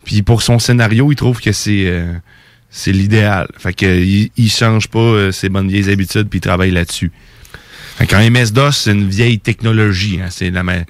Puis 0.05 0.23
pour 0.23 0.43
son 0.43 0.59
scénario, 0.59 1.10
il 1.10 1.16
trouve 1.16 1.40
que 1.40 1.52
c'est 1.52 1.85
euh, 1.86 2.12
c'est 2.70 2.93
l'idéal. 2.93 3.48
Fait 3.59 3.73
que 3.73 3.86
il, 3.86 4.31
il 4.36 4.51
change 4.51 4.89
pas 4.89 5.32
ses 5.32 5.48
bonnes 5.48 5.68
vieilles 5.68 5.90
habitudes 5.90 6.28
puis 6.28 6.39
il 6.39 6.43
travaille 6.43 6.70
là-dessus. 6.73 7.10
Fait 7.97 8.06
qu'un 8.06 8.28
MS-DOS, 8.28 8.73
c'est 8.73 8.93
une 8.93 9.09
vieille 9.09 9.39
technologie. 9.39 10.20
Hein, 10.23 10.28
c'est 10.31 10.51
la 10.51 10.62
ma- 10.62 10.85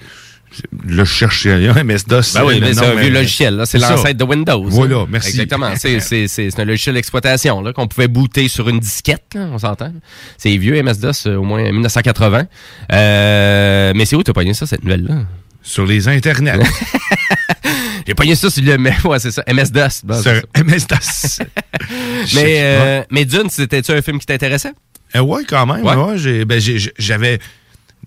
Là, 0.87 1.05
je 1.05 1.11
cherche 1.11 1.47
un 1.47 1.85
MS-DOS. 1.85 2.35
Ben 2.35 2.45
oui, 2.45 2.59
mais 2.61 2.75
c'est 2.75 2.85
un 2.85 2.95
vieux 2.95 3.11
logiciel. 3.11 3.57
là. 3.57 3.67
C'est 3.67 3.79
l'ancêtre 3.79 4.19
de 4.19 4.25
Windows. 4.25 4.65
Voilà, 4.69 4.97
hein. 4.99 5.07
merci. 5.09 5.31
Exactement. 5.31 5.73
C'est- 5.77 6.59
un 6.59 6.65
logiciel 6.65 6.95
d'exploitation 6.95 7.63
qu'on 7.73 7.87
pouvait 7.89 8.09
booter 8.09 8.49
sur 8.49 8.69
une 8.69 8.79
disquette, 8.81 9.25
là, 9.35 9.49
on 9.53 9.59
s'entend. 9.59 9.93
C'est 10.39 10.57
vieux 10.57 10.77
MS-DOS, 10.83 11.27
euh, 11.27 11.37
au 11.37 11.43
moins 11.43 11.63
1980. 11.71 12.45
Euh, 12.93 13.93
mais 13.95 14.05
c'est 14.05 14.17
où 14.17 14.23
t'as 14.23 14.33
pogné 14.33 14.55
ça, 14.55 14.67
cette 14.67 14.83
nouvelle-là? 14.85 15.25
Sur 15.63 15.85
les 15.87 16.09
internets. 16.09 16.61
J'ai 18.07 18.15
pogné 18.15 18.35
ça 18.37 18.49
sur 18.51 18.63
le... 18.63 18.77
Ouais, 19.09 19.19
c'est 19.19 19.33
ça, 19.33 19.43
MS-DOS. 19.49 20.03
Bon, 20.05 20.23
Sur. 20.23 20.33
MS-DOS. 20.65 21.41
mais, 22.35 22.57
euh, 22.61 23.03
mais 23.11 23.25
Dune, 23.25 23.51
c'était-tu 23.51 23.93
un 23.93 24.01
film 24.03 24.19
qui 24.19 24.27
t'intéressait? 24.27 24.73
Euh, 25.17 25.21
ouais, 25.21 25.43
quand 25.49 25.67
même. 25.67 25.85
Ouais. 25.85 25.95
ouais, 25.95 26.19
j'ai- 26.19 26.45
ben, 26.45 26.61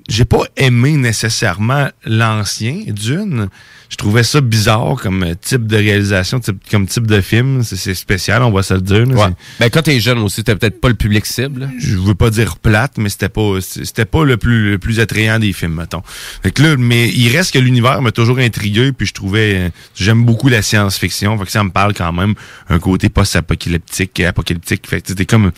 j'ai- 0.08 0.26
pas 0.26 0.44
aimé 0.56 0.94
nécessairement 0.98 1.90
l'ancien 2.06 2.84
Dune. 2.88 3.50
Je 3.90 3.96
trouvais 3.96 4.22
ça 4.24 4.40
bizarre 4.40 4.96
comme 5.02 5.26
type 5.42 5.66
de 5.66 5.76
réalisation, 5.76 6.40
type- 6.40 6.62
comme 6.70 6.86
type 6.88 7.08
de 7.08 7.22
film. 7.22 7.64
C'est- 7.64 7.94
spécial, 7.96 8.44
on 8.44 8.52
va 8.52 8.62
se 8.64 8.74
le 8.76 8.82
dire. 8.82 9.06
là. 9.08 9.16
Ouais. 9.16 9.34
Ben, 9.60 9.70
quand 9.70 9.82
t'es 9.82 10.00
jeune 10.00 10.20
aussi, 10.20 10.44
t'es 10.44 10.56
peut-être 10.56 10.80
pas 10.80 10.90
le 10.90 10.94
public 10.96 11.26
cible. 11.26 11.70
Je 11.80 11.96
veux 11.98 12.14
pas 12.16 12.30
dire 12.30 12.58
plate, 12.58 12.94
mais 12.98 13.10
c'était 13.10 13.30
pas 13.30 13.58
c'était 13.62 14.06
pas 14.06 14.24
le 14.24 14.38
plus 14.38 14.72
le 14.72 14.78
plus 14.80 15.00
attrayant 15.00 15.40
des 15.40 15.52
films, 15.54 15.74
mettons. 15.76 16.04
Fait 16.44 16.52
que 16.52 16.62
là, 16.62 16.76
mais 16.78 17.10
il 17.10 17.36
reste 17.36 17.52
que 17.54 17.60
l'univers 17.60 18.02
m'a 18.02 18.12
toujours 18.12 18.38
intrigué, 18.40 18.92
puis 18.92 19.08
je 19.08 19.14
trouvais 19.14 19.56
euh, 19.56 19.70
j'aime 19.96 20.24
beaucoup 20.24 20.50
la 20.50 20.62
science-fiction, 20.62 21.38
fait 21.40 21.46
que 21.46 21.52
ça 21.52 21.64
me 21.64 21.72
parle 21.72 21.94
quand 21.96 22.14
même 22.14 22.36
un 22.70 22.78
côté 22.80 23.10
post-apocalyptique, 23.10 24.20
apocalyptique. 24.20 24.88
Fait 24.88 25.02
que 25.02 25.08
c'était 25.08 25.26
comme 25.26 25.52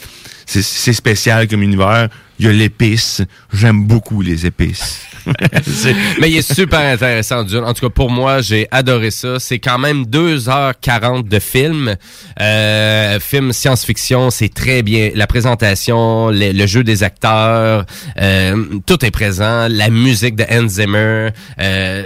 c'est 0.46 0.94
spécial 0.94 1.48
comme 1.48 1.64
univers. 1.64 2.10
Il 2.40 2.46
y 2.46 2.50
a 2.50 2.54
l'épice. 2.54 3.22
J'aime 3.54 3.86
beaucoup 3.86 4.22
les 4.22 4.46
épices. 4.48 5.02
Mais 6.20 6.30
il 6.32 6.38
est 6.38 6.54
super 6.54 6.80
intéressant, 6.80 7.44
Dune. 7.44 7.60
En 7.64 7.74
tout 7.74 7.86
cas, 7.88 7.94
pour 7.94 8.10
moi, 8.10 8.21
j'ai 8.42 8.68
adoré 8.72 9.12
ça. 9.12 9.40
C'est 9.40 9.60
quand 9.60 9.80
même 9.80 10.04
2h40 10.04 11.28
de 11.28 11.40
film. 11.40 11.96
Euh, 12.40 13.20
film 13.20 13.54
science-fiction, 13.54 14.30
c'est 14.30 14.54
très 14.54 14.84
bien. 14.84 15.12
La 15.16 15.28
présentation, 15.28 16.30
le, 16.30 16.52
le 16.52 16.66
jeu 16.68 16.84
des 16.84 17.04
acteurs, 17.04 17.86
euh, 18.20 18.66
tout 18.86 19.04
est 19.06 19.12
présent. 19.12 19.68
La 19.70 19.90
musique 19.90 20.36
de 20.36 20.46
Hans 20.50 20.68
Zimmer. 20.68 21.30
Euh, 21.60 22.04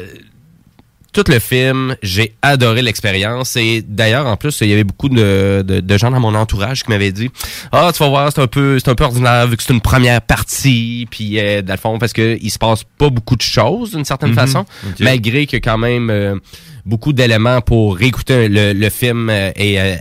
tout 1.15 1.31
le 1.31 1.39
film, 1.39 1.95
j'ai 2.03 2.35
adoré 2.41 2.81
l'expérience. 2.81 3.55
Et 3.55 3.81
d'ailleurs, 3.81 4.27
en 4.27 4.35
plus, 4.35 4.57
il 4.61 4.67
y 4.69 4.73
avait 4.73 4.83
beaucoup 4.83 5.07
de, 5.09 5.63
de, 5.65 5.79
de 5.79 5.97
gens 5.97 6.11
dans 6.11 6.19
mon 6.19 6.35
entourage 6.35 6.83
qui 6.83 6.89
m'avaient 6.89 7.11
dit 7.13 7.31
Ah, 7.71 7.89
tu 7.93 8.03
vas 8.03 8.09
voir, 8.09 8.31
c'est 8.33 8.41
un 8.41 8.47
peu 8.47 8.77
c'est 8.79 8.89
un 8.89 8.95
peu 8.95 9.05
ordinaire 9.05 9.47
vu 9.47 9.55
que 9.57 9.63
c'est 9.63 9.73
une 9.73 9.81
première 9.81 10.21
partie. 10.21 11.07
Puis, 11.09 11.39
euh, 11.39 11.61
dans 11.61 11.73
le 11.73 11.79
fond, 11.79 11.97
parce 11.97 12.13
que 12.13 12.37
il 12.41 12.49
se 12.51 12.59
passe 12.59 12.83
pas 12.97 13.09
beaucoup 13.09 13.35
de 13.35 13.41
choses 13.41 13.91
d'une 13.91 14.05
certaine 14.05 14.29
Mhm. 14.29 14.35
façon, 14.35 14.65
malgré 14.99 15.43
a 15.43 15.59
quand 15.59 15.77
même 15.77 16.09
euh, 16.09 16.35
beaucoup 16.85 17.13
d'éléments 17.13 17.61
pour 17.61 17.95
réécouter 17.97 18.49
le, 18.49 18.73
le 18.73 18.89
film 18.89 19.29
euh, 19.29 19.51
et 19.55 19.79
euh, 19.79 19.95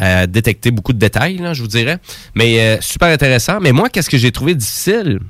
euh, 0.00 0.26
détecter 0.26 0.70
beaucoup 0.72 0.92
de 0.92 0.98
détails, 0.98 1.38
là, 1.38 1.54
je 1.54 1.62
vous 1.62 1.68
dirais. 1.68 1.98
Mais 2.34 2.78
super 2.80 3.08
intéressant. 3.08 3.60
Mais 3.60 3.72
moi, 3.72 3.88
qu'est-ce 3.88 4.10
que 4.10 4.18
j'ai 4.18 4.32
trouvé 4.32 4.54
difficile? 4.56 5.20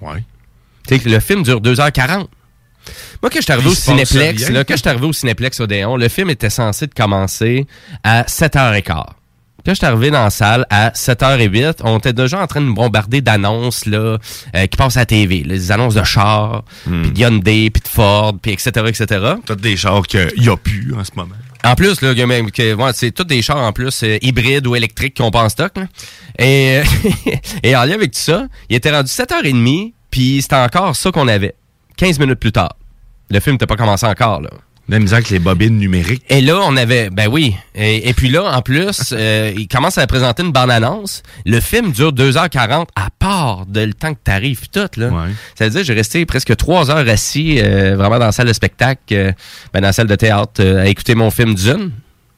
Ouais. 0.00 0.22
Tu 0.86 0.94
sais, 0.94 1.00
que 1.00 1.08
le 1.08 1.20
film 1.20 1.42
dure 1.42 1.60
2h40. 1.60 2.26
Moi, 3.22 3.30
quand 3.30 3.38
je 3.38 3.42
suis 3.42 3.52
arrivé 3.52 3.68
au 3.68 3.74
Cinéplex, 3.74 4.50
là, 4.50 4.64
quand 4.64 4.74
je 4.74 4.80
suis 4.80 4.88
arrivé 4.88 5.06
au 5.06 5.12
Cinéplex 5.12 5.58
Odéon, 5.60 5.96
le 5.96 6.08
film 6.08 6.30
était 6.30 6.50
censé 6.50 6.86
de 6.86 6.94
commencer 6.94 7.66
à 8.04 8.22
7h15. 8.22 9.04
Quand 9.66 9.72
je 9.72 9.78
suis 9.78 9.86
arrivé 9.86 10.10
dans 10.10 10.22
la 10.22 10.30
salle 10.30 10.66
à 10.70 10.90
7h08, 10.90 11.80
on 11.82 11.98
était 11.98 12.12
déjà 12.12 12.40
en 12.40 12.46
train 12.46 12.60
de 12.60 12.66
me 12.66 12.74
bombarder 12.74 13.20
d'annonces 13.20 13.86
là 13.86 14.16
euh, 14.54 14.66
qui 14.66 14.76
passent 14.76 14.96
à 14.96 15.00
la 15.00 15.06
TV. 15.06 15.42
là, 15.42 15.54
des 15.54 15.72
annonces 15.72 15.94
de 15.94 16.04
chars, 16.04 16.62
puis 16.84 17.10
de 17.10 17.18
Hyundai, 17.18 17.70
puis 17.70 17.82
de 17.82 17.88
Ford, 17.88 18.34
puis 18.40 18.52
etc., 18.52 18.70
etc. 18.86 19.06
T'as 19.44 19.54
des 19.56 19.76
chars 19.76 20.06
qu'il 20.06 20.30
n'y 20.38 20.48
a 20.48 20.56
plus 20.56 20.94
en 20.96 21.04
ce 21.04 21.10
moment. 21.16 21.34
En 21.64 21.74
plus, 21.74 22.00
là, 22.02 22.14
que 22.14 22.22
même, 22.22 22.52
que, 22.52 22.74
ouais, 22.74 22.90
c'est 22.94 23.10
tous 23.10 23.24
des 23.24 23.42
chars 23.42 23.58
en 23.58 23.72
plus 23.72 24.04
euh, 24.04 24.16
hybrides 24.22 24.66
ou 24.66 24.76
électriques 24.76 25.16
qu'on 25.16 25.28
en 25.28 25.48
stock. 25.48 25.72
là. 25.76 25.86
Et, 26.38 26.80
et 27.64 27.76
en 27.76 27.84
lien 27.84 27.94
avec 27.94 28.12
tout 28.12 28.20
ça, 28.20 28.46
il 28.70 28.76
était 28.76 28.92
rendu 28.92 29.10
7h30, 29.10 29.92
puis 30.08 30.40
c'était 30.40 30.54
encore 30.54 30.94
ça 30.94 31.10
qu'on 31.10 31.26
avait. 31.26 31.56
15 31.96 32.20
minutes 32.20 32.38
plus 32.38 32.52
tard. 32.52 32.76
Le 33.30 33.40
film 33.40 33.54
n'était 33.54 33.66
pas 33.66 33.76
commencé 33.76 34.06
encore, 34.06 34.40
là. 34.40 34.50
La 34.90 34.98
misère 34.98 35.16
avec 35.18 35.28
les 35.28 35.38
bobines 35.38 35.76
numériques. 35.76 36.24
Et 36.30 36.40
là, 36.40 36.60
on 36.64 36.74
avait, 36.74 37.10
ben 37.10 37.28
oui. 37.28 37.54
Et, 37.74 38.08
et 38.08 38.14
puis 38.14 38.30
là, 38.30 38.56
en 38.56 38.62
plus, 38.62 38.98
euh, 39.12 39.52
il 39.54 39.68
commence 39.68 39.98
à 39.98 40.06
présenter 40.06 40.42
une 40.42 40.50
bande-annonce. 40.52 41.22
Le 41.44 41.60
film 41.60 41.92
dure 41.92 42.10
2h40 42.10 42.86
à 42.96 43.10
part 43.18 43.66
de 43.66 43.80
le 43.80 43.92
temps 43.92 44.14
que 44.14 44.20
t'arrives 44.24 44.70
tout, 44.70 44.88
là. 44.96 45.10
Ça 45.56 45.64
veut 45.66 45.70
dire, 45.70 45.84
j'ai 45.84 45.92
resté 45.92 46.24
presque 46.24 46.56
3 46.56 46.90
heures 46.90 47.06
assis, 47.06 47.58
euh, 47.58 47.96
vraiment 47.96 48.18
dans 48.18 48.26
la 48.26 48.32
salle 48.32 48.48
de 48.48 48.52
spectacle, 48.54 49.00
euh, 49.12 49.32
ben, 49.74 49.82
dans 49.82 49.88
la 49.88 49.92
salle 49.92 50.06
de 50.06 50.14
théâtre, 50.14 50.64
à 50.64 50.86
écouter 50.86 51.14
mon 51.14 51.30
film 51.30 51.54
Dune. 51.54 51.90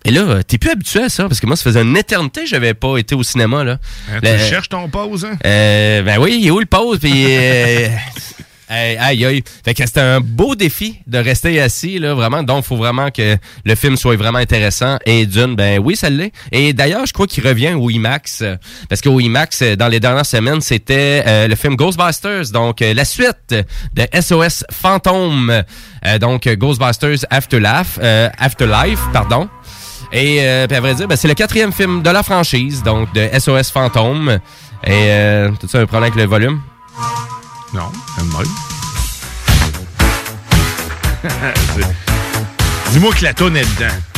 Et 0.05 0.11
là, 0.11 0.43
t'es 0.43 0.59
plus 0.59 0.71
habitué 0.71 1.05
à 1.05 1.09
ça, 1.09 1.29
parce 1.29 1.39
que 1.39 1.47
moi, 1.47 1.55
ça 1.55 1.63
faisait 1.63 1.83
une 1.83 1.97
éternité 1.97 2.41
que 2.41 2.49
j'avais 2.49 2.75
pas 2.75 2.97
été 2.97 3.15
au 3.15 3.23
cinéma, 3.23 3.63
là. 3.63 3.79
Tu 4.21 4.39
cherches 4.49 4.71
ton 4.71 4.89
pause, 4.89 5.25
hein? 5.25 5.37
ben 5.45 6.19
oui, 6.19 6.39
il 6.41 6.49
est 6.49 6.51
où 6.51 6.59
le 6.59 6.67
pause? 6.67 6.99
Puis, 6.99 7.13
aïe, 8.71 8.97
aïe, 8.99 9.25
aïe. 9.27 9.43
Fait 9.65 9.75
que 9.75 9.85
c'était 9.85 10.01
un 10.01 10.21
beau 10.21 10.55
défi 10.55 11.01
de 11.07 11.19
rester 11.19 11.61
assis, 11.61 11.99
là, 11.99 12.15
vraiment. 12.15 12.43
Donc, 12.43 12.65
faut 12.65 12.77
vraiment 12.77 13.11
que 13.11 13.37
le 13.65 13.75
film 13.75 13.97
soit 13.97 14.17
vraiment 14.17 14.39
intéressant. 14.39 14.97
Et 15.05 15.27
d'une, 15.27 15.57
ben 15.57 15.79
oui, 15.79 15.97
ça 15.97 16.09
l'est. 16.09 16.33
Et 16.53 16.73
d'ailleurs, 16.73 17.05
je 17.07 17.13
crois 17.13 17.27
qu'il 17.27 17.47
revient 17.47 17.75
au 17.75 17.91
IMAX. 17.91 18.43
euh, 18.43 18.57
Parce 18.89 19.01
qu'au 19.01 19.19
IMAX, 19.21 19.63
dans 19.77 19.89
les 19.89 20.01
dernières 20.01 20.25
semaines, 20.27 20.61
c'était 20.61 21.23
euh, 21.27 21.49
le 21.49 21.55
film 21.57 21.77
Ghostbusters. 21.77 22.51
Donc, 22.53 22.81
euh, 22.81 22.95
la 22.95 23.05
suite 23.05 23.55
de 23.95 24.07
SOS 24.21 24.65
Fantôme. 24.71 25.51
Euh, 26.07 26.19
donc, 26.19 26.49
Ghostbusters 26.49 27.27
Afterlife, 27.31 27.99
euh, 28.03 28.29
Afterlife, 28.39 29.01
pardon. 29.13 29.49
Et 30.13 30.39
puis 30.67 30.77
à 30.77 30.81
vrai 30.81 30.95
dire, 30.97 31.07
ben, 31.07 31.15
c'est 31.17 31.29
le 31.29 31.35
quatrième 31.35 31.73
film 31.73 32.03
de 32.03 32.11
la 32.11 32.25
franchise, 32.25 32.83
donc 32.83 33.13
de 33.15 33.29
SOS 33.39 33.71
Fantôme. 33.71 34.41
Et 34.85 34.91
euh, 34.91 35.51
t'as-tu 35.61 35.77
un 35.77 35.87
problème 35.87 36.11
avec 36.11 36.17
le 36.21 36.29
volume? 36.29 36.61
Non, 37.73 37.93
elle 38.19 38.25
me 38.25 38.33
Dis-moi 42.91 43.15
que 43.15 43.23
la 43.23 43.33
tonne 43.35 43.57
est 43.57 43.77
dedans. 43.77 44.10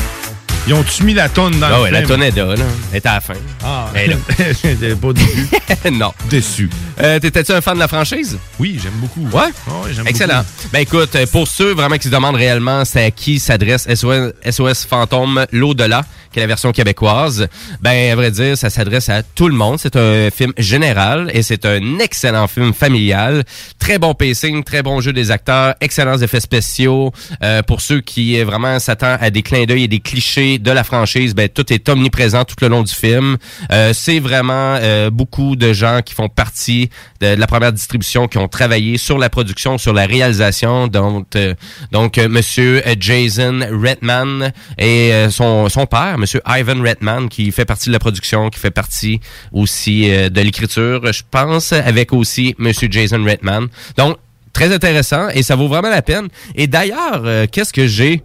Ils 0.68 0.74
ont-tu 0.74 1.02
mis 1.02 1.12
la 1.12 1.28
tonne 1.28 1.58
dans 1.58 1.66
Ah 1.66 1.76
le 1.78 1.82
ouais, 1.82 1.90
la 1.90 2.02
tonne 2.02 2.22
est 2.22 2.30
là, 2.36 2.54
là. 2.54 2.64
Elle 2.92 2.96
est 2.98 3.06
à 3.06 3.14
la 3.14 3.20
fin. 3.20 3.34
Ah, 3.64 3.88
Elle 3.94 4.12
est 4.12 4.88
là. 4.88 4.96
Pas 5.02 5.12
déçu. 5.12 5.48
non. 5.92 6.12
Déçu. 6.30 6.70
Euh, 7.00 7.18
T'étais-tu 7.18 7.50
un 7.50 7.60
fan 7.60 7.74
de 7.74 7.80
la 7.80 7.88
franchise? 7.88 8.38
Oui, 8.60 8.78
j'aime 8.80 8.92
beaucoup. 8.92 9.26
Ouais? 9.36 9.50
j'aime 9.92 10.06
Excellent. 10.06 10.38
beaucoup. 10.38 10.68
Ben 10.72 10.78
écoute, 10.80 11.16
euh, 11.16 11.26
pour 11.26 11.48
ceux 11.48 11.72
vraiment 11.74 11.96
qui 11.96 12.06
se 12.06 12.12
demandent 12.12 12.36
réellement 12.36 12.84
c'est 12.84 13.04
à 13.06 13.10
qui 13.10 13.40
s'adresse 13.40 13.88
SOS, 13.92 14.32
SOS 14.48 14.84
Fantôme 14.86 15.46
l'au-delà, 15.50 16.02
qui 16.32 16.38
est 16.38 16.42
la 16.42 16.46
version 16.46 16.70
québécoise, 16.70 17.48
ben 17.80 18.12
à 18.12 18.14
vrai 18.14 18.30
dire, 18.30 18.56
ça 18.56 18.70
s'adresse 18.70 19.08
à 19.08 19.24
tout 19.24 19.48
le 19.48 19.54
monde. 19.54 19.78
C'est 19.80 19.96
un 19.96 20.30
film 20.30 20.52
général 20.58 21.28
et 21.34 21.42
c'est 21.42 21.66
un 21.66 21.98
excellent 21.98 22.46
film 22.46 22.72
familial. 22.72 23.42
Très 23.80 23.98
bon 23.98 24.14
pacing, 24.14 24.62
très 24.62 24.82
bon 24.82 25.00
jeu 25.00 25.12
des 25.12 25.32
acteurs, 25.32 25.74
excellents 25.80 26.18
effets 26.18 26.40
spéciaux. 26.40 27.12
Euh, 27.42 27.62
pour 27.62 27.80
ceux 27.80 28.00
qui 28.00 28.38
euh, 28.38 28.44
vraiment 28.44 28.78
s'attendent 28.78 29.18
à 29.20 29.30
des 29.30 29.42
clins 29.42 29.64
d'œil 29.64 29.84
et 29.84 29.88
des 29.88 29.98
clichés 30.00 30.51
de 30.58 30.70
la 30.70 30.84
franchise, 30.84 31.34
ben 31.34 31.48
tout 31.48 31.72
est 31.72 31.88
omniprésent 31.88 32.44
tout 32.44 32.56
le 32.60 32.68
long 32.68 32.82
du 32.82 32.92
film. 32.92 33.36
Euh, 33.70 33.92
c'est 33.94 34.20
vraiment 34.20 34.76
euh, 34.80 35.10
beaucoup 35.10 35.56
de 35.56 35.72
gens 35.72 36.00
qui 36.04 36.14
font 36.14 36.28
partie 36.28 36.90
de, 37.20 37.34
la 37.34 37.46
première 37.46 37.72
distribution 37.72 38.28
qui 38.28 38.38
ont 38.38 38.48
travaillé 38.48 38.98
sur 38.98 39.18
la 39.18 39.30
production, 39.30 39.78
sur 39.78 39.92
la 39.92 40.06
réalisation. 40.06 40.88
Donc, 40.88 41.34
euh, 41.36 41.54
donc 41.90 42.18
euh, 42.18 42.28
Monsieur 42.28 42.82
Jason 42.98 43.60
Redman 43.70 44.52
et 44.78 45.12
euh, 45.12 45.30
son, 45.30 45.68
son 45.68 45.86
père, 45.86 46.18
Monsieur 46.18 46.40
Ivan 46.46 46.82
Redman, 46.82 47.28
qui 47.28 47.50
fait 47.52 47.64
partie 47.64 47.88
de 47.88 47.92
la 47.92 47.98
production, 47.98 48.50
qui 48.50 48.58
fait 48.58 48.70
partie 48.70 49.20
aussi 49.52 50.08
de 50.08 50.40
l'écriture, 50.40 51.12
je 51.12 51.22
pense, 51.30 51.72
avec 51.72 52.12
aussi 52.12 52.54
Monsieur 52.58 52.88
Jason 52.90 53.22
Redman. 53.24 53.68
Donc, 53.96 54.16
très 54.52 54.72
intéressant 54.72 55.28
et 55.30 55.42
ça 55.42 55.56
vaut 55.56 55.68
vraiment 55.68 55.90
la 55.90 56.02
peine. 56.02 56.28
Et 56.54 56.66
d'ailleurs, 56.66 57.22
qu'est-ce 57.50 57.72
que 57.72 57.86
j'ai 57.86 58.22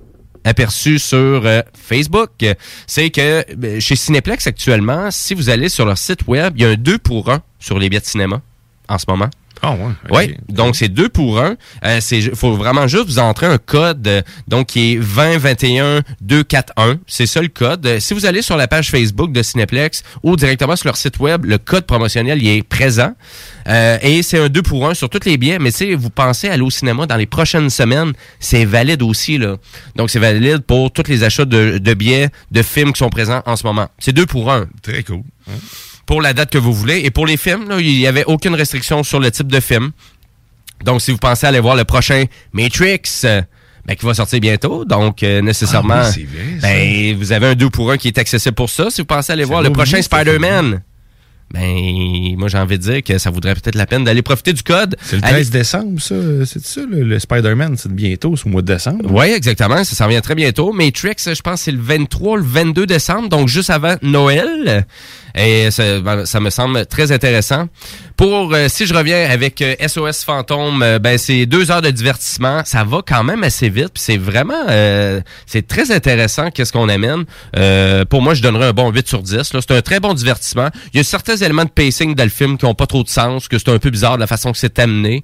aperçu 0.48 0.99
sur 0.99 1.45
euh, 1.45 1.61
Facebook, 1.74 2.32
c'est 2.88 3.10
que 3.10 3.45
euh, 3.65 3.80
chez 3.80 3.95
Cineplex 3.95 4.48
actuellement, 4.48 5.11
si 5.11 5.34
vous 5.34 5.49
allez 5.49 5.69
sur 5.69 5.86
leur 5.86 5.98
site 5.98 6.28
web, 6.28 6.53
il 6.56 6.61
y 6.64 6.65
a 6.65 6.69
un 6.69 6.76
2 6.76 6.98
pour 6.98 7.30
1 7.30 7.41
sur 7.60 7.78
les 7.80 7.90
billets 7.90 7.99
de 7.99 8.06
cinéma 8.06 8.41
en 8.88 8.98
ce 8.98 9.06
moment. 9.07 9.30
Ah 9.61 9.71
ouais. 9.71 9.91
Oui, 10.11 10.35
donc 10.49 10.75
c'est 10.75 10.89
2 10.89 11.09
pour 11.09 11.39
1. 11.39 11.55
Euh, 11.85 11.97
c'est 12.01 12.35
faut 12.35 12.53
vraiment 12.55 12.88
juste 12.88 13.05
vous 13.05 13.19
entrer 13.19 13.47
un 13.47 13.57
code 13.57 14.07
euh, 14.07 14.21
donc 14.47 14.67
qui 14.67 14.93
est 14.93 14.95
2021 14.95 16.01
241. 16.21 16.99
C'est 17.07 17.25
ça 17.25 17.41
le 17.41 17.47
code. 17.47 17.85
Euh, 17.85 17.99
Si 17.99 18.13
vous 18.13 18.25
allez 18.25 18.41
sur 18.41 18.57
la 18.57 18.67
page 18.67 18.89
Facebook 18.91 19.31
de 19.31 19.41
Cineplex 19.41 20.03
ou 20.23 20.35
directement 20.35 20.75
sur 20.75 20.88
leur 20.88 20.97
site 20.97 21.19
web, 21.19 21.45
le 21.45 21.57
code 21.57 21.85
promotionnel 21.85 22.41
il 22.41 22.47
est 22.49 22.63
présent. 22.63 23.13
Euh, 23.67 23.97
et 24.01 24.23
c'est 24.23 24.39
un 24.39 24.49
2 24.49 24.61
pour 24.61 24.88
1 24.88 24.93
sur 24.93 25.09
tous 25.09 25.25
les 25.25 25.38
billets, 25.38 25.59
mais 25.59 25.71
si 25.71 25.93
vous 25.93 26.09
pensez 26.09 26.47
aller 26.49 26.61
au 26.61 26.69
cinéma 26.69 27.05
dans 27.05 27.17
les 27.17 27.25
prochaines 27.25 27.69
semaines, 27.69 28.13
c'est 28.39 28.63
valide 28.65 29.01
aussi 29.01 29.38
là. 29.38 29.57
Donc 29.95 30.09
c'est 30.09 30.19
valide 30.19 30.59
pour 30.59 30.91
tous 30.91 31.07
les 31.09 31.23
achats 31.23 31.45
de, 31.45 31.77
de 31.77 31.93
billets 31.93 32.29
de 32.51 32.61
films 32.61 32.93
qui 32.93 32.99
sont 32.99 33.09
présents 33.09 33.41
en 33.45 33.55
ce 33.55 33.65
moment. 33.65 33.88
C'est 33.99 34.13
2 34.13 34.25
pour 34.25 34.51
1 34.51 34.67
Très 34.81 35.03
cool. 35.03 35.23
Pour 36.07 36.21
la 36.23 36.34
date 36.34 36.49
que 36.49 36.57
vous 36.57 36.73
voulez. 36.73 37.01
Et 37.03 37.11
pour 37.11 37.27
les 37.27 37.38
films, 37.38 37.69
là, 37.69 37.79
il 37.79 37.95
n'y 37.99 38.07
avait 38.07 38.25
aucune 38.25 38.55
restriction 38.55 39.03
sur 39.03 39.19
le 39.19 39.29
type 39.29 39.51
de 39.51 39.59
film. 39.59 39.91
Donc, 40.84 41.01
si 41.01 41.11
vous 41.11 41.17
pensez 41.17 41.45
aller 41.45 41.59
voir 41.59 41.75
le 41.75 41.84
prochain 41.84 42.23
Matrix, 42.53 43.01
euh, 43.25 43.41
ben, 43.85 43.95
qui 43.95 44.05
va 44.05 44.13
sortir 44.13 44.39
bientôt, 44.39 44.85
donc 44.85 45.21
euh, 45.23 45.41
nécessairement, 45.41 45.95
Ah 46.03 46.11
oui, 46.15 46.25
vrai, 46.25 46.57
ben, 46.61 47.17
vous 47.17 47.31
avez 47.31 47.47
un 47.47 47.55
2 47.55 47.69
pour 47.69 47.91
1 47.91 47.97
qui 47.97 48.07
est 48.07 48.17
accessible 48.17 48.55
pour 48.55 48.69
ça. 48.69 48.89
Si 48.89 49.01
vous 49.01 49.05
pensez 49.05 49.31
aller 49.34 49.43
voir 49.43 49.61
le 49.61 49.69
prochain 49.71 50.01
Spider-Man, 50.01 50.81
ben, 51.53 52.35
moi, 52.38 52.49
j'ai 52.49 52.57
envie 52.57 52.77
de 52.77 52.84
dire 52.84 53.03
que 53.03 53.17
ça 53.17 53.29
vaudrait 53.29 53.55
peut-être 53.55 53.75
la 53.75 53.85
peine 53.85 54.03
d'aller 54.03 54.21
profiter 54.21 54.51
du 54.51 54.63
code. 54.63 54.97
C'est 55.01 55.15
le 55.15 55.23
Allez- 55.23 55.35
13 55.35 55.49
décembre, 55.49 56.01
ça? 56.01 56.15
C'est 56.45 56.63
ça, 56.65 56.81
le, 56.89 57.03
le 57.03 57.19
Spider-Man? 57.19 57.75
C'est 57.77 57.89
bientôt, 57.91 58.35
c'est 58.35 58.45
au 58.47 58.49
mois 58.49 58.61
de 58.61 58.73
décembre? 58.73 59.09
Oui, 59.09 59.27
exactement. 59.27 59.81
Ça 59.85 59.95
s'en 59.95 60.07
vient 60.09 60.19
très 60.21 60.35
bientôt. 60.35 60.73
Matrix, 60.73 61.15
je 61.25 61.41
pense, 61.41 61.61
c'est 61.61 61.71
le 61.71 61.79
23, 61.81 62.38
le 62.38 62.43
22 62.43 62.85
décembre, 62.85 63.29
donc 63.29 63.47
juste 63.47 63.69
avant 63.69 63.95
Noël. 64.01 64.85
Et 65.38 65.69
ça, 65.72 65.99
ben, 65.99 66.26
ça 66.26 66.39
me 66.39 66.49
semble 66.49 66.85
très 66.88 67.11
intéressant. 67.11 67.68
Pour, 68.18 68.51
euh, 68.55 68.68
si 68.68 68.88
je 68.88 68.93
reviens 68.95 69.30
avec 69.30 69.61
euh, 69.61 69.76
SOS 69.88 70.23
Fantôme, 70.23 70.81
euh, 70.81 70.97
ben 70.97 71.19
c'est 71.19 71.45
deux 71.45 71.69
heures 71.69 71.84
de 71.84 71.91
divertissement. 71.91 72.64
Ça 72.65 72.84
va 72.84 73.01
quand 73.05 73.23
même 73.23 73.43
assez 73.43 73.69
vite. 73.69 73.89
puis 73.93 74.01
C'est 74.03 74.18
vraiment, 74.18 74.65
euh, 74.69 75.22
c'est 75.45 75.68
très 75.68 75.91
intéressant 75.91 76.49
qu'est-ce 76.49 76.73
qu'on 76.73 76.89
amène. 76.89 77.26
Euh, 77.55 78.05
pour 78.05 78.23
moi, 78.23 78.34
je 78.34 78.41
donnerais 78.41 78.65
un 78.65 78.73
bon 78.73 78.91
8 78.91 79.07
sur 79.07 79.22
10. 79.22 79.53
là. 79.53 79.59
C'est 79.61 79.72
un 79.72 79.81
très 79.84 79.99
bon 79.99 80.15
divertissement. 80.15 80.69
Il 80.93 80.97
y 80.97 80.99
a 80.99 81.03
certains 81.03 81.35
éléments 81.35 81.65
de 81.65 81.69
pacing 81.69 82.15
dans 82.15 82.23
le 82.23 82.31
film 82.31 82.57
qui 82.57 82.65
ont 82.65 82.73
pas 82.73 82.88
trop 82.88 83.03
de 83.03 83.09
sens, 83.09 83.47
que 83.47 83.59
c'est 83.59 83.69
un 83.69 83.77
peu 83.77 83.91
bizarre 83.91 84.15
de 84.15 84.22
la 84.22 84.27
façon 84.27 84.51
que 84.51 84.57
c'est 84.57 84.80
amené. 84.80 85.23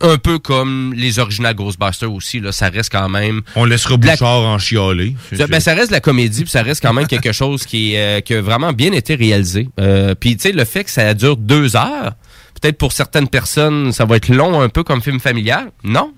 Un 0.00 0.16
peu 0.16 0.38
comme 0.38 0.94
les 0.96 1.18
originales 1.18 1.54
Ghostbusters 1.54 2.10
aussi. 2.10 2.40
Là, 2.40 2.52
ça 2.52 2.70
reste 2.70 2.90
quand 2.90 3.10
même. 3.10 3.42
On 3.54 3.66
laissera 3.66 3.90
la- 4.02 4.12
Bouchard 4.12 4.40
en 4.40 4.58
chialer. 4.58 5.14
ça, 5.36 5.46
ben, 5.46 5.60
ça 5.60 5.74
reste 5.74 5.88
de 5.88 5.94
la 5.94 6.00
comédie, 6.00 6.44
puis 6.44 6.50
ça 6.50 6.62
reste 6.62 6.80
quand 6.82 6.94
même 6.94 7.06
quelque 7.06 7.32
chose 7.40 7.66
qui, 7.66 7.98
euh, 7.98 8.20
qui 8.20 8.32
a 8.32 8.40
vraiment 8.40 8.72
bien 8.72 8.92
été 8.92 9.14
réalisé. 9.14 9.49
Euh, 9.78 10.14
puis, 10.14 10.36
tu 10.36 10.42
sais, 10.42 10.52
le 10.52 10.64
fait 10.64 10.84
que 10.84 10.90
ça 10.90 11.14
dure 11.14 11.36
deux 11.36 11.76
heures, 11.76 12.14
peut-être 12.60 12.78
pour 12.78 12.92
certaines 12.92 13.28
personnes, 13.28 13.92
ça 13.92 14.04
va 14.04 14.16
être 14.16 14.28
long 14.28 14.60
un 14.60 14.68
peu 14.68 14.82
comme 14.82 15.02
film 15.02 15.20
familial. 15.20 15.70
Non. 15.84 16.12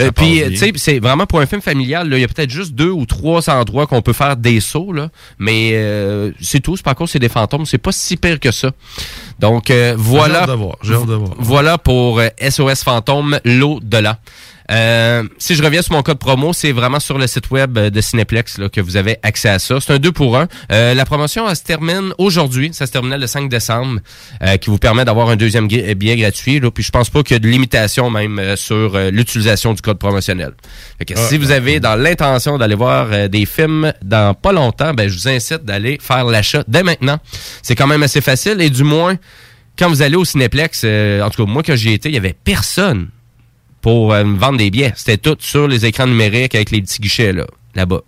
Euh, 0.00 0.10
puis, 0.10 0.42
tu 0.48 0.56
sais, 0.56 0.72
c'est 0.76 0.98
vraiment 0.98 1.26
pour 1.26 1.40
un 1.40 1.46
film 1.46 1.60
familial, 1.60 2.08
il 2.12 2.18
y 2.18 2.24
a 2.24 2.28
peut-être 2.28 2.50
juste 2.50 2.72
deux 2.72 2.90
ou 2.90 3.06
trois 3.06 3.48
endroits 3.50 3.86
qu'on 3.86 4.02
peut 4.02 4.12
faire 4.12 4.36
des 4.36 4.60
sauts, 4.60 4.92
là. 4.92 5.08
Mais 5.38 5.72
euh, 5.74 6.32
c'est 6.40 6.60
tout. 6.60 6.76
Pas 6.82 6.92
encore 6.92 7.08
c'est 7.08 7.18
des 7.18 7.28
fantômes. 7.28 7.66
C'est 7.66 7.78
pas 7.78 7.92
si 7.92 8.16
pire 8.16 8.40
que 8.40 8.50
ça. 8.50 8.72
Donc, 9.38 9.70
euh, 9.70 9.94
voilà. 9.96 10.34
J'ai 10.34 10.40
hâte 10.40 10.48
de 10.48 10.54
voir, 10.54 10.76
j'ai 10.82 10.94
hâte 10.94 11.06
de 11.06 11.14
voir. 11.14 11.30
Voilà 11.38 11.78
pour 11.78 12.20
SOS 12.40 12.82
Fantôme, 12.82 13.38
l'au-delà. 13.44 14.18
Euh, 14.72 15.22
si 15.38 15.54
je 15.54 15.62
reviens 15.62 15.82
sur 15.82 15.92
mon 15.94 16.02
code 16.02 16.18
promo, 16.18 16.52
c'est 16.52 16.72
vraiment 16.72 16.98
sur 16.98 17.18
le 17.18 17.26
site 17.26 17.50
web 17.50 17.76
euh, 17.76 17.90
de 17.90 18.00
Cineplex 18.00 18.56
là, 18.58 18.68
que 18.70 18.80
vous 18.80 18.96
avez 18.96 19.16
accès 19.22 19.50
à 19.50 19.58
ça. 19.58 19.78
C'est 19.80 19.92
un 19.92 19.98
2 19.98 20.12
pour 20.12 20.36
1. 20.38 20.48
la 20.70 21.04
promotion 21.04 21.48
elle 21.48 21.56
se 21.56 21.62
termine 21.62 22.12
aujourd'hui. 22.18 22.70
Ça 22.72 22.86
se 22.86 22.92
terminait 22.92 23.18
le 23.18 23.26
5 23.26 23.48
décembre, 23.50 24.00
euh, 24.42 24.56
qui 24.56 24.70
vous 24.70 24.78
permet 24.78 25.04
d'avoir 25.04 25.28
un 25.28 25.36
deuxième 25.36 25.66
gui- 25.68 25.94
billet 25.94 26.16
gratuit. 26.16 26.58
Là, 26.60 26.70
puis 26.70 26.82
je 26.82 26.90
pense 26.90 27.10
pas 27.10 27.22
qu'il 27.22 27.34
y 27.34 27.36
a 27.36 27.40
de 27.40 27.48
limitation 27.48 28.08
même 28.10 28.38
euh, 28.38 28.56
sur 28.56 28.94
euh, 28.94 29.10
l'utilisation 29.10 29.74
du 29.74 29.82
code 29.82 29.98
promotionnel. 29.98 30.52
Fait 30.98 31.04
que 31.04 31.14
Ah, 31.16 31.28
si 31.28 31.36
vous 31.36 31.50
avez 31.50 31.78
dans 31.80 31.96
l'intention 31.96 32.56
d'aller 32.58 32.74
voir 32.74 33.08
euh, 33.12 33.28
des 33.28 33.44
films 33.46 33.92
dans 34.02 34.32
pas 34.34 34.52
longtemps, 34.52 34.94
ben, 34.94 35.08
je 35.08 35.14
vous 35.14 35.28
incite 35.28 35.64
d'aller 35.64 35.98
faire 36.00 36.24
l'achat 36.24 36.64
dès 36.66 36.82
maintenant. 36.82 37.18
C'est 37.62 37.74
quand 37.74 37.86
même 37.86 38.02
assez 38.02 38.20
facile 38.20 38.60
et 38.60 38.70
du 38.70 38.84
moins, 38.84 39.16
quand 39.78 39.88
vous 39.88 40.00
allez 40.02 40.16
au 40.16 40.24
Cinéplex, 40.24 40.82
euh, 40.84 41.22
en 41.22 41.30
tout 41.30 41.44
cas, 41.44 41.50
moi, 41.52 41.62
quand 41.62 41.76
j'y 41.76 41.92
étais, 41.92 42.08
il 42.08 42.14
y 42.14 42.18
avait 42.18 42.34
personne 42.44 43.08
pour 43.82 44.14
euh, 44.14 44.24
me 44.24 44.38
vendre 44.38 44.56
des 44.58 44.70
billets. 44.70 44.92
C'était 44.96 45.18
tout 45.18 45.36
sur 45.40 45.68
les 45.68 45.84
écrans 45.84 46.06
numériques 46.06 46.54
avec 46.54 46.70
les 46.70 46.80
petits 46.80 47.00
guichets, 47.00 47.32
là, 47.34 47.44
là-bas. 47.74 48.00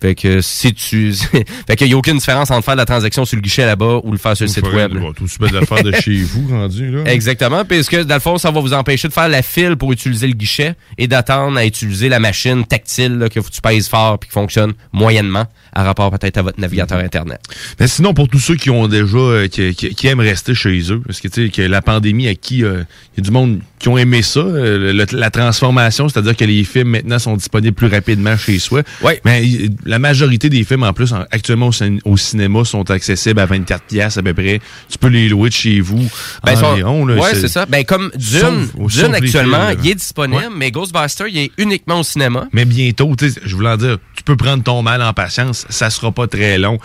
Fait 0.00 0.14
que 0.14 0.40
si 0.40 0.72
tu. 0.72 1.12
fait 1.66 1.76
qu'il 1.76 1.86
n'y 1.88 1.92
a 1.92 1.96
aucune 1.96 2.16
différence 2.18 2.50
entre 2.50 2.64
faire 2.64 2.76
la 2.76 2.86
transaction 2.86 3.24
sur 3.24 3.36
le 3.36 3.42
guichet 3.42 3.66
là-bas 3.66 4.00
ou 4.02 4.12
le 4.12 4.18
faire 4.18 4.36
sur 4.36 4.46
le 4.46 4.50
site 4.50 4.66
web. 4.72 4.92
Tout 5.16 5.28
se 5.28 5.42
met 5.42 5.50
de 5.50 5.64
faire 5.64 5.82
de 5.82 5.92
chez 5.92 6.22
vous, 6.22 6.48
rendu, 6.48 6.90
là. 6.90 7.02
Exactement, 7.12 7.64
puisque 7.64 7.96
dans 8.04 8.14
le 8.14 8.20
fond, 8.20 8.38
ça 8.38 8.50
va 8.50 8.60
vous 8.60 8.72
empêcher 8.72 9.08
de 9.08 9.12
faire 9.12 9.28
la 9.28 9.42
file 9.42 9.76
pour 9.76 9.92
utiliser 9.92 10.26
le 10.26 10.32
guichet 10.32 10.74
et 10.96 11.06
d'attendre 11.06 11.58
à 11.58 11.66
utiliser 11.66 12.08
la 12.08 12.18
machine 12.18 12.64
tactile 12.64 13.18
là, 13.18 13.28
que 13.28 13.40
tu 13.40 13.60
pèses 13.60 13.88
fort 13.88 14.18
puis 14.18 14.28
qui 14.28 14.34
fonctionne 14.34 14.72
moyennement 14.92 15.46
à 15.72 15.82
rapport 15.84 16.10
peut-être 16.10 16.38
à 16.38 16.42
votre 16.42 16.60
navigateur 16.60 16.98
Internet? 16.98 17.40
Mais 17.78 17.86
sinon, 17.86 18.14
pour 18.14 18.28
tous 18.28 18.38
ceux 18.40 18.56
qui 18.56 18.70
ont 18.70 18.88
déjà, 18.88 19.16
euh, 19.18 19.48
qui, 19.48 19.74
qui- 19.74 19.94
qui 19.94 20.06
aiment 20.06 20.20
rester 20.20 20.54
chez 20.54 20.80
eux, 20.92 21.00
parce 21.06 21.20
que 21.20 21.28
tu 21.28 21.44
sais, 21.46 21.50
que 21.50 21.62
la 21.62 21.82
pandémie, 21.82 22.26
à 22.28 22.34
qui 22.34 22.64
euh, 22.64 22.82
il 23.16 23.18
y 23.18 23.20
a 23.20 23.22
du 23.24 23.30
monde 23.30 23.60
qui 23.78 23.88
ont 23.88 23.98
aimé 23.98 24.22
ça, 24.22 24.40
euh, 24.40 24.92
le- 24.92 25.06
la 25.18 25.30
transformation, 25.30 26.08
c'est-à-dire 26.08 26.36
que 26.36 26.44
les 26.44 26.64
films 26.64 26.88
maintenant 26.88 27.18
sont 27.18 27.36
disponibles 27.36 27.74
plus 27.76 27.86
rapidement 27.88 28.36
chez 28.36 28.58
soi. 28.58 28.82
Ouais. 29.02 29.20
Mais 29.24 29.42
la 29.90 29.98
majorité 29.98 30.48
des 30.48 30.62
films, 30.64 30.84
en 30.84 30.92
plus, 30.92 31.12
en- 31.12 31.24
actuellement 31.32 31.66
au, 31.68 31.72
cin- 31.72 31.98
au 32.04 32.16
cinéma, 32.16 32.64
sont 32.64 32.90
accessibles 32.90 33.40
à 33.40 33.46
24 33.46 33.82
pièces 33.84 34.16
à 34.16 34.22
peu 34.22 34.32
près. 34.32 34.60
Tu 34.88 34.96
peux 34.98 35.08
les 35.08 35.28
louer 35.28 35.48
de 35.48 35.54
chez 35.54 35.80
vous. 35.80 36.08
Ben, 36.44 36.52
environ, 36.72 37.04
ouais, 37.20 37.30
c'est 37.40 37.48
ça. 37.48 37.66
Ben, 37.66 37.84
comme 37.84 38.10
Dune, 38.16 38.40
Sauf- 38.40 38.72
Dune 39.04 39.14
actuellement, 39.14 39.56
il 39.82 39.90
est 39.90 39.94
disponible, 39.96 40.42
mais 40.56 40.70
Ghostbuster, 40.70 41.24
il 41.28 41.38
est 41.38 41.50
uniquement 41.58 42.00
au 42.00 42.04
cinéma. 42.04 42.46
Mais 42.52 42.64
bientôt, 42.64 43.14
tu 43.16 43.32
je 43.44 43.54
voulais 43.56 43.70
en 43.70 43.76
dire, 43.76 43.98
tu 44.16 44.22
peux 44.22 44.36
prendre 44.36 44.62
ton 44.62 44.80
mal 44.82 45.02
en 45.02 45.12
patience, 45.12 45.66
ça 45.68 45.90
sera 45.90 46.12
pas 46.12 46.26
très 46.28 46.56
long. 46.56 46.78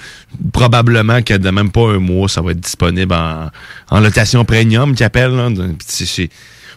Probablement 0.52 1.22
que 1.22 1.36
de 1.36 1.50
même 1.50 1.72
pas 1.72 1.90
un 1.92 2.00
mois, 2.00 2.28
ça 2.28 2.42
va 2.42 2.52
être 2.52 2.60
disponible 2.60 3.14
en, 3.14 3.50
en 3.92 4.00
location 4.00 4.44
premium, 4.46 4.96
qu'ils 4.96 5.06
appellent. 5.06 5.36
là. 5.36 5.50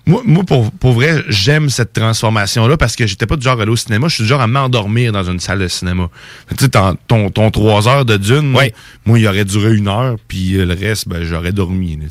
Moi, 0.09 0.22
moi 0.24 0.43
pour, 0.43 0.72
pour 0.72 0.93
vrai, 0.93 1.22
j'aime 1.28 1.68
cette 1.68 1.93
transformation-là 1.93 2.78
parce 2.78 2.97
que 2.97 3.06
j'étais 3.06 3.26
pas 3.26 3.36
du 3.36 3.43
genre 3.43 3.59
à 3.59 3.62
aller 3.62 3.70
au 3.70 3.76
cinéma, 3.76 4.09
je 4.09 4.14
suis 4.14 4.24
du 4.24 4.28
genre 4.28 4.40
à 4.40 4.47
m'endormir 4.47 5.12
dans 5.12 5.22
une 5.22 5.39
salle 5.39 5.59
de 5.59 5.68
cinéma. 5.68 6.09
Tu 6.56 6.64
sais, 6.64 6.70
ton, 7.06 7.30
ton, 7.30 7.51
trois 7.51 7.86
heures 7.89 8.06
de 8.06 8.16
dune, 8.16 8.48
moi, 8.48 9.18
il 9.18 9.28
aurait 9.28 9.44
duré 9.44 9.76
une 9.76 9.86
heure, 9.86 10.16
puis 10.26 10.52
le 10.52 10.74
reste, 10.74 11.09
ben, 11.09 11.22
j'aurais 11.24 11.52
dormi. 11.52 11.97
là. 11.97 12.06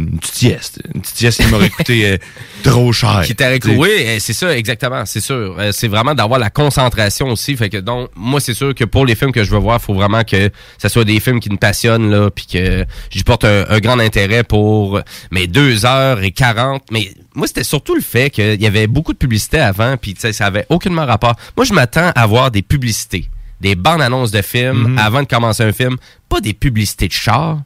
Une 0.00 0.18
petite 0.18 0.34
sieste. 0.34 0.82
Une 0.94 1.00
petite 1.00 1.16
sieste 1.16 1.42
qui 1.42 1.48
m'aurait 1.48 1.70
coûté 1.70 2.06
euh, 2.06 2.16
trop 2.62 2.92
cher. 2.92 3.22
Qui 3.24 3.34
t'aurait 3.34 3.58
sais. 3.62 3.76
Oui, 3.76 3.88
euh, 4.00 4.16
c'est 4.20 4.32
ça, 4.32 4.56
exactement, 4.56 5.04
c'est 5.06 5.20
sûr. 5.20 5.56
Euh, 5.58 5.72
C'est 5.72 5.88
vraiment 5.88 6.14
d'avoir 6.14 6.38
la 6.38 6.50
concentration 6.50 7.28
aussi. 7.28 7.56
Fait 7.56 7.68
que 7.68 7.78
donc, 7.78 8.10
moi, 8.14 8.40
c'est 8.40 8.54
sûr 8.54 8.74
que 8.74 8.84
pour 8.84 9.06
les 9.06 9.14
films 9.14 9.32
que 9.32 9.44
je 9.44 9.50
veux 9.50 9.58
voir, 9.58 9.78
il 9.80 9.84
faut 9.84 9.94
vraiment 9.94 10.24
que 10.24 10.50
ce 10.78 10.88
soit 10.88 11.04
des 11.04 11.20
films 11.20 11.40
qui 11.40 11.50
me 11.50 11.56
passionnent, 11.56 12.10
là, 12.10 12.30
puis 12.30 12.46
que 12.46 12.84
j'y 13.10 13.22
porte 13.22 13.44
un, 13.44 13.64
un 13.68 13.78
grand 13.80 13.98
intérêt 13.98 14.44
pour 14.44 15.00
mes 15.30 15.46
deux 15.46 15.84
heures 15.86 16.22
et 16.22 16.32
40. 16.32 16.82
Mais 16.90 17.10
moi, 17.34 17.46
c'était 17.46 17.64
surtout 17.64 17.94
le 17.94 18.02
fait 18.02 18.30
qu'il 18.30 18.60
y 18.60 18.66
avait 18.66 18.86
beaucoup 18.86 19.12
de 19.12 19.18
publicité 19.18 19.58
avant, 19.58 19.96
puis 19.96 20.14
ça 20.18 20.46
avait 20.46 20.66
aucunement 20.68 21.06
rapport. 21.06 21.34
Moi, 21.56 21.64
je 21.64 21.72
m'attends 21.72 22.10
à 22.14 22.26
voir 22.26 22.50
des 22.50 22.62
publicités, 22.62 23.28
des 23.60 23.74
bandes 23.74 24.02
annonces 24.02 24.30
de 24.30 24.42
films 24.42 24.98
avant 24.98 25.22
de 25.22 25.28
commencer 25.28 25.62
un 25.62 25.72
film, 25.72 25.96
pas 26.28 26.40
des 26.40 26.54
publicités 26.54 27.08
de 27.08 27.12
chars. 27.12 27.60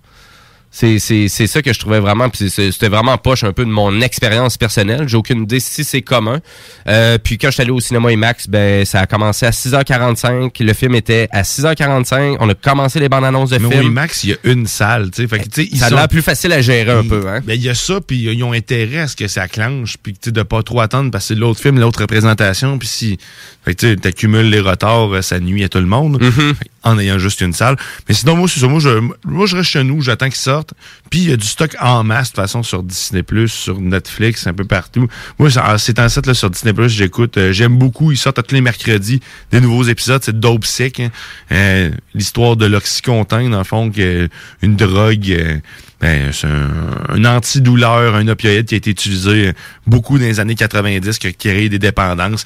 C'est, 0.77 0.99
c'est, 0.99 1.29
c'est 1.29 1.47
ça 1.47 1.63
que 1.63 1.73
je 1.73 1.79
trouvais 1.79 2.01
vraiment, 2.01 2.29
puis 2.29 2.51
c'était 2.51 2.89
vraiment 2.89 3.17
poche 3.17 3.45
un 3.45 3.53
peu 3.53 3.65
de 3.65 3.71
mon 3.71 4.01
expérience 4.01 4.57
personnelle. 4.57 5.05
J'ai 5.07 5.17
aucune 5.17 5.45
idée 5.45 5.61
si 5.61 5.85
c'est 5.85 6.03
commun. 6.03 6.41
Euh, 6.89 7.17
puis 7.23 7.39
quand 7.39 7.47
je 7.47 7.53
suis 7.53 7.63
allé 7.63 7.71
au 7.71 7.79
cinéma 7.79 8.11
IMAX, 8.11 8.49
ben 8.49 8.85
ça 8.85 8.99
a 9.03 9.07
commencé 9.07 9.47
à 9.47 9.51
6h45. 9.51 10.51
Le 10.61 10.73
film 10.73 10.97
était 10.97 11.29
à 11.31 11.43
6h45. 11.43 12.39
On 12.41 12.49
a 12.49 12.55
commencé 12.55 12.99
les 12.99 13.09
bandes 13.09 13.25
annonces 13.25 13.51
de 13.51 13.59
Mais 13.59 13.69
film. 13.69 13.85
oui, 13.87 13.91
Max, 13.93 14.25
il 14.25 14.31
y 14.31 14.33
a 14.33 14.37
une 14.43 14.67
salle, 14.67 15.13
tu 15.13 15.23
sais. 15.23 15.29
Fait 15.29 15.39
que, 15.39 15.45
tu 15.45 15.63
sais, 15.63 15.69
ils 15.71 15.79
ça 15.79 15.87
a 15.87 15.89
sont- 15.91 15.95
l'air 15.95 16.09
plus 16.09 16.23
facile 16.23 16.53
à 16.53 16.61
gérer 16.61 16.91
un 16.91 17.05
peu, 17.05 17.23
hein. 17.29 17.41
Ben, 17.47 17.55
il 17.55 17.63
y 17.63 17.69
a 17.69 17.75
ça, 17.77 18.01
puis 18.01 18.17
ils 18.33 18.43
ont 18.43 18.53
intérêt 18.53 18.99
à 18.99 19.07
ce 19.07 19.15
que 19.15 19.29
ça 19.29 19.47
clenche, 19.47 19.97
puis 20.03 20.15
tu 20.21 20.33
de 20.33 20.43
pas 20.43 20.65
trop 20.65 20.81
attendre 20.81 21.13
parce 21.13 21.29
que 21.29 21.35
c'est 21.35 21.41
l'autre 21.41 21.61
film, 21.61 21.79
l'autre 21.79 22.01
représentation, 22.01 22.79
puis 22.79 22.89
si 22.89 23.19
fait 23.65 23.77
que, 23.77 23.81
tu 23.81 23.89
sais, 23.91 23.97
t'accumules 23.97 24.51
les 24.51 24.59
retards, 24.61 25.15
euh, 25.15 25.23
ça 25.23 25.39
nuit 25.39 25.63
à 25.63 25.69
tout 25.69 25.79
le 25.79 25.87
monde, 25.87 26.21
Mm-hmm. 26.21 26.55
En 26.87 26.99
ayant 26.99 27.19
juste 27.19 27.41
une 27.41 27.55
salle. 27.55 27.77
Mais 28.09 28.15
sinon, 28.15 28.37
moi, 28.37 28.47
c'est 28.47 28.61
ça, 28.61 28.67
moi, 28.67 28.79
je, 28.79 28.91
moi, 29.25 29.47
je 29.47 29.57
reste 29.57 29.71
chez 29.71 29.83
nous, 29.85 30.03
j'attends 30.03 30.27
qu'ils 30.27 30.35
sortent, 30.35 30.64
puis 31.11 31.21
il 31.21 31.31
y 31.31 31.33
a 31.33 31.37
du 31.37 31.47
stock 31.47 31.77
en 31.81 32.05
masse, 32.05 32.29
de 32.29 32.35
toute 32.35 32.43
façon, 32.43 32.63
sur 32.63 32.83
Disney+, 32.83 33.23
sur 33.47 33.81
Netflix, 33.81 34.47
un 34.47 34.53
peu 34.53 34.65
partout. 34.65 35.09
Moi, 35.39 35.51
c'est 35.51 35.99
en 35.99 36.09
set, 36.09 36.27
là, 36.27 36.35
sur 36.35 36.51
Disney+, 36.51 36.73
j'écoute, 36.89 37.37
euh, 37.37 37.53
j'aime 37.53 37.77
beaucoup, 37.77 38.13
ils 38.13 38.17
sortent 38.17 38.47
tous 38.47 38.55
les 38.55 38.61
mercredis 38.61 39.21
des 39.51 39.61
nouveaux 39.61 39.85
épisodes, 39.85 40.23
c'est 40.25 40.39
Dope 40.39 40.65
Sick, 40.65 41.01
hein. 41.01 41.11
Euh, 41.53 41.91
l'histoire 42.15 42.57
de 42.57 42.67
l'oxycontin, 42.67 43.49
dans 43.51 43.59
le 43.59 43.65
fond, 43.65 43.91
que 43.91 44.29
une 44.63 44.77
drogue... 44.77 45.31
euh, 45.31 45.59
ben, 46.01 46.33
c'est 46.33 46.49
un, 46.49 46.71
un 47.09 47.25
antidouleur, 47.25 48.15
un 48.15 48.29
opioïde 48.29 48.67
qui 48.67 48.75
a 48.75 48.77
été 48.77 48.91
utilisé 48.91 49.53
beaucoup 49.87 50.19
dans 50.19 50.27
les 50.27 50.39
années 50.39 50.55
90, 50.55 51.19
qui 51.19 51.29
a 51.29 51.33
créé 51.33 51.71
des 51.71 51.79
dépendances. 51.79 52.45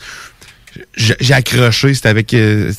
J'ai 0.97 1.35
accroché, 1.35 1.95
c'était 1.95 2.09
avec... 2.09 2.35
euh, 2.35 2.73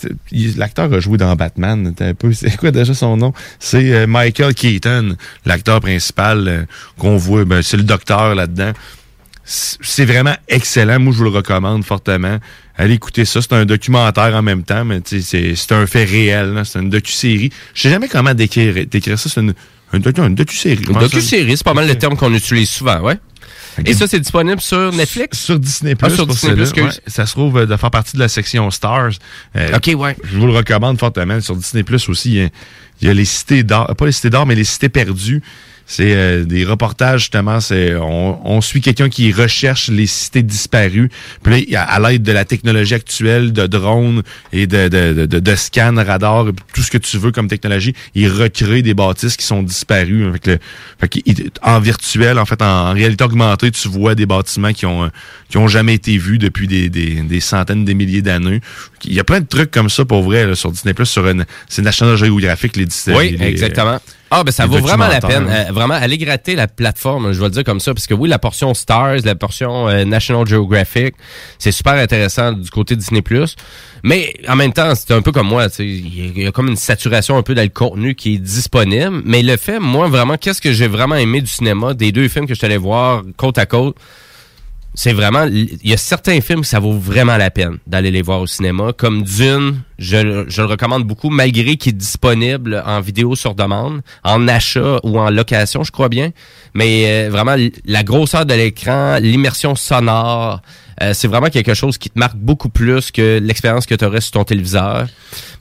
L'acteur 0.57 0.93
a 0.93 0.99
joué 0.99 1.17
dans 1.17 1.35
Batman, 1.35 1.93
un 1.99 2.13
peu... 2.13 2.31
C'est 2.33 2.55
quoi 2.57 2.71
déjà 2.71 2.93
son 2.93 3.17
nom? 3.17 3.33
C'est 3.59 3.93
euh, 3.93 4.07
Michael 4.07 4.53
Keaton, 4.53 5.15
l'acteur 5.45 5.81
principal 5.81 6.47
euh, 6.47 6.63
qu'on 6.97 7.17
voit, 7.17 7.45
ben, 7.45 7.61
c'est 7.61 7.77
le 7.77 7.83
docteur 7.83 8.35
là-dedans. 8.35 8.73
C'est 9.51 10.05
vraiment 10.05 10.35
excellent. 10.47 10.99
Moi, 10.99 11.11
je 11.11 11.17
vous 11.17 11.23
le 11.23 11.31
recommande 11.31 11.83
fortement. 11.83 12.37
Allez 12.77 12.93
écouter 12.93 13.25
ça. 13.25 13.41
C'est 13.41 13.53
un 13.53 13.65
documentaire 13.65 14.35
en 14.35 14.43
même 14.43 14.61
temps, 14.61 14.85
mais 14.85 15.01
c'est 15.03 15.21
c'est 15.55 15.71
un 15.71 15.87
fait 15.87 16.03
réel. 16.03 16.61
C'est 16.65 16.77
une 16.79 16.91
docu-série. 16.91 17.49
Je 17.73 17.81
sais 17.81 17.89
jamais 17.89 18.07
comment 18.07 18.35
décrire, 18.35 18.85
décrire 18.85 19.17
ça. 19.17 19.27
C'est 19.27 19.41
une, 19.41 19.55
une 19.91 20.35
docu-série. 20.35 20.83
Une 20.87 20.99
docu-série, 20.99 21.57
c'est 21.57 21.63
pas 21.63 21.73
mal 21.73 21.87
le 21.87 21.97
terme 21.97 22.15
qu'on 22.15 22.31
utilise 22.31 22.69
souvent, 22.69 22.99
ouais. 22.99 23.17
Et 23.85 23.93
ça, 23.93 24.07
c'est 24.07 24.19
disponible 24.19 24.61
sur 24.61 24.91
Netflix? 24.91 25.39
Sur 25.39 25.59
Disney+. 25.59 25.95
Ah, 26.01 26.09
sur 26.09 26.27
Disney+, 26.27 26.53
ouais. 26.53 26.89
Ça 27.07 27.25
se 27.25 27.33
trouve 27.33 27.59
euh, 27.59 27.65
de 27.65 27.75
faire 27.75 27.91
partie 27.91 28.15
de 28.15 28.19
la 28.19 28.27
section 28.27 28.69
Stars. 28.71 29.11
Euh, 29.55 29.75
OK, 29.75 29.93
ouais. 29.97 30.15
Je 30.23 30.37
vous 30.37 30.47
le 30.47 30.53
recommande 30.53 30.99
fortement. 30.99 31.39
Sur 31.41 31.55
Disney 31.55 31.83
Plus 31.83 32.07
aussi, 32.09 32.29
il 32.29 32.35
y 32.35 32.41
a, 32.43 32.49
il 33.01 33.07
y 33.07 33.11
a 33.11 33.13
les 33.13 33.25
cités 33.25 33.63
d'or, 33.63 33.95
pas 33.95 34.05
les 34.05 34.11
cités 34.11 34.29
d'or, 34.29 34.45
mais 34.45 34.55
les 34.55 34.63
cités 34.63 34.89
perdues. 34.89 35.41
C'est 35.91 36.13
euh, 36.13 36.45
des 36.45 36.65
reportages, 36.65 37.21
justement. 37.21 37.59
C'est 37.59 37.95
on, 37.95 38.39
on 38.47 38.61
suit 38.61 38.79
quelqu'un 38.79 39.09
qui 39.09 39.31
recherche 39.33 39.87
les 39.89 40.05
cités 40.05 40.43
disparues. 40.43 41.09
Puis 41.41 41.65
là, 41.71 41.81
à 41.81 41.99
l'aide 41.99 42.21
de 42.21 42.31
la 42.31 42.45
technologie 42.45 42.93
actuelle, 42.93 43.51
de 43.53 43.65
drones 43.65 44.21
et 44.53 44.67
de, 44.67 44.87
de, 44.87 45.25
de, 45.25 45.39
de, 45.39 45.55
scans, 45.55 45.95
radars, 45.95 46.45
tout 46.75 46.83
ce 46.83 46.91
que 46.91 46.99
tu 46.99 47.17
veux 47.17 47.31
comme 47.31 47.47
technologie, 47.47 47.95
il 48.13 48.31
recrée 48.31 48.83
des 48.83 48.93
bâtisses 48.93 49.35
qui 49.35 49.45
sont 49.47 49.63
disparues. 49.63 50.27
Avec 50.27 50.45
le, 50.45 50.59
fait 51.01 51.07
qu'il- 51.09 51.49
en 51.63 51.79
virtuel, 51.79 52.37
en 52.37 52.45
fait, 52.45 52.61
en, 52.61 52.89
en 52.91 52.93
réalité 52.93 53.23
augmentée, 53.23 53.71
tu 53.71 53.87
vois 53.87 54.13
des 54.13 54.27
bâtiments 54.27 54.73
qui 54.73 54.85
ont 54.85 55.09
qui 55.49 55.57
ont 55.57 55.67
jamais 55.67 55.95
été 55.95 56.19
vus 56.19 56.37
depuis 56.37 56.67
des, 56.67 56.89
des, 56.89 57.23
des 57.23 57.39
centaines, 57.39 57.83
des 57.83 57.95
milliers 57.95 58.21
d'années. 58.21 58.61
Il 59.05 59.13
y 59.15 59.19
a 59.19 59.23
plein 59.23 59.39
de 59.41 59.47
trucs 59.47 59.71
comme 59.71 59.89
ça 59.89 60.05
pour 60.05 60.21
vrai 60.21 60.45
là, 60.45 60.53
sur 60.53 60.71
Disney 60.71 60.93
Plus, 60.93 61.07
sur 61.07 61.27
une, 61.27 61.45
c'est 61.67 61.81
National 61.81 62.15
Geographic 62.15 62.75
les 62.75 62.85
Oui, 63.07 63.35
les- 63.39 63.47
exactement. 63.47 63.99
Ah, 64.31 64.43
ben 64.43 64.51
ça 64.51 64.65
vaut 64.65 64.77
vraiment 64.77 65.07
la 65.07 65.21
peine. 65.21 65.47
Euh, 65.49 65.71
vraiment, 65.71 65.95
allez 65.95 66.17
gratter 66.17 66.55
la 66.55 66.67
plateforme, 66.67 67.31
je 67.31 67.39
vais 67.39 67.45
le 67.45 67.51
dire 67.51 67.63
comme 67.63 67.79
ça, 67.79 67.93
parce 67.93 68.05
que 68.05 68.13
oui, 68.13 68.29
la 68.29 68.37
portion 68.37 68.73
Stars, 68.73 69.17
la 69.23 69.35
portion 69.35 69.87
euh, 69.87 70.05
National 70.05 70.45
Geographic, 70.45 71.15
c'est 71.57 71.71
super 71.71 71.93
intéressant 71.93 72.51
du 72.53 72.69
côté 72.69 72.95
Disney+. 72.95 73.23
Mais 74.03 74.33
en 74.47 74.55
même 74.55 74.73
temps, 74.73 74.93
c'est 74.95 75.11
un 75.13 75.21
peu 75.21 75.31
comme 75.31 75.47
moi, 75.47 75.69
tu 75.69 75.75
sais, 75.77 75.85
il 75.85 76.37
y, 76.37 76.43
y 76.43 76.47
a 76.47 76.51
comme 76.51 76.67
une 76.67 76.75
saturation 76.75 77.37
un 77.37 77.43
peu 77.43 77.55
dans 77.55 77.63
le 77.63 77.69
contenu 77.69 78.15
qui 78.15 78.35
est 78.35 78.39
disponible. 78.39 79.21
Mais 79.25 79.41
le 79.41 79.57
fait, 79.57 79.79
moi, 79.79 80.07
vraiment, 80.07 80.37
qu'est-ce 80.37 80.61
que 80.61 80.73
j'ai 80.73 80.87
vraiment 80.87 81.15
aimé 81.15 81.41
du 81.41 81.47
cinéma, 81.47 81.93
des 81.93 82.11
deux 82.11 82.27
films 82.27 82.45
que 82.45 82.53
je 82.53 82.59
suis 82.59 82.65
allé 82.65 82.77
voir 82.77 83.23
côte 83.37 83.57
à 83.57 83.65
côte, 83.65 83.95
c'est 84.95 85.13
vraiment 85.13 85.43
il 85.45 85.77
y 85.83 85.93
a 85.93 85.97
certains 85.97 86.41
films 86.41 86.61
que 86.61 86.67
ça 86.67 86.79
vaut 86.79 86.93
vraiment 86.97 87.37
la 87.37 87.51
peine 87.51 87.77
d'aller 87.87 88.11
les 88.11 88.21
voir 88.21 88.41
au 88.41 88.47
cinéma. 88.47 88.91
Comme 88.93 89.23
Dune 89.23 89.81
je, 89.97 90.17
le- 90.17 90.45
je 90.49 90.61
le 90.61 90.67
recommande 90.67 91.03
beaucoup 91.05 91.29
malgré 91.29 91.77
qu'il 91.77 91.91
est 91.93 91.95
disponible 91.97 92.83
en 92.85 92.99
vidéo 92.99 93.35
sur 93.35 93.53
demande 93.55 94.01
en 94.23 94.47
achat 94.47 94.99
ou 95.03 95.19
en 95.19 95.29
location 95.29 95.83
je 95.83 95.91
crois 95.91 96.09
bien. 96.09 96.31
Mais 96.73 97.05
euh, 97.27 97.29
vraiment 97.29 97.55
la 97.85 98.03
grosseur 98.03 98.45
de 98.45 98.53
l'écran 98.53 99.17
l'immersion 99.19 99.75
sonore 99.75 100.61
euh, 101.01 101.13
c'est 101.13 101.29
vraiment 101.29 101.47
quelque 101.49 101.73
chose 101.75 101.97
qui 101.97 102.09
te 102.09 102.19
marque 102.19 102.35
beaucoup 102.35 102.67
plus 102.67 103.11
que 103.11 103.39
l'expérience 103.41 103.85
que 103.85 103.95
tu 103.95 104.03
aurais 104.03 104.19
sur 104.19 104.31
ton 104.31 104.43
téléviseur. 104.43 105.07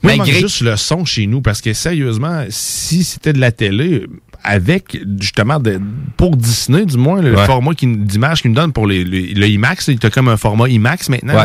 Moi, 0.03 0.17
manque 0.17 0.27
juste 0.41 0.59
le 0.61 0.75
son 0.75 1.05
chez 1.05 1.27
nous 1.27 1.41
parce 1.41 1.61
que 1.61 1.71
sérieusement, 1.71 2.43
si 2.49 3.05
c'était 3.05 3.31
de 3.31 3.39
la 3.39 3.53
télé, 3.53 4.05
avec 4.43 4.97
justement 5.19 5.59
de, 5.59 5.79
pour 6.17 6.35
Disney 6.37 6.85
du 6.85 6.97
moins 6.97 7.21
le 7.21 7.35
Ouais. 7.35 7.45
format 7.45 7.71
d'image 7.81 8.41
qu'ils 8.41 8.51
nous 8.51 8.55
donne 8.55 8.71
pour 8.73 8.87
les, 8.87 9.03
les- 9.03 9.33
le 9.33 9.47
IMAX, 9.47 9.87
il 9.89 9.99
a 10.03 10.09
comme 10.09 10.27
un 10.29 10.37
format 10.37 10.67
IMAX 10.69 11.09
maintenant. 11.09 11.35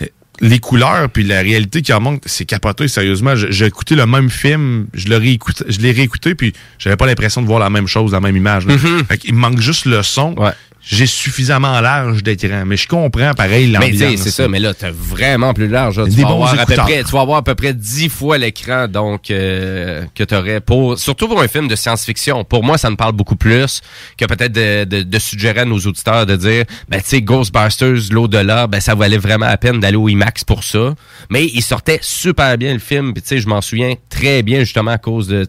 Ouais. 0.00 0.10
Les 0.42 0.58
couleurs 0.58 1.10
puis 1.10 1.22
la 1.22 1.42
réalité 1.42 1.82
qui 1.82 1.92
en 1.92 2.00
manque, 2.00 2.22
c'est 2.24 2.46
capoté 2.46 2.88
sérieusement. 2.88 3.34
J'ai 3.36 3.66
écouté 3.66 3.94
le 3.94 4.06
même 4.06 4.30
film, 4.30 4.86
je 4.94 5.08
l'ai 5.08 5.18
réécouté, 5.18 5.64
je 5.68 5.78
l'ai 5.80 5.92
réécouté 5.92 6.34
puis 6.34 6.54
j'avais 6.78 6.96
pas 6.96 7.04
l'impression 7.06 7.42
de 7.42 7.46
voir 7.46 7.60
la 7.60 7.68
même 7.68 7.86
chose, 7.86 8.12
la 8.12 8.20
même 8.20 8.36
image. 8.36 8.64
Mhm. 8.66 9.04
Fait 9.06 9.18
qu'il 9.18 9.34
me 9.34 9.38
manque 9.40 9.60
juste 9.60 9.84
le 9.84 10.02
son. 10.02 10.34
J'ai 10.82 11.06
suffisamment 11.06 11.80
large 11.80 12.22
d'écran, 12.22 12.64
mais 12.66 12.76
je 12.76 12.88
comprends 12.88 13.32
pareil 13.34 13.70
Mais 13.70 13.90
l'ambiance. 13.90 14.20
c'est 14.22 14.30
ça, 14.30 14.48
mais 14.48 14.58
là, 14.58 14.72
t'as 14.74 14.90
vraiment 14.90 15.52
plus 15.52 15.68
large. 15.68 15.98
là. 15.98 16.06
Tu 16.06 16.22
vas, 16.22 16.28
avoir 16.28 16.58
à 16.58 16.66
peu 16.66 16.74
près, 16.74 17.04
tu 17.04 17.10
vas 17.10 17.20
avoir 17.20 17.38
à 17.38 17.42
peu 17.42 17.54
près 17.54 17.74
10 17.74 18.08
fois 18.08 18.38
l'écran 18.38 18.88
donc 18.88 19.30
euh, 19.30 20.04
que 20.14 20.24
tu 20.24 20.34
aurais 20.34 20.60
pour 20.60 20.98
surtout 20.98 21.28
pour 21.28 21.40
un 21.40 21.48
film 21.48 21.68
de 21.68 21.76
science-fiction. 21.76 22.44
Pour 22.44 22.64
moi, 22.64 22.78
ça 22.78 22.90
me 22.90 22.96
parle 22.96 23.12
beaucoup 23.12 23.36
plus 23.36 23.80
que 24.16 24.24
peut-être 24.24 24.52
de, 24.52 24.84
de, 24.84 25.02
de 25.02 25.18
suggérer 25.18 25.60
à 25.60 25.64
nos 25.64 25.78
auditeurs 25.78 26.26
de 26.26 26.36
dire 26.36 26.64
ben 26.88 27.00
tu 27.00 27.08
sais 27.08 27.22
Ghostbusters 27.22 28.10
l'au-delà, 28.10 28.66
ben 28.66 28.80
ça 28.80 28.94
valait 28.94 29.18
vraiment 29.18 29.46
la 29.46 29.58
peine 29.58 29.80
d'aller 29.80 29.96
au 29.96 30.08
IMAX 30.08 30.44
pour 30.44 30.64
ça. 30.64 30.94
Mais 31.28 31.46
il 31.46 31.62
sortait 31.62 31.98
super 32.02 32.56
bien 32.56 32.72
le 32.72 32.78
film, 32.78 33.12
puis 33.12 33.22
tu 33.22 33.28
sais 33.28 33.38
je 33.40 33.48
m'en 33.48 33.60
souviens 33.60 33.94
très 34.08 34.42
bien 34.42 34.60
justement 34.60 34.92
à 34.92 34.98
cause 34.98 35.28
de 35.28 35.46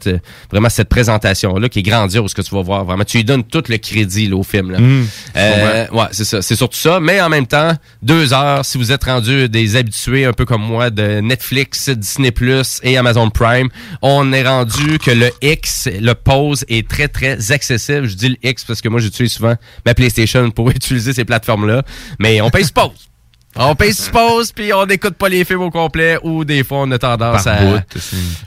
vraiment 0.52 0.70
cette 0.70 0.90
présentation 0.90 1.56
là 1.58 1.70
qui 1.70 1.80
est 1.80 1.84
grandiose 1.84 2.34
que 2.34 2.42
tu 2.42 2.54
vas 2.54 2.62
voir. 2.62 2.86
Vraiment, 2.86 3.04
tu 3.04 3.18
lui 3.18 3.24
donnes 3.24 3.44
tout 3.44 3.64
le 3.70 3.78
crédit 3.78 4.28
là, 4.28 4.36
au 4.36 4.44
film 4.44 4.72
là. 4.72 4.80
Mmh, 4.80 5.08
Euh, 5.36 5.88
ouais, 5.92 6.06
c'est 6.12 6.26
ça. 6.26 6.42
C'est 6.42 6.56
surtout 6.56 6.78
ça. 6.78 7.00
Mais 7.00 7.22
en 7.22 7.30
même 7.30 7.48
temps, 7.48 7.74
deux 8.02 8.34
heures, 8.34 8.66
si 8.66 8.78
vous 8.78 8.92
êtes 8.92 9.04
rendu 9.04 9.50
des 9.50 9.76
habitués 9.76 10.26
un 10.26 10.34
peu 10.34 10.46
comme 10.46 10.62
moi 10.62 10.90
de 10.90 11.20
Netflix, 11.20 11.90
Disney 11.90 12.32
Plus 12.32 12.80
et 12.84 12.98
Amazon 12.98 13.30
Prime, 13.30 13.70
on 14.02 14.34
est 14.34 14.48
rendu 14.48 15.00
que 15.00 15.12
le 15.12 15.32
X, 15.42 15.90
le 16.00 16.14
pause 16.14 16.66
est 16.68 16.88
très, 16.88 17.08
très 17.08 17.52
accessible. 17.52 18.08
Je 18.08 18.16
dis 18.16 18.30
le 18.30 18.38
X 18.44 18.64
parce 18.64 18.82
que 18.82 18.90
moi, 18.90 19.00
j'utilise 19.00 19.34
souvent 19.34 19.56
ma 19.86 19.94
PlayStation 19.94 20.50
pour 20.52 20.70
utiliser 20.72 21.14
ces 21.14 21.26
plateformes-là. 21.26 21.84
Mais 22.20 22.42
on 22.42 22.50
paye 22.50 22.66
ce 22.66 22.74
pause. 22.74 23.11
On 23.58 23.76
paye 23.76 23.94
sur 23.94 24.12
pause, 24.12 24.52
puis 24.54 24.72
on 24.74 24.86
n'écoute 24.86 25.16
pas 25.16 25.28
les 25.28 25.44
films 25.44 25.62
au 25.64 25.72
complet, 25.72 26.18
ou 26.24 26.46
des 26.46 26.64
fois, 26.64 26.80
on 26.84 26.92
a 26.92 26.98
tendance 26.98 27.44
Par 27.44 27.54
à... 27.54 27.66
bout, 27.66 27.82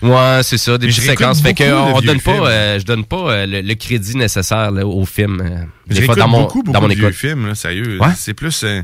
ouais, 0.02 0.40
c'est 0.42 0.56
ça, 0.58 0.78
des 0.78 0.86
petites 0.86 1.04
séquences. 1.04 1.42
Fait 1.42 1.52
que 1.52 1.64
on 1.72 2.00
donne 2.00 2.20
pas, 2.20 2.32
euh, 2.48 2.78
je 2.78 2.84
donne 2.86 3.04
pas 3.04 3.16
euh, 3.30 3.46
le, 3.46 3.60
le 3.60 3.74
crédit 3.74 4.16
nécessaire 4.16 4.70
là, 4.70 4.86
au 4.86 5.04
film. 5.04 5.40
euh, 5.40 5.64
des 5.86 5.96
J'écoute 5.96 6.06
fois, 6.06 6.14
dans 6.16 6.28
mon, 6.28 6.40
beaucoup, 6.42 6.62
beaucoup 6.62 6.72
dans 6.72 6.80
mon 6.80 6.88
de 6.88 6.94
vieux 6.94 7.10
films, 7.10 7.48
là, 7.48 7.54
sérieux. 7.54 7.98
Ouais? 8.00 8.08
C'est 8.16 8.34
plus... 8.34 8.62
euh, 8.64 8.82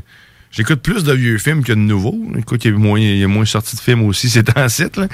J'écoute 0.51 0.81
plus 0.81 1.05
de 1.05 1.13
vieux 1.13 1.37
films 1.37 1.63
que 1.63 1.71
de 1.71 1.77
nouveaux. 1.77 2.19
Écoute, 2.37 2.65
il 2.65 2.71
y 2.71 2.73
a 2.75 2.77
moins, 2.77 2.99
il 2.99 3.17
y 3.19 3.23
a 3.23 3.27
moins 3.27 3.45
sorti 3.45 3.77
de 3.77 3.81
films 3.81 4.03
aussi 4.03 4.29
ces 4.29 4.43
temps-ci, 4.43 4.83
là. 4.97 5.07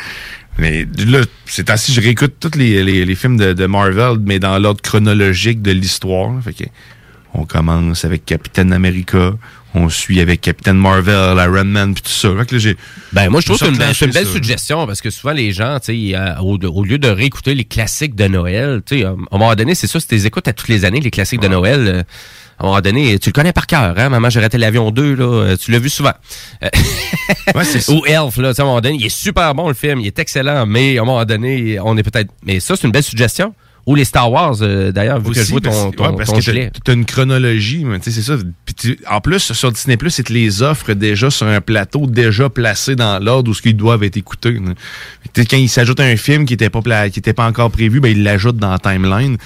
Mais 0.57 0.87
là, 1.05 1.19
c'est 1.45 1.69
ainsi, 1.69 1.93
je 1.93 2.01
réécoute 2.01 2.33
tous 2.39 2.57
les, 2.57 2.83
les, 2.83 3.05
les 3.05 3.15
films 3.15 3.37
de, 3.37 3.53
de 3.53 3.65
Marvel, 3.67 4.17
mais 4.19 4.39
dans 4.39 4.57
l'ordre 4.57 4.81
chronologique 4.81 5.61
de 5.61 5.69
l'histoire. 5.71 6.31
Fait 6.43 6.53
que 6.53 6.63
on 7.35 7.45
commence 7.45 8.03
avec 8.03 8.25
Captain 8.25 8.71
America, 8.71 9.33
on 9.77 9.89
suit 9.89 10.19
avec 10.19 10.41
Captain 10.41 10.73
Marvel, 10.73 11.37
Iron 11.37 11.65
Man, 11.65 11.93
puis 11.93 12.03
tout 12.03 12.09
ça. 12.09 12.29
Fait 12.37 12.45
que 12.45 12.55
là, 12.55 12.59
j'ai... 12.59 12.77
Ben, 13.13 13.29
moi, 13.29 13.41
je 13.41 13.45
trouve 13.45 13.59
que 13.59 13.65
c'est 13.65 13.71
une, 13.71 14.11
belle 14.11 14.25
ça. 14.25 14.31
suggestion 14.31 14.85
parce 14.87 15.01
que 15.01 15.09
souvent, 15.09 15.33
les 15.33 15.51
gens, 15.51 15.79
tu 15.79 16.11
sais, 16.11 16.15
euh, 16.15 16.35
au, 16.39 16.57
au 16.57 16.83
lieu 16.83 16.97
de 16.97 17.07
réécouter 17.07 17.55
les 17.55 17.65
classiques 17.65 18.15
de 18.15 18.27
Noël, 18.27 18.81
tu 18.85 18.99
sais, 18.99 19.05
à 19.05 19.09
un 19.09 19.17
moment 19.31 19.55
donné, 19.55 19.75
c'est 19.75 19.87
ça, 19.87 19.99
si 19.99 20.07
tu 20.07 20.15
les 20.15 20.25
écoutes 20.25 20.47
à 20.47 20.53
toutes 20.53 20.69
les 20.69 20.85
années, 20.85 20.99
les 20.99 21.11
classiques 21.11 21.41
de 21.41 21.47
Noël, 21.47 21.87
euh, 21.87 22.03
à 22.59 22.63
un 22.63 22.67
moment 22.67 22.81
donné, 22.81 23.19
tu 23.19 23.29
le 23.29 23.33
connais 23.33 23.53
par 23.53 23.67
cœur, 23.67 23.93
hein? 23.97 24.09
Maman, 24.09 24.29
j'ai 24.29 24.39
raté 24.39 24.57
l'avion 24.57 24.89
2, 24.89 25.15
là, 25.15 25.25
euh, 25.25 25.57
tu 25.57 25.71
l'as 25.71 25.79
vu 25.79 25.89
souvent. 25.89 26.13
Euh, 27.55 27.83
Ou 27.89 28.05
Elf, 28.05 28.37
là, 28.37 28.51
à 28.57 28.61
un 28.61 28.65
moment 28.65 28.81
donné, 28.81 28.95
il 28.99 29.05
est 29.05 29.09
super 29.09 29.53
bon, 29.53 29.67
le 29.67 29.73
film, 29.73 29.99
il 29.99 30.07
est 30.07 30.19
excellent, 30.19 30.65
mais 30.65 30.97
à 30.97 31.01
un 31.01 31.05
moment 31.05 31.23
donné, 31.25 31.79
on 31.79 31.97
est 31.97 32.03
peut-être... 32.03 32.31
Mais 32.43 32.59
ça, 32.59 32.75
c'est 32.75 32.85
une 32.85 32.91
belle 32.91 33.03
suggestion. 33.03 33.53
Ou 33.87 33.95
les 33.95 34.03
Star 34.03 34.29
Wars, 34.29 34.57
euh, 34.61 34.91
d'ailleurs, 34.91 35.19
vu 35.19 35.31
que 35.31 35.41
je 35.41 35.49
vois 35.49 35.61
ton, 35.61 35.91
ton, 35.91 36.09
ouais, 36.11 36.17
parce 36.17 36.29
ton 36.29 36.35
que 36.35 36.41
gilet. 36.41 36.71
t'as- 36.83 36.93
une 36.93 37.05
chronologie, 37.05 37.85
mais 37.85 37.99
tu 37.99 38.11
sais, 38.11 38.21
c'est 38.21 38.27
ça. 38.27 38.37
Tu- 38.77 38.99
en 39.09 39.21
plus, 39.21 39.53
sur 39.53 39.71
Disney+, 39.71 39.95
te 39.97 40.33
les 40.33 40.61
offrent 40.61 40.93
déjà 40.93 41.29
sur 41.31 41.47
un 41.47 41.61
plateau 41.61 42.05
déjà 42.05 42.49
placé 42.49 42.95
dans 42.97 43.17
l'ordre 43.23 43.49
où 43.49 43.53
ce 43.53 43.61
qu'ils 43.61 43.77
doivent 43.77 44.03
être 44.03 44.17
écoutés. 44.17 44.59
Quand 45.35 45.57
ils 45.57 45.69
s'ajoutent 45.69 46.01
un 46.01 46.17
film 46.17 46.45
qui 46.45 46.53
était 46.53 46.69
pas 46.69 47.09
qui 47.09 47.19
était 47.19 47.33
pas 47.33 47.47
encore 47.47 47.71
prévu, 47.71 47.99
ben 48.01 48.09
ils 48.11 48.23
l'ajoutent 48.23 48.57
dans 48.57 48.71
la 48.71 48.77
timeline. 48.79 49.37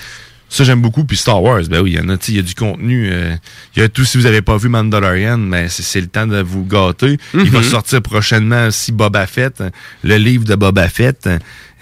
Ça, 0.50 0.66
j'aime 0.66 0.82
beaucoup. 0.82 1.06
Puis 1.06 1.16
Star 1.16 1.42
Wars, 1.42 1.62
ben 1.70 1.80
oui, 1.80 1.92
il 1.92 1.98
y 1.98 2.00
en 2.02 2.10
a, 2.10 2.18
il 2.28 2.36
y 2.36 2.40
a 2.40 2.42
du 2.42 2.56
contenu. 2.56 3.10
euh, 3.10 3.34
Il 3.78 3.82
y 3.82 3.86
a 3.86 3.88
tout, 3.90 4.04
si 4.04 4.18
vous 4.18 4.26
avez 4.26 4.42
pas 4.42 4.58
vu 4.58 4.68
Mandalorian, 4.68 5.38
ben 5.38 5.70
c'est 5.70 5.82
c'est 5.84 6.02
le 6.02 6.08
temps 6.08 6.28
de 6.28 6.42
vous 6.42 6.66
gâter. 6.66 7.18
Il 7.34 7.50
va 7.52 7.60
Mhm. 7.60 7.64
sortir 7.64 8.02
prochainement 8.02 8.66
aussi 8.68 8.92
Boba 8.92 9.28
Fett, 9.28 9.64
le 10.04 10.18
livre 10.18 10.44
de 10.44 10.56
Boba 10.56 10.90
Fett. 10.90 11.30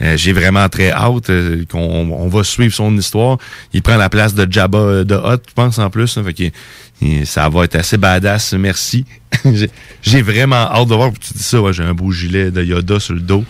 Euh, 0.01 0.15
J'ai 0.17 0.31
vraiment 0.33 0.67
très 0.69 0.91
hâte 0.91 1.29
euh, 1.29 1.65
qu'on 1.69 1.79
on 2.11 2.27
va 2.29 2.43
suivre 2.43 2.73
son 2.73 2.95
histoire. 2.97 3.37
Il 3.73 3.81
prend 3.81 3.97
la 3.97 4.09
place 4.09 4.33
de 4.33 4.47
Jabba 4.49 4.77
euh, 4.77 5.03
de 5.03 5.15
Hutt, 5.15 5.41
je 5.49 5.53
pense, 5.53 5.77
en 5.79 5.89
plus. 5.89 6.17
hein. 6.17 6.23
fait 6.23 6.33
ça 7.25 7.47
va 7.49 7.63
être 7.65 7.75
assez 7.75 7.97
badass, 7.97 8.53
merci. 8.53 9.05
J'ai- 10.01 10.21
vraiment 10.21 10.55
hâte 10.71 10.87
de 10.87 10.95
voir. 10.95 11.11
Tu 11.19 11.33
dis 11.33 11.43
ça, 11.43 11.57
j'ai 11.71 11.83
un 11.83 11.93
beau 11.93 12.11
gilet 12.11 12.51
de 12.51 12.63
Yoda 12.63 12.99
sur 12.99 13.13
le 13.13 13.19
dos 13.21 13.43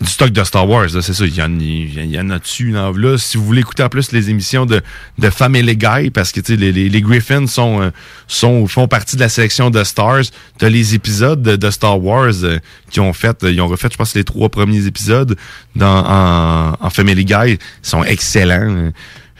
du 0.00 0.08
stock 0.10 0.30
de 0.30 0.42
Star 0.42 0.68
Wars, 0.68 0.88
c'est 0.90 1.12
ça. 1.14 1.24
Il 1.24 1.34
y 1.36 1.40
en, 1.42 1.58
y 1.60 2.18
en 2.18 2.30
a 2.30 2.38
dessus, 2.40 2.68
une. 2.70 3.16
Si 3.18 3.36
vous 3.36 3.44
voulez 3.44 3.60
écouter 3.60 3.82
en 3.84 3.88
plus 3.88 4.10
les 4.10 4.28
émissions 4.28 4.66
de, 4.66 4.82
de 5.18 5.30
Family 5.30 5.76
Guy, 5.76 6.10
parce 6.10 6.32
que 6.32 6.40
les, 6.52 6.72
les, 6.72 6.88
les 6.88 7.00
Griffins 7.00 7.46
sont, 7.46 7.80
euh, 7.80 7.90
sont, 8.26 8.66
font 8.66 8.88
partie 8.88 9.14
de 9.14 9.20
la 9.20 9.28
sélection 9.28 9.70
de 9.70 9.84
Stars, 9.84 10.24
t'as 10.58 10.68
les 10.68 10.94
épisodes 10.96 11.40
de, 11.42 11.70
Star 11.70 12.02
Wars 12.02 12.32
euh, 12.42 12.58
qui 12.90 12.98
ont 13.00 13.12
fait, 13.12 13.44
euh, 13.44 13.52
ils 13.52 13.60
ont 13.60 13.68
refait, 13.68 13.88
je 13.92 13.96
pense, 13.96 14.14
les 14.16 14.24
trois 14.24 14.48
premiers 14.48 14.84
épisodes 14.86 15.36
dans, 15.76 16.04
en, 16.04 16.76
en 16.80 16.90
Family 16.90 17.24
Guy. 17.24 17.52
Ils 17.52 17.58
sont 17.82 18.02
excellents. 18.02 18.74
Euh, 18.76 18.90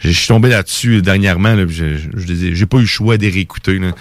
Je 0.03 0.11
suis 0.11 0.27
tombé 0.27 0.49
là-dessus 0.49 1.01
dernièrement. 1.01 1.53
Là, 1.53 1.65
je- 1.67 1.95
j'ai 2.53 2.65
pas 2.65 2.77
eu 2.77 2.81
le 2.81 2.85
choix 2.85 3.17
de 3.17 3.23
les 3.23 3.29
réécouter. 3.31 3.77
Là. 3.79 3.91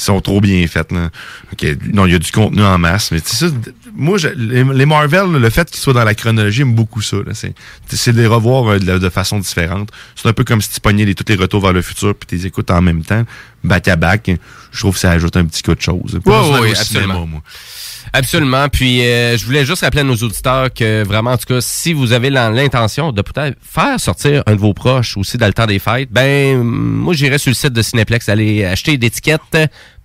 Ils 0.00 0.04
sont 0.04 0.20
trop 0.22 0.40
bien 0.40 0.66
faits. 0.66 0.92
Là. 0.92 1.10
Ok, 1.52 1.66
Non, 1.92 2.06
il 2.06 2.12
y 2.12 2.14
a 2.14 2.18
du 2.18 2.32
contenu 2.32 2.62
en 2.62 2.78
masse. 2.78 3.12
Mais 3.12 3.20
tu 3.20 3.36
sais, 3.36 3.48
ça, 3.48 3.54
moi, 3.94 4.16
je- 4.16 4.28
les, 4.28 4.64
les 4.64 4.86
Marvel, 4.86 5.30
le 5.30 5.50
fait 5.50 5.70
qu'ils 5.70 5.80
soient 5.80 5.92
dans 5.92 6.04
la 6.04 6.14
chronologie, 6.14 6.58
j'aime 6.58 6.74
beaucoup 6.74 7.02
ça. 7.02 7.18
C'est 7.34 7.54
c'est 7.86 8.14
de 8.14 8.20
les 8.20 8.26
revoir 8.26 8.66
euh, 8.72 8.78
de, 8.78 9.08
façon 9.10 9.38
différente. 9.38 9.90
C'est 10.16 10.26
un 10.26 10.32
peu 10.32 10.42
comme 10.44 10.62
si 10.62 10.70
tu 10.70 10.80
pognais 10.80 11.04
les, 11.04 11.14
tous 11.14 11.24
les 11.28 11.34
retours 11.36 11.60
vers 11.60 11.74
le 11.74 11.82
futur 11.82 12.14
puis 12.14 12.26
tu 12.26 12.34
les 12.36 12.46
écoutes 12.46 12.70
en 12.70 12.80
même 12.80 13.02
temps, 13.02 13.24
back 13.62 13.88
à 13.88 13.96
back. 13.96 14.30
Je 14.72 14.78
trouve 14.80 14.94
que 14.94 15.00
ça 15.00 15.10
ajoute 15.10 15.36
un 15.36 15.44
petit 15.44 15.62
coup 15.62 15.74
de 15.74 15.80
chose. 15.82 16.18
Ouais, 16.24 16.74
cinéma, 16.74 16.80
absolument. 16.80 17.26
moi. 17.26 17.42
Absolument. 18.12 18.68
Puis 18.68 19.02
euh, 19.04 19.36
je 19.36 19.44
voulais 19.46 19.64
juste 19.64 19.82
rappeler 19.82 20.00
à 20.00 20.04
nos 20.04 20.16
auditeurs 20.16 20.72
que 20.72 21.02
vraiment, 21.04 21.32
en 21.32 21.36
tout 21.38 21.46
cas, 21.46 21.60
si 21.60 21.92
vous 21.92 22.12
avez 22.12 22.30
l'in- 22.30 22.50
l'intention 22.50 23.12
de 23.12 23.22
peut-être 23.22 23.56
faire 23.62 23.98
sortir 24.00 24.42
un 24.46 24.54
de 24.54 24.60
vos 24.60 24.74
proches 24.74 25.16
aussi 25.16 25.36
dans 25.38 25.46
le 25.46 25.52
temps 25.52 25.66
des 25.66 25.78
fêtes, 25.78 26.08
ben 26.10 26.62
moi 26.62 27.14
j'irais 27.14 27.38
sur 27.38 27.50
le 27.50 27.54
site 27.54 27.72
de 27.72 27.82
Cineplex 27.82 28.28
aller 28.28 28.64
acheter 28.64 28.96
d'étiquettes 28.98 29.56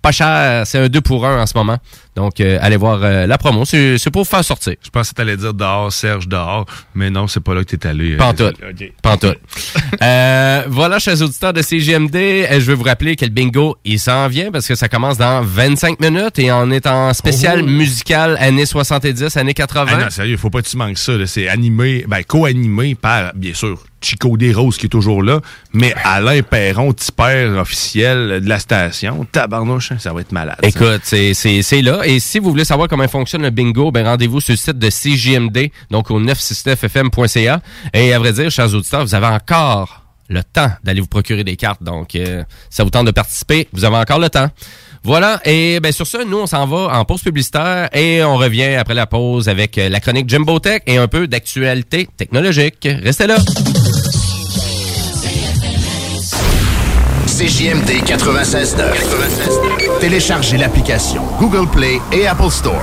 pas 0.02 0.12
cher. 0.12 0.64
C'est 0.66 0.78
un 0.78 0.88
2 0.88 1.00
pour 1.00 1.26
1 1.26 1.42
en 1.42 1.46
ce 1.46 1.56
moment. 1.56 1.78
Donc 2.14 2.38
euh, 2.40 2.58
allez 2.62 2.76
voir 2.76 3.00
euh, 3.02 3.26
la 3.26 3.38
promo. 3.38 3.64
C'est 3.64 3.98
pour 4.12 4.26
faire 4.28 4.44
sortir. 4.44 4.74
Je 4.84 4.88
pensais 4.90 5.10
que 5.10 5.14
t'allais 5.16 5.36
dire 5.36 5.52
dehors, 5.52 5.92
Serge 5.92 6.28
dehors, 6.28 6.64
mais 6.94 7.10
non, 7.10 7.26
c'est 7.26 7.40
pas 7.40 7.54
là 7.54 7.64
que 7.64 7.74
t'es 7.74 7.88
allé. 7.88 8.12
euh, 8.14 8.18
Pantoute. 8.18 8.54
Pantoute. 9.02 9.38
euh, 10.02 10.62
voilà, 10.68 10.98
chers 11.00 11.20
auditeurs 11.22 11.52
de 11.52 11.60
CGMD, 11.62 12.14
euh, 12.14 12.46
je 12.60 12.66
vais 12.66 12.74
vous 12.74 12.84
rappeler 12.84 13.16
que 13.16 13.24
le 13.24 13.30
bingo, 13.32 13.76
il 13.84 13.98
s'en 13.98 14.28
vient 14.28 14.52
parce 14.52 14.68
que 14.68 14.74
ça 14.76 14.88
commence 14.88 15.18
dans 15.18 15.42
25 15.42 15.98
minutes 16.00 16.38
et 16.38 16.52
on 16.52 16.70
est 16.70 16.86
en 16.86 17.12
spécial 17.12 17.62
Oh. 17.62 17.66
Années 18.38 18.66
70, 18.66 19.36
années 19.36 19.54
80. 19.54 19.86
Ah 19.88 20.04
non, 20.04 20.10
sérieux, 20.10 20.36
faut 20.36 20.50
pas 20.50 20.62
que 20.62 20.68
tu 20.68 20.76
manques 20.76 20.98
ça. 20.98 21.12
C'est 21.26 21.48
animé, 21.48 22.04
ben, 22.08 22.22
co-animé 22.22 22.94
par, 22.94 23.32
bien 23.34 23.54
sûr, 23.54 23.82
Chico 24.00 24.36
Desroses 24.36 24.76
qui 24.76 24.86
est 24.86 24.90
toujours 24.90 25.22
là, 25.22 25.40
mais 25.72 25.94
Alain 26.04 26.42
Perron, 26.42 26.92
tipeur 26.92 27.58
officiel 27.58 28.40
de 28.40 28.48
la 28.48 28.58
station. 28.58 29.26
Tabarnouche, 29.30 29.92
hein, 29.92 29.98
ça 29.98 30.12
va 30.12 30.20
être 30.20 30.32
malade. 30.32 30.58
Écoute, 30.62 31.02
c'est 31.04 31.82
là. 31.82 32.06
Et 32.06 32.20
si 32.20 32.38
vous 32.38 32.50
voulez 32.50 32.64
savoir 32.64 32.88
comment 32.88 33.08
fonctionne 33.08 33.42
le 33.42 33.50
bingo, 33.50 33.90
ben 33.90 34.06
rendez-vous 34.06 34.40
sur 34.40 34.52
le 34.52 34.58
site 34.58 34.78
de 34.78 34.88
CJMD, 34.88 35.70
donc 35.90 36.10
au 36.10 36.20
969fm.ca. 36.20 37.60
Et 37.94 38.12
à 38.12 38.18
vrai 38.18 38.32
dire, 38.32 38.50
chers 38.50 38.72
auditeurs, 38.74 39.04
vous 39.04 39.14
avez 39.14 39.26
encore 39.26 40.02
le 40.28 40.42
temps 40.42 40.70
d'aller 40.82 41.00
vous 41.00 41.06
procurer 41.06 41.44
des 41.44 41.56
cartes. 41.56 41.82
Donc, 41.82 42.14
euh, 42.14 42.42
ça 42.70 42.84
vous 42.84 42.90
tente 42.90 43.06
de 43.06 43.12
participer, 43.12 43.68
vous 43.72 43.84
avez 43.84 43.96
encore 43.96 44.18
le 44.18 44.28
temps. 44.28 44.50
Voilà, 45.06 45.40
et 45.44 45.78
ben 45.78 45.92
sur 45.92 46.04
ça, 46.04 46.24
nous, 46.24 46.38
on 46.38 46.46
s'en 46.48 46.66
va 46.66 46.98
en 46.98 47.04
pause 47.04 47.22
publicitaire 47.22 47.88
et 47.92 48.24
on 48.24 48.36
revient 48.36 48.74
après 48.74 48.94
la 48.94 49.06
pause 49.06 49.48
avec 49.48 49.78
euh, 49.78 49.88
la 49.88 50.00
chronique 50.00 50.28
Jimbo 50.28 50.58
Tech 50.58 50.82
et 50.84 50.96
un 50.96 51.06
peu 51.06 51.28
d'actualité 51.28 52.08
technologique. 52.16 52.88
Restez 53.04 53.28
là! 53.28 53.36
CJMD 57.28 58.02
96.9. 58.04 60.00
Téléchargez 60.00 60.56
l'application 60.56 61.22
Google 61.38 61.70
Play 61.70 62.00
et 62.10 62.26
Apple 62.26 62.50
Store. 62.50 62.82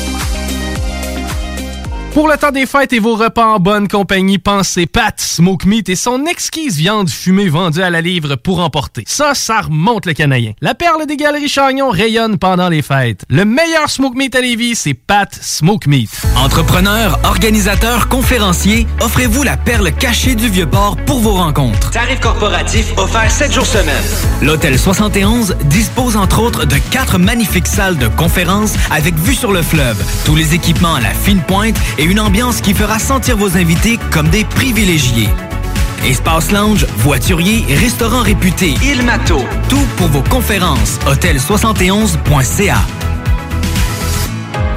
Pour 2.13 2.27
le 2.27 2.35
temps 2.35 2.51
des 2.51 2.65
fêtes 2.65 2.91
et 2.91 2.99
vos 2.99 3.15
repas 3.15 3.45
en 3.45 3.59
bonne 3.59 3.87
compagnie, 3.87 4.37
pensez 4.37 4.85
Pat 4.85 5.17
Smoke 5.17 5.65
Meat 5.65 5.87
et 5.87 5.95
son 5.95 6.25
exquise 6.25 6.75
viande 6.75 7.09
fumée 7.09 7.47
vendue 7.47 7.81
à 7.81 7.89
la 7.89 8.01
livre 8.01 8.35
pour 8.35 8.59
emporter. 8.59 9.05
Ça, 9.07 9.33
ça 9.33 9.61
remonte 9.61 10.05
le 10.05 10.11
canadien. 10.11 10.51
La 10.59 10.75
perle 10.75 11.05
des 11.05 11.15
galeries 11.15 11.47
Chagnon 11.47 11.89
rayonne 11.89 12.37
pendant 12.37 12.67
les 12.67 12.81
fêtes. 12.81 13.23
Le 13.29 13.45
meilleur 13.45 13.89
Smoke 13.89 14.17
Meat 14.17 14.35
à 14.35 14.41
Lévis, 14.41 14.75
c'est 14.75 14.93
Pat 14.93 15.33
Smoke 15.41 15.87
Meat. 15.87 16.09
Entrepreneurs, 16.35 17.17
organisateurs, 17.23 18.09
conférenciers, 18.09 18.87
offrez-vous 18.99 19.43
la 19.43 19.55
perle 19.55 19.93
cachée 19.93 20.35
du 20.35 20.49
Vieux-Port 20.49 20.97
pour 21.05 21.19
vos 21.19 21.35
rencontres. 21.35 21.91
Tarif 21.91 22.19
corporatif 22.19 22.91
offert 22.97 23.31
7 23.31 23.53
jours 23.53 23.65
semaine. 23.65 24.03
L'Hôtel 24.41 24.77
71 24.77 25.55
dispose 25.63 26.17
entre 26.17 26.41
autres 26.41 26.65
de 26.65 26.75
quatre 26.91 27.17
magnifiques 27.17 27.67
salles 27.67 27.97
de 27.97 28.09
conférences 28.09 28.73
avec 28.91 29.15
vue 29.15 29.35
sur 29.35 29.53
le 29.53 29.61
fleuve, 29.61 30.03
tous 30.25 30.35
les 30.35 30.53
équipements 30.53 30.95
à 30.95 30.99
la 30.99 31.13
fine 31.13 31.41
pointe 31.41 31.77
et 31.97 32.00
une 32.03 32.19
ambiance 32.19 32.61
qui 32.61 32.73
fera 32.73 32.99
sentir 32.99 33.37
vos 33.37 33.57
invités 33.57 33.99
comme 34.11 34.29
des 34.29 34.43
privilégiés. 34.43 35.29
Espace 36.05 36.51
lounge, 36.51 36.87
voiturier, 36.97 37.63
restaurant 37.75 38.21
réputé, 38.21 38.73
Il 38.83 39.03
Mato, 39.03 39.39
tout 39.69 39.85
pour 39.97 40.07
vos 40.07 40.23
conférences. 40.23 40.99
Hôtel71.ca. 41.05 42.77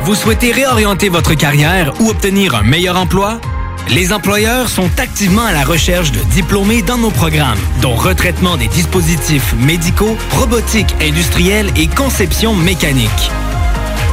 Vous 0.02 0.14
souhaitez 0.14 0.52
réorienter 0.52 1.09
votre 1.09 1.34
carrière 1.34 1.94
ou 2.01 2.10
obtenir 2.10 2.55
un 2.55 2.62
meilleur 2.62 2.98
emploi? 2.98 3.40
Les 3.88 4.12
employeurs 4.12 4.68
sont 4.68 4.90
activement 4.98 5.44
à 5.44 5.52
la 5.52 5.64
recherche 5.64 6.12
de 6.12 6.20
diplômés 6.30 6.82
dans 6.82 6.98
nos 6.98 7.10
programmes, 7.10 7.59
dont 7.80 7.94
retraitement 7.94 8.56
des 8.56 8.68
dispositifs 8.68 9.55
médicaux, 9.59 10.16
robotique 10.32 10.94
industrielle 11.01 11.70
et 11.76 11.86
conception 11.86 12.55
mécanique. 12.55 13.30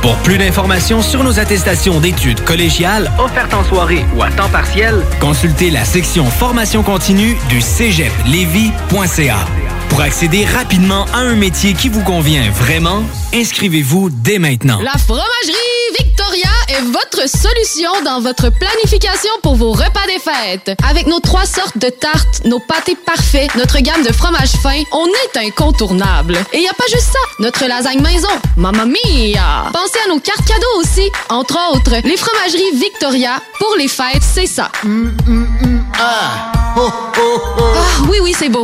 Pour 0.02 0.16
plus 0.18 0.40
d'informations 0.40 1.02
sur 1.02 1.24
nos 1.24 1.40
attestations 1.40 2.00
d'études 2.00 2.44
collégiales 2.44 3.12
offertes 3.20 3.54
en 3.54 3.64
soirée 3.64 4.04
ou 4.16 4.24
à 4.24 4.32
temps 4.32 4.50
partiel, 4.50 5.06
consultez 5.20 5.70
la 5.70 5.86
section 5.86 6.26
formation 6.26 6.82
continue 6.82 7.38
du 7.50 7.62
cégeplevy.ca. 7.62 9.38
Pour 9.92 10.00
accéder 10.00 10.46
rapidement 10.46 11.06
à 11.14 11.18
un 11.18 11.36
métier 11.36 11.74
qui 11.74 11.90
vous 11.90 12.02
convient 12.04 12.50
vraiment, 12.52 13.04
inscrivez-vous 13.34 14.10
dès 14.10 14.40
maintenant. 14.40 14.80
La 14.80 14.98
fromagerie 14.98 15.26
Victoria 16.00 16.48
est 16.70 16.82
votre 16.84 17.28
solution 17.28 17.90
dans 18.06 18.22
votre 18.22 18.50
planification 18.58 19.30
pour 19.44 19.56
vos 19.56 19.74
repas 19.74 20.08
des 20.08 20.20
fêtes. 20.20 20.80
Avec 20.90 21.08
nos 21.08 21.20
trois 21.20 21.46
sortes 21.46 21.78
de 21.78 21.90
tartes, 21.90 22.46
nos 22.46 22.60
pâtés 22.60 22.96
parfaits, 23.06 23.54
notre 23.56 23.80
gamme 23.80 24.02
de 24.04 24.14
fromages 24.14 24.54
fins, 24.64 24.82
on 24.94 25.08
est 25.08 25.46
incontournable. 25.46 26.38
Et 26.54 26.60
y 26.60 26.70
a 26.70 26.74
pas 26.74 26.88
juste 26.90 27.12
ça, 27.12 27.20
notre 27.40 27.66
lasagne 27.68 28.02
maison, 28.02 28.30
mamma 28.56 28.86
mia! 28.86 29.72
Pensez 29.74 30.00
à 30.06 30.08
nos 30.08 30.22
cartes 30.22 30.48
cadeaux 30.48 30.80
aussi, 30.80 31.12
entre 31.28 31.60
autres, 31.74 31.98
les 32.06 32.16
fromageries 32.16 32.78
Victoria, 32.80 33.42
pour 33.60 33.76
les 33.78 33.90
fêtes, 33.90 34.24
c'est 34.24 34.48
ça. 34.48 34.72
Ah! 36.00 36.54
Ah, 36.78 37.82
oui, 38.10 38.20
oui, 38.22 38.34
c'est 38.40 38.48
beau. 38.48 38.64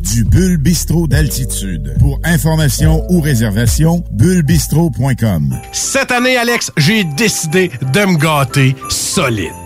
du 0.00 0.24
Bulle 0.24 0.56
Bistrot 0.56 1.06
d'altitude. 1.06 1.96
Pour 1.98 2.20
information 2.24 3.04
ou 3.10 3.20
réservation, 3.20 4.04
bullebistro.com. 4.12 5.54
Cette 5.72 6.10
année, 6.12 6.36
Alex, 6.36 6.72
j'ai 6.76 7.04
décidé 7.04 7.70
de 7.92 8.00
me 8.00 8.16
gâter 8.16 8.74
solide. 8.88 9.65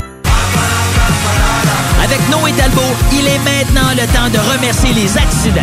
Avec 2.11 2.29
Noé 2.29 2.51
Talbot, 2.51 2.81
il 3.13 3.25
est 3.25 3.39
maintenant 3.39 3.91
le 3.93 4.05
temps 4.13 4.29
de 4.29 4.37
remercier 4.53 4.91
les 4.91 5.17
accidents. 5.17 5.61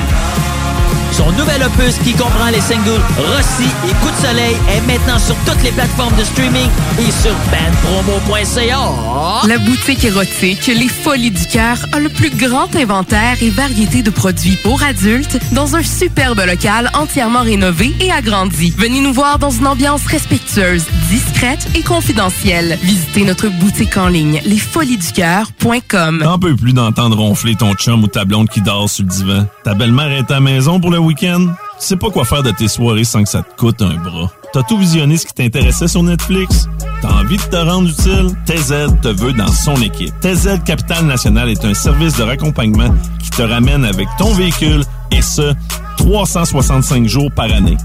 Son 1.18 1.32
nouvel 1.32 1.64
opus 1.64 1.98
qui 2.04 2.12
comprend 2.12 2.46
les 2.52 2.60
singles 2.60 3.02
Rossi 3.16 3.68
et 3.88 3.92
Coup 4.00 4.10
de 4.10 4.26
soleil 4.26 4.56
est 4.70 4.80
maintenant 4.86 5.18
sur 5.18 5.34
toutes 5.44 5.60
les 5.64 5.72
plateformes 5.72 6.14
de 6.14 6.22
streaming 6.22 6.68
et 7.00 7.10
sur 7.10 7.34
bandpromo.ca. 7.50 9.48
La 9.48 9.58
boutique 9.58 10.04
érotique 10.04 10.68
Les 10.68 10.86
Folies 10.86 11.32
du 11.32 11.44
Cœur 11.46 11.76
a 11.90 11.98
le 11.98 12.08
plus 12.08 12.30
grand 12.30 12.74
inventaire 12.76 13.36
et 13.42 13.50
variété 13.50 14.02
de 14.02 14.10
produits 14.10 14.56
pour 14.62 14.80
adultes 14.84 15.40
dans 15.50 15.74
un 15.74 15.82
superbe 15.82 16.40
local 16.46 16.88
entièrement 16.94 17.42
rénové 17.42 17.96
et 18.00 18.12
agrandi. 18.12 18.72
Venez 18.78 19.00
nous 19.00 19.12
voir 19.12 19.40
dans 19.40 19.50
une 19.50 19.66
ambiance 19.66 20.06
respectueuse, 20.06 20.84
discrète 21.10 21.66
et 21.74 21.82
confidentielle. 21.82 22.78
Visitez 22.80 23.24
notre 23.24 23.48
boutique 23.48 23.96
en 23.96 24.06
ligne 24.06 24.40
lesfoliesducoeur.com. 24.44 26.20
T'en 26.22 26.38
peux 26.38 26.54
plus 26.54 26.74
d'entendre 26.74 27.16
ronfler 27.16 27.56
ton 27.56 27.74
chum 27.74 28.04
ou 28.04 28.06
ta 28.06 28.24
blonde 28.24 28.48
qui 28.48 28.60
dort 28.60 28.88
sur 28.88 29.02
le 29.04 29.10
divan. 29.10 29.46
Ta 29.68 29.74
belle-mère 29.74 30.10
est 30.12 30.30
à 30.30 30.36
la 30.36 30.40
maison 30.40 30.80
pour 30.80 30.90
le 30.90 30.98
week-end? 30.98 31.44
Tu 31.78 31.86
sais 31.86 31.96
pas 31.96 32.08
quoi 32.08 32.24
faire 32.24 32.42
de 32.42 32.50
tes 32.52 32.68
soirées 32.68 33.04
sans 33.04 33.22
que 33.22 33.28
ça 33.28 33.42
te 33.42 33.54
coûte 33.54 33.82
un 33.82 33.96
bras. 33.96 34.32
T'as 34.54 34.62
tout 34.62 34.78
visionné 34.78 35.18
ce 35.18 35.26
qui 35.26 35.34
t'intéressait 35.34 35.88
sur 35.88 36.02
Netflix? 36.02 36.66
T'as 37.02 37.12
envie 37.12 37.36
de 37.36 37.42
te 37.42 37.56
rendre 37.56 37.90
utile? 37.90 38.34
TZ 38.46 38.98
te 39.02 39.08
veut 39.08 39.34
dans 39.34 39.52
son 39.52 39.76
équipe. 39.82 40.18
TZ 40.20 40.64
Capital 40.64 41.04
National 41.04 41.50
est 41.50 41.62
un 41.66 41.74
service 41.74 42.16
de 42.16 42.22
raccompagnement 42.22 42.94
qui 43.22 43.28
te 43.28 43.42
ramène 43.42 43.84
avec 43.84 44.08
ton 44.16 44.32
véhicule 44.32 44.84
et 45.12 45.20
ce, 45.20 45.52
365 45.98 47.06
jours 47.06 47.30
par 47.30 47.52
année. 47.52 47.76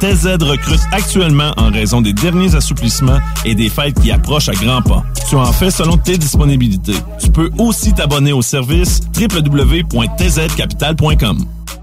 TZ 0.00 0.42
recrute 0.42 0.80
actuellement 0.92 1.52
en 1.56 1.70
raison 1.70 2.00
des 2.00 2.12
derniers 2.12 2.54
assouplissements 2.54 3.18
et 3.44 3.54
des 3.54 3.68
fêtes 3.68 4.00
qui 4.00 4.10
approchent 4.10 4.48
à 4.48 4.54
grands 4.54 4.82
pas. 4.82 5.04
Tu 5.28 5.36
en 5.36 5.52
fais 5.52 5.70
selon 5.70 5.96
tes 5.96 6.18
disponibilités. 6.18 6.96
Tu 7.18 7.30
peux 7.30 7.50
aussi 7.58 7.92
t'abonner 7.92 8.32
au 8.32 8.42
service 8.42 9.00
www.tzcapital.com. 9.18 11.44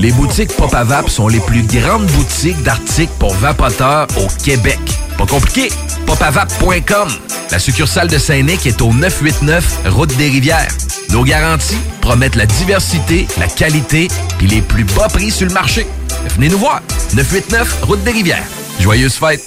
Les 0.00 0.12
boutiques 0.12 0.56
Pop 0.56 0.74
sont 1.08 1.28
les 1.28 1.40
plus 1.40 1.62
grandes 1.62 2.06
boutiques 2.06 2.62
d'articles 2.62 3.12
pour 3.18 3.34
vapoteurs 3.34 4.06
au 4.16 4.26
Québec. 4.42 4.78
Pas 5.18 5.26
compliqué, 5.26 5.68
popavap.com. 6.06 7.08
La 7.50 7.58
succursale 7.58 8.08
de 8.08 8.16
Saint-Nic 8.16 8.66
est 8.66 8.80
au 8.80 8.94
989 8.94 9.90
Route 9.90 10.16
des 10.16 10.30
Rivières. 10.30 10.70
Nos 11.10 11.22
garanties 11.22 11.76
promettent 12.00 12.36
la 12.36 12.46
diversité, 12.46 13.26
la 13.38 13.46
qualité 13.46 14.08
et 14.40 14.46
les 14.46 14.62
plus 14.62 14.84
bas 14.84 15.08
prix 15.08 15.30
sur 15.30 15.46
le 15.46 15.52
marché. 15.52 15.86
Venez 16.34 16.48
nous 16.48 16.58
voir. 16.58 16.80
989 17.12 17.82
Route 17.82 18.02
des 18.02 18.12
Rivières. 18.12 18.46
Joyeuses 18.80 19.16
fêtes. 19.16 19.46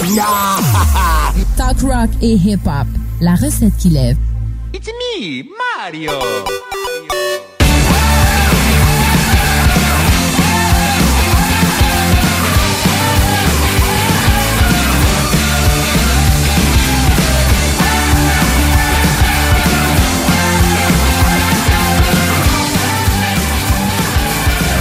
Talk 1.56 1.80
rock 1.82 2.10
et 2.22 2.36
hip-hop. 2.36 2.86
La 3.20 3.34
recette 3.34 3.76
qui 3.78 3.90
lève. 3.90 4.16
It's 4.74 4.88
me, 4.88 5.44
Mario. 5.78 6.12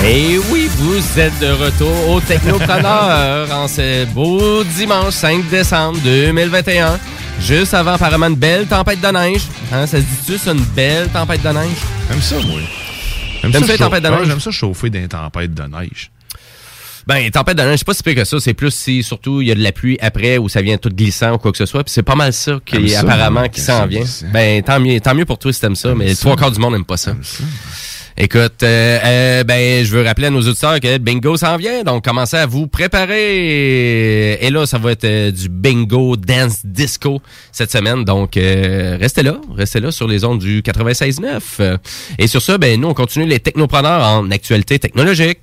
Et 0.03 0.37
oui, 0.51 0.67
vous 0.77 1.19
êtes 1.19 1.37
de 1.39 1.47
retour 1.51 2.09
au 2.09 2.19
Technopreneur 2.21 3.51
en 3.51 3.67
ce 3.67 4.05
beau 4.05 4.63
dimanche 4.63 5.13
5 5.13 5.47
décembre 5.49 5.99
2021. 6.03 6.99
Juste 7.39 7.73
avant 7.73 7.93
apparemment 7.93 8.27
une 8.27 8.35
belle 8.35 8.65
tempête 8.67 8.99
de 8.99 9.07
neige. 9.07 9.41
Hein, 9.71 9.85
ça 9.87 9.97
se 9.97 10.03
dit-tu, 10.03 10.37
c'est 10.37 10.51
une 10.51 10.63
belle 10.75 11.07
tempête 11.09 11.41
de 11.41 11.49
neige? 11.49 11.77
J'aime 12.09 12.21
ça, 12.21 12.35
moi. 12.47 12.59
T'aimes 13.41 13.53
ça, 13.53 13.59
chauffer- 13.59 13.77
tempêtes 13.77 14.03
de 14.03 14.09
neige? 14.09 14.27
J'aime 14.27 14.39
ça 14.39 14.51
chauffer 14.51 14.89
les 14.89 15.07
tempêtes 15.07 15.53
de 15.53 15.63
neige. 15.63 16.11
Ben, 17.07 17.29
tempête 17.31 17.57
de 17.57 17.63
neige, 17.63 17.79
c'est 17.79 17.85
pas 17.85 17.93
si 17.93 18.03
pire 18.03 18.15
que 18.15 18.23
ça. 18.25 18.39
C'est 18.39 18.53
plus 18.53 18.71
si, 18.73 19.01
surtout, 19.03 19.41
il 19.41 19.47
y 19.47 19.51
a 19.51 19.55
de 19.55 19.63
la 19.63 19.71
pluie 19.71 19.97
après 20.01 20.37
ou 20.37 20.49
ça 20.49 20.61
vient 20.61 20.77
tout 20.77 20.89
glissant 20.89 21.33
ou 21.33 21.37
quoi 21.37 21.51
que 21.51 21.57
ce 21.57 21.65
soit. 21.65 21.83
Puis 21.83 21.93
c'est 21.93 22.03
pas 22.03 22.15
mal 22.15 22.33
ça 22.33 22.59
qui, 22.65 22.89
ça, 22.89 22.99
apparemment, 23.01 23.47
qui 23.49 23.59
s'en 23.61 23.79
ça 23.81 23.85
vient. 23.87 24.03
Ben, 24.31 24.61
tant 24.61 24.79
mieux, 24.79 24.99
tant 24.99 25.15
mieux 25.15 25.25
pour 25.25 25.37
toi 25.39 25.53
si 25.53 25.61
t'aimes 25.61 25.75
ça, 25.75 25.93
mais 25.95 26.13
ça. 26.13 26.21
trois 26.21 26.35
quarts 26.35 26.51
du 26.51 26.59
monde 26.59 26.73
n'aime 26.73 26.85
pas 26.85 26.97
ça. 26.97 27.15
Écoute, 28.17 28.63
euh, 28.63 28.99
euh, 29.03 29.43
ben, 29.43 29.85
je 29.85 29.91
veux 29.95 30.03
rappeler 30.03 30.27
à 30.27 30.29
nos 30.29 30.41
auditeurs 30.41 30.79
que 30.79 30.97
bingo 30.97 31.37
s'en 31.37 31.57
vient, 31.57 31.83
donc 31.83 32.03
commencez 32.03 32.37
à 32.37 32.45
vous 32.45 32.67
préparer. 32.67 34.33
Et 34.33 34.49
là, 34.49 34.65
ça 34.65 34.77
va 34.77 34.91
être 34.91 35.05
euh, 35.05 35.31
du 35.31 35.49
bingo 35.49 36.17
dance 36.17 36.65
disco 36.65 37.21
cette 37.51 37.71
semaine, 37.71 38.03
donc 38.03 38.31
restez 38.35 39.23
là, 39.23 39.39
restez 39.55 39.79
là 39.79 39.91
sur 39.91 40.07
les 40.07 40.23
ondes 40.25 40.39
du 40.39 40.61
96.9. 40.61 41.39
Euh, 41.59 41.77
Et 42.19 42.27
sur 42.27 42.41
ça, 42.41 42.57
ben, 42.57 42.79
nous, 42.79 42.89
on 42.89 42.93
continue 42.93 43.25
les 43.25 43.39
technopreneurs 43.39 44.03
en 44.03 44.29
actualité 44.29 44.77
technologique. 44.77 45.39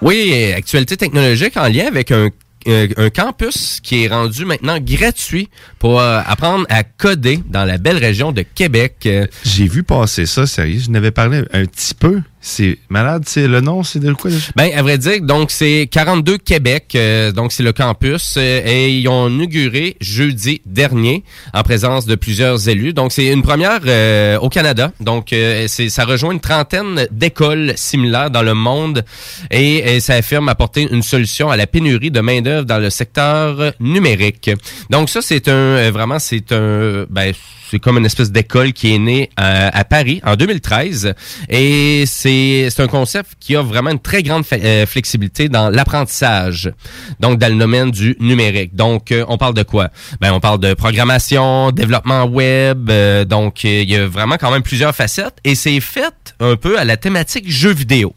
Oui, 0.00 0.52
actualité 0.56 0.96
technologique 0.96 1.56
en 1.56 1.68
lien 1.68 1.86
avec 1.86 2.10
un, 2.10 2.30
un- 2.66 2.88
un 3.04 3.10
campus 3.10 3.80
qui 3.82 4.04
est 4.04 4.08
rendu 4.08 4.44
maintenant 4.44 4.78
gratuit 4.80 5.48
pour 5.78 6.00
euh, 6.00 6.20
apprendre 6.26 6.66
à 6.68 6.82
coder 6.84 7.40
dans 7.48 7.64
la 7.64 7.78
belle 7.78 7.98
région 7.98 8.32
de 8.32 8.42
Québec. 8.42 8.96
Euh, 9.06 9.26
J'ai 9.44 9.66
vu 9.66 9.82
passer 9.82 10.26
ça, 10.26 10.46
sérieux. 10.46 10.80
Je 10.84 10.90
n'avais 10.90 11.10
parlé 11.10 11.42
un 11.52 11.64
petit 11.64 11.94
peu. 11.94 12.20
C'est 12.44 12.78
malade, 12.88 13.22
c'est 13.26 13.46
le 13.46 13.60
nom, 13.60 13.84
c'est 13.84 14.00
de 14.00 14.12
quoi? 14.12 14.30
Ben, 14.56 14.68
à 14.74 14.82
vrai 14.82 14.98
dire, 14.98 15.20
donc 15.22 15.52
c'est 15.52 15.88
42 15.88 16.38
Québec, 16.38 16.92
euh, 16.96 17.30
donc 17.30 17.52
c'est 17.52 17.62
le 17.62 17.72
campus, 17.72 18.34
euh, 18.36 18.60
et 18.66 18.90
ils 18.90 19.06
ont 19.06 19.28
inauguré 19.28 19.96
jeudi 20.00 20.60
dernier 20.66 21.22
en 21.54 21.62
présence 21.62 22.04
de 22.04 22.16
plusieurs 22.16 22.68
élus. 22.68 22.94
Donc 22.94 23.12
c'est 23.12 23.26
une 23.26 23.42
première 23.42 23.78
euh, 23.86 24.38
au 24.40 24.48
Canada. 24.48 24.90
Donc 24.98 25.32
euh, 25.32 25.66
c'est 25.68 25.88
ça 25.88 26.04
rejoint 26.04 26.32
une 26.32 26.40
trentaine 26.40 27.06
d'écoles 27.12 27.74
similaires 27.76 28.30
dans 28.32 28.42
le 28.42 28.54
monde 28.54 29.04
et, 29.52 29.94
et 29.94 30.00
ça 30.00 30.14
affirme 30.14 30.48
apporter 30.48 30.88
une 30.90 31.02
solution 31.02 31.48
à 31.48 31.56
la 31.56 31.68
pénurie 31.68 32.10
de 32.10 32.20
main 32.20 32.40
d'œuvre 32.40 32.66
dans 32.66 32.78
le 32.78 32.90
secteur 32.90 33.72
numérique. 33.78 34.50
Donc 34.90 35.10
ça 35.10 35.22
c'est 35.22 35.46
un 35.46 35.52
euh, 35.52 35.90
vraiment 35.92 36.18
c'est 36.18 36.50
un 36.50 37.06
ben 37.08 37.32
c'est 37.72 37.78
comme 37.78 37.96
une 37.96 38.04
espèce 38.04 38.30
d'école 38.30 38.74
qui 38.74 38.94
est 38.94 38.98
née 38.98 39.30
euh, 39.40 39.70
à 39.72 39.84
Paris 39.84 40.20
en 40.26 40.36
2013 40.36 41.14
et 41.48 42.04
c'est 42.06 42.68
un 42.80 42.86
concept 42.86 43.30
qui 43.40 43.56
a 43.56 43.62
vraiment 43.62 43.88
une 43.88 43.98
très 43.98 44.22
grande 44.22 44.44
euh, 44.52 44.84
flexibilité 44.84 45.48
dans 45.48 45.70
l'apprentissage. 45.70 46.70
Donc 47.18 47.38
dans 47.38 47.50
le 47.50 47.58
domaine 47.58 47.90
du 47.90 48.14
numérique. 48.20 48.76
Donc 48.76 49.10
euh, 49.10 49.24
on 49.26 49.38
parle 49.38 49.54
de 49.54 49.62
quoi? 49.62 49.88
Ben 50.20 50.34
on 50.34 50.40
parle 50.40 50.60
de 50.60 50.74
programmation, 50.74 51.70
développement 51.70 52.24
web, 52.24 52.90
euh, 52.90 53.24
donc 53.24 53.64
il 53.64 53.90
y 53.90 53.96
a 53.96 54.06
vraiment 54.06 54.36
quand 54.38 54.50
même 54.50 54.62
plusieurs 54.62 54.94
facettes 54.94 55.38
et 55.42 55.54
c'est 55.54 55.80
fait 55.80 56.34
un 56.40 56.56
peu 56.56 56.78
à 56.78 56.84
la 56.84 56.98
thématique 56.98 57.50
jeux 57.50 57.72
vidéo. 57.72 58.14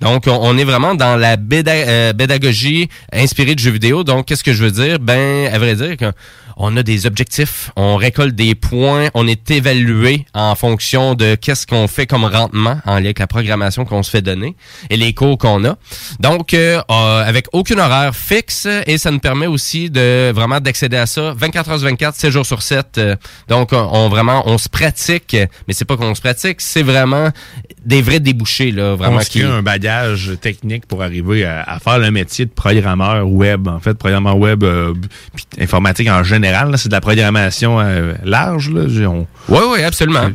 Donc, 0.00 0.24
on, 0.26 0.58
est 0.58 0.64
vraiment 0.64 0.94
dans 0.94 1.16
la 1.16 1.38
pédagogie 1.38 2.90
inspirée 3.14 3.54
de 3.54 3.60
jeux 3.60 3.70
vidéo. 3.70 4.04
Donc, 4.04 4.26
qu'est-ce 4.26 4.44
que 4.44 4.52
je 4.52 4.62
veux 4.62 4.70
dire? 4.70 4.98
Ben, 4.98 5.50
à 5.50 5.58
vrai 5.58 5.74
dire, 5.74 5.96
on 6.56 6.76
a 6.76 6.82
des 6.82 7.06
objectifs, 7.06 7.70
on 7.76 7.96
récolte 7.96 8.34
des 8.34 8.54
points, 8.54 9.08
on 9.14 9.26
est 9.26 9.50
évalué 9.50 10.24
en 10.34 10.54
fonction 10.54 11.14
de 11.14 11.34
qu'est-ce 11.34 11.66
qu'on 11.66 11.86
fait 11.88 12.06
comme 12.06 12.24
rendement 12.24 12.80
en 12.86 12.96
lien 12.96 13.06
avec 13.06 13.18
la 13.18 13.26
programmation 13.26 13.84
qu'on 13.84 14.02
se 14.02 14.10
fait 14.10 14.22
donner 14.22 14.56
et 14.90 14.96
les 14.96 15.12
cours 15.14 15.38
qu'on 15.38 15.64
a. 15.64 15.76
Donc, 16.18 16.54
euh, 16.54 16.80
euh, 16.90 17.24
avec 17.24 17.46
aucun 17.52 17.78
horaire 17.78 18.14
fixe 18.16 18.66
et 18.86 18.98
ça 18.98 19.10
nous 19.10 19.18
permet 19.18 19.46
aussi 19.46 19.90
de 19.90 20.32
vraiment 20.32 20.60
d'accéder 20.60 20.96
à 20.96 21.06
ça 21.06 21.34
24 21.36 21.70
heures 21.70 21.78
sur 21.78 21.88
24, 21.88 22.14
7 22.16 22.30
jours 22.30 22.46
sur 22.46 22.62
7. 22.62 22.98
Euh, 22.98 23.16
donc, 23.48 23.72
on, 23.72 23.76
on 23.92 24.08
vraiment, 24.08 24.42
on 24.46 24.58
se 24.58 24.68
pratique, 24.68 25.36
mais 25.68 25.74
c'est 25.74 25.84
pas 25.84 25.96
qu'on 25.96 26.14
se 26.14 26.20
pratique, 26.20 26.60
c'est 26.60 26.82
vraiment 26.82 27.30
des 27.84 28.02
vrais 28.02 28.20
débouchés, 28.20 28.72
là, 28.72 28.94
vraiment. 28.96 29.18
on 29.18 29.20
se 29.20 29.30
crée 29.30 29.44
un 29.44 29.62
bagage 29.62 30.32
technique 30.40 30.86
pour 30.86 31.02
arriver 31.02 31.44
à, 31.44 31.62
à 31.62 31.78
faire 31.78 31.98
le 31.98 32.10
métier 32.10 32.44
de 32.44 32.50
programmeur 32.50 33.28
web. 33.28 33.68
En 33.68 33.78
fait, 33.78 33.94
programmeur 33.94 34.36
web, 34.36 34.64
euh, 34.64 34.94
informatique 35.60 36.08
en 36.08 36.24
général, 36.24 36.45
c'est 36.76 36.88
de 36.88 36.94
la 36.94 37.00
programmation 37.00 37.80
euh, 37.80 38.14
large. 38.24 38.70
Là. 38.70 39.08
On- 39.08 39.26
Oui, 39.48 39.60
oui, 39.72 39.82
absolument. 39.82 40.30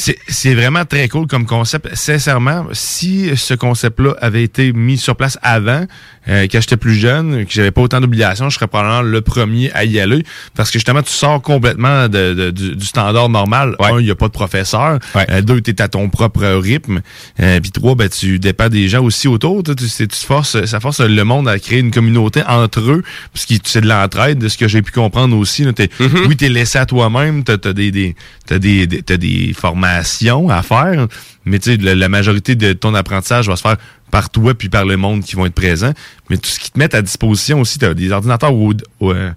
C'est 0.00 0.16
c'est 0.28 0.54
vraiment 0.54 0.84
très 0.86 1.08
cool 1.08 1.26
comme 1.26 1.44
concept. 1.44 1.94
Sincèrement, 1.94 2.66
si 2.72 3.30
ce 3.36 3.52
concept-là 3.54 4.14
avait 4.20 4.42
été 4.42 4.72
mis 4.72 4.96
sur 4.96 5.14
place 5.14 5.38
avant, 5.42 5.84
euh, 6.28 6.46
quand 6.50 6.60
j'étais 6.60 6.76
plus 6.78 6.94
jeune, 6.94 7.44
que 7.44 7.52
j'avais 7.52 7.70
pas 7.70 7.82
autant 7.82 8.00
d'obligations, 8.00 8.48
je 8.48 8.54
serais 8.56 8.66
probablement 8.66 9.02
le 9.02 9.20
premier 9.20 9.70
à 9.72 9.84
y 9.84 10.00
aller. 10.00 10.24
Parce 10.54 10.70
que 10.70 10.78
justement, 10.78 11.02
tu 11.02 11.10
sors 11.12 11.42
complètement 11.42 12.08
de- 12.08 12.32
de- 12.32 12.50
du, 12.50 12.76
du 12.76 12.86
standard 12.86 13.28
normal. 13.28 13.74
Un, 13.96 14.00
il 14.00 14.04
n'y 14.06 14.10
a 14.10 14.14
pas 14.14 14.28
de 14.28 14.32
professeur. 14.32 14.98
Euh, 15.28 15.42
deux, 15.42 15.60
tu 15.60 15.70
es 15.70 15.82
à 15.82 15.88
ton 15.88 16.08
propre 16.08 16.46
rythme. 16.46 17.00
Euh, 17.40 17.60
Puis 17.60 17.70
trois, 17.70 17.94
ben, 17.94 18.08
tu 18.08 18.38
dépends 18.38 18.68
des 18.70 18.88
gens 18.88 19.02
aussi 19.02 19.28
autour. 19.28 19.62
Tu, 19.62 19.74
tu, 19.74 20.08
forces, 20.26 20.64
ça 20.64 20.80
force 20.80 21.00
le 21.00 21.24
monde 21.24 21.46
à 21.48 21.58
créer 21.58 21.80
une 21.80 21.90
communauté 21.90 22.42
entre 22.46 22.80
eux. 22.90 23.02
Parce 23.34 23.44
que 23.44 23.54
c'est 23.64 23.82
de 23.82 23.88
l'entraide, 23.88 24.38
de 24.38 24.48
ce 24.48 24.56
que 24.56 24.66
j'ai 24.68 24.80
pu 24.82 24.92
comprendre 24.92 25.36
aussi. 25.36 25.64
là. 25.64 25.72
T'es- 25.74 25.90
Oui, 26.26 26.36
tu 26.36 26.46
es 26.46 26.48
laissé 26.48 26.78
à 26.78 26.86
toi-même. 26.86 27.44
Tu 27.44 27.52
as, 27.52 27.72
des, 27.74 27.90
des, 27.90 28.14
t'as 28.46 28.58
des, 28.58 28.86
des 28.86 29.52
à 29.98 30.62
faire. 30.62 31.06
Mais 31.44 31.58
tu 31.58 31.72
sais, 31.72 31.76
la, 31.76 32.08
majorité 32.08 32.54
de 32.54 32.72
ton 32.72 32.94
apprentissage 32.94 33.48
va 33.48 33.56
se 33.56 33.62
faire 33.62 33.76
par 34.10 34.30
toi 34.30 34.54
puis 34.54 34.68
par 34.68 34.84
le 34.84 34.96
monde 34.96 35.22
qui 35.22 35.36
vont 35.36 35.46
être 35.46 35.54
présents. 35.54 35.92
Mais 36.28 36.36
tout 36.36 36.48
ce 36.50 36.58
qui 36.58 36.70
te 36.70 36.78
met 36.78 36.94
à 36.94 37.02
disposition 37.02 37.60
aussi, 37.60 37.78
tu 37.78 37.84
as 37.84 37.94
des 37.94 38.10
ordinateurs 38.12 38.54
au, 38.54 38.72
au- 39.00 39.12
euh, 39.12 39.30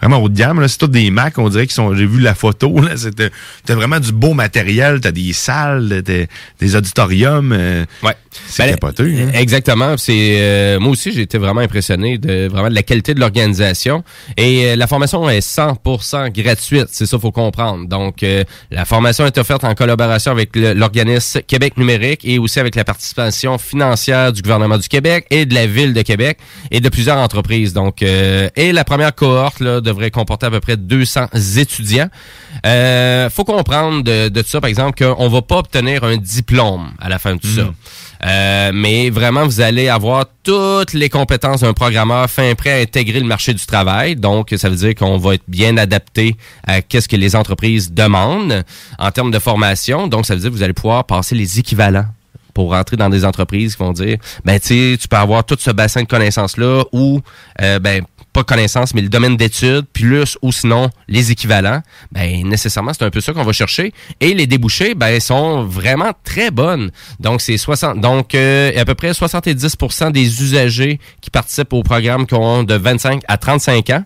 vraiment 0.00 0.18
haut 0.22 0.28
de 0.28 0.36
gamme. 0.36 0.66
C'est 0.68 0.78
tout 0.78 0.86
des 0.86 1.10
Mac, 1.10 1.38
on 1.38 1.48
dirait 1.48 1.66
qu'ils 1.66 1.74
sont. 1.74 1.94
J'ai 1.94 2.06
vu 2.06 2.20
la 2.20 2.34
photo. 2.34 2.74
C'était, 2.96 3.30
t'as 3.64 3.74
vraiment 3.74 4.00
du 4.00 4.12
beau 4.12 4.34
matériel. 4.34 5.00
T'as 5.00 5.12
des 5.12 5.32
salles, 5.32 6.02
des 6.60 6.76
auditoriums. 6.76 7.52
euh, 7.52 7.84
Ouais. 8.02 8.14
C'est 8.46 8.62
Ben, 8.64 8.70
capoté. 8.74 9.02
hein. 9.22 9.30
Exactement. 9.34 9.96
C'est 9.96 10.36
euh, 10.40 10.78
moi 10.78 10.92
aussi 10.92 11.10
j'ai 11.12 11.22
été 11.22 11.36
vraiment 11.36 11.60
impressionné 11.62 12.16
de 12.16 12.46
vraiment 12.46 12.68
de 12.68 12.74
la 12.76 12.84
qualité 12.84 13.12
de 13.12 13.18
l'organisation 13.20 14.04
et 14.36 14.66
euh, 14.66 14.76
la 14.76 14.86
formation 14.86 15.28
est 15.28 15.40
100% 15.40 16.30
gratuite. 16.30 16.86
C'est 16.92 17.06
ça 17.06 17.18
faut 17.18 17.32
comprendre. 17.32 17.88
Donc 17.88 18.22
euh, 18.22 18.44
la 18.70 18.84
formation 18.84 19.26
est 19.26 19.36
offerte 19.36 19.64
en 19.64 19.74
collaboration 19.74 20.30
avec 20.30 20.50
l'organisme 20.54 21.40
Québec 21.46 21.76
numérique 21.76 22.20
et 22.24 22.38
aussi 22.38 22.60
avec 22.60 22.76
la 22.76 22.84
participation 22.84 23.58
financière 23.58 24.32
du 24.32 24.42
gouvernement 24.42 24.78
du 24.78 24.88
Québec 24.88 25.26
et 25.30 25.44
de 25.44 25.54
la 25.54 25.66
ville 25.66 25.92
de 25.92 26.02
Québec 26.02 26.38
et 26.70 26.80
de 26.80 26.88
plusieurs 26.88 27.16
entreprises. 27.18 27.72
Donc 27.72 28.00
euh, 28.02 28.48
et 28.54 28.70
la 28.72 28.84
première 28.84 29.12
cohorte 29.14 29.58
là, 29.60 29.80
devrait 29.90 30.10
comporter 30.10 30.46
à 30.46 30.50
peu 30.50 30.60
près 30.60 30.76
200 30.76 31.26
étudiants. 31.56 32.08
Euh, 32.66 33.30
faut 33.30 33.44
comprendre 33.44 34.02
de, 34.02 34.28
de 34.28 34.42
tout 34.42 34.48
ça 34.48 34.60
par 34.60 34.68
exemple 34.68 35.02
qu'on 35.02 35.28
va 35.28 35.42
pas 35.42 35.58
obtenir 35.58 36.04
un 36.04 36.16
diplôme 36.16 36.92
à 37.00 37.08
la 37.08 37.18
fin 37.18 37.34
de 37.34 37.40
tout 37.40 37.48
ça. 37.48 37.70
Euh, 38.26 38.70
mais 38.74 39.10
vraiment, 39.10 39.44
vous 39.44 39.60
allez 39.60 39.88
avoir 39.88 40.26
toutes 40.42 40.92
les 40.92 41.08
compétences 41.08 41.60
d'un 41.60 41.72
programmeur 41.72 42.28
fin 42.28 42.54
prêt 42.54 42.72
à 42.72 42.82
intégrer 42.82 43.20
le 43.20 43.26
marché 43.26 43.54
du 43.54 43.64
travail. 43.64 44.16
Donc, 44.16 44.54
ça 44.56 44.68
veut 44.68 44.76
dire 44.76 44.94
qu'on 44.94 45.16
va 45.16 45.34
être 45.34 45.44
bien 45.48 45.76
adapté 45.76 46.36
à 46.66 46.82
qu'est-ce 46.82 47.08
que 47.08 47.16
les 47.16 47.34
entreprises 47.34 47.92
demandent 47.92 48.64
en 48.98 49.10
termes 49.10 49.30
de 49.30 49.38
formation. 49.38 50.06
Donc, 50.06 50.26
ça 50.26 50.34
veut 50.34 50.40
dire 50.40 50.50
que 50.50 50.54
vous 50.54 50.62
allez 50.62 50.74
pouvoir 50.74 51.04
passer 51.04 51.34
les 51.34 51.58
équivalents 51.58 52.06
pour 52.52 52.72
rentrer 52.72 52.96
dans 52.96 53.08
des 53.08 53.24
entreprises 53.24 53.76
qui 53.76 53.82
vont 53.82 53.92
dire, 53.92 54.18
ben, 54.44 54.58
tu 54.58 54.98
tu 55.00 55.08
peux 55.08 55.16
avoir 55.16 55.44
tout 55.44 55.56
ce 55.58 55.70
bassin 55.70 56.02
de 56.02 56.08
connaissances-là 56.08 56.84
ou, 56.92 57.20
euh, 57.62 57.78
ben, 57.78 58.04
pas 58.32 58.44
connaissances, 58.44 58.94
mais 58.94 59.02
le 59.02 59.08
domaine 59.08 59.36
d'études, 59.36 59.86
plus 59.92 60.38
ou 60.42 60.52
sinon 60.52 60.90
les 61.08 61.30
équivalents, 61.30 61.82
ben 62.12 62.46
nécessairement 62.46 62.92
c'est 62.92 63.04
un 63.04 63.10
peu 63.10 63.20
ça 63.20 63.32
qu'on 63.32 63.42
va 63.42 63.52
chercher. 63.52 63.92
Et 64.20 64.34
les 64.34 64.46
débouchés, 64.46 64.94
ben 64.94 65.20
sont 65.20 65.64
vraiment 65.64 66.12
très 66.24 66.50
bonnes. 66.50 66.90
Donc 67.18 67.40
c'est 67.40 67.56
60, 67.56 68.00
donc 68.00 68.34
euh, 68.34 68.72
à 68.76 68.84
peu 68.84 68.94
près 68.94 69.12
70% 69.12 70.12
des 70.12 70.42
usagers 70.42 71.00
qui 71.20 71.30
participent 71.30 71.72
au 71.72 71.82
programme 71.82 72.26
qui 72.26 72.34
ont 72.34 72.62
de 72.62 72.74
25 72.74 73.22
à 73.28 73.36
35 73.36 73.90
ans. 73.90 74.04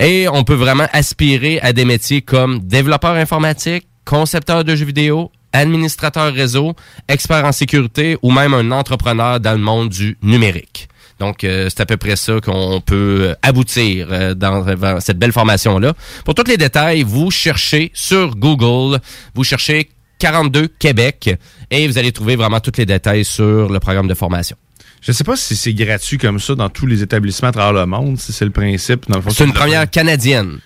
Et 0.00 0.28
on 0.28 0.44
peut 0.44 0.54
vraiment 0.54 0.86
aspirer 0.92 1.60
à 1.60 1.72
des 1.72 1.84
métiers 1.84 2.22
comme 2.22 2.60
développeur 2.60 3.12
informatique, 3.12 3.86
concepteur 4.04 4.64
de 4.64 4.74
jeux 4.74 4.86
vidéo, 4.86 5.30
administrateur 5.52 6.32
réseau, 6.32 6.74
expert 7.08 7.44
en 7.44 7.52
sécurité 7.52 8.18
ou 8.22 8.30
même 8.30 8.54
un 8.54 8.70
entrepreneur 8.70 9.40
dans 9.40 9.52
le 9.52 9.58
monde 9.58 9.88
du 9.88 10.18
numérique. 10.22 10.88
Donc, 11.18 11.44
euh, 11.44 11.68
c'est 11.70 11.80
à 11.80 11.86
peu 11.86 11.96
près 11.96 12.16
ça 12.16 12.40
qu'on 12.40 12.80
peut 12.80 13.34
aboutir 13.42 14.08
euh, 14.10 14.34
dans, 14.34 14.62
dans 14.76 15.00
cette 15.00 15.18
belle 15.18 15.32
formation-là. 15.32 15.94
Pour 16.24 16.34
tous 16.34 16.46
les 16.46 16.56
détails, 16.56 17.02
vous 17.02 17.30
cherchez 17.30 17.90
sur 17.94 18.36
Google, 18.36 19.00
vous 19.34 19.44
cherchez 19.44 19.88
42 20.18 20.68
Québec 20.78 21.30
et 21.70 21.86
vous 21.88 21.98
allez 21.98 22.12
trouver 22.12 22.36
vraiment 22.36 22.60
tous 22.60 22.72
les 22.78 22.86
détails 22.86 23.24
sur 23.24 23.68
le 23.70 23.80
programme 23.80 24.08
de 24.08 24.14
formation. 24.14 24.56
Je 25.00 25.12
sais 25.12 25.24
pas 25.24 25.36
si 25.36 25.56
c'est 25.56 25.74
gratuit 25.74 26.18
comme 26.18 26.40
ça 26.40 26.54
dans 26.54 26.68
tous 26.68 26.86
les 26.86 27.02
établissements 27.02 27.48
à 27.48 27.52
travers 27.52 27.72
le 27.72 27.86
monde, 27.86 28.18
si 28.18 28.32
c'est 28.32 28.44
le 28.44 28.50
principe. 28.50 29.08
Dans 29.08 29.16
le 29.16 29.22
fond, 29.22 29.30
C'est 29.30 29.44
une 29.44 29.52
première 29.52 29.88
canadienne. 29.88 30.58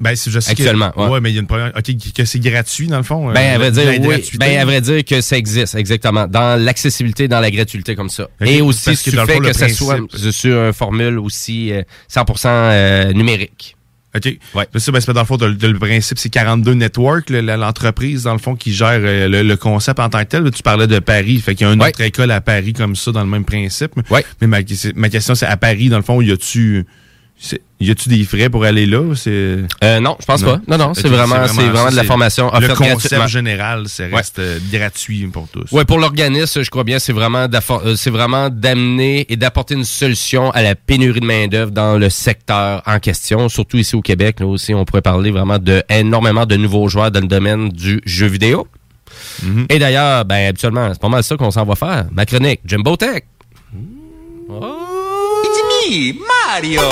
Ben, 0.00 0.16
c'est- 0.16 0.30
je 0.30 0.40
sais 0.40 0.54
que- 0.54 0.60
Actuellement, 0.60 0.92
ouais. 0.96 1.06
ouais. 1.08 1.20
mais 1.20 1.30
il 1.30 1.34
y 1.34 1.38
a 1.38 1.40
une 1.40 1.46
première. 1.46 1.72
OK, 1.76 2.12
que 2.14 2.24
c'est 2.24 2.40
gratuit, 2.40 2.88
dans 2.88 2.96
le 2.98 3.04
fond. 3.04 3.32
Ben, 3.32 3.36
à 3.36 3.54
euh, 3.54 3.58
vrai 3.58 3.70
dire, 3.70 3.84
oui. 4.00 4.30
Ben, 4.38 4.58
à 4.58 4.64
vrai 4.64 4.80
dire 4.80 5.04
que 5.04 5.20
ça 5.20 5.38
existe, 5.38 5.74
exactement. 5.76 6.26
Dans 6.26 6.60
l'accessibilité, 6.60 7.28
dans 7.28 7.40
la 7.40 7.50
gratuité 7.50 7.94
comme 7.94 8.10
ça. 8.10 8.28
Et 8.44 8.60
aussi, 8.60 8.96
si 8.96 9.10
que 9.10 9.16
tu 9.16 9.26
fais 9.26 9.38
que 9.38 9.46
le 9.46 9.52
ça 9.52 9.68
soit 9.68 9.98
sur 10.32 10.66
une 10.66 10.72
formule 10.72 11.18
aussi 11.18 11.72
euh, 11.72 11.82
100% 12.08 12.48
euh, 12.48 13.12
numérique. 13.12 13.76
OK. 14.16 14.38
Ouais. 14.54 14.66
Ça, 14.76 14.90
ben, 14.90 15.00
dans 15.00 15.20
le 15.20 15.26
fond, 15.26 15.36
le, 15.36 15.78
principe, 15.78 16.18
c'est 16.18 16.30
42 16.30 16.72
Network, 16.72 17.28
l'entreprise, 17.30 18.22
dans 18.24 18.32
le 18.32 18.38
fond, 18.38 18.56
qui 18.56 18.72
gère 18.72 19.00
euh, 19.02 19.28
le, 19.28 19.42
le 19.42 19.56
concept 19.56 20.00
en 20.00 20.08
tant 20.08 20.20
que 20.20 20.28
tel. 20.28 20.44
Là, 20.44 20.50
tu 20.50 20.62
parlais 20.62 20.86
de 20.86 20.98
Paris. 20.98 21.38
Fait 21.40 21.54
qu'il 21.54 21.66
y 21.66 21.70
a 21.70 21.72
une 21.72 21.82
autre 21.82 22.00
école 22.00 22.30
à 22.30 22.40
Paris 22.40 22.72
comme 22.72 22.96
ça, 22.96 23.12
dans 23.12 23.22
le 23.22 23.28
même 23.28 23.44
principe. 23.44 23.92
Mais 24.40 24.46
ma, 24.46 24.58
ma 24.94 25.08
question, 25.08 25.34
c'est 25.34 25.46
à 25.46 25.56
Paris, 25.56 25.88
dans 25.88 25.98
le 25.98 26.02
fond, 26.02 26.20
y 26.20 26.32
a-tu. 26.32 26.86
Y 27.80 27.92
a-tu 27.92 28.08
des 28.08 28.24
frais 28.24 28.50
pour 28.50 28.64
aller 28.64 28.86
là? 28.86 29.14
c'est- 29.14 29.30
Euh, 29.84 30.00
non, 30.00 30.16
je 30.18 30.26
pense 30.26 30.42
pas. 30.42 30.60
Non, 30.66 30.76
non, 30.78 30.94
c'est 30.94 31.06
vraiment- 31.06 31.46
c'est 31.46 31.62
vraiment 31.68 31.90
de 31.90 31.94
la 31.96 32.02
formation 32.02 32.46
Le 32.46 32.66
concept 32.68 32.80
gratuitement. 32.90 33.26
général, 33.28 33.84
c'est 33.86 34.06
reste 34.12 34.40
euh, 34.40 34.58
gratuit 34.72 35.26
pour 35.28 35.46
tous. 35.48 35.70
Ouais, 35.70 35.84
pour 35.84 35.98
l'organisme, 35.98 36.62
je 36.64 36.70
crois 36.70 36.82
bien, 36.82 36.98
c'est 36.98 37.12
vraiment 37.12 37.46
d'affor- 37.46 37.82
euh, 37.86 37.94
c'est 37.94 38.10
vraiment 38.10 38.48
d'amener 38.50 39.26
et 39.32 39.36
d'apporter 39.36 39.74
une 39.74 39.84
solution 39.84 40.50
à 40.50 40.62
la 40.62 40.74
pénurie 40.74 41.20
de 41.20 41.24
main 41.26 41.46
d'œuvre 41.46 41.70
dans 41.70 41.96
le 41.96 42.10
secteur 42.10 42.82
en 42.84 42.98
question, 42.98 43.48
surtout 43.48 43.76
ici 43.76 43.94
au 43.94 44.02
Québec. 44.02 44.40
Là 44.40 44.46
aussi, 44.46 44.74
on 44.74 44.84
pourrait 44.84 45.00
parler 45.02 45.30
vraiment 45.30 45.58
de 45.58 45.82
énormément 45.88 46.46
de 46.46 46.56
nouveaux 46.56 46.88
joueurs 46.88 47.12
dans 47.12 47.20
le 47.20 47.28
domaine 47.28 47.68
du 47.68 48.00
jeu 48.04 48.26
vidéo. 48.26 48.66
Mm-hmm. 49.44 49.66
Et 49.72 49.78
d'ailleurs, 49.78 50.24
ben 50.24 50.48
habituellement, 50.48 50.88
c'est 50.92 51.00
pas 51.00 51.08
mal 51.08 51.22
ça 51.22 51.36
qu'on 51.36 51.52
s'en 51.52 51.64
va 51.64 51.76
faire. 51.76 52.06
Ma 52.10 52.26
chronique, 52.26 52.60
Jimbo 52.64 52.96
Tech. 52.96 53.22
It's 55.44 55.88
me, 55.90 56.14
Mario. 56.46 56.82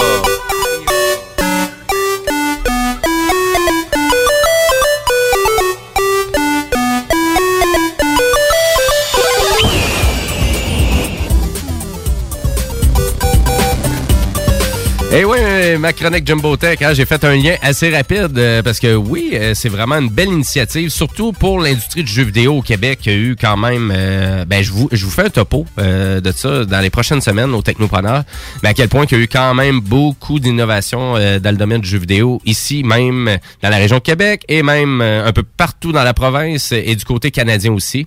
Eh 15.19 15.25
oui, 15.25 15.39
ma 15.79 15.95
chronique 15.95 16.27
Jumbo 16.27 16.59
Tech, 16.59 16.83
hein, 16.83 16.93
j'ai 16.93 17.07
fait 17.07 17.25
un 17.25 17.35
lien 17.35 17.55
assez 17.63 17.89
rapide 17.89 18.37
euh, 18.37 18.63
parce 18.63 18.79
que 18.79 18.95
oui, 18.95 19.31
euh, 19.33 19.55
c'est 19.55 19.71
vraiment 19.71 19.95
une 19.95 20.11
belle 20.11 20.29
initiative, 20.29 20.91
surtout 20.91 21.33
pour 21.33 21.59
l'industrie 21.59 22.05
du 22.05 22.13
jeu 22.13 22.25
vidéo 22.25 22.59
au 22.59 22.61
Québec. 22.61 22.99
Il 23.07 23.13
y 23.13 23.15
a 23.15 23.19
eu 23.19 23.35
quand 23.35 23.57
même, 23.57 23.91
euh, 23.97 24.45
ben 24.45 24.63
je 24.63 24.71
vous, 24.71 24.91
je 24.93 25.03
vous 25.07 25.11
fais 25.11 25.23
un 25.23 25.31
topo 25.31 25.65
euh, 25.79 26.21
de 26.21 26.31
ça 26.33 26.67
dans 26.67 26.81
les 26.81 26.91
prochaines 26.91 27.23
semaines 27.23 27.55
au 27.55 27.63
Technopreneur, 27.63 28.25
mais 28.63 28.69
à 28.69 28.75
quel 28.75 28.91
point 28.91 29.07
il 29.11 29.17
y 29.17 29.19
a 29.19 29.25
eu 29.25 29.27
quand 29.27 29.55
même 29.55 29.81
beaucoup 29.81 30.39
d'innovations 30.39 31.17
euh, 31.17 31.39
dans 31.39 31.51
le 31.51 31.57
domaine 31.57 31.81
du 31.81 31.89
jeu 31.89 31.99
vidéo 31.99 32.43
ici, 32.45 32.83
même 32.83 33.39
dans 33.63 33.71
la 33.71 33.79
région 33.79 33.97
de 33.97 34.03
Québec 34.03 34.43
et 34.51 34.63
même 34.63 35.01
euh, 35.01 35.27
un 35.27 35.33
peu 35.33 35.45
partout 35.45 35.93
dans 35.93 36.05
la 36.05 36.13
province 36.13 36.73
et 36.73 36.95
du 36.95 37.07
côté 37.07 37.31
canadien 37.31 37.73
aussi. 37.73 38.07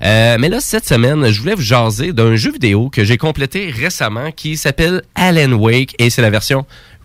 Mais 0.00 0.48
là, 0.48 0.58
cette 0.60 0.88
semaine, 0.88 1.30
je 1.30 1.40
voulais 1.40 1.54
vous 1.54 1.62
jaser 1.62 2.12
d'un 2.12 2.34
jeu 2.34 2.50
vidéo 2.50 2.90
que 2.90 3.04
j'ai 3.04 3.16
complété 3.16 3.70
récemment 3.70 4.32
qui 4.32 4.56
s'appelle 4.56 5.02
Alan 5.14 5.52
Wake 5.52 5.94
et 6.00 6.10
c'est 6.10 6.22
la 6.22 6.30
version 6.30 6.47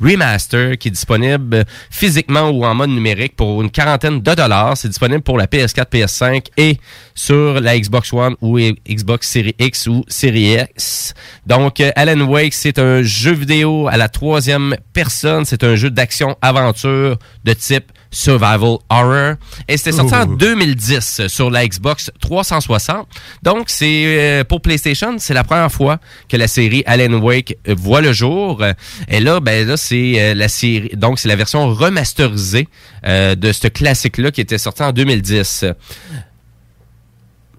remaster 0.01 0.77
qui 0.77 0.89
est 0.89 0.91
disponible 0.91 1.65
physiquement 1.89 2.49
ou 2.49 2.65
en 2.65 2.75
mode 2.75 2.89
numérique 2.89 3.35
pour 3.35 3.61
une 3.61 3.71
quarantaine 3.71 4.21
de 4.21 4.33
dollars. 4.33 4.75
C'est 4.77 4.89
disponible 4.89 5.21
pour 5.21 5.37
la 5.37 5.47
PS4, 5.47 5.85
PS5 5.85 6.47
et 6.57 6.77
sur 7.15 7.59
la 7.61 7.79
Xbox 7.79 8.11
One 8.13 8.35
ou 8.41 8.59
Xbox 8.59 9.29
Series 9.29 9.55
X 9.59 9.87
ou 9.87 10.03
Series 10.07 10.57
X. 10.75 11.13
Donc, 11.45 11.79
euh, 11.79 11.91
Alan 11.95 12.19
Wake, 12.21 12.53
c'est 12.53 12.79
un 12.79 13.01
jeu 13.01 13.33
vidéo 13.33 13.87
à 13.87 13.97
la 13.97 14.09
troisième 14.09 14.75
personne. 14.93 15.45
C'est 15.45 15.63
un 15.63 15.75
jeu 15.75 15.89
d'action-aventure 15.89 17.17
de 17.43 17.53
type 17.53 17.91
survival 18.14 18.77
horror. 18.90 19.35
Et 19.68 19.76
c'était 19.76 19.91
sorti 19.91 20.15
en 20.15 20.27
Ouh. 20.30 20.35
2010 20.38 21.27
sur 21.27 21.49
la 21.49 21.68
Xbox 21.68 22.11
360. 22.22 23.07
Donc, 23.41 23.65
c'est 23.68 24.06
euh, 24.06 24.44
pour 24.44 24.61
PlayStation, 24.61 25.15
c'est 25.18 25.34
la 25.34 25.44
première 25.44 25.72
fois 25.72 25.99
que 26.30 26.38
la 26.38 26.48
série 26.48 26.84
Alan 26.85 27.19
Wake 27.19 27.57
euh, 27.68 27.76
voit 27.77 28.02
le 28.02 28.14
jour. 28.14 28.64
Et 29.10 29.19
là, 29.19 29.40
ben 29.40 29.68
là, 29.68 29.76
c'est 29.76 30.14
euh, 30.18 30.34
la 30.34 30.48
série. 30.48 30.91
Donc, 30.95 31.19
c'est 31.19 31.27
la 31.27 31.35
version 31.35 31.73
remasterisée 31.73 32.68
euh, 33.06 33.35
de 33.35 33.52
ce 33.52 33.68
classique-là 33.68 34.31
qui 34.31 34.41
était 34.41 34.57
sorti 34.57 34.84
en 34.84 34.91
2010. 34.91 35.65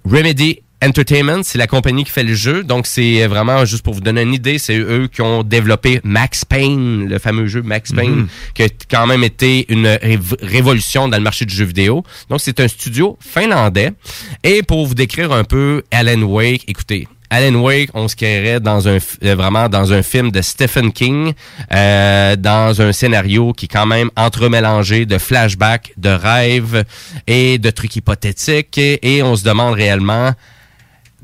Remedy 0.04 0.60
Entertainment, 0.84 1.42
c'est 1.42 1.56
la 1.58 1.66
compagnie 1.66 2.04
qui 2.04 2.10
fait 2.10 2.22
le 2.22 2.34
jeu. 2.34 2.62
Donc, 2.62 2.86
c'est 2.86 3.26
vraiment, 3.26 3.64
juste 3.64 3.82
pour 3.82 3.94
vous 3.94 4.00
donner 4.00 4.22
une 4.22 4.34
idée, 4.34 4.58
c'est 4.58 4.76
eux 4.78 5.08
qui 5.12 5.22
ont 5.22 5.42
développé 5.42 6.00
Max 6.04 6.44
Payne, 6.44 7.08
le 7.08 7.18
fameux 7.18 7.46
jeu 7.46 7.62
Max 7.62 7.92
Payne, 7.92 8.14
Mhm. 8.14 8.28
qui 8.54 8.62
a 8.64 8.68
quand 8.90 9.06
même 9.06 9.24
été 9.24 9.64
une 9.72 9.86
rév- 9.86 10.36
révolution 10.42 11.08
dans 11.08 11.16
le 11.16 11.22
marché 11.22 11.44
du 11.46 11.54
jeu 11.54 11.64
vidéo. 11.64 12.04
Donc, 12.28 12.40
c'est 12.40 12.60
un 12.60 12.68
studio 12.68 13.16
finlandais. 13.20 13.92
Et 14.42 14.62
pour 14.62 14.86
vous 14.86 14.94
décrire 14.94 15.32
un 15.32 15.44
peu 15.44 15.82
Alan 15.90 16.20
Wake, 16.22 16.64
écoutez, 16.68 17.08
Alan 17.30 17.54
Wake, 17.60 17.88
on 17.94 18.06
se 18.06 18.14
créerait 18.14 18.60
dans 18.60 18.86
un 18.86 18.98
euh, 19.24 19.34
vraiment 19.34 19.68
dans 19.68 19.92
un 19.92 20.02
film 20.02 20.30
de 20.30 20.40
Stephen 20.42 20.92
King, 20.92 21.32
euh, 21.72 22.36
dans 22.36 22.80
un 22.80 22.92
scénario 22.92 23.52
qui 23.52 23.64
est 23.64 23.68
quand 23.68 23.86
même 23.86 24.10
entremélangé 24.16 25.04
de 25.06 25.18
flashbacks, 25.18 25.92
de 25.96 26.10
rêves 26.10 26.84
et 27.26 27.58
de 27.58 27.70
trucs 27.70 27.96
hypothétiques. 27.96 28.78
Et, 28.78 29.16
et 29.16 29.22
on 29.22 29.34
se 29.34 29.42
demande 29.42 29.74
réellement 29.74 30.32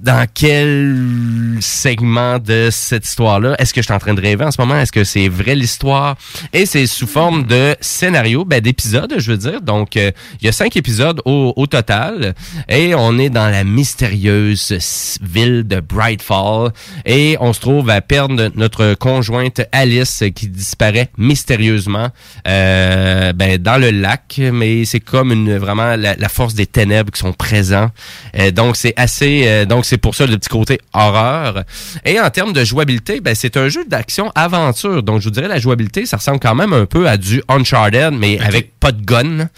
dans 0.02 0.26
quel 0.32 1.58
segment 1.60 2.38
de 2.38 2.68
cette 2.70 3.04
histoire-là? 3.04 3.54
Est-ce 3.58 3.74
que 3.74 3.82
je 3.82 3.84
suis 3.84 3.92
en 3.92 3.98
train 3.98 4.14
de 4.14 4.20
rêver 4.20 4.44
en 4.44 4.50
ce 4.50 4.58
moment? 4.58 4.76
Est-ce 4.76 4.92
que 4.92 5.04
c'est 5.04 5.28
vrai 5.28 5.54
l'histoire? 5.54 6.16
Et 6.54 6.64
c'est 6.64 6.86
sous 6.86 7.06
forme 7.06 7.44
de 7.44 7.76
scénario, 7.80 8.46
ben, 8.46 8.60
d'épisodes, 8.60 9.12
je 9.18 9.30
veux 9.30 9.36
dire. 9.36 9.60
Donc, 9.60 9.96
euh, 9.96 10.10
il 10.40 10.46
y 10.46 10.48
a 10.48 10.52
cinq 10.52 10.76
épisodes 10.76 11.20
au, 11.26 11.52
au 11.54 11.66
total. 11.66 12.34
Et 12.68 12.94
on 12.94 13.18
est 13.18 13.28
dans 13.28 13.48
la 13.48 13.62
mystérieuse 13.62 15.18
ville 15.20 15.64
de 15.64 15.80
Brightfall. 15.80 16.72
Et 17.04 17.36
on 17.40 17.52
se 17.52 17.60
trouve 17.60 17.90
à 17.90 18.00
perdre 18.00 18.50
notre 18.54 18.94
conjointe 18.94 19.60
Alice 19.70 20.24
qui 20.34 20.48
disparaît 20.48 21.10
mystérieusement 21.18 22.08
euh, 22.48 23.34
ben, 23.34 23.58
dans 23.58 23.76
le 23.76 23.90
lac. 23.90 24.40
Mais 24.50 24.86
c'est 24.86 25.00
comme 25.00 25.30
une 25.30 25.58
vraiment 25.58 25.94
la, 25.96 26.16
la 26.16 26.28
force 26.30 26.54
des 26.54 26.66
ténèbres 26.66 27.12
qui 27.12 27.20
sont 27.20 27.34
présents. 27.34 27.90
Euh, 28.38 28.50
donc, 28.50 28.76
c'est 28.76 28.94
assez... 28.96 29.42
euh, 29.44 29.66
donc, 29.66 29.84
c'est 29.90 29.98
pour 29.98 30.14
ça 30.14 30.24
le 30.24 30.38
petit 30.38 30.48
côté 30.48 30.80
horreur. 30.94 31.64
Et 32.04 32.20
en 32.20 32.30
termes 32.30 32.52
de 32.52 32.62
jouabilité, 32.62 33.20
ben, 33.20 33.34
c'est 33.34 33.56
un 33.56 33.68
jeu 33.68 33.84
d'action-aventure. 33.84 35.02
Donc, 35.02 35.20
je 35.20 35.24
vous 35.24 35.32
dirais, 35.32 35.48
la 35.48 35.58
jouabilité, 35.58 36.06
ça 36.06 36.18
ressemble 36.18 36.38
quand 36.38 36.54
même 36.54 36.72
un 36.72 36.86
peu 36.86 37.08
à 37.08 37.16
du 37.16 37.42
Uncharted, 37.48 38.14
mais 38.14 38.38
avec 38.38 38.78
pas 38.78 38.92
de 38.92 39.04
gun. 39.04 39.48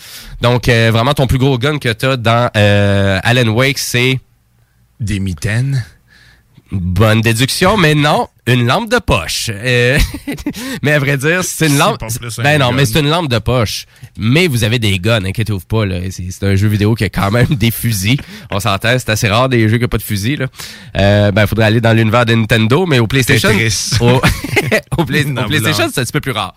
Donc, 0.41 0.71
euh, 0.71 0.91
vraiment, 0.91 1.13
ton 1.13 1.27
plus 1.27 1.37
gros 1.37 1.59
gun 1.59 1.79
que 1.79 1.93
tu 1.93 2.07
as 2.07 2.17
dans 2.17 2.49
euh, 2.57 3.21
Alan 3.23 3.49
Wake, 3.49 3.79
c'est... 3.79 4.21
Des 5.01 5.21
mitaines. 5.21 5.85
Bonne 6.75 7.21
déduction, 7.21 7.77
mais 7.77 7.95
non, 7.95 8.29
une 8.47 8.67
lampe 8.67 8.91
de 8.91 8.99
poche. 8.99 9.51
Euh, 9.53 9.99
mais 10.83 10.93
à 10.93 10.99
vrai 10.99 11.19
dire, 11.19 11.45
c'est 11.45 11.67
une 11.67 11.77
lampe. 11.77 12.01
Ben 12.39 12.59
non, 12.59 12.71
gun. 12.71 12.77
mais 12.77 12.87
c'est 12.87 13.01
une 13.01 13.11
lampe 13.11 13.29
de 13.29 13.39
poche. 13.39 13.85
Mais 14.19 14.47
vous 14.47 14.65
avez 14.65 14.79
des 14.79 14.99
guns, 14.99 15.23
inquiétez-vous 15.25 15.61
pas. 15.61 15.85
là. 15.85 15.99
C'est 16.11 16.31
c'est 16.31 16.47
un 16.47 16.55
jeu 16.57 16.69
vidéo 16.69 16.95
qui 16.95 17.05
a 17.05 17.11
quand 17.11 17.31
même 17.31 17.47
des 17.51 17.71
fusils. 17.71 18.19
On 18.51 18.59
s'entend, 18.59 18.99
c'est 18.99 19.11
assez 19.11 19.29
rare 19.29 19.51
des 19.51 19.69
jeux 19.69 19.77
qui 19.77 19.83
n'ont 19.83 19.89
pas 19.89 19.99
de 19.99 20.03
fusils. 20.03 20.39
Là. 20.39 20.47
Euh, 20.97 21.31
ben, 21.31 21.47
faudrait 21.47 21.67
aller 21.67 21.83
dans 21.83 21.93
l'univers 21.93 22.25
de 22.25 22.35
Nintendo, 22.35 22.87
mais 22.87 22.99
au 23.01 23.07
PlayStation, 23.07 23.51
au, 24.01 24.21
au 24.99 25.05
Play- 25.05 25.25
Non, 25.25 25.43
au 25.45 25.49
PlayStation, 25.49 25.91
c'est 25.93 26.01
un 26.01 26.05
petit 26.05 26.13
peu 26.13 26.21
plus 26.21 26.33
rare. 26.33 26.55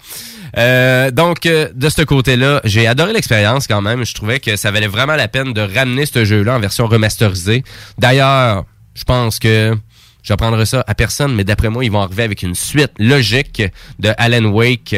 Euh, 0.57 1.11
donc, 1.11 1.45
euh, 1.45 1.67
de 1.75 1.89
ce 1.89 2.03
côté-là, 2.03 2.61
j'ai 2.63 2.87
adoré 2.87 3.11
l'expérience 3.11 3.67
quand 3.67 3.81
même. 3.81 4.05
Je 4.05 4.13
trouvais 4.13 4.39
que 4.39 4.55
ça 4.55 4.71
valait 4.71 4.87
vraiment 4.87 5.15
la 5.15 5.27
peine 5.27 5.51
de 5.51 5.59
ramener 5.59 6.05
ce 6.05 6.23
jeu-là 6.23 6.55
en 6.55 6.59
version 6.61 6.87
remasterisée. 6.87 7.65
D'ailleurs, 7.97 8.63
je 8.95 9.03
pense 9.03 9.39
que 9.39 9.75
j'apprendrai 10.25 10.65
ça 10.65 10.83
à 10.87 10.95
personne, 10.95 11.33
mais 11.35 11.43
d'après 11.45 11.69
moi, 11.69 11.85
ils 11.85 11.91
vont 11.91 12.01
arriver 12.01 12.23
avec 12.23 12.43
une 12.43 12.55
suite 12.55 12.91
logique 12.99 13.61
de 13.99 14.09
Alan 14.17 14.45
Wake 14.45 14.95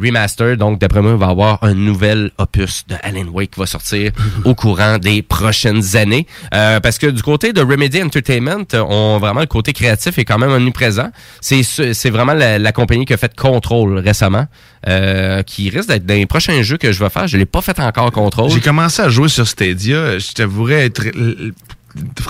Remaster. 0.00 0.56
Donc, 0.56 0.78
d'après 0.80 1.02
moi, 1.02 1.12
il 1.12 1.18
va 1.18 1.26
y 1.26 1.30
avoir 1.30 1.58
un 1.62 1.74
nouvel 1.74 2.30
opus 2.38 2.84
de 2.88 2.94
Alan 3.02 3.26
Wake 3.32 3.50
qui 3.52 3.60
va 3.60 3.66
sortir 3.66 4.12
au 4.44 4.54
courant 4.54 4.98
des 4.98 5.20
prochaines 5.22 5.96
années. 5.96 6.26
Euh, 6.54 6.78
parce 6.80 6.98
que 6.98 7.06
du 7.08 7.22
côté 7.22 7.52
de 7.52 7.60
Remedy 7.60 8.02
Entertainment, 8.02 8.64
on 8.72 9.18
vraiment 9.20 9.40
le 9.40 9.46
côté 9.46 9.72
créatif 9.72 10.16
est 10.18 10.24
quand 10.24 10.38
même 10.38 10.50
omniprésent. 10.52 11.10
C'est 11.40 11.62
ce- 11.64 11.92
c'est 11.92 12.10
vraiment 12.10 12.34
la, 12.34 12.58
la 12.58 12.72
compagnie 12.72 13.04
qui 13.04 13.12
a 13.12 13.16
fait 13.16 13.34
Control 13.36 13.98
récemment, 13.98 14.46
euh, 14.88 15.42
qui 15.42 15.68
risque 15.70 15.88
d'être 15.88 16.06
dans 16.06 16.14
les 16.14 16.26
prochains 16.26 16.62
jeux 16.62 16.76
que 16.78 16.92
je 16.92 17.02
vais 17.02 17.10
faire. 17.10 17.26
Je 17.26 17.36
l'ai 17.36 17.46
pas 17.46 17.60
fait 17.60 17.78
encore 17.80 18.10
Control. 18.12 18.48
J'ai 18.50 18.60
commencé 18.60 19.02
à 19.02 19.08
jouer 19.08 19.28
sur 19.28 19.46
Stadia. 19.46 20.18
Je 20.18 20.32
t'avouerais 20.32 20.86
être. 20.86 21.02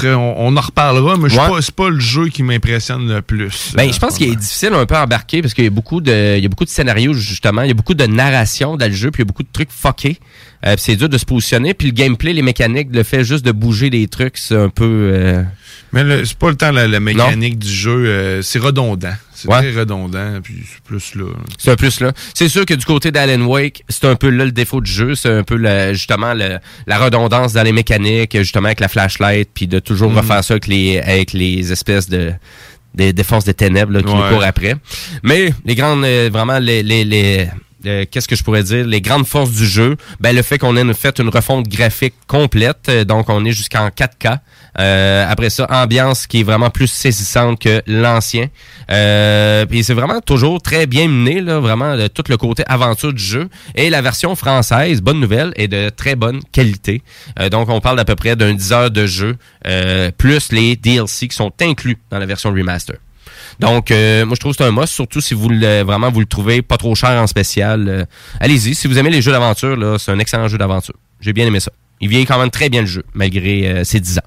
On, 0.04 0.34
on 0.38 0.56
en 0.56 0.60
reparlera, 0.60 1.16
mais 1.18 1.28
je 1.28 1.34
suis 1.34 1.40
Ouais. 1.40 1.48
pas- 1.48 1.60
c'est 1.62 1.74
pas 1.74 1.90
le 1.90 2.00
jeu 2.00 2.28
qui 2.28 2.42
m'impressionne 2.42 3.06
le 3.12 3.20
plus. 3.22 3.72
Ben, 3.74 3.88
euh, 3.88 3.92
je 3.92 3.98
pense 3.98 4.16
qu'il 4.16 4.30
est 4.32 4.36
difficile 4.36 4.72
un 4.72 4.86
peu 4.86 4.94
à 4.94 5.04
embarquer 5.04 5.42
parce 5.42 5.52
qu'il 5.54 5.64
y 5.64 5.66
a 5.66 5.70
beaucoup 5.70 6.00
de, 6.00 6.36
il 6.38 6.42
y 6.42 6.46
a 6.46 6.48
beaucoup 6.48 6.64
de 6.64 6.70
scénarios 6.70 7.12
justement, 7.12 7.62
il 7.62 7.68
y 7.68 7.70
a 7.70 7.74
beaucoup 7.74 7.94
de 7.94 8.06
narration 8.06 8.76
dans 8.76 8.86
le 8.86 8.92
jeu, 8.94 9.10
puis 9.10 9.22
il 9.22 9.26
y 9.26 9.28
a 9.28 9.30
beaucoup 9.30 9.42
de 9.42 9.48
trucs 9.52 9.70
fuckés. 9.70 10.18
Euh, 10.66 10.74
c'est 10.78 10.96
dur 10.96 11.08
de 11.08 11.18
se 11.18 11.24
positionner, 11.24 11.74
puis 11.74 11.88
le 11.88 11.92
gameplay, 11.94 12.32
les 12.32 12.42
mécaniques, 12.42 12.88
le 12.92 13.02
fait 13.02 13.24
juste 13.24 13.44
de 13.44 13.52
bouger 13.52 13.90
des 13.90 14.08
trucs, 14.08 14.38
c'est 14.38 14.56
un 14.56 14.68
peu. 14.70 14.84
euh, 15.14 15.42
Mais 15.92 16.24
c'est 16.24 16.38
pas 16.38 16.50
le 16.50 16.56
temps, 16.56 16.70
la, 16.70 16.86
la 16.86 17.00
mécanique 17.00 17.58
du 17.58 17.68
jeu. 17.72 18.04
euh, 18.06 18.42
c'est 18.42 18.58
redondant. 18.60 19.12
C'est 19.34 19.48
très 19.48 19.72
redondant, 19.72 20.40
puis 20.42 20.62
c'est 20.70 20.82
plus 20.82 21.14
là. 21.14 21.24
C'est 21.58 21.70
un 21.70 21.76
plus 21.76 22.00
là. 22.00 22.12
C'est 22.34 22.48
sûr 22.48 22.66
que 22.66 22.74
du 22.74 22.84
côté 22.84 23.10
d'Alan 23.10 23.40
Wake, 23.46 23.82
c'est 23.88 24.04
un 24.04 24.14
peu 24.14 24.28
là 24.28 24.44
le 24.44 24.52
défaut 24.52 24.80
du 24.80 24.90
jeu, 24.92 25.14
c'est 25.14 25.30
un 25.32 25.42
peu 25.42 25.56
justement 25.92 26.34
le- 26.34 26.58
la 26.86 26.98
redondance 26.98 27.54
dans 27.54 27.62
les 27.62 27.72
mécaniques, 27.72 28.36
justement 28.36 28.66
avec 28.66 28.80
la 28.80 28.88
flashlight, 28.88 29.48
puis 29.54 29.66
de 29.66 29.78
toujours 29.78 30.10
Mhm. 30.10 30.18
refaire 30.18 30.44
ça 30.44 30.54
avec 30.54 30.66
les 30.66 30.98
avec 31.00 31.32
les 31.32 31.72
espèces 31.72 32.08
de 32.08 32.32
des, 32.94 33.12
des 33.12 33.24
forces 33.24 33.44
des 33.44 33.54
ténèbres 33.54 33.92
là, 33.92 34.00
qui 34.02 34.12
nous 34.12 34.28
courent 34.28 34.44
après. 34.44 34.74
Mais 35.22 35.52
les 35.64 35.74
grandes, 35.76 36.04
euh, 36.04 36.28
vraiment 36.32 36.58
les, 36.58 36.82
les, 36.82 37.04
les 37.04 37.48
euh, 37.86 38.04
qu'est-ce 38.10 38.28
que 38.28 38.36
je 38.36 38.42
pourrais 38.44 38.62
dire, 38.64 38.86
les 38.86 39.00
grandes 39.00 39.26
forces 39.26 39.52
du 39.52 39.64
jeu, 39.64 39.96
ben, 40.20 40.36
le 40.36 40.42
fait 40.42 40.58
qu'on 40.58 40.76
ait 40.76 40.92
fait 40.92 41.18
une 41.18 41.30
refonte 41.30 41.66
graphique 41.66 42.12
complète, 42.26 42.88
euh, 42.90 43.04
donc 43.04 43.30
on 43.30 43.42
est 43.46 43.52
jusqu'en 43.52 43.88
4K. 43.88 44.38
Euh, 44.78 45.26
après 45.28 45.50
ça, 45.50 45.66
ambiance 45.70 46.26
qui 46.26 46.40
est 46.40 46.42
vraiment 46.42 46.70
plus 46.70 46.86
saisissante 46.86 47.60
que 47.60 47.82
l'ancien. 47.86 48.46
Euh, 48.90 49.66
puis 49.66 49.82
c'est 49.84 49.94
vraiment 49.94 50.20
toujours 50.20 50.62
très 50.62 50.86
bien 50.86 51.08
mené, 51.08 51.40
là, 51.40 51.58
vraiment 51.60 51.96
de 51.96 52.06
tout 52.08 52.24
le 52.28 52.36
côté 52.36 52.62
aventure 52.66 53.12
du 53.12 53.22
jeu. 53.22 53.48
Et 53.74 53.90
la 53.90 54.02
version 54.02 54.34
française, 54.36 55.00
bonne 55.00 55.20
nouvelle, 55.20 55.52
est 55.56 55.68
de 55.68 55.88
très 55.90 56.14
bonne 56.16 56.40
qualité. 56.52 57.02
Euh, 57.38 57.48
donc 57.48 57.68
on 57.68 57.80
parle 57.80 57.96
d'à 57.96 58.04
peu 58.04 58.16
près 58.16 58.36
d'un 58.36 58.54
10 58.54 58.72
heures 58.72 58.90
de 58.90 59.06
jeu, 59.06 59.36
euh, 59.66 60.10
plus 60.16 60.52
les 60.52 60.76
DLC 60.76 61.28
qui 61.28 61.36
sont 61.36 61.52
inclus 61.60 61.98
dans 62.10 62.18
la 62.18 62.26
version 62.26 62.50
remaster. 62.50 62.96
Donc, 63.58 63.90
euh, 63.90 64.24
moi, 64.24 64.34
je 64.36 64.40
trouve 64.40 64.52
que 64.52 64.58
c'est 64.62 64.68
un 64.68 64.72
must, 64.72 64.92
surtout 64.92 65.20
si 65.20 65.34
vous 65.34 65.48
le, 65.48 65.82
vraiment 65.82 66.10
vous 66.10 66.20
le 66.20 66.26
trouvez 66.26 66.62
pas 66.62 66.76
trop 66.78 66.94
cher 66.94 67.10
en 67.10 67.26
spécial. 67.26 67.88
euh, 67.88 68.04
Allez-y, 68.40 68.74
si 68.74 68.86
vous 68.86 68.98
aimez 68.98 69.10
les 69.10 69.20
jeux 69.20 69.32
d'aventure, 69.32 70.00
c'est 70.00 70.12
un 70.12 70.18
excellent 70.18 70.48
jeu 70.48 70.56
d'aventure. 70.56 70.94
J'ai 71.20 71.32
bien 71.32 71.46
aimé 71.46 71.60
ça. 71.60 71.70
Il 72.00 72.08
vieillit 72.08 72.24
quand 72.26 72.38
même 72.38 72.50
très 72.50 72.70
bien 72.70 72.80
le 72.80 72.86
jeu, 72.86 73.04
malgré 73.12 73.66
euh, 73.68 73.84
ses 73.84 74.00
10 74.00 74.18
ans. 74.18 74.22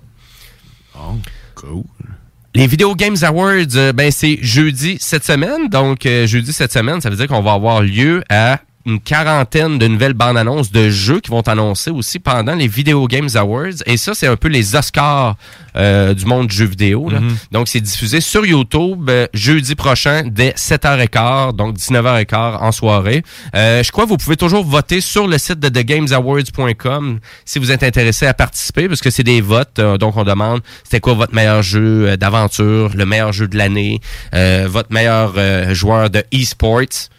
Les 2.56 2.68
Video 2.68 2.96
Games 2.96 3.18
Awards, 3.24 3.76
euh, 3.76 3.94
ben 3.94 4.12
c'est 4.12 4.38
jeudi 4.42 4.98
cette 5.00 5.24
semaine. 5.24 5.70
Donc 5.70 6.06
euh, 6.06 6.28
jeudi 6.28 6.54
cette 6.54 6.72
semaine, 6.72 7.02
ça 7.02 7.10
veut 7.10 7.16
dire 7.16 7.28
qu'on 7.28 7.42
va 7.42 7.54
avoir 7.54 7.82
lieu 7.82 8.24
à 8.30 8.60
une 8.86 9.00
quarantaine 9.00 9.78
de 9.78 9.88
nouvelles 9.88 10.14
bandes 10.14 10.38
annonces 10.38 10.72
de 10.72 10.90
jeux 10.90 11.20
qui 11.22 11.32
vont 11.32 11.42
annoncer 11.42 11.90
aussi 11.90 12.20
pendant 12.20 12.56
les 12.56 12.68
Video 12.68 13.08
Games 13.08 13.30
Awards. 13.36 13.82
Et 13.86 13.98
ça, 13.98 14.14
c'est 14.14 14.28
un 14.28 14.36
peu 14.36 14.50
les 14.50 14.76
Oscars 14.76 15.36
euh, 15.76 16.14
du 16.14 16.26
monde 16.26 16.48
du 16.48 16.56
jeu 16.56 16.66
vidéo. 16.66 17.10
là. 17.10 17.20
Mhm. 17.20 17.36
Donc, 17.52 17.68
c'est 17.68 17.80
diffusé 17.82 18.20
sur 18.22 18.46
YouTube 18.46 19.10
euh, 19.10 19.28
jeudi 19.34 19.76
prochain 19.76 20.24
dès 20.26 20.52
7h15, 20.52 21.56
donc 21.56 21.78
19h15 21.78 22.58
en 22.58 22.72
soirée. 22.72 23.24
Euh, 23.56 23.84
je 23.84 23.92
crois 23.92 24.04
que 24.04 24.10
vous 24.10 24.18
pouvez 24.18 24.38
toujours 24.38 24.64
voter 24.66 25.02
sur 25.02 25.28
le 25.28 25.38
site 25.38 25.60
de 25.60 25.70
thegamesawards.com 25.70 27.20
si 27.46 27.60
vous 27.60 27.72
êtes 27.72 27.84
intéressé 27.84 28.26
à 28.26 28.34
participer, 28.34 28.88
parce 28.88 29.02
que 29.02 29.10
c'est 29.10 29.24
des 29.24 29.42
votes. 29.42 29.80
euh, 29.80 29.98
donc, 29.98 30.18
on 30.18 30.24
demande 30.24 30.62
c'était 30.84 31.00
quoi 31.00 31.14
votre 31.14 31.34
meilleur 31.34 31.62
jeu 31.62 32.18
d'aventure, 32.18 32.92
le 32.96 33.06
meilleur 33.06 33.32
jeu 33.32 33.48
de 33.48 33.58
l'année, 33.58 34.00
euh, 34.34 34.68
votre 34.70 34.92
meilleur 34.92 35.34
euh, 35.38 35.74
joueur 35.74 36.10
de 36.10 36.24
e-sports 36.34 37.10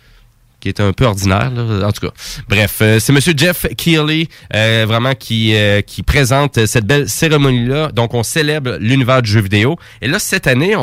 qui 0.64 0.70
est 0.70 0.80
un 0.80 0.94
peu 0.94 1.04
ordinaire, 1.04 1.50
là, 1.50 1.86
en 1.86 1.92
tout 1.92 2.06
cas. 2.06 2.12
Bref, 2.48 2.78
euh, 2.80 2.98
c'est 2.98 3.12
Monsieur 3.12 3.34
Jeff 3.36 3.66
Keighley, 3.76 4.28
euh, 4.54 4.86
vraiment, 4.88 5.14
qui, 5.14 5.54
euh, 5.54 5.82
qui 5.82 6.02
présente 6.02 6.64
cette 6.64 6.86
belle 6.86 7.06
cérémonie-là. 7.06 7.92
Donc, 7.92 8.14
on 8.14 8.22
célèbre 8.22 8.78
l'univers 8.80 9.20
du 9.20 9.30
jeu 9.30 9.42
vidéo. 9.42 9.76
Et 10.00 10.08
là, 10.08 10.18
cette 10.18 10.46
année, 10.46 10.74
on, 10.74 10.80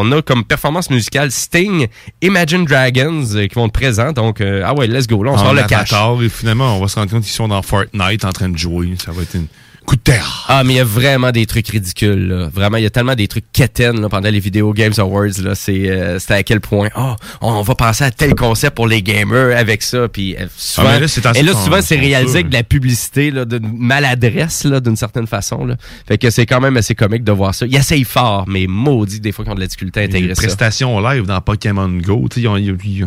on 0.00 0.12
a 0.12 0.22
comme 0.22 0.44
performance 0.44 0.88
musicale 0.88 1.30
Sting, 1.30 1.88
Imagine 2.22 2.64
Dragons, 2.64 3.26
euh, 3.34 3.46
qui 3.48 3.54
vont 3.54 3.66
être 3.66 3.72
présents. 3.72 4.12
Donc, 4.12 4.40
euh, 4.40 4.62
ah 4.64 4.72
ouais, 4.72 4.86
let's 4.86 5.06
go. 5.06 5.22
Là, 5.22 5.32
on 5.32 5.36
sort 5.36 5.52
le 5.52 5.62
cash. 5.64 5.92
Et 6.22 6.28
finalement, 6.30 6.78
on 6.78 6.80
va 6.80 6.88
se 6.88 6.94
rendre 6.98 7.10
compte 7.10 7.24
qu'ils 7.24 7.32
sont 7.32 7.48
dans 7.48 7.60
Fortnite 7.60 8.24
en 8.24 8.32
train 8.32 8.48
de 8.48 8.56
jouer. 8.56 8.94
Ça 9.04 9.12
va 9.12 9.20
être 9.20 9.34
une 9.34 9.46
coup 9.84 9.96
de 9.96 10.00
terre. 10.00 10.44
Ah, 10.48 10.64
mais 10.64 10.74
il 10.74 10.76
y 10.76 10.80
a 10.80 10.84
vraiment 10.84 11.30
des 11.32 11.46
trucs 11.46 11.68
ridicules. 11.68 12.28
Là. 12.28 12.48
Vraiment, 12.52 12.76
il 12.76 12.82
y 12.82 12.86
a 12.86 12.90
tellement 12.90 13.14
des 13.14 13.28
trucs 13.28 13.44
quétaines 13.52 14.00
là, 14.00 14.08
pendant 14.08 14.28
les 14.30 14.40
Video 14.40 14.72
Games 14.72 14.92
Awards. 14.98 15.38
Là. 15.42 15.54
C'est, 15.54 15.90
euh, 15.90 16.18
c'était 16.18 16.34
à 16.34 16.42
quel 16.42 16.60
point, 16.60 16.88
oh, 16.96 17.14
on 17.40 17.62
va 17.62 17.74
penser 17.74 18.04
à 18.04 18.10
tel 18.10 18.34
concept 18.34 18.76
pour 18.76 18.86
les 18.86 19.02
gamers 19.02 19.56
avec 19.56 19.82
ça. 19.82 20.08
Puis 20.08 20.36
euh, 20.36 20.46
souvent, 20.56 20.88
Ah, 20.92 20.98
là, 21.00 21.08
c'est 21.08 21.24
et 21.36 21.42
là, 21.42 21.52
en- 21.54 21.64
souvent, 21.64 21.82
c'est 21.82 21.96
réalisé 21.98 22.36
avec 22.40 22.48
de 22.48 22.54
la 22.54 22.62
publicité, 22.62 23.30
là, 23.30 23.44
d'une 23.44 23.76
maladresse, 23.76 24.64
là, 24.64 24.80
d'une 24.80 24.96
certaine 24.96 25.26
façon. 25.26 25.64
Là. 25.64 25.76
Fait 26.06 26.18
que 26.18 26.30
c'est 26.30 26.46
quand 26.46 26.60
même 26.60 26.76
assez 26.76 26.94
comique 26.94 27.24
de 27.24 27.32
voir 27.32 27.54
ça. 27.54 27.66
Ils 27.66 27.76
essayent 27.76 28.04
fort, 28.04 28.44
mais 28.48 28.66
maudit 28.68 29.20
des 29.20 29.32
fois 29.32 29.44
qu'ils 29.44 29.52
ont 29.52 29.56
de 29.56 29.60
la 29.60 29.66
difficulté 29.66 30.00
à 30.00 30.02
Les 30.04 30.08
intégrer 30.10 30.34
ça. 30.34 30.42
prestations 30.42 31.00
live 31.00 31.26
dans 31.26 31.40
Pokémon 31.40 31.88
Go, 31.88 32.28
ils, 32.36 32.42
ils- 32.44 32.76
ils- 32.84 33.06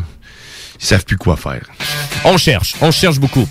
ils 0.80 0.86
savent 0.86 1.06
plus 1.06 1.18
quoi 1.18 1.38
faire. 1.38 1.62
On 2.26 2.38
cherche, 2.38 2.76
on 2.82 2.92
cherche 2.92 3.18
beaucoup. 3.20 3.48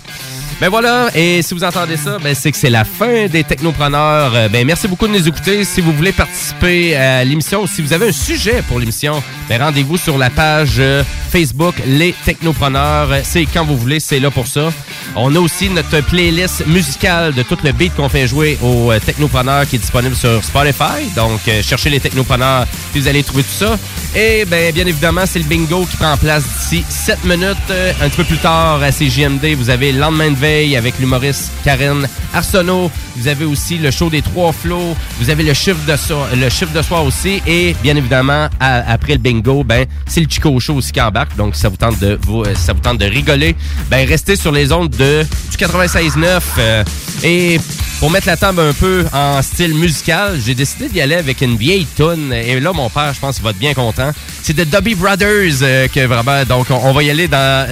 Ben 0.61 0.69
voilà, 0.69 1.09
et 1.13 1.41
si 1.41 1.53
vous 1.53 1.65
entendez 1.65 1.97
ça, 1.97 2.17
ben 2.17 2.33
c'est 2.33 2.49
que 2.49 2.57
c'est 2.57 2.69
la 2.69 2.85
fin 2.85 3.27
des 3.27 3.43
technopreneurs. 3.43 4.31
Euh, 4.33 4.47
Ben 4.47 4.65
merci 4.65 4.87
beaucoup 4.87 5.05
de 5.05 5.11
nous 5.11 5.27
écouter. 5.27 5.65
Si 5.65 5.81
vous 5.81 5.91
voulez 5.91 6.13
participer 6.13 6.95
à 6.95 7.25
l'émission 7.25 7.67
si 7.67 7.81
vous 7.81 7.91
avez 7.91 8.07
un 8.07 8.11
sujet 8.13 8.63
pour 8.65 8.79
l'émission, 8.79 9.21
ben 9.49 9.61
rendez-vous 9.61 9.97
sur 9.97 10.17
la 10.17 10.29
page 10.29 10.75
euh, 10.79 11.03
Facebook 11.29 11.75
Les 11.85 12.15
Technopreneurs. 12.23 13.09
C'est 13.23 13.45
quand 13.45 13.65
vous 13.65 13.77
voulez, 13.77 13.99
c'est 13.99 14.21
là 14.21 14.31
pour 14.31 14.47
ça. 14.47 14.71
On 15.17 15.35
a 15.35 15.39
aussi 15.39 15.69
notre 15.69 15.99
playlist 16.01 16.65
musicale 16.67 17.33
de 17.33 17.43
tout 17.43 17.57
le 17.61 17.73
beat 17.73 17.93
qu'on 17.93 18.07
fait 18.07 18.25
jouer 18.25 18.57
aux 18.63 18.93
euh, 18.93 18.99
technopreneurs 18.99 19.67
qui 19.67 19.75
est 19.75 19.79
disponible 19.79 20.15
sur 20.15 20.41
Spotify. 20.41 21.03
Donc 21.17 21.41
cherchez 21.63 21.89
les 21.89 21.99
technopreneurs, 21.99 22.65
puis 22.93 23.01
vous 23.01 23.09
allez 23.09 23.23
trouver 23.23 23.43
tout 23.43 23.65
ça. 23.65 23.77
Et 24.15 24.45
ben 24.45 24.73
bien 24.73 24.85
évidemment, 24.85 25.25
c'est 25.25 25.39
le 25.39 25.45
bingo 25.45 25.85
qui 25.85 25.97
prend 25.97 26.15
place 26.15 26.43
d'ici 26.43 26.85
7 26.87 27.25
minutes. 27.25 27.57
Un 28.01 28.07
petit 28.07 28.17
peu 28.17 28.23
plus 28.23 28.37
tard 28.37 28.81
à 28.81 28.91
CJMD, 28.91 29.53
vous 29.57 29.69
avez 29.69 29.91
le 29.91 29.99
lendemain 29.99 30.31
de 30.31 30.35
avec 30.45 30.99
l'humoriste 30.99 31.51
Karen 31.63 32.07
Arsenault. 32.31 32.91
Vous 33.15 33.27
avez 33.27 33.45
aussi 33.45 33.79
le 33.79 33.89
show 33.89 34.11
des 34.11 34.21
trois 34.21 34.53
flots. 34.53 34.95
Vous 35.19 35.31
avez 35.31 35.41
le 35.41 35.55
chiffre 35.55 35.83
de 35.87 35.95
soir, 35.97 36.27
le 36.35 36.49
chiffre 36.49 36.71
de 36.71 36.83
soir 36.83 37.03
aussi. 37.03 37.41
Et 37.47 37.75
bien 37.81 37.95
évidemment, 37.95 38.47
après 38.59 39.13
le 39.13 39.17
bingo, 39.17 39.63
ben 39.63 39.85
c'est 40.05 40.21
le 40.21 40.27
Chico 40.29 40.59
Show 40.59 40.75
aussi 40.75 40.91
qui 40.91 41.01
embarque. 41.01 41.35
Donc 41.35 41.55
ça 41.55 41.67
vous 41.67 41.77
tente 41.77 41.97
de 41.97 42.19
vous, 42.21 42.43
euh, 42.43 42.53
ça 42.53 42.73
vous 42.73 42.79
tente 42.79 42.99
de 42.99 43.05
rigoler, 43.05 43.55
ben 43.89 44.07
restez 44.07 44.35
sur 44.35 44.51
les 44.51 44.71
ondes 44.71 44.91
de 44.91 45.25
du 45.49 45.57
96.9. 45.57 46.41
euh, 46.59 46.83
et 47.23 47.59
pour 47.99 48.11
mettre 48.11 48.27
la 48.27 48.37
table 48.37 48.59
un 48.59 48.73
peu 48.73 49.05
en 49.13 49.41
style 49.41 49.73
musical, 49.73 50.37
j'ai 50.45 50.53
décidé 50.53 50.89
d'y 50.89 51.01
aller 51.01 51.15
avec 51.15 51.41
une 51.41 51.57
vieille 51.57 51.87
tune. 51.95 52.31
Et 52.33 52.59
là, 52.59 52.71
mon 52.71 52.89
père, 52.89 53.13
je 53.13 53.19
pense 53.19 53.35
qu'il 53.35 53.43
va 53.43 53.49
être 53.49 53.57
bien 53.57 53.73
content. 53.73 54.11
C'est 54.43 54.55
de 54.55 54.65
Dobby 54.65 54.93
Brothers 54.93 55.61
euh, 55.63 55.87
que 55.87 56.05
vraiment. 56.05 56.43
Donc, 56.43 56.67
on, 56.69 56.91
va 56.91 57.03
y 57.03 57.09
aller 57.09 57.27
dans 57.27 57.67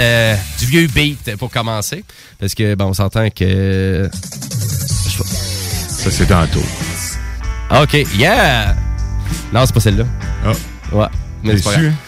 du 0.59 0.65
vieux 0.65 0.87
beat 0.87 1.35
pour 1.35 1.51
commencer. 1.51 2.03
Parce 2.39 2.55
que, 2.55 2.62
bon, 2.77 2.85
on 2.85 2.93
s'entend 2.93 3.29
que. 3.29 4.09
Ça, 4.13 6.11
c'est 6.11 6.25
tantôt. 6.25 6.63
Ah, 7.69 7.83
OK, 7.83 7.93
yeah! 8.17 8.75
Non, 9.53 9.65
c'est 9.65 9.73
pas 9.73 9.79
celle-là. 9.79 10.05
Ah. 10.45 10.51
Ouais. 10.91 11.05
Mais 11.43 11.57
c'est 11.57 11.63
pas 11.63 11.81
grave. 11.81 11.93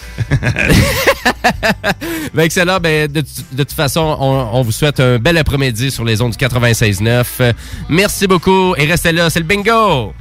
Ben, 2.33 2.43
excellent. 2.43 2.79
Ben, 2.79 3.09
de, 3.11 3.21
de 3.21 3.63
toute 3.63 3.71
façon, 3.73 4.17
on, 4.19 4.49
on 4.53 4.61
vous 4.61 4.71
souhaite 4.71 4.99
un 4.99 5.19
bel 5.19 5.37
après-midi 5.37 5.91
sur 5.91 6.03
les 6.03 6.21
ondes 6.21 6.31
du 6.31 6.37
96.9. 6.37 7.25
Euh, 7.39 7.53
Merci 7.89 8.27
beaucoup 8.27 8.75
et 8.75 8.85
restez 8.85 9.11
là, 9.11 9.29
c'est 9.29 9.39
le 9.39 9.45
bingo! 9.45 10.13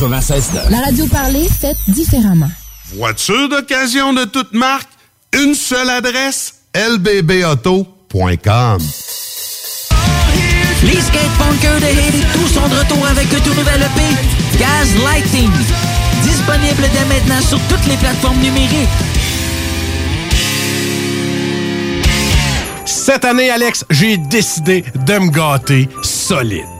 96.9. 0.00 0.70
La 0.70 0.80
radio 0.80 1.06
parlée, 1.08 1.46
faite 1.46 1.76
différemment. 1.88 2.48
Voiture 2.96 3.50
d'occasion 3.50 4.14
de 4.14 4.24
toute 4.24 4.54
marque, 4.54 4.88
une 5.34 5.54
seule 5.54 5.90
adresse, 5.90 6.54
lbbauto.com. 6.74 8.78
Les 10.84 11.00
skatepunkers 11.02 11.80
de 11.80 11.84
Haiti, 11.84 12.24
tous 12.32 12.48
sont 12.48 12.66
de 12.66 12.76
retour 12.76 13.06
avec 13.06 13.26
un 13.26 13.40
tout 13.40 13.52
nouvel 13.54 13.82
EP, 13.82 14.00
Gaz 14.58 14.88
Lighting. 15.04 15.50
Disponible 16.22 16.88
dès 16.94 17.04
maintenant 17.04 17.42
sur 17.46 17.60
toutes 17.68 17.86
les 17.86 17.98
plateformes 17.98 18.38
numériques. 18.38 18.88
Cette 22.86 23.26
année, 23.26 23.50
Alex, 23.50 23.84
j'ai 23.90 24.16
décidé 24.16 24.82
de 25.06 25.18
me 25.18 25.30
gâter 25.30 25.90
solide. 26.02 26.79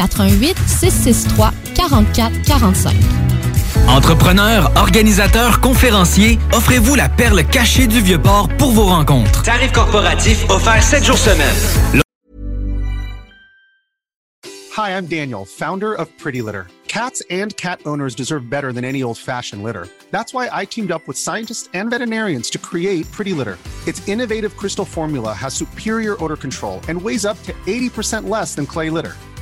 88 0.01 0.57
663 0.57 1.75
44 1.75 2.31
45. 2.45 3.21
Entrepreneurs, 3.87 4.71
organisateurs, 4.77 5.59
conférenciers, 5.59 6.39
offrez-vous 6.53 6.95
la 6.95 7.09
perle 7.09 7.43
cachée 7.43 7.87
du 7.87 7.99
Vieux-Port 7.99 8.49
pour 8.57 8.71
vos 8.71 8.85
rencontres. 8.85 9.43
Tarif 9.43 9.71
corporatif 9.71 10.49
offert 10.49 10.81
7 10.81 11.03
jours 11.03 11.17
semaine. 11.17 12.01
Hi, 14.77 14.91
I'm 14.91 15.05
Daniel, 15.05 15.45
founder 15.45 15.93
of 15.93 16.07
Pretty 16.17 16.41
Litter. 16.41 16.67
Cats 16.87 17.21
and 17.29 17.55
cat 17.57 17.79
owners 17.85 18.15
deserve 18.15 18.49
better 18.49 18.73
than 18.73 18.83
any 18.83 19.03
old 19.03 19.17
fashioned 19.17 19.63
litter. 19.63 19.87
That's 20.11 20.33
why 20.33 20.49
I 20.51 20.65
teamed 20.65 20.91
up 20.91 21.07
with 21.07 21.17
scientists 21.17 21.69
and 21.73 21.89
veterinarians 21.89 22.49
to 22.51 22.57
create 22.57 23.09
Pretty 23.11 23.33
Litter. 23.33 23.57
Its 23.87 24.05
innovative 24.07 24.55
crystal 24.57 24.85
formula 24.85 25.33
has 25.33 25.53
superior 25.53 26.21
odor 26.23 26.37
control 26.37 26.81
and 26.87 27.01
weighs 27.01 27.25
up 27.25 27.41
to 27.43 27.53
80% 27.65 28.29
less 28.29 28.55
than 28.55 28.65
clay 28.65 28.89
litter. 28.89 29.15